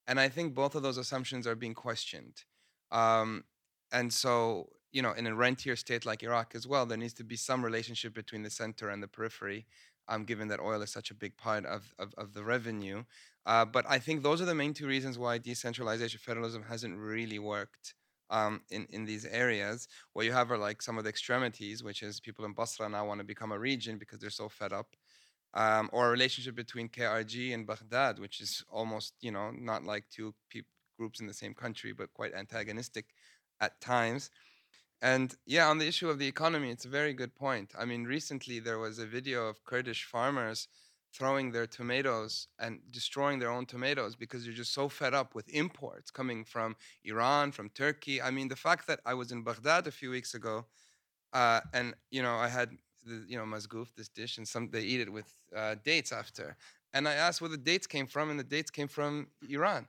And 0.09 0.19
I 0.19 0.29
think 0.29 0.55
both 0.55 0.75
of 0.75 0.83
those 0.83 0.97
assumptions 0.97 1.47
are 1.47 1.55
being 1.55 1.75
questioned. 1.75 2.43
Um, 2.91 3.45
and 3.93 4.13
so 4.13 4.71
you 4.97 5.03
know, 5.03 5.13
in 5.13 5.27
a 5.27 5.35
rentier 5.35 5.77
state 5.77 6.07
like 6.07 6.23
Iraq 6.23 6.55
as 6.55 6.67
well, 6.67 6.87
there 6.87 6.97
needs 6.97 7.13
to 7.13 7.23
be 7.23 7.37
some 7.37 7.63
relationship 7.63 8.15
between 8.15 8.43
the 8.43 8.49
center 8.49 8.89
and 8.89 9.03
the 9.03 9.07
periphery, 9.07 9.67
um, 10.09 10.25
given 10.25 10.49
that 10.49 10.59
oil 10.59 10.81
is 10.81 10.91
such 10.91 11.11
a 11.11 11.15
big 11.15 11.37
part 11.37 11.67
of, 11.67 11.93
of, 11.99 12.15
of 12.17 12.33
the 12.33 12.43
revenue. 12.43 13.05
Uh, 13.45 13.67
but 13.67 13.85
I 13.87 13.99
think 13.99 14.23
those 14.23 14.41
are 14.41 14.47
the 14.47 14.55
main 14.55 14.73
two 14.73 14.87
reasons 14.87 15.19
why 15.19 15.37
decentralization 15.37 16.19
federalism 16.19 16.63
hasn't 16.63 16.97
really 16.97 17.39
worked 17.39 17.93
um, 18.31 18.63
in, 18.71 18.87
in 18.89 19.05
these 19.05 19.27
areas. 19.27 19.87
What 20.15 20.25
you 20.25 20.33
have 20.33 20.51
are 20.51 20.57
like 20.57 20.81
some 20.81 20.97
of 20.97 21.05
the 21.05 21.11
extremities, 21.11 21.85
which 21.85 22.03
is 22.03 22.19
people 22.19 22.47
in 22.47 22.55
Basra 22.55 22.89
now 22.89 23.07
want 23.07 23.21
to 23.21 23.27
become 23.27 23.53
a 23.53 23.59
region 23.59 23.99
because 23.99 24.19
they're 24.19 24.31
so 24.31 24.49
fed 24.49 24.73
up. 24.73 24.97
Um, 25.53 25.91
or 25.93 26.09
a 26.09 26.11
relationship 26.11 26.55
between 26.55 26.89
KRG 26.89 27.53
and 27.53 27.67
Baghdad, 27.67 28.19
which 28.19 28.41
is 28.41 28.65
almost, 28.71 29.13
you 29.21 29.31
know, 29.31 29.51
not 29.51 29.85
like 29.85 30.05
two 30.09 30.35
pe- 30.51 30.63
groups 30.99 31.21
in 31.21 31.27
the 31.27 31.35
same 31.35 31.53
country, 31.53 31.93
but 31.93 32.15
quite 32.15 32.35
antagonistic 32.35 33.07
at 33.61 33.79
times. 33.81 34.31
And 35.03 35.35
yeah, 35.47 35.69
on 35.69 35.79
the 35.79 35.87
issue 35.87 36.09
of 36.09 36.19
the 36.19 36.27
economy, 36.27 36.71
it's 36.71 36.85
a 36.85 36.89
very 36.89 37.13
good 37.13 37.35
point. 37.35 37.73
I 37.79 37.85
mean, 37.85 38.05
recently 38.05 38.61
there 38.61 38.79
was 38.79 38.99
a 38.99 39.07
video 39.07 39.47
of 39.47 39.65
Kurdish 39.65 40.05
farmers 40.05 40.69
throwing 41.13 41.53
their 41.53 41.67
tomatoes 41.67 42.49
and 42.59 42.81
destroying 42.91 43.39
their 43.39 43.51
own 43.51 43.67
tomatoes 43.67 44.17
because 44.17 44.45
they're 44.45 44.53
just 44.53 44.75
so 44.75 44.89
fed 44.89 45.15
up 45.15 45.35
with 45.35 45.49
imports 45.49 46.11
coming 46.11 46.45
from 46.45 46.77
Iran, 47.05 47.53
from 47.53 47.71
Turkey. 47.71 48.21
I 48.21 48.31
mean, 48.31 48.49
the 48.49 48.57
fact 48.57 48.87
that 48.87 49.01
I 49.07 49.15
was 49.15 49.33
in 49.33 49.43
Baghdad 49.43 49.87
a 49.87 49.91
few 49.91 50.11
weeks 50.11 50.35
ago, 50.35 50.67
uh, 51.33 51.61
and 51.73 51.95
you 52.11 52.23
know, 52.23 52.37
I 52.37 52.49
had 52.49 52.71
the, 53.05 53.25
you 53.29 53.39
know 53.39 53.45
mazgouf, 53.45 53.89
this 53.97 54.09
dish, 54.09 54.39
and 54.39 54.47
some 54.47 54.71
they 54.71 54.83
eat 54.83 55.01
it 55.01 55.13
with 55.13 55.33
uh, 55.55 55.77
dates 55.85 56.13
after. 56.13 56.57
And 56.93 57.07
I 57.09 57.15
asked 57.15 57.41
where 57.41 57.51
the 57.51 57.57
dates 57.57 57.87
came 57.87 58.07
from, 58.07 58.31
and 58.31 58.39
the 58.39 58.45
dates 58.45 58.71
came 58.71 58.89
from 58.89 59.29
Iran. 59.49 59.87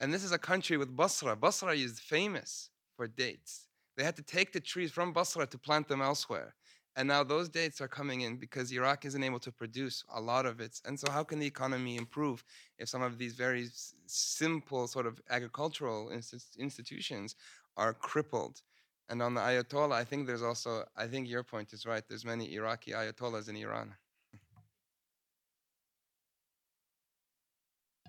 And 0.00 0.12
this 0.14 0.24
is 0.24 0.32
a 0.32 0.38
country 0.38 0.76
with 0.76 0.94
Basra. 0.94 1.36
Basra 1.36 1.74
is 1.74 2.00
famous 2.00 2.70
for 2.96 3.06
dates. 3.06 3.69
They 4.00 4.06
had 4.06 4.16
to 4.16 4.22
take 4.22 4.50
the 4.50 4.60
trees 4.60 4.90
from 4.90 5.12
Basra 5.12 5.46
to 5.46 5.58
plant 5.58 5.86
them 5.86 6.00
elsewhere. 6.00 6.54
And 6.96 7.06
now 7.06 7.22
those 7.22 7.50
dates 7.50 7.82
are 7.82 7.86
coming 7.86 8.22
in 8.22 8.38
because 8.38 8.72
Iraq 8.72 9.04
isn't 9.04 9.22
able 9.22 9.40
to 9.40 9.52
produce 9.52 10.02
a 10.14 10.18
lot 10.18 10.46
of 10.46 10.58
it. 10.58 10.80
And 10.86 10.98
so, 10.98 11.10
how 11.12 11.22
can 11.22 11.38
the 11.38 11.46
economy 11.46 11.98
improve 11.98 12.42
if 12.78 12.88
some 12.88 13.02
of 13.02 13.18
these 13.18 13.34
very 13.34 13.68
simple 14.06 14.88
sort 14.88 15.04
of 15.04 15.20
agricultural 15.28 16.10
institutions 16.58 17.36
are 17.76 17.92
crippled? 17.92 18.62
And 19.10 19.20
on 19.20 19.34
the 19.34 19.42
Ayatollah, 19.42 19.92
I 19.92 20.04
think 20.04 20.26
there's 20.26 20.42
also, 20.42 20.86
I 20.96 21.06
think 21.06 21.28
your 21.28 21.42
point 21.42 21.74
is 21.74 21.84
right. 21.84 22.02
There's 22.08 22.24
many 22.24 22.54
Iraqi 22.54 22.92
Ayatollahs 22.92 23.50
in 23.50 23.56
Iran. 23.56 23.94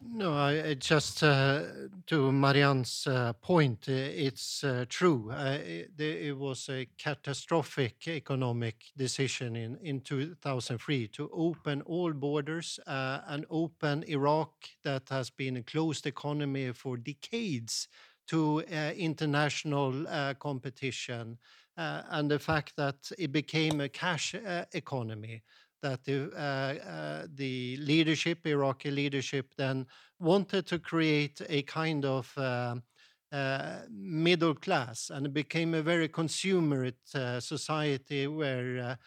No, 0.04 0.34
I, 0.34 0.74
just 0.74 1.22
uh, 1.24 1.64
to 2.08 2.32
Marianne's 2.32 3.06
uh, 3.06 3.34
point, 3.34 3.86
uh, 3.88 3.92
it's 3.92 4.64
uh, 4.64 4.86
true. 4.90 5.32
Uh, 5.32 5.60
it, 5.64 5.92
it, 6.00 6.38
was 6.38 6.68
a 6.70 6.88
catastrophic 6.98 8.08
economic 8.08 8.86
decision 8.98 9.56
in, 9.56 9.78
in 9.78 10.02
2003 10.02 11.08
to 11.10 11.30
open 11.32 11.84
all 11.84 12.14
borders 12.14 12.80
uh, 12.88 13.20
and 13.28 13.46
open 13.52 14.04
Iraq, 14.08 14.52
that 14.84 15.08
has 15.10 15.30
been 15.30 15.58
a 15.58 15.64
closed 15.64 16.08
economy 16.08 16.72
for 16.74 16.98
decades, 16.98 17.88
to 18.28 18.60
international 18.96 20.06
competition. 20.40 21.38
and 21.76 22.32
the 22.32 22.40
fact 22.40 22.76
that 22.78 23.12
it 23.18 23.32
became 23.32 23.82
a 23.82 23.90
cash 23.90 24.34
economy 24.74 25.42
that 25.82 26.04
the, 26.04 26.32
uh, 26.36 26.90
uh, 26.90 27.28
the 27.36 27.78
leadership, 27.78 28.46
Iraqi 28.46 28.92
leadership, 28.92 29.54
then 29.58 29.86
wanted 30.20 30.66
to 30.68 30.80
create 30.80 31.42
a 31.50 31.62
kind 31.64 32.06
of 32.06 32.32
uh, 32.38 32.76
uh 33.32 33.80
middle 33.90 34.54
class, 34.54 35.10
and 35.10 35.26
it 35.26 35.34
became 35.34 35.74
a 35.74 35.82
very 35.82 36.08
consumerate 36.08 37.16
uh, 37.16 37.40
society 37.40 38.28
where. 38.28 38.98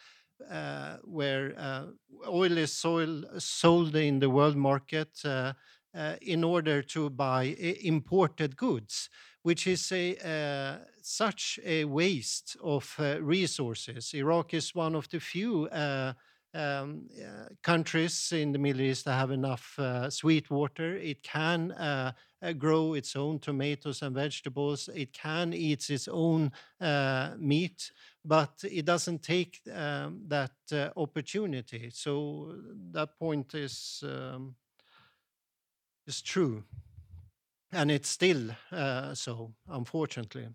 Uh, 0.51 0.97
where 1.05 1.55
oil 2.27 2.57
is 2.57 2.73
soil, 2.73 3.23
sold 3.37 3.95
in 3.95 4.19
the 4.19 4.29
world 4.29 4.57
market 4.57 5.23
in 6.21 6.43
order 6.43 6.81
to 6.81 7.09
buy 7.09 7.55
imported 7.81 8.57
goods, 8.57 9.09
which 9.43 9.65
is 9.65 9.89
a 9.93 10.81
such 11.01 11.57
a 11.63 11.85
waste 11.85 12.57
of 12.61 12.99
resources. 13.21 14.13
Iraq 14.13 14.53
is 14.53 14.75
one 14.75 14.93
of 14.93 15.07
the 15.07 15.21
few 15.21 15.69
um, 16.55 17.07
uh, 17.21 17.49
countries 17.61 18.31
in 18.31 18.51
the 18.51 18.59
Middle 18.59 18.81
East 18.81 19.05
that 19.05 19.13
have 19.19 19.31
enough 19.31 19.77
uh, 19.77 20.09
sweet 20.09 20.49
water. 20.49 20.95
It 20.95 21.21
can 21.21 21.71
uh, 21.73 22.13
uh, 22.41 22.53
grow 22.53 22.93
its 22.93 23.15
own 23.15 23.39
tomatoes 23.39 24.01
and 24.01 24.15
vegetables. 24.15 24.89
It 24.95 25.13
can 25.13 25.53
eat 25.53 25.89
its 25.89 26.07
own 26.07 26.51
uh, 26.79 27.31
meat, 27.37 27.91
but 28.23 28.63
it 28.63 28.85
doesn't 28.85 29.21
take 29.21 29.59
um, 29.73 30.21
that 30.27 30.51
uh, 30.71 30.89
opportunity. 30.97 31.89
So 31.93 32.55
that 32.91 33.19
point 33.19 33.53
is 33.53 34.03
um, 34.03 34.55
is 36.07 36.21
true, 36.21 36.63
and 37.71 37.91
it's 37.91 38.09
still 38.09 38.51
so, 39.13 39.53
unfortunately 39.67 40.47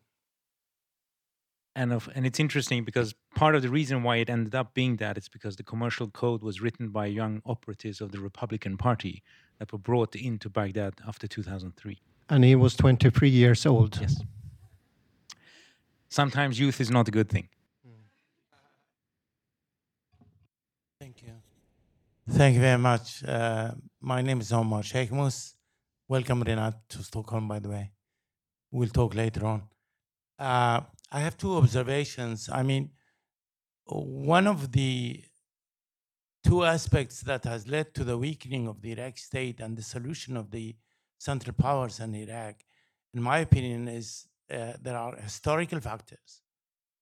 and 1.76 1.92
of, 1.92 2.08
and 2.14 2.26
it's 2.26 2.40
interesting 2.40 2.84
because 2.84 3.14
part 3.34 3.54
of 3.54 3.62
the 3.62 3.68
reason 3.68 4.02
why 4.02 4.16
it 4.16 4.28
ended 4.28 4.54
up 4.54 4.74
being 4.74 4.96
that 4.96 5.16
is 5.16 5.28
because 5.28 5.56
the 5.56 5.62
commercial 5.62 6.08
code 6.08 6.42
was 6.42 6.60
written 6.60 6.88
by 6.88 7.06
young 7.06 7.42
operatives 7.46 8.00
of 8.00 8.12
the 8.12 8.20
Republican 8.20 8.76
Party 8.76 9.22
that 9.58 9.72
were 9.72 9.78
brought 9.78 10.16
into 10.16 10.48
Baghdad 10.48 10.94
after 11.06 11.26
2003. 11.26 12.00
And 12.28 12.44
he 12.44 12.54
was 12.56 12.74
23 12.74 13.28
years 13.28 13.66
old. 13.66 13.98
Yes. 14.00 14.22
Sometimes 16.08 16.58
youth 16.58 16.80
is 16.80 16.90
not 16.90 17.06
a 17.08 17.10
good 17.10 17.28
thing. 17.28 17.48
Thank 20.98 21.22
you. 21.22 21.32
Thank 22.28 22.54
you 22.56 22.60
very 22.60 22.78
much. 22.78 23.24
Uh, 23.24 23.72
my 24.00 24.22
name 24.22 24.40
is 24.40 24.52
Omar 24.52 24.82
Sheikhmous. 24.82 25.54
Welcome, 26.08 26.42
Renad, 26.44 26.74
to 26.90 27.02
Stockholm, 27.02 27.48
by 27.48 27.58
the 27.58 27.68
way. 27.68 27.92
We'll 28.70 28.88
talk 28.88 29.14
later 29.14 29.46
on. 29.46 29.62
Uh, 30.38 30.80
I 31.12 31.20
have 31.20 31.36
two 31.36 31.56
observations. 31.56 32.48
I 32.52 32.62
mean, 32.62 32.90
one 33.86 34.46
of 34.46 34.72
the 34.72 35.24
two 36.44 36.64
aspects 36.64 37.20
that 37.22 37.44
has 37.44 37.66
led 37.66 37.94
to 37.94 38.04
the 38.04 38.16
weakening 38.16 38.68
of 38.68 38.80
the 38.80 38.92
Iraqi 38.92 39.20
state 39.20 39.60
and 39.60 39.76
the 39.76 39.82
solution 39.82 40.36
of 40.36 40.50
the 40.50 40.76
central 41.18 41.54
powers 41.54 42.00
in 42.00 42.14
Iraq, 42.14 42.56
in 43.12 43.22
my 43.22 43.38
opinion, 43.38 43.88
is 43.88 44.28
uh, 44.50 44.72
there 44.80 44.96
are 44.96 45.16
historical 45.16 45.80
factors. 45.80 46.42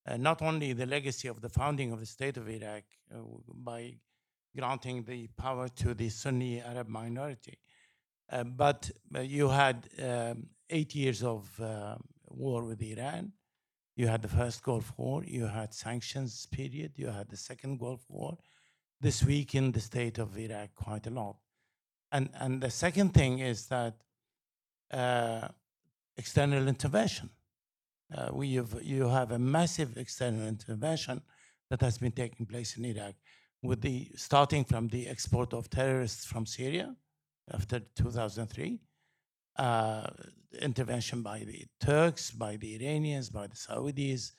Uh, 0.07 0.17
not 0.17 0.41
only 0.43 0.73
the 0.73 0.87
legacy 0.87 1.29
of 1.29 1.41
the 1.41 1.49
founding 1.49 1.93
of 1.93 2.01
the 2.01 2.07
state 2.07 2.37
of 2.37 2.49
Iraq 2.49 2.85
uh, 3.15 3.19
by 3.55 3.95
granting 4.57 5.03
the 5.05 5.29
power 5.37 5.69
to 5.69 5.95
the 5.95 6.09
Sunni 6.09 6.61
Arab 6.63 6.89
minority, 6.89 7.59
uh, 8.31 8.45
but 8.45 8.91
uh, 9.15 9.21
you 9.21 9.49
had 9.49 9.89
um, 10.03 10.47
eight 10.71 10.95
years 10.95 11.23
of 11.23 11.49
uh, 11.61 11.97
war 12.27 12.65
with 12.65 12.83
Iran. 12.83 13.33
You 13.99 14.07
had 14.07 14.23
the 14.23 14.29
first 14.29 14.63
Gulf 14.63 14.93
War. 14.97 15.25
You 15.25 15.47
had 15.47 15.75
sanctions 15.75 16.47
period. 16.47 16.93
You 16.95 17.09
had 17.09 17.29
the 17.29 17.37
second 17.37 17.81
Gulf 17.81 18.05
War. 18.09 18.39
This 19.01 19.25
weakened 19.25 19.75
the 19.75 19.81
state 19.81 20.19
of 20.19 20.39
Iraq 20.39 20.73
quite 20.77 21.09
a 21.09 21.11
lot. 21.11 21.37
And 22.13 22.31
and 22.35 22.63
the 22.63 22.71
second 22.71 23.13
thing 23.13 23.41
is 23.41 23.67
that 23.67 23.95
uh, 24.93 25.49
external 26.17 26.69
intervention. 26.69 27.31
Uh, 28.17 28.29
we 28.33 28.55
have 28.55 28.73
you 28.83 29.09
have 29.09 29.33
a 29.33 29.39
massive 29.39 29.97
external 29.97 30.47
intervention 30.47 31.21
that 31.69 31.81
has 31.81 31.99
been 31.99 32.13
taking 32.13 32.47
place 32.47 32.77
in 32.77 32.85
Iraq, 32.85 33.15
with 33.63 33.81
the 33.81 34.13
starting 34.15 34.65
from 34.65 34.87
the 34.89 35.09
export 35.09 35.53
of 35.53 35.69
terrorists 35.71 36.25
from 36.25 36.47
Syria 36.47 36.95
after 37.53 37.81
2003, 37.81 38.79
uh, 39.59 40.07
intervention 40.61 41.23
by 41.23 41.41
the 41.41 41.65
Turks, 41.81 42.31
by 42.31 42.57
the 42.57 42.77
Iranians, 42.77 43.31
by 43.31 43.47
the 43.47 43.57
Saudis, 43.57 44.33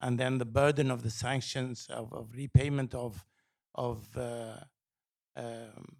and 0.00 0.18
then 0.18 0.38
the 0.38 0.44
burden 0.44 0.90
of 0.90 1.02
the 1.02 1.10
sanctions 1.10 1.86
of, 1.90 2.12
of 2.12 2.34
repayment 2.34 2.94
of 2.94 3.24
of 3.74 4.06
uh, 4.16 4.56
um, 5.36 5.96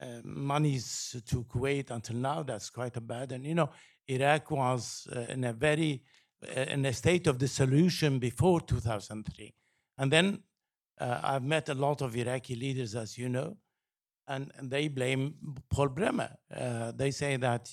uh, 0.00 0.20
monies 0.24 1.16
to 1.26 1.44
Kuwait 1.44 1.90
until 1.90 2.16
now. 2.16 2.42
That's 2.42 2.68
quite 2.70 2.96
a 2.96 3.00
burden. 3.00 3.44
You 3.44 3.54
know, 3.54 3.70
Iraq 4.06 4.50
was 4.50 5.06
uh, 5.14 5.20
in 5.28 5.44
a 5.44 5.52
very 5.52 6.02
uh, 6.44 6.60
in 6.62 6.84
a 6.84 6.92
state 6.92 7.26
of 7.26 7.38
dissolution 7.38 8.18
before 8.18 8.60
2003, 8.60 9.54
and 9.98 10.12
then 10.12 10.42
uh, 10.98 11.20
I've 11.22 11.44
met 11.44 11.68
a 11.68 11.74
lot 11.74 12.02
of 12.02 12.16
Iraqi 12.16 12.54
leaders, 12.54 12.94
as 12.94 13.16
you 13.16 13.28
know, 13.28 13.56
and, 14.28 14.52
they 14.62 14.88
blame 14.88 15.34
Paul 15.70 15.88
Bremer. 15.88 16.36
Uh, 16.54 16.92
they 16.92 17.10
say 17.10 17.36
that 17.36 17.70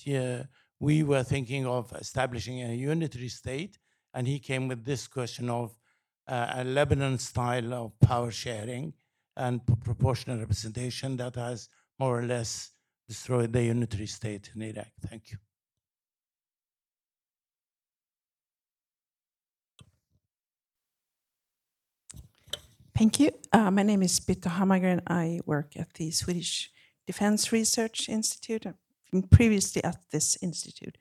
we 0.80 1.02
were 1.02 1.22
thinking 1.22 1.66
of 1.66 1.92
establishing 1.92 2.62
a 2.62 2.74
unitary 2.74 3.28
state, 3.28 3.78
and 4.12 4.26
he 4.26 4.38
came 4.38 4.68
with 4.68 4.84
this 4.84 5.06
question 5.08 5.48
of 5.50 5.76
uh, 6.28 6.52
a 6.56 6.64
Lebanon 6.64 7.18
style 7.18 7.74
of 7.74 7.98
power 8.00 8.30
sharing 8.30 8.92
and 9.36 9.60
proportional 9.82 10.38
representation 10.38 11.16
that 11.16 11.34
has 11.36 11.68
more 11.98 12.18
or 12.18 12.22
less 12.22 12.72
destroyed 13.08 13.52
the 13.52 13.64
unitary 13.64 14.06
state 14.06 14.50
in 14.54 14.62
Iraq. 14.62 14.88
Thank 15.08 15.32
you. 15.32 15.38
Thank 22.96 23.18
you. 23.18 23.32
Uh, 23.52 23.72
my 23.72 23.82
name 23.82 24.04
is 24.04 24.20
Bitte 24.20 24.48
Hammargren. 24.48 25.00
I 25.08 25.40
work 25.46 25.72
at 25.76 25.92
the 25.94 26.12
Swedish 26.12 26.70
Defense 27.08 27.50
Research 27.50 28.08
Institute. 28.08 28.66
Been 29.10 29.24
previously 29.24 29.82
at 29.82 29.96
this 30.12 30.38
institute. 30.40 30.96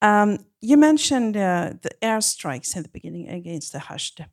Um, 0.00 0.38
you 0.60 0.76
mentioned 0.76 1.36
uh, 1.36 1.72
the 1.82 1.90
airstrikes 2.00 2.76
in 2.76 2.84
the 2.84 2.88
beginning 2.88 3.28
against 3.28 3.72
the 3.72 3.80
Hashd. 3.80 4.26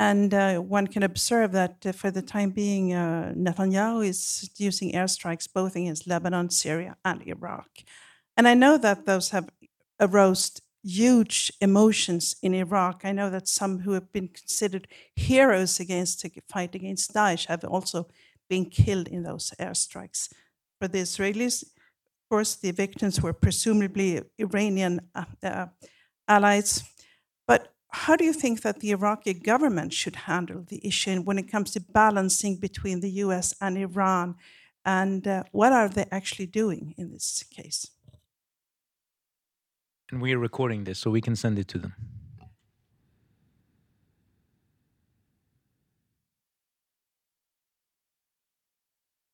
And 0.00 0.34
uh, 0.34 0.58
one 0.58 0.88
can 0.88 1.04
observe 1.04 1.52
that 1.52 1.86
uh, 1.86 1.92
for 1.92 2.10
the 2.10 2.22
time 2.22 2.50
being, 2.50 2.92
uh, 2.92 3.32
Netanyahu 3.36 4.04
is 4.04 4.50
using 4.56 4.94
airstrikes 4.94 5.46
both 5.52 5.76
against 5.76 6.08
Lebanon, 6.08 6.50
Syria, 6.50 6.96
and 7.04 7.22
Iraq. 7.24 7.68
And 8.36 8.48
I 8.48 8.54
know 8.54 8.78
that 8.78 9.06
those 9.06 9.30
have 9.30 9.48
aroused 10.00 10.60
huge 10.86 11.52
emotions 11.60 12.36
in 12.42 12.54
Iraq. 12.54 13.00
I 13.04 13.12
know 13.12 13.28
that 13.30 13.48
some 13.48 13.80
who 13.80 13.92
have 13.92 14.12
been 14.12 14.28
considered 14.28 14.86
heroes 15.14 15.80
against 15.80 16.22
the 16.22 16.30
fight 16.48 16.74
against 16.74 17.12
Daesh 17.12 17.46
have 17.46 17.64
also 17.64 18.08
been 18.48 18.66
killed 18.66 19.08
in 19.08 19.24
those 19.24 19.52
airstrikes. 19.58 20.32
For 20.80 20.88
the 20.88 20.98
Israelis, 20.98 21.62
of 21.64 22.28
course, 22.30 22.54
the 22.54 22.70
victims 22.70 23.20
were 23.20 23.32
presumably 23.32 24.22
Iranian 24.38 25.00
uh, 25.14 25.24
uh, 25.42 25.66
allies. 26.28 26.84
But 27.48 27.72
how 27.90 28.14
do 28.14 28.24
you 28.24 28.32
think 28.32 28.62
that 28.62 28.80
the 28.80 28.90
Iraqi 28.90 29.34
government 29.34 29.92
should 29.92 30.16
handle 30.16 30.64
the 30.68 30.86
issue 30.86 31.20
when 31.20 31.38
it 31.38 31.50
comes 31.50 31.72
to 31.72 31.80
balancing 31.80 32.56
between 32.56 33.00
the 33.00 33.10
US 33.24 33.54
and 33.60 33.76
Iran? 33.76 34.36
And 34.84 35.26
uh, 35.26 35.42
what 35.50 35.72
are 35.72 35.88
they 35.88 36.06
actually 36.12 36.46
doing 36.46 36.94
in 36.96 37.10
this 37.10 37.42
case? 37.50 37.90
And 40.10 40.22
we 40.22 40.32
are 40.34 40.38
recording 40.38 40.84
this, 40.84 41.00
so 41.00 41.10
we 41.10 41.20
can 41.20 41.34
send 41.34 41.58
it 41.58 41.66
to 41.68 41.78
them. 41.78 41.94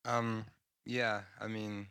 Um, 0.05 0.45
yeah, 0.85 1.21
I 1.39 1.47
mean, 1.47 1.87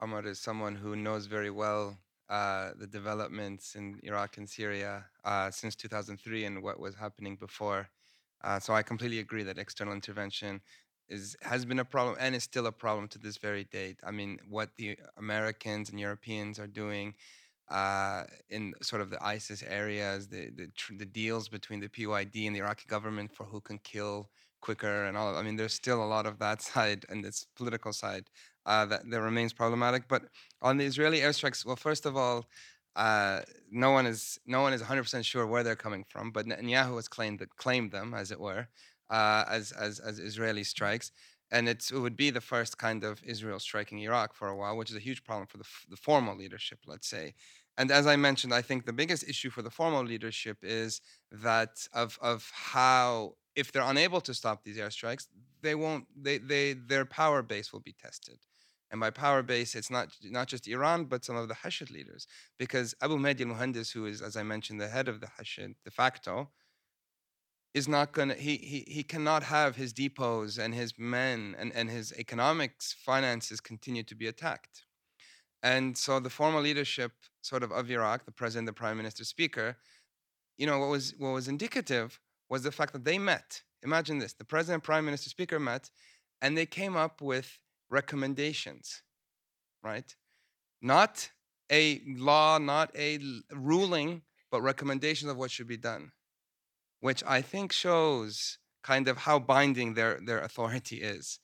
Omar 0.00 0.26
is 0.26 0.40
someone 0.40 0.74
who 0.74 0.96
knows 0.96 1.26
very 1.26 1.50
well 1.50 1.98
uh, 2.30 2.70
the 2.78 2.86
developments 2.86 3.74
in 3.74 4.00
Iraq 4.02 4.38
and 4.38 4.48
Syria 4.48 5.04
uh, 5.24 5.50
since 5.50 5.76
2003 5.76 6.44
and 6.46 6.62
what 6.62 6.80
was 6.80 6.94
happening 6.94 7.36
before. 7.36 7.88
Uh, 8.42 8.58
so 8.58 8.74
I 8.74 8.82
completely 8.82 9.18
agree 9.18 9.42
that 9.42 9.58
external 9.58 9.92
intervention 9.92 10.62
is 11.08 11.36
has 11.42 11.66
been 11.66 11.78
a 11.78 11.84
problem 11.84 12.16
and 12.18 12.34
is 12.34 12.42
still 12.42 12.66
a 12.66 12.72
problem 12.72 13.08
to 13.08 13.18
this 13.18 13.36
very 13.36 13.64
date. 13.64 13.98
I 14.02 14.10
mean, 14.10 14.38
what 14.48 14.70
the 14.76 14.98
Americans 15.18 15.90
and 15.90 16.00
Europeans 16.00 16.58
are 16.58 16.66
doing 16.66 17.14
uh, 17.68 18.24
in 18.50 18.74
sort 18.82 19.02
of 19.02 19.10
the 19.10 19.22
ISIS 19.24 19.62
areas, 19.62 20.28
the 20.28 20.50
the, 20.50 20.68
tr- 20.76 20.94
the 20.96 21.06
deals 21.06 21.48
between 21.48 21.80
the 21.80 21.88
PYD 21.88 22.46
and 22.46 22.54
the 22.54 22.60
Iraqi 22.60 22.84
government 22.88 23.34
for 23.34 23.44
who 23.44 23.60
can 23.60 23.78
kill 23.78 24.28
quicker 24.60 25.04
and 25.04 25.16
all. 25.16 25.30
Of, 25.30 25.36
I 25.36 25.42
mean, 25.42 25.56
there's 25.56 25.74
still 25.74 26.02
a 26.02 26.06
lot 26.06 26.26
of 26.26 26.38
that 26.38 26.62
side 26.70 27.04
and 27.08 27.24
this 27.24 27.46
political 27.56 27.92
side 27.92 28.24
uh, 28.66 28.84
that 28.86 29.08
that 29.10 29.20
remains 29.20 29.52
problematic. 29.52 30.08
But 30.08 30.24
on 30.62 30.76
the 30.76 30.84
Israeli 30.84 31.20
airstrikes, 31.20 31.64
well, 31.64 31.76
first 31.76 32.06
of 32.06 32.16
all. 32.16 32.46
Uh, 32.96 33.40
no 33.72 33.90
one 33.90 34.06
is 34.06 34.38
no 34.46 34.60
one 34.60 34.72
is 34.72 34.80
100% 34.80 35.24
sure 35.24 35.48
where 35.48 35.64
they're 35.64 35.74
coming 35.74 36.04
from, 36.08 36.30
but 36.30 36.46
Netanyahu 36.46 36.94
has 36.94 37.08
claimed 37.08 37.40
that 37.40 37.56
claimed 37.56 37.90
them, 37.90 38.14
as 38.14 38.30
it 38.30 38.38
were, 38.38 38.68
uh, 39.10 39.42
as 39.48 39.72
as 39.72 39.98
as 39.98 40.20
Israeli 40.20 40.62
strikes 40.62 41.10
and 41.50 41.68
it 41.68 41.90
would 41.92 42.16
be 42.16 42.30
the 42.30 42.40
first 42.40 42.78
kind 42.78 43.04
of 43.04 43.22
Israel 43.24 43.60
striking 43.60 43.98
Iraq 44.00 44.34
for 44.34 44.48
a 44.48 44.56
while, 44.56 44.76
which 44.76 44.90
is 44.90 44.96
a 44.96 45.00
huge 45.00 45.24
problem 45.24 45.46
for 45.46 45.58
the, 45.58 45.64
the 45.88 45.96
formal 45.96 46.36
leadership, 46.36 46.80
let's 46.86 47.08
say. 47.08 47.34
And 47.76 47.90
as 47.90 48.06
I 48.06 48.16
mentioned, 48.16 48.54
I 48.54 48.62
think 48.62 48.86
the 48.86 48.92
biggest 48.92 49.28
issue 49.28 49.50
for 49.50 49.62
the 49.62 49.70
formal 49.70 50.04
leadership 50.04 50.58
is 50.62 51.00
that 51.32 51.86
of 51.92 52.18
of 52.22 52.50
how 52.52 53.34
if 53.56 53.72
they're 53.72 53.82
unable 53.82 54.20
to 54.22 54.34
stop 54.34 54.62
these 54.62 54.78
airstrikes, 54.78 55.26
they 55.62 55.74
won't 55.74 56.06
they 56.16 56.38
they 56.38 56.74
their 56.74 57.04
power 57.04 57.42
base 57.42 57.72
will 57.72 57.80
be 57.80 57.92
tested. 57.92 58.38
And 58.90 59.00
by 59.00 59.10
power 59.10 59.42
base, 59.42 59.74
it's 59.74 59.90
not 59.90 60.08
not 60.22 60.46
just 60.46 60.68
Iran, 60.68 61.06
but 61.06 61.24
some 61.24 61.36
of 61.36 61.48
the 61.48 61.54
Hashid 61.54 61.90
leaders. 61.90 62.28
Because 62.58 62.94
Abu 63.02 63.16
Mahdi 63.18 63.42
al-Muhandis, 63.42 63.92
who 63.92 64.06
is, 64.06 64.22
as 64.22 64.36
I 64.36 64.44
mentioned, 64.44 64.80
the 64.80 64.88
head 64.88 65.08
of 65.08 65.20
the 65.20 65.30
Hashid 65.36 65.74
de 65.84 65.90
facto, 65.90 66.50
is 67.74 67.88
not 67.88 68.12
gonna 68.12 68.34
he 68.34 68.56
he 68.56 68.84
he 68.86 69.02
cannot 69.02 69.42
have 69.42 69.74
his 69.76 69.92
depots 69.92 70.58
and 70.58 70.74
his 70.74 70.94
men 70.96 71.56
and, 71.58 71.72
and 71.74 71.90
his 71.90 72.12
economics 72.12 72.94
finances 73.04 73.60
continue 73.60 74.04
to 74.04 74.14
be 74.14 74.28
attacked. 74.28 74.84
And 75.62 75.98
so 75.98 76.20
the 76.20 76.30
formal 76.30 76.62
leadership 76.62 77.12
sort 77.42 77.62
of 77.64 77.72
of 77.72 77.90
Iraq, 77.90 78.24
the 78.24 78.32
president, 78.32 78.66
the 78.66 78.72
prime 78.72 78.96
minister, 78.96 79.24
speaker, 79.24 79.76
you 80.56 80.66
know, 80.66 80.78
what 80.78 80.88
was 80.88 81.14
what 81.18 81.30
was 81.30 81.48
indicative 81.48 82.20
was 82.48 82.62
the 82.62 82.72
fact 82.72 82.92
that 82.92 83.04
they 83.04 83.18
met. 83.18 83.62
Imagine 83.82 84.18
this: 84.18 84.34
the 84.34 84.44
president, 84.44 84.84
prime 84.84 85.04
minister, 85.04 85.28
speaker 85.28 85.58
met, 85.58 85.90
and 86.40 86.56
they 86.56 86.66
came 86.66 86.96
up 86.96 87.20
with 87.20 87.58
recommendations, 87.90 89.02
right? 89.82 90.14
Not 90.80 91.28
a 91.72 92.02
law, 92.06 92.58
not 92.58 92.94
a 92.96 93.18
ruling, 93.50 94.22
but 94.50 94.62
recommendations 94.62 95.30
of 95.30 95.38
what 95.38 95.50
should 95.50 95.66
be 95.66 95.76
done 95.76 96.12
which 97.04 97.22
I 97.26 97.42
think 97.42 97.70
shows 97.70 98.56
kind 98.82 99.08
of 99.08 99.18
how 99.18 99.38
binding 99.38 99.92
their, 99.92 100.18
their 100.24 100.38
authority 100.38 101.02
is. 101.02 101.38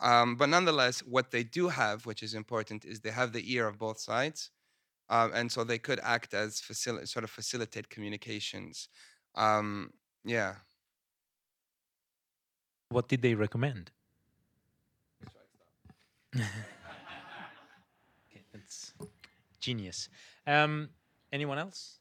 Um, 0.00 0.34
but 0.34 0.48
nonetheless, 0.48 0.98
what 0.98 1.30
they 1.30 1.44
do 1.44 1.68
have, 1.68 2.06
which 2.06 2.24
is 2.24 2.34
important, 2.34 2.84
is 2.84 2.98
they 2.98 3.12
have 3.12 3.32
the 3.32 3.44
ear 3.54 3.68
of 3.68 3.78
both 3.78 4.00
sides. 4.00 4.50
Uh, 5.08 5.28
and 5.32 5.52
so 5.52 5.62
they 5.62 5.78
could 5.78 6.00
act 6.02 6.34
as 6.34 6.60
facil- 6.60 7.06
sort 7.06 7.22
of 7.22 7.30
facilitate 7.30 7.88
communications. 7.88 8.88
Um, 9.36 9.92
yeah. 10.24 10.54
What 12.88 13.06
did 13.08 13.22
they 13.22 13.36
recommend? 13.36 13.92
okay, 16.34 16.46
that's 18.52 18.92
genius. 19.60 20.08
Um, 20.48 20.88
anyone 21.32 21.58
else? 21.58 22.00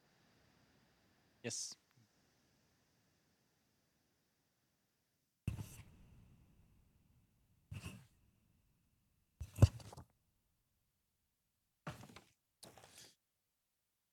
Yes. 1.44 1.76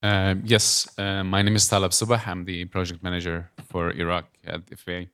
Uh, 0.03 0.35
yes, 0.43 0.85
uh, 0.97 1.23
my 1.23 1.41
name 1.41 1.55
is 1.55 1.69
Talab 1.69 1.91
Subah. 1.91 2.27
I'm 2.27 2.43
the 2.43 2.65
project 2.65 3.01
manager 3.01 3.49
for 3.69 3.89
Iraq 3.91 4.25
at 4.45 4.65
FBA. 4.65 5.07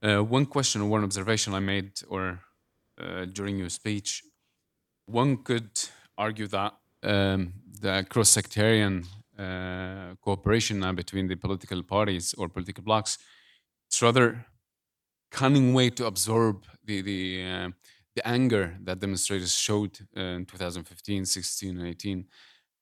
Uh, 0.00 0.22
one 0.22 0.46
question 0.46 0.82
or 0.82 0.88
one 0.88 1.02
observation 1.02 1.52
I 1.52 1.58
made 1.58 1.90
or 2.08 2.38
uh, 3.02 3.24
during 3.24 3.58
your 3.58 3.68
speech, 3.68 4.22
one 5.06 5.38
could 5.38 5.70
argue 6.16 6.46
that 6.46 6.74
um, 7.02 7.52
the 7.80 8.06
cross-sectarian 8.08 9.02
uh, 9.36 10.14
cooperation 10.20 10.78
now 10.78 10.92
between 10.92 11.26
the 11.26 11.34
political 11.34 11.82
parties 11.82 12.34
or 12.38 12.48
political 12.48 12.84
blocs, 12.84 13.18
it's 13.88 14.00
rather 14.00 14.46
cunning 15.32 15.74
way 15.74 15.90
to 15.90 16.06
absorb 16.06 16.64
the 16.84 17.02
the 17.02 17.72
the 18.14 18.28
anger 18.28 18.76
that 18.84 19.00
demonstrators 19.00 19.54
showed 19.54 19.98
in 20.14 20.44
2015, 20.46 21.24
16, 21.24 21.78
and 21.78 21.86
18 21.88 22.24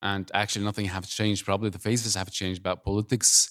and 0.02 0.31
actually 0.35 0.64
nothing 0.64 0.86
have 0.86 1.09
changed. 1.09 1.44
Probably 1.44 1.70
the 1.70 1.78
faces 1.78 2.14
have 2.14 2.31
changed, 2.31 2.62
but 2.62 2.85
politics 2.85 3.51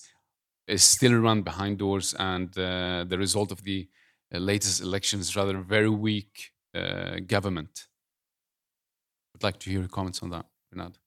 is 0.67 0.83
still 0.83 1.13
run 1.15 1.41
behind 1.41 1.77
doors, 1.77 2.13
and 2.17 2.49
uh, 2.57 3.05
the 3.07 3.17
result 3.17 3.51
of 3.51 3.63
the 3.63 3.87
uh, 4.33 4.39
latest 4.39 4.81
elections 4.81 5.27
is 5.27 5.35
rather 5.35 5.57
very 5.59 5.89
weak 5.89 6.51
uh, 6.73 7.19
government. 7.27 7.87
I'd 9.35 9.43
like 9.43 9.59
to 9.59 9.69
hear 9.69 9.79
your 9.79 9.89
comments 9.89 10.23
on 10.23 10.29
that, 10.31 10.45
Bernard. 10.71 10.97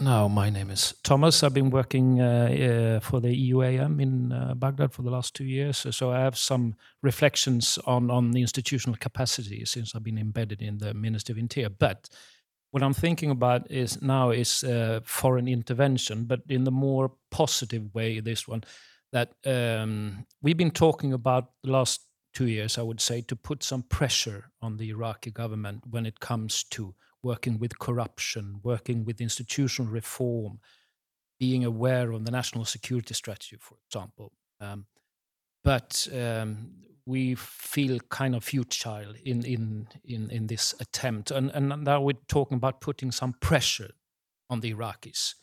No, 0.00 0.28
my 0.28 0.48
name 0.48 0.70
is 0.70 0.94
Thomas. 1.02 1.42
I've 1.42 1.54
been 1.54 1.70
working 1.70 2.20
uh, 2.20 2.98
uh, 2.98 3.00
for 3.00 3.20
the 3.20 3.50
EUAM 3.50 4.00
in 4.00 4.30
uh, 4.30 4.54
Baghdad 4.54 4.92
for 4.92 5.02
the 5.02 5.10
last 5.10 5.34
two 5.34 5.44
years. 5.44 5.84
So 5.90 6.12
I 6.12 6.20
have 6.20 6.38
some 6.38 6.76
reflections 7.02 7.80
on, 7.84 8.08
on 8.08 8.30
the 8.30 8.40
institutional 8.40 8.96
capacity 8.96 9.64
since 9.64 9.96
I've 9.96 10.04
been 10.04 10.18
embedded 10.18 10.62
in 10.62 10.78
the 10.78 10.94
Ministry 10.94 11.32
of 11.32 11.38
Interior. 11.38 11.70
But 11.70 12.08
what 12.70 12.84
I'm 12.84 12.94
thinking 12.94 13.32
about 13.32 13.68
is 13.72 14.00
now 14.00 14.30
is 14.30 14.62
uh, 14.62 15.00
foreign 15.02 15.48
intervention, 15.48 16.26
but 16.26 16.42
in 16.48 16.62
the 16.62 16.70
more 16.70 17.10
positive 17.32 17.92
way, 17.92 18.20
this 18.20 18.46
one, 18.46 18.62
that 19.10 19.32
um, 19.46 20.26
we've 20.42 20.56
been 20.56 20.70
talking 20.70 21.12
about 21.12 21.50
the 21.64 21.72
last 21.72 22.02
two 22.34 22.46
years, 22.46 22.78
I 22.78 22.82
would 22.82 23.00
say, 23.00 23.20
to 23.22 23.34
put 23.34 23.64
some 23.64 23.82
pressure 23.82 24.52
on 24.62 24.76
the 24.76 24.90
Iraqi 24.90 25.32
government 25.32 25.82
when 25.90 26.06
it 26.06 26.20
comes 26.20 26.62
to 26.70 26.94
working 27.22 27.58
with 27.58 27.78
corruption, 27.78 28.60
working 28.62 29.04
with 29.04 29.20
institutional 29.20 29.90
reform, 29.90 30.60
being 31.38 31.64
aware 31.64 32.10
of 32.12 32.24
the 32.24 32.30
national 32.30 32.64
security 32.64 33.14
strategy, 33.14 33.56
for 33.60 33.76
example. 33.86 34.32
Um, 34.60 34.86
but 35.64 36.08
um, 36.14 36.70
we 37.06 37.34
feel 37.34 37.98
kind 38.08 38.34
of 38.34 38.44
futile 38.44 39.14
in 39.24 39.44
in 39.44 39.88
in, 40.04 40.30
in 40.30 40.46
this 40.46 40.74
attempt, 40.80 41.30
and 41.30 41.50
and 41.50 41.84
now 41.84 42.00
we're 42.00 42.24
talking 42.28 42.56
about 42.56 42.80
putting 42.80 43.12
some 43.12 43.34
pressure 43.40 43.90
on 44.50 44.60
the 44.60 44.72
Iraqis. 44.74 45.34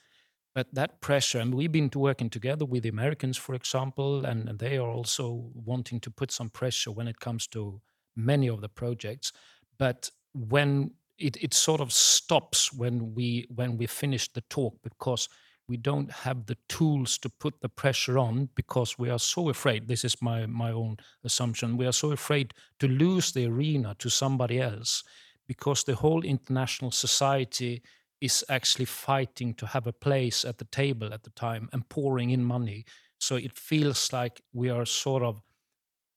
But 0.53 0.73
that 0.73 1.02
pressure, 1.02 1.39
and 1.39 1.53
we've 1.53 1.72
been 1.72 1.89
working 1.93 2.30
together 2.30 2.64
with 2.64 2.84
the 2.84 2.89
Americans, 2.89 3.35
for 3.38 3.56
example, 3.56 4.26
and, 4.26 4.47
and 4.47 4.57
they 4.57 4.77
are 4.77 4.89
also 4.89 5.52
wanting 5.53 5.99
to 5.99 6.10
put 6.10 6.31
some 6.31 6.49
pressure 6.49 6.91
when 6.91 7.10
it 7.10 7.19
comes 7.19 7.45
to 7.47 7.81
many 8.15 8.47
of 8.47 8.61
the 8.61 8.69
projects. 8.69 9.34
But 9.77 10.10
when 10.34 10.91
it, 11.17 11.37
it 11.41 11.53
sort 11.53 11.81
of 11.81 11.91
stops 11.91 12.73
when 12.73 13.13
we 13.13 13.47
when 13.53 13.77
we 13.77 13.87
finish 13.87 14.31
the 14.33 14.41
talk 14.41 14.75
because 14.83 15.29
we 15.67 15.77
don't 15.77 16.11
have 16.11 16.45
the 16.45 16.57
tools 16.69 17.17
to 17.17 17.29
put 17.29 17.59
the 17.61 17.69
pressure 17.69 18.19
on 18.19 18.49
because 18.55 18.99
we 18.99 19.09
are 19.09 19.19
so 19.19 19.49
afraid 19.49 19.87
this 19.87 20.03
is 20.03 20.21
my 20.21 20.45
my 20.45 20.71
own 20.71 20.97
assumption 21.23 21.77
we 21.77 21.87
are 21.87 21.93
so 21.93 22.11
afraid 22.11 22.53
to 22.79 22.87
lose 22.87 23.31
the 23.31 23.45
arena 23.45 23.95
to 23.97 24.09
somebody 24.09 24.59
else 24.59 25.03
because 25.47 25.83
the 25.83 25.95
whole 25.95 26.23
international 26.23 26.91
society 26.91 27.81
is 28.21 28.43
actually 28.49 28.85
fighting 28.85 29.53
to 29.55 29.67
have 29.67 29.87
a 29.87 29.93
place 29.93 30.45
at 30.45 30.57
the 30.57 30.65
table 30.65 31.13
at 31.13 31.23
the 31.23 31.29
time 31.31 31.69
and 31.73 31.87
pouring 31.89 32.31
in 32.31 32.43
money. 32.43 32.85
So 33.19 33.35
it 33.35 33.57
feels 33.57 34.11
like 34.13 34.41
we 34.53 34.69
are 34.69 34.85
sort 34.85 35.23
of 35.23 35.41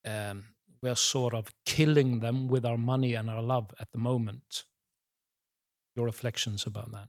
um, 0.04 0.44
we 0.82 0.88
are 0.88 0.96
sort 0.96 1.34
of 1.34 1.50
killing 1.66 2.20
them 2.20 2.48
with 2.48 2.64
our 2.64 2.78
money 2.78 3.14
and 3.14 3.28
our 3.28 3.42
love 3.42 3.74
at 3.80 3.90
the 3.92 3.98
moment 3.98 4.64
your 5.98 6.06
reflections 6.06 6.64
about 6.64 6.92
that. 6.92 7.08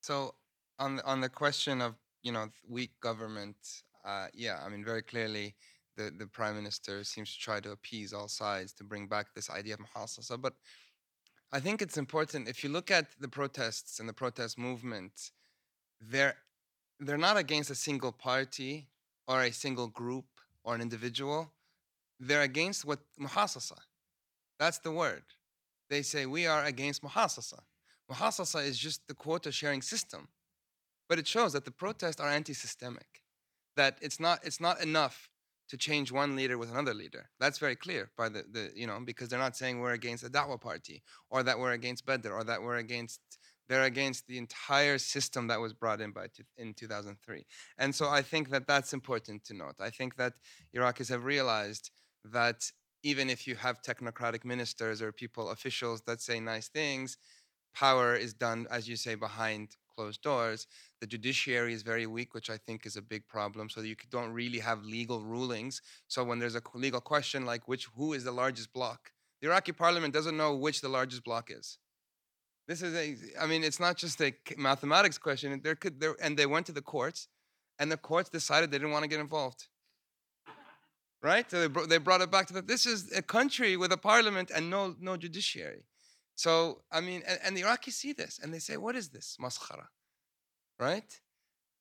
So 0.00 0.34
on 0.78 0.96
the, 0.96 1.04
on 1.04 1.20
the 1.20 1.28
question 1.28 1.82
of 1.82 1.94
you 2.22 2.32
know 2.32 2.46
weak 2.68 2.92
government, 3.00 3.56
uh, 4.04 4.28
yeah, 4.32 4.60
I 4.64 4.68
mean 4.70 4.84
very 4.84 5.02
clearly 5.02 5.54
the 5.96 6.10
the 6.16 6.26
prime 6.26 6.54
minister 6.56 7.04
seems 7.04 7.32
to 7.34 7.38
try 7.38 7.60
to 7.60 7.72
appease 7.72 8.12
all 8.12 8.28
sides 8.28 8.72
to 8.74 8.84
bring 8.84 9.08
back 9.08 9.26
this 9.34 9.50
idea 9.50 9.74
of 9.74 9.80
muhassasa. 9.80 10.40
But 10.40 10.54
I 11.52 11.60
think 11.60 11.82
it's 11.82 11.98
important 11.98 12.48
if 12.48 12.62
you 12.62 12.70
look 12.70 12.90
at 12.90 13.06
the 13.20 13.28
protests 13.28 14.00
and 14.00 14.08
the 14.08 14.12
protest 14.12 14.58
movement, 14.58 15.32
they're 16.00 16.36
they're 17.00 17.18
not 17.18 17.36
against 17.36 17.70
a 17.70 17.74
single 17.74 18.12
party 18.12 18.88
or 19.26 19.42
a 19.42 19.52
single 19.52 19.86
group 19.88 20.24
or 20.64 20.74
an 20.74 20.80
individual. 20.80 21.52
They're 22.18 22.42
against 22.42 22.84
what 22.84 22.98
muhassasa. 23.20 23.78
That's 24.58 24.78
the 24.78 24.90
word. 24.90 25.22
They 25.88 26.02
say 26.02 26.26
we 26.26 26.46
are 26.46 26.64
against 26.64 27.02
muhassasa. 27.02 27.60
Muhassasa 28.10 28.64
is 28.64 28.78
just 28.78 29.06
the 29.06 29.14
quota 29.14 29.52
sharing 29.52 29.82
system. 29.82 30.28
But 31.08 31.18
it 31.18 31.26
shows 31.26 31.52
that 31.52 31.64
the 31.64 31.70
protests 31.70 32.20
are 32.20 32.28
anti-systemic. 32.28 33.22
That 33.76 33.98
it's 34.02 34.18
not 34.18 34.40
it's 34.44 34.60
not 34.60 34.82
enough 34.82 35.30
to 35.68 35.76
change 35.76 36.10
one 36.10 36.34
leader 36.34 36.58
with 36.58 36.70
another 36.70 36.94
leader. 36.94 37.28
That's 37.38 37.58
very 37.58 37.76
clear 37.76 38.10
by 38.16 38.30
the, 38.30 38.44
the 38.50 38.70
you 38.74 38.86
know, 38.86 38.98
because 39.04 39.28
they're 39.28 39.38
not 39.38 39.56
saying 39.56 39.80
we're 39.80 39.92
against 39.92 40.24
a 40.24 40.30
Dawah 40.30 40.60
party 40.60 41.02
or 41.30 41.42
that 41.42 41.58
we're 41.58 41.72
against 41.72 42.06
Badr 42.06 42.32
or 42.32 42.42
that 42.44 42.62
we're 42.62 42.78
against 42.78 43.20
they're 43.68 43.84
against 43.84 44.26
the 44.26 44.38
entire 44.38 44.98
system 44.98 45.46
that 45.48 45.60
was 45.60 45.72
brought 45.72 46.00
in 46.00 46.12
by 46.12 46.26
in 46.56 46.74
2003. 46.74 47.44
And 47.78 47.94
so 47.94 48.08
I 48.08 48.22
think 48.22 48.50
that 48.50 48.66
that's 48.66 48.92
important 48.92 49.44
to 49.44 49.54
note. 49.54 49.76
I 49.80 49.90
think 49.90 50.16
that 50.16 50.34
Iraqis 50.74 51.10
have 51.10 51.24
realized 51.24 51.90
that 52.24 52.70
even 53.02 53.30
if 53.30 53.46
you 53.46 53.54
have 53.56 53.82
technocratic 53.82 54.44
ministers 54.44 55.00
or 55.00 55.12
people, 55.12 55.50
officials 55.50 56.02
that 56.02 56.20
say 56.20 56.40
nice 56.40 56.68
things, 56.68 57.16
power 57.74 58.14
is 58.14 58.34
done, 58.34 58.66
as 58.70 58.88
you 58.88 58.96
say, 58.96 59.14
behind 59.14 59.76
closed 59.94 60.22
doors. 60.22 60.66
The 61.00 61.06
judiciary 61.06 61.74
is 61.74 61.82
very 61.82 62.06
weak, 62.06 62.34
which 62.34 62.50
I 62.50 62.56
think 62.56 62.86
is 62.86 62.96
a 62.96 63.02
big 63.02 63.26
problem. 63.28 63.68
So 63.68 63.80
you 63.80 63.96
don't 64.10 64.32
really 64.32 64.60
have 64.60 64.84
legal 64.84 65.22
rulings. 65.22 65.82
So 66.06 66.22
when 66.24 66.38
there's 66.38 66.54
a 66.54 66.62
legal 66.74 67.00
question 67.00 67.44
like 67.44 67.66
which 67.66 67.86
who 67.96 68.12
is 68.12 68.24
the 68.24 68.32
largest 68.32 68.72
bloc, 68.72 69.10
the 69.40 69.48
Iraqi 69.48 69.72
parliament 69.72 70.14
doesn't 70.14 70.36
know 70.36 70.54
which 70.54 70.80
the 70.80 70.88
largest 70.88 71.24
bloc 71.24 71.50
is. 71.50 71.78
This 72.68 72.82
is 72.82 72.94
a, 72.94 73.16
I 73.42 73.46
mean, 73.46 73.64
it's 73.64 73.80
not 73.80 73.96
just 73.96 74.20
a 74.20 74.34
mathematics 74.58 75.16
question. 75.16 75.58
There 75.64 75.74
could, 75.74 76.00
there, 76.00 76.14
and 76.20 76.36
they 76.36 76.46
went 76.46 76.66
to 76.66 76.72
the 76.72 76.82
courts, 76.82 77.28
and 77.78 77.90
the 77.90 77.96
courts 77.96 78.28
decided 78.28 78.70
they 78.70 78.78
didn't 78.78 78.92
want 78.92 79.04
to 79.04 79.08
get 79.08 79.20
involved. 79.20 79.68
Right? 81.22 81.50
So 81.50 81.60
they, 81.60 81.66
brought, 81.66 81.88
they 81.88 81.98
brought 81.98 82.20
it 82.20 82.30
back 82.30 82.46
to 82.48 82.52
that. 82.54 82.68
This 82.68 82.86
is 82.86 83.10
a 83.16 83.22
country 83.22 83.76
with 83.76 83.90
a 83.90 83.96
parliament 83.96 84.52
and 84.54 84.70
no, 84.70 84.94
no 85.00 85.16
judiciary. 85.16 85.84
So, 86.36 86.82
I 86.92 87.00
mean, 87.00 87.22
and, 87.26 87.40
and 87.42 87.56
the 87.56 87.62
Iraqis 87.62 87.94
see 87.94 88.12
this 88.12 88.38
and 88.40 88.54
they 88.54 88.60
say, 88.60 88.76
what 88.76 88.94
is 88.94 89.08
this? 89.08 89.36
Maskhara. 89.40 89.86
Right? 90.78 91.20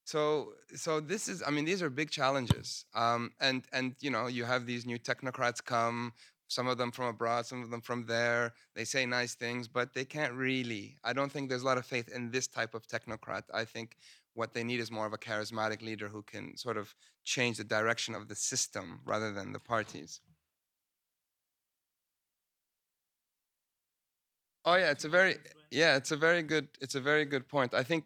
So, 0.05 0.53
so 0.73 0.99
this 0.99 1.27
is, 1.27 1.43
I 1.45 1.51
mean, 1.51 1.65
these 1.65 1.83
are 1.83 1.89
big 1.91 2.09
challenges. 2.09 2.85
Um, 2.95 3.31
and, 3.39 3.65
and, 3.71 3.95
you 3.99 4.09
know, 4.09 4.25
you 4.25 4.45
have 4.45 4.65
these 4.65 4.85
new 4.85 4.97
technocrats 4.97 5.63
come 5.63 6.13
some 6.47 6.67
of 6.67 6.77
them 6.77 6.91
from 6.91 7.07
abroad, 7.07 7.45
some 7.45 7.61
of 7.61 7.69
them 7.69 7.81
from 7.81 8.05
there. 8.05 8.53
They 8.75 8.85
say 8.85 9.05
nice 9.05 9.35
things, 9.35 9.67
but 9.67 9.93
they 9.93 10.05
can't 10.05 10.33
really. 10.33 10.97
I 11.03 11.13
don't 11.13 11.31
think 11.31 11.49
there's 11.49 11.63
a 11.63 11.65
lot 11.65 11.77
of 11.77 11.85
faith 11.85 12.09
in 12.09 12.31
this 12.31 12.47
type 12.47 12.73
of 12.73 12.87
technocrat. 12.87 13.43
I 13.53 13.65
think 13.65 13.97
what 14.33 14.53
they 14.53 14.63
need 14.63 14.79
is 14.79 14.91
more 14.91 15.05
of 15.05 15.13
a 15.13 15.17
charismatic 15.17 15.81
leader 15.81 16.07
who 16.07 16.21
can 16.21 16.55
sort 16.55 16.77
of 16.77 16.93
change 17.23 17.57
the 17.57 17.63
direction 17.63 18.15
of 18.15 18.27
the 18.27 18.35
system 18.35 18.99
rather 19.05 19.33
than 19.33 19.51
the 19.51 19.59
parties. 19.59 20.21
Oh 24.63 24.75
yeah, 24.75 24.91
it's 24.91 25.05
a 25.05 25.09
very 25.09 25.37
yeah, 25.71 25.95
it's 25.95 26.11
a 26.11 26.17
very 26.17 26.43
good 26.43 26.67
it's 26.81 26.95
a 26.95 27.01
very 27.01 27.25
good 27.25 27.47
point. 27.47 27.73
I 27.73 27.83
think 27.83 28.03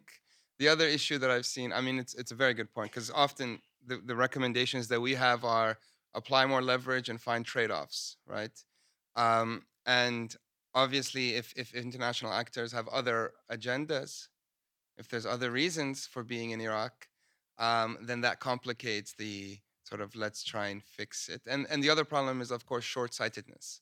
the 0.58 0.68
other 0.68 0.86
issue 0.86 1.18
that 1.18 1.30
I've 1.30 1.46
seen, 1.46 1.72
I 1.72 1.80
mean, 1.80 1.98
it's 1.98 2.14
it's 2.14 2.30
a 2.30 2.36
very 2.36 2.54
good 2.54 2.72
point 2.72 2.92
because 2.92 3.10
often 3.10 3.60
the, 3.84 4.00
the 4.06 4.14
recommendations 4.14 4.88
that 4.88 5.00
we 5.00 5.14
have 5.14 5.44
are 5.44 5.76
apply 6.14 6.46
more 6.46 6.62
leverage 6.62 7.08
and 7.08 7.20
find 7.20 7.44
trade-offs, 7.44 8.16
right? 8.26 8.56
Um, 9.16 9.64
and 9.86 10.34
obviously, 10.74 11.34
if, 11.34 11.52
if 11.56 11.74
international 11.74 12.32
actors 12.32 12.72
have 12.72 12.88
other 12.88 13.32
agendas, 13.50 14.28
if 14.98 15.08
there's 15.08 15.26
other 15.26 15.50
reasons 15.50 16.06
for 16.06 16.22
being 16.22 16.50
in 16.50 16.60
Iraq, 16.60 17.08
um, 17.58 17.98
then 18.02 18.20
that 18.22 18.40
complicates 18.40 19.14
the 19.14 19.58
sort 19.84 20.00
of 20.00 20.14
let's 20.16 20.42
try 20.42 20.68
and 20.68 20.82
fix 20.82 21.28
it. 21.28 21.42
And 21.46 21.66
and 21.70 21.82
the 21.82 21.90
other 21.90 22.04
problem 22.04 22.40
is 22.40 22.50
of 22.50 22.66
course 22.66 22.84
short-sightedness. 22.84 23.80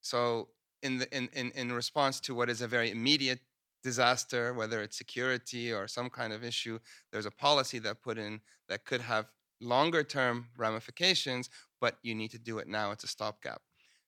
So 0.00 0.48
in 0.82 0.98
the 0.98 1.16
in 1.16 1.28
in, 1.32 1.52
in 1.54 1.72
response 1.72 2.20
to 2.20 2.34
what 2.34 2.50
is 2.50 2.60
a 2.60 2.68
very 2.68 2.90
immediate 2.90 3.40
disaster, 3.82 4.52
whether 4.54 4.82
it's 4.82 4.96
security 4.96 5.72
or 5.72 5.86
some 5.86 6.10
kind 6.10 6.32
of 6.32 6.42
issue, 6.42 6.78
there's 7.12 7.26
a 7.26 7.30
policy 7.30 7.78
that 7.80 8.02
put 8.02 8.18
in 8.18 8.40
that 8.68 8.84
could 8.84 9.00
have 9.02 9.26
longer 9.64 10.04
term 10.04 10.48
ramifications, 10.56 11.50
but 11.80 11.98
you 12.02 12.14
need 12.14 12.30
to 12.30 12.38
do 12.38 12.58
it 12.58 12.68
now. 12.68 12.90
It's 12.92 13.04
a 13.04 13.08
stopgap. 13.08 13.62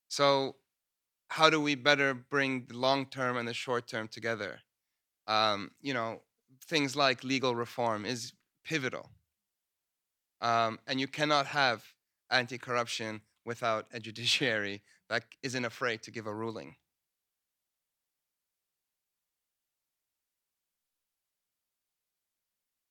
So 0.09 0.57
how 1.29 1.51
do 1.51 1.61
we 1.61 1.75
better 1.75 2.15
bring 2.15 2.67
the 2.69 2.77
long 2.77 3.07
term 3.07 3.37
and 3.37 3.49
the 3.49 3.55
short 3.55 3.89
term 3.89 4.09
together? 4.09 4.61
Um, 5.27 5.73
you 5.81 5.93
know, 5.93 6.23
things 6.67 6.95
like 6.95 7.25
legal 7.25 7.55
reform 7.55 8.05
is 8.05 8.33
pivotal. 8.65 9.11
Um, 10.41 10.79
and 10.87 11.01
you 11.01 11.09
cannot 11.09 11.47
have 11.47 11.83
anti 12.31 12.59
corruption 12.59 13.23
without 13.45 13.87
a 13.93 14.01
judiciary 14.01 14.83
that 15.09 15.25
isn't 15.43 15.65
afraid 15.65 16.03
to 16.03 16.11
give 16.11 16.27
a 16.27 16.35
ruling. 16.35 16.77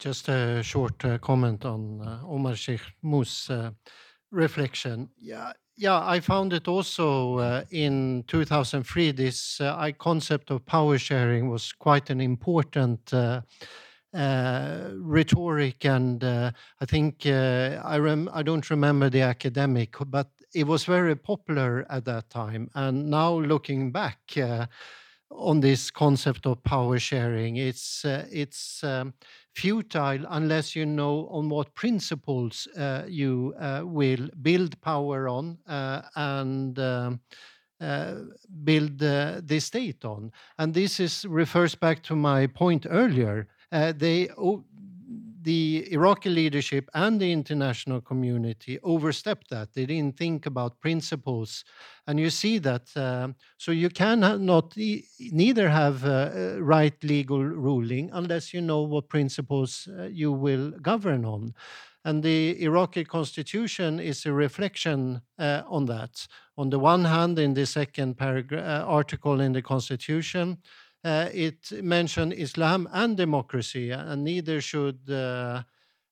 Just 0.06 0.30
a 0.30 0.62
short 0.62 1.04
uh, 1.04 1.18
comment 1.18 1.66
on 1.66 2.00
uh, 2.00 2.20
Omar 2.28 2.56
Sheikh 2.56 2.82
Mou's 3.02 3.50
uh, 3.50 3.72
reflection. 4.30 5.10
Yeah, 5.20 5.52
yeah, 5.78 6.00
I 6.00 6.20
found 6.20 6.54
it 6.54 6.68
also 6.68 7.40
uh, 7.40 7.64
in 7.72 8.24
2003. 8.28 9.14
This 9.14 9.60
uh, 9.60 9.92
concept 9.98 10.52
of 10.52 10.64
power 10.68 11.00
sharing 11.00 11.50
was 11.50 11.72
quite 11.72 12.12
an 12.12 12.22
important 12.22 13.12
uh, 13.16 13.42
rhetoric, 14.14 15.84
and 15.86 16.24
I 16.24 16.86
think 16.86 17.26
I 17.26 17.98
rem- 17.98 18.30
I 18.32 18.44
don't 18.44 18.70
remember 18.70 19.10
the 19.10 19.22
academic, 19.22 19.96
but 20.06 20.30
it 20.54 20.68
was 20.68 20.86
very 20.86 21.16
popular 21.16 21.84
at 21.90 22.06
that 22.06 22.30
time. 22.30 22.70
And 22.76 23.10
now 23.10 23.40
looking 23.40 23.92
back 23.92 24.20
on 25.32 25.62
this 25.62 25.90
concept 25.90 26.46
of 26.46 26.64
power 26.64 27.00
sharing, 27.00 27.56
it's 27.56 28.06
it's 28.06 28.84
um, 28.84 29.16
futile 29.56 30.26
unless 30.30 30.76
you 30.76 30.86
know 30.86 31.28
on 31.32 31.50
what 31.50 31.74
principles 31.74 32.68
uh, 32.78 33.04
you 33.08 33.54
uh, 33.60 33.82
will 33.86 34.30
build 34.42 34.80
power 34.82 35.30
on 35.30 35.58
uh, 35.68 36.02
and 36.16 36.78
um, 36.78 37.20
uh, 37.80 38.16
build 38.64 38.98
the 38.98 39.60
state 39.60 40.04
on. 40.06 40.32
And 40.58 40.74
this 40.74 41.00
is 41.00 41.26
refers 41.26 41.76
back 41.76 42.04
to 42.04 42.16
my 42.16 42.48
point 42.48 42.86
earlier. 42.90 43.48
Uh, 43.72 43.94
they 43.96 44.30
the 45.46 45.88
Iraqi 45.92 46.30
leadership 46.30 46.90
and 46.94 47.22
the 47.22 47.32
international 47.32 48.02
community 48.02 48.80
overstepped 48.84 49.50
that. 49.52 49.74
They 49.74 49.86
didn't 49.86 50.18
think 50.18 50.46
about 50.46 50.82
principles, 50.82 51.64
and 52.08 52.20
you 52.20 52.30
see 52.30 52.58
that. 52.60 52.90
Uh, 52.96 53.30
so 53.58 53.72
you 53.72 53.90
can 53.90 54.20
not 54.20 54.78
e 54.78 55.06
neither 55.32 55.70
have 55.70 56.04
a 56.04 56.58
right 56.62 57.02
legal 57.04 57.44
ruling 57.44 58.10
unless 58.12 58.54
you 58.54 58.62
know 58.62 58.82
what 58.82 59.08
principles 59.08 59.88
uh, 59.88 60.04
you 60.12 60.32
will 60.32 60.72
govern 60.82 61.24
on. 61.26 61.54
And 62.04 62.22
the 62.22 62.62
Iraqi 62.62 63.04
constitution 63.04 64.00
is 64.00 64.26
a 64.26 64.32
reflection 64.32 65.22
uh, 65.40 65.64
on 65.68 65.86
that. 65.86 66.28
On 66.58 66.70
the 66.70 66.78
one 66.78 67.04
hand, 67.04 67.40
in 67.40 67.54
the 67.56 67.66
second 67.66 68.16
uh, 68.22 68.86
article 68.86 69.42
in 69.42 69.54
the 69.54 69.62
constitution, 69.64 70.58
uh, 70.62 70.85
it 71.06 71.72
mentioned 71.84 72.34
Islam 72.34 72.88
and 72.92 73.16
democracy, 73.16 73.92
and 73.92 74.24
neither 74.24 74.62
should. 74.62 75.10
Uh, 75.10 75.64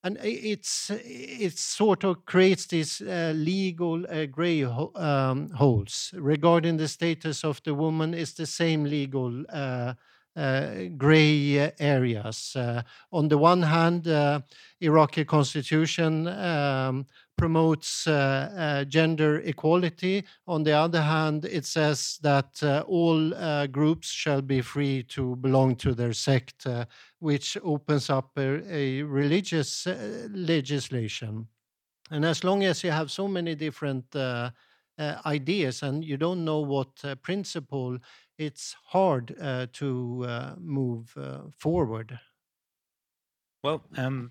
and 0.04 0.18
it's 0.22 0.90
it 0.90 1.56
sort 1.58 2.04
of 2.04 2.26
creates 2.26 2.66
these 2.66 3.00
uh, 3.00 3.32
legal 3.34 4.04
uh, 4.06 4.26
gray 4.26 4.60
ho 4.60 4.92
um, 4.94 5.48
holes 5.50 6.12
regarding 6.16 6.76
the 6.76 6.88
status 6.88 7.42
of 7.42 7.62
the 7.64 7.74
woman. 7.74 8.12
Is 8.12 8.34
the 8.34 8.46
same 8.46 8.84
legal 8.84 9.44
uh, 9.48 9.94
uh, 10.36 10.70
gray 10.96 11.72
areas. 11.78 12.56
on 13.12 13.28
the 13.28 13.38
one 13.38 13.62
hand, 13.62 14.06
Iraqi 14.80 15.24
constitution 15.24 16.28
um, 16.28 17.06
promotes 17.36 18.06
uh, 18.06 18.12
uh, 18.56 18.84
gender 18.84 19.40
equality. 19.40 20.24
On 20.46 20.62
the 20.62 20.72
other 20.72 21.02
hand, 21.02 21.44
it 21.44 21.64
says 21.64 22.18
that 22.22 22.62
uh, 22.62 22.84
all 22.86 23.34
uh, 23.34 23.66
groups 23.66 24.08
shall 24.08 24.40
be 24.42 24.60
free 24.60 25.02
to 25.04 25.36
belong 25.36 25.76
to 25.76 25.94
their 25.94 26.12
sect, 26.12 26.66
uh, 26.66 26.84
which 27.18 27.56
opens 27.62 28.10
up 28.10 28.30
a, 28.36 28.62
a 28.72 29.02
religious 29.02 29.86
uh, 29.86 30.28
legislation. 30.32 31.48
And 32.10 32.24
as 32.24 32.44
long 32.44 32.64
as 32.64 32.84
you 32.84 32.90
have 32.90 33.10
so 33.10 33.26
many 33.26 33.54
different 33.54 34.14
ideas 35.26 35.82
and 35.82 36.04
you 36.04 36.16
don't 36.16 36.44
know 36.44 36.60
what 36.60 37.02
principle, 37.22 37.98
it's 38.38 38.76
hard 38.84 39.34
to 39.72 40.54
move 40.60 41.16
forward. 41.58 42.18
Well, 43.62 43.82
um, 43.96 44.30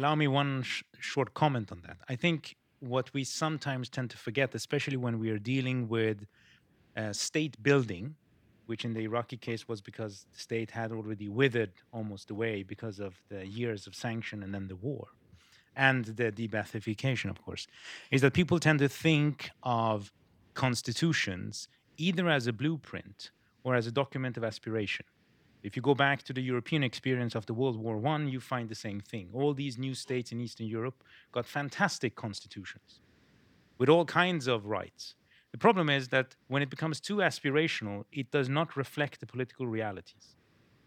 allow 0.00 0.14
me 0.14 0.28
one 0.42 0.62
sh- 0.62 0.82
short 0.98 1.34
comment 1.42 1.70
on 1.74 1.80
that. 1.86 1.98
I 2.08 2.16
think 2.24 2.56
what 2.94 3.06
we 3.16 3.22
sometimes 3.24 3.86
tend 3.96 4.08
to 4.14 4.18
forget, 4.26 4.54
especially 4.54 4.96
when 4.96 5.18
we 5.22 5.28
are 5.34 5.42
dealing 5.54 5.78
with 5.96 6.18
uh, 6.96 7.12
state 7.12 7.54
building, 7.62 8.04
which 8.70 8.82
in 8.86 8.92
the 8.94 9.02
Iraqi 9.08 9.36
case 9.36 9.62
was 9.68 9.80
because 9.90 10.14
the 10.32 10.40
state 10.48 10.70
had 10.70 10.90
already 10.98 11.28
withered 11.28 11.74
almost 11.92 12.26
away 12.30 12.54
because 12.62 12.98
of 12.98 13.12
the 13.32 13.46
years 13.46 13.86
of 13.86 13.94
sanction 13.94 14.42
and 14.42 14.50
then 14.54 14.66
the 14.68 14.76
war 14.76 15.08
and 15.76 16.04
the 16.04 16.30
de-Baathification, 16.30 17.30
of 17.30 17.38
course, 17.42 17.66
is 18.10 18.20
that 18.22 18.32
people 18.32 18.58
tend 18.58 18.78
to 18.80 18.88
think 18.88 19.50
of 19.62 20.12
constitutions 20.54 21.68
either 21.96 22.28
as 22.28 22.46
a 22.46 22.52
blueprint 22.52 23.30
or 23.64 23.74
as 23.74 23.86
a 23.86 23.92
document 23.92 24.36
of 24.36 24.44
aspiration. 24.44 25.06
If 25.62 25.76
you 25.76 25.82
go 25.82 25.94
back 25.94 26.22
to 26.22 26.32
the 26.32 26.40
European 26.40 26.82
experience 26.82 27.34
of 27.34 27.46
the 27.46 27.54
World 27.54 27.76
War 27.76 28.04
I, 28.06 28.18
you 28.24 28.40
find 28.40 28.68
the 28.68 28.74
same 28.74 29.00
thing. 29.00 29.28
All 29.32 29.52
these 29.52 29.76
new 29.76 29.94
states 29.94 30.32
in 30.32 30.40
Eastern 30.40 30.66
Europe 30.66 31.04
got 31.32 31.46
fantastic 31.46 32.14
constitutions 32.16 33.00
with 33.78 33.88
all 33.88 34.04
kinds 34.04 34.46
of 34.46 34.66
rights. 34.66 35.14
The 35.52 35.58
problem 35.58 35.90
is 35.90 36.08
that 36.08 36.36
when 36.48 36.62
it 36.62 36.70
becomes 36.70 37.00
too 37.00 37.16
aspirational, 37.16 38.04
it 38.12 38.30
does 38.30 38.48
not 38.48 38.76
reflect 38.76 39.20
the 39.20 39.26
political 39.26 39.66
realities. 39.66 40.36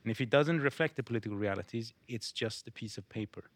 And 0.04 0.12
if 0.12 0.20
it 0.22 0.30
doesn't 0.30 0.62
reflect 0.62 0.96
the 0.96 1.04
political 1.04 1.38
realities, 1.38 1.94
it's 2.08 2.32
just 2.32 2.68
a 2.68 2.72
piece 2.72 2.98
of 2.98 3.08
paper. 3.10 3.50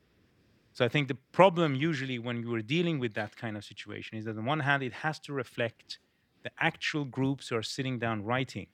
So 0.74 0.86
I 0.86 0.90
think 0.90 1.08
the 1.08 1.18
problem 1.32 1.74
usually 1.76 2.20
when 2.20 2.42
you 2.42 2.54
are 2.54 2.62
dealing 2.62 3.00
with 3.00 3.14
that 3.16 3.36
kind 3.36 3.58
of 3.58 3.66
situation 3.66 4.18
is 4.18 4.26
that 4.26 4.38
on 4.38 4.46
one 4.46 4.60
hand, 4.60 4.84
it 4.84 4.94
has 4.94 5.20
to 5.22 5.34
reflect 5.34 5.98
the 6.44 6.52
actual 6.60 7.04
groups 7.04 7.48
who 7.48 7.56
are 7.56 7.64
sitting 7.64 7.98
down 7.98 8.24
writing 8.24 8.68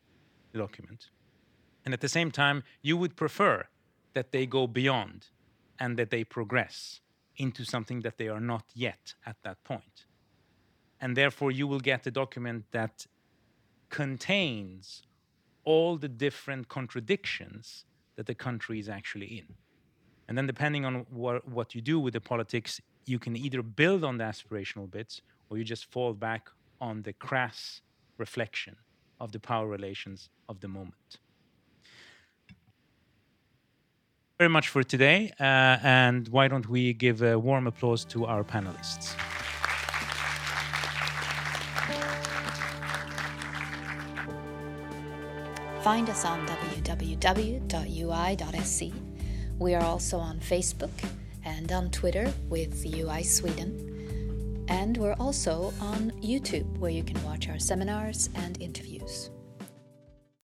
the 0.51 0.59
document. 0.59 1.09
And 1.85 1.93
at 1.93 2.01
the 2.01 2.09
same 2.09 2.31
time, 2.31 2.63
you 2.81 2.95
would 2.97 3.15
prefer 3.15 3.65
that 4.13 4.31
they 4.31 4.45
go 4.45 4.67
beyond 4.67 5.27
and 5.79 5.97
that 5.97 6.11
they 6.11 6.23
progress 6.23 7.01
into 7.37 7.65
something 7.65 8.01
that 8.01 8.17
they 8.17 8.27
are 8.27 8.39
not 8.39 8.65
yet 8.73 9.15
at 9.25 9.37
that 9.43 9.63
point. 9.63 10.05
And 11.01 11.17
therefore, 11.17 11.51
you 11.51 11.67
will 11.67 11.79
get 11.79 12.07
a 12.07 12.11
document 12.11 12.65
that 12.71 13.07
contains 13.89 15.03
all 15.65 15.97
the 15.97 16.07
different 16.07 16.69
contradictions 16.69 17.85
that 18.15 18.27
the 18.27 18.35
country 18.35 18.79
is 18.79 18.87
actually 18.87 19.25
in. 19.25 19.55
And 20.27 20.37
then, 20.37 20.47
depending 20.47 20.85
on 20.85 21.05
what, 21.09 21.47
what 21.47 21.75
you 21.75 21.81
do 21.81 21.99
with 21.99 22.13
the 22.13 22.21
politics, 22.21 22.79
you 23.05 23.19
can 23.19 23.35
either 23.35 23.61
build 23.61 24.03
on 24.03 24.17
the 24.17 24.23
aspirational 24.23 24.89
bits 24.89 25.21
or 25.49 25.57
you 25.57 25.63
just 25.63 25.91
fall 25.91 26.13
back 26.13 26.49
on 26.79 27.01
the 27.01 27.13
crass 27.13 27.81
reflection 28.17 28.75
of 29.19 29.31
the 29.31 29.39
power 29.39 29.67
relations 29.67 30.29
of 30.47 30.59
the 30.61 30.67
moment. 30.67 31.19
Very 34.43 34.51
much 34.51 34.67
for 34.67 34.83
today. 34.83 35.31
Uh, 35.39 35.77
and 36.01 36.27
why 36.27 36.49
don't 36.49 36.67
we 36.67 36.91
give 36.91 37.21
a 37.21 37.39
warm 37.39 37.65
applause 37.65 38.03
to 38.03 38.25
our 38.25 38.43
panelists? 38.43 39.15
Find 45.81 46.09
us 46.09 46.25
on 46.25 46.45
www.ui.se. 46.47 47.23
We 49.59 49.75
are 49.75 49.83
also 49.83 50.17
on 50.17 50.39
Facebook 50.39 50.97
and 51.45 51.71
on 51.71 51.89
Twitter 51.89 52.33
with 52.49 52.85
UI 52.85 53.23
Sweden. 53.23 54.65
And 54.67 54.97
we're 54.97 55.15
also 55.25 55.73
on 55.79 56.11
YouTube, 56.21 56.67
where 56.79 56.91
you 56.91 57.03
can 57.03 57.23
watch 57.23 57.47
our 57.47 57.59
seminars 57.59 58.29
and 58.35 58.61
interviews. 58.61 59.29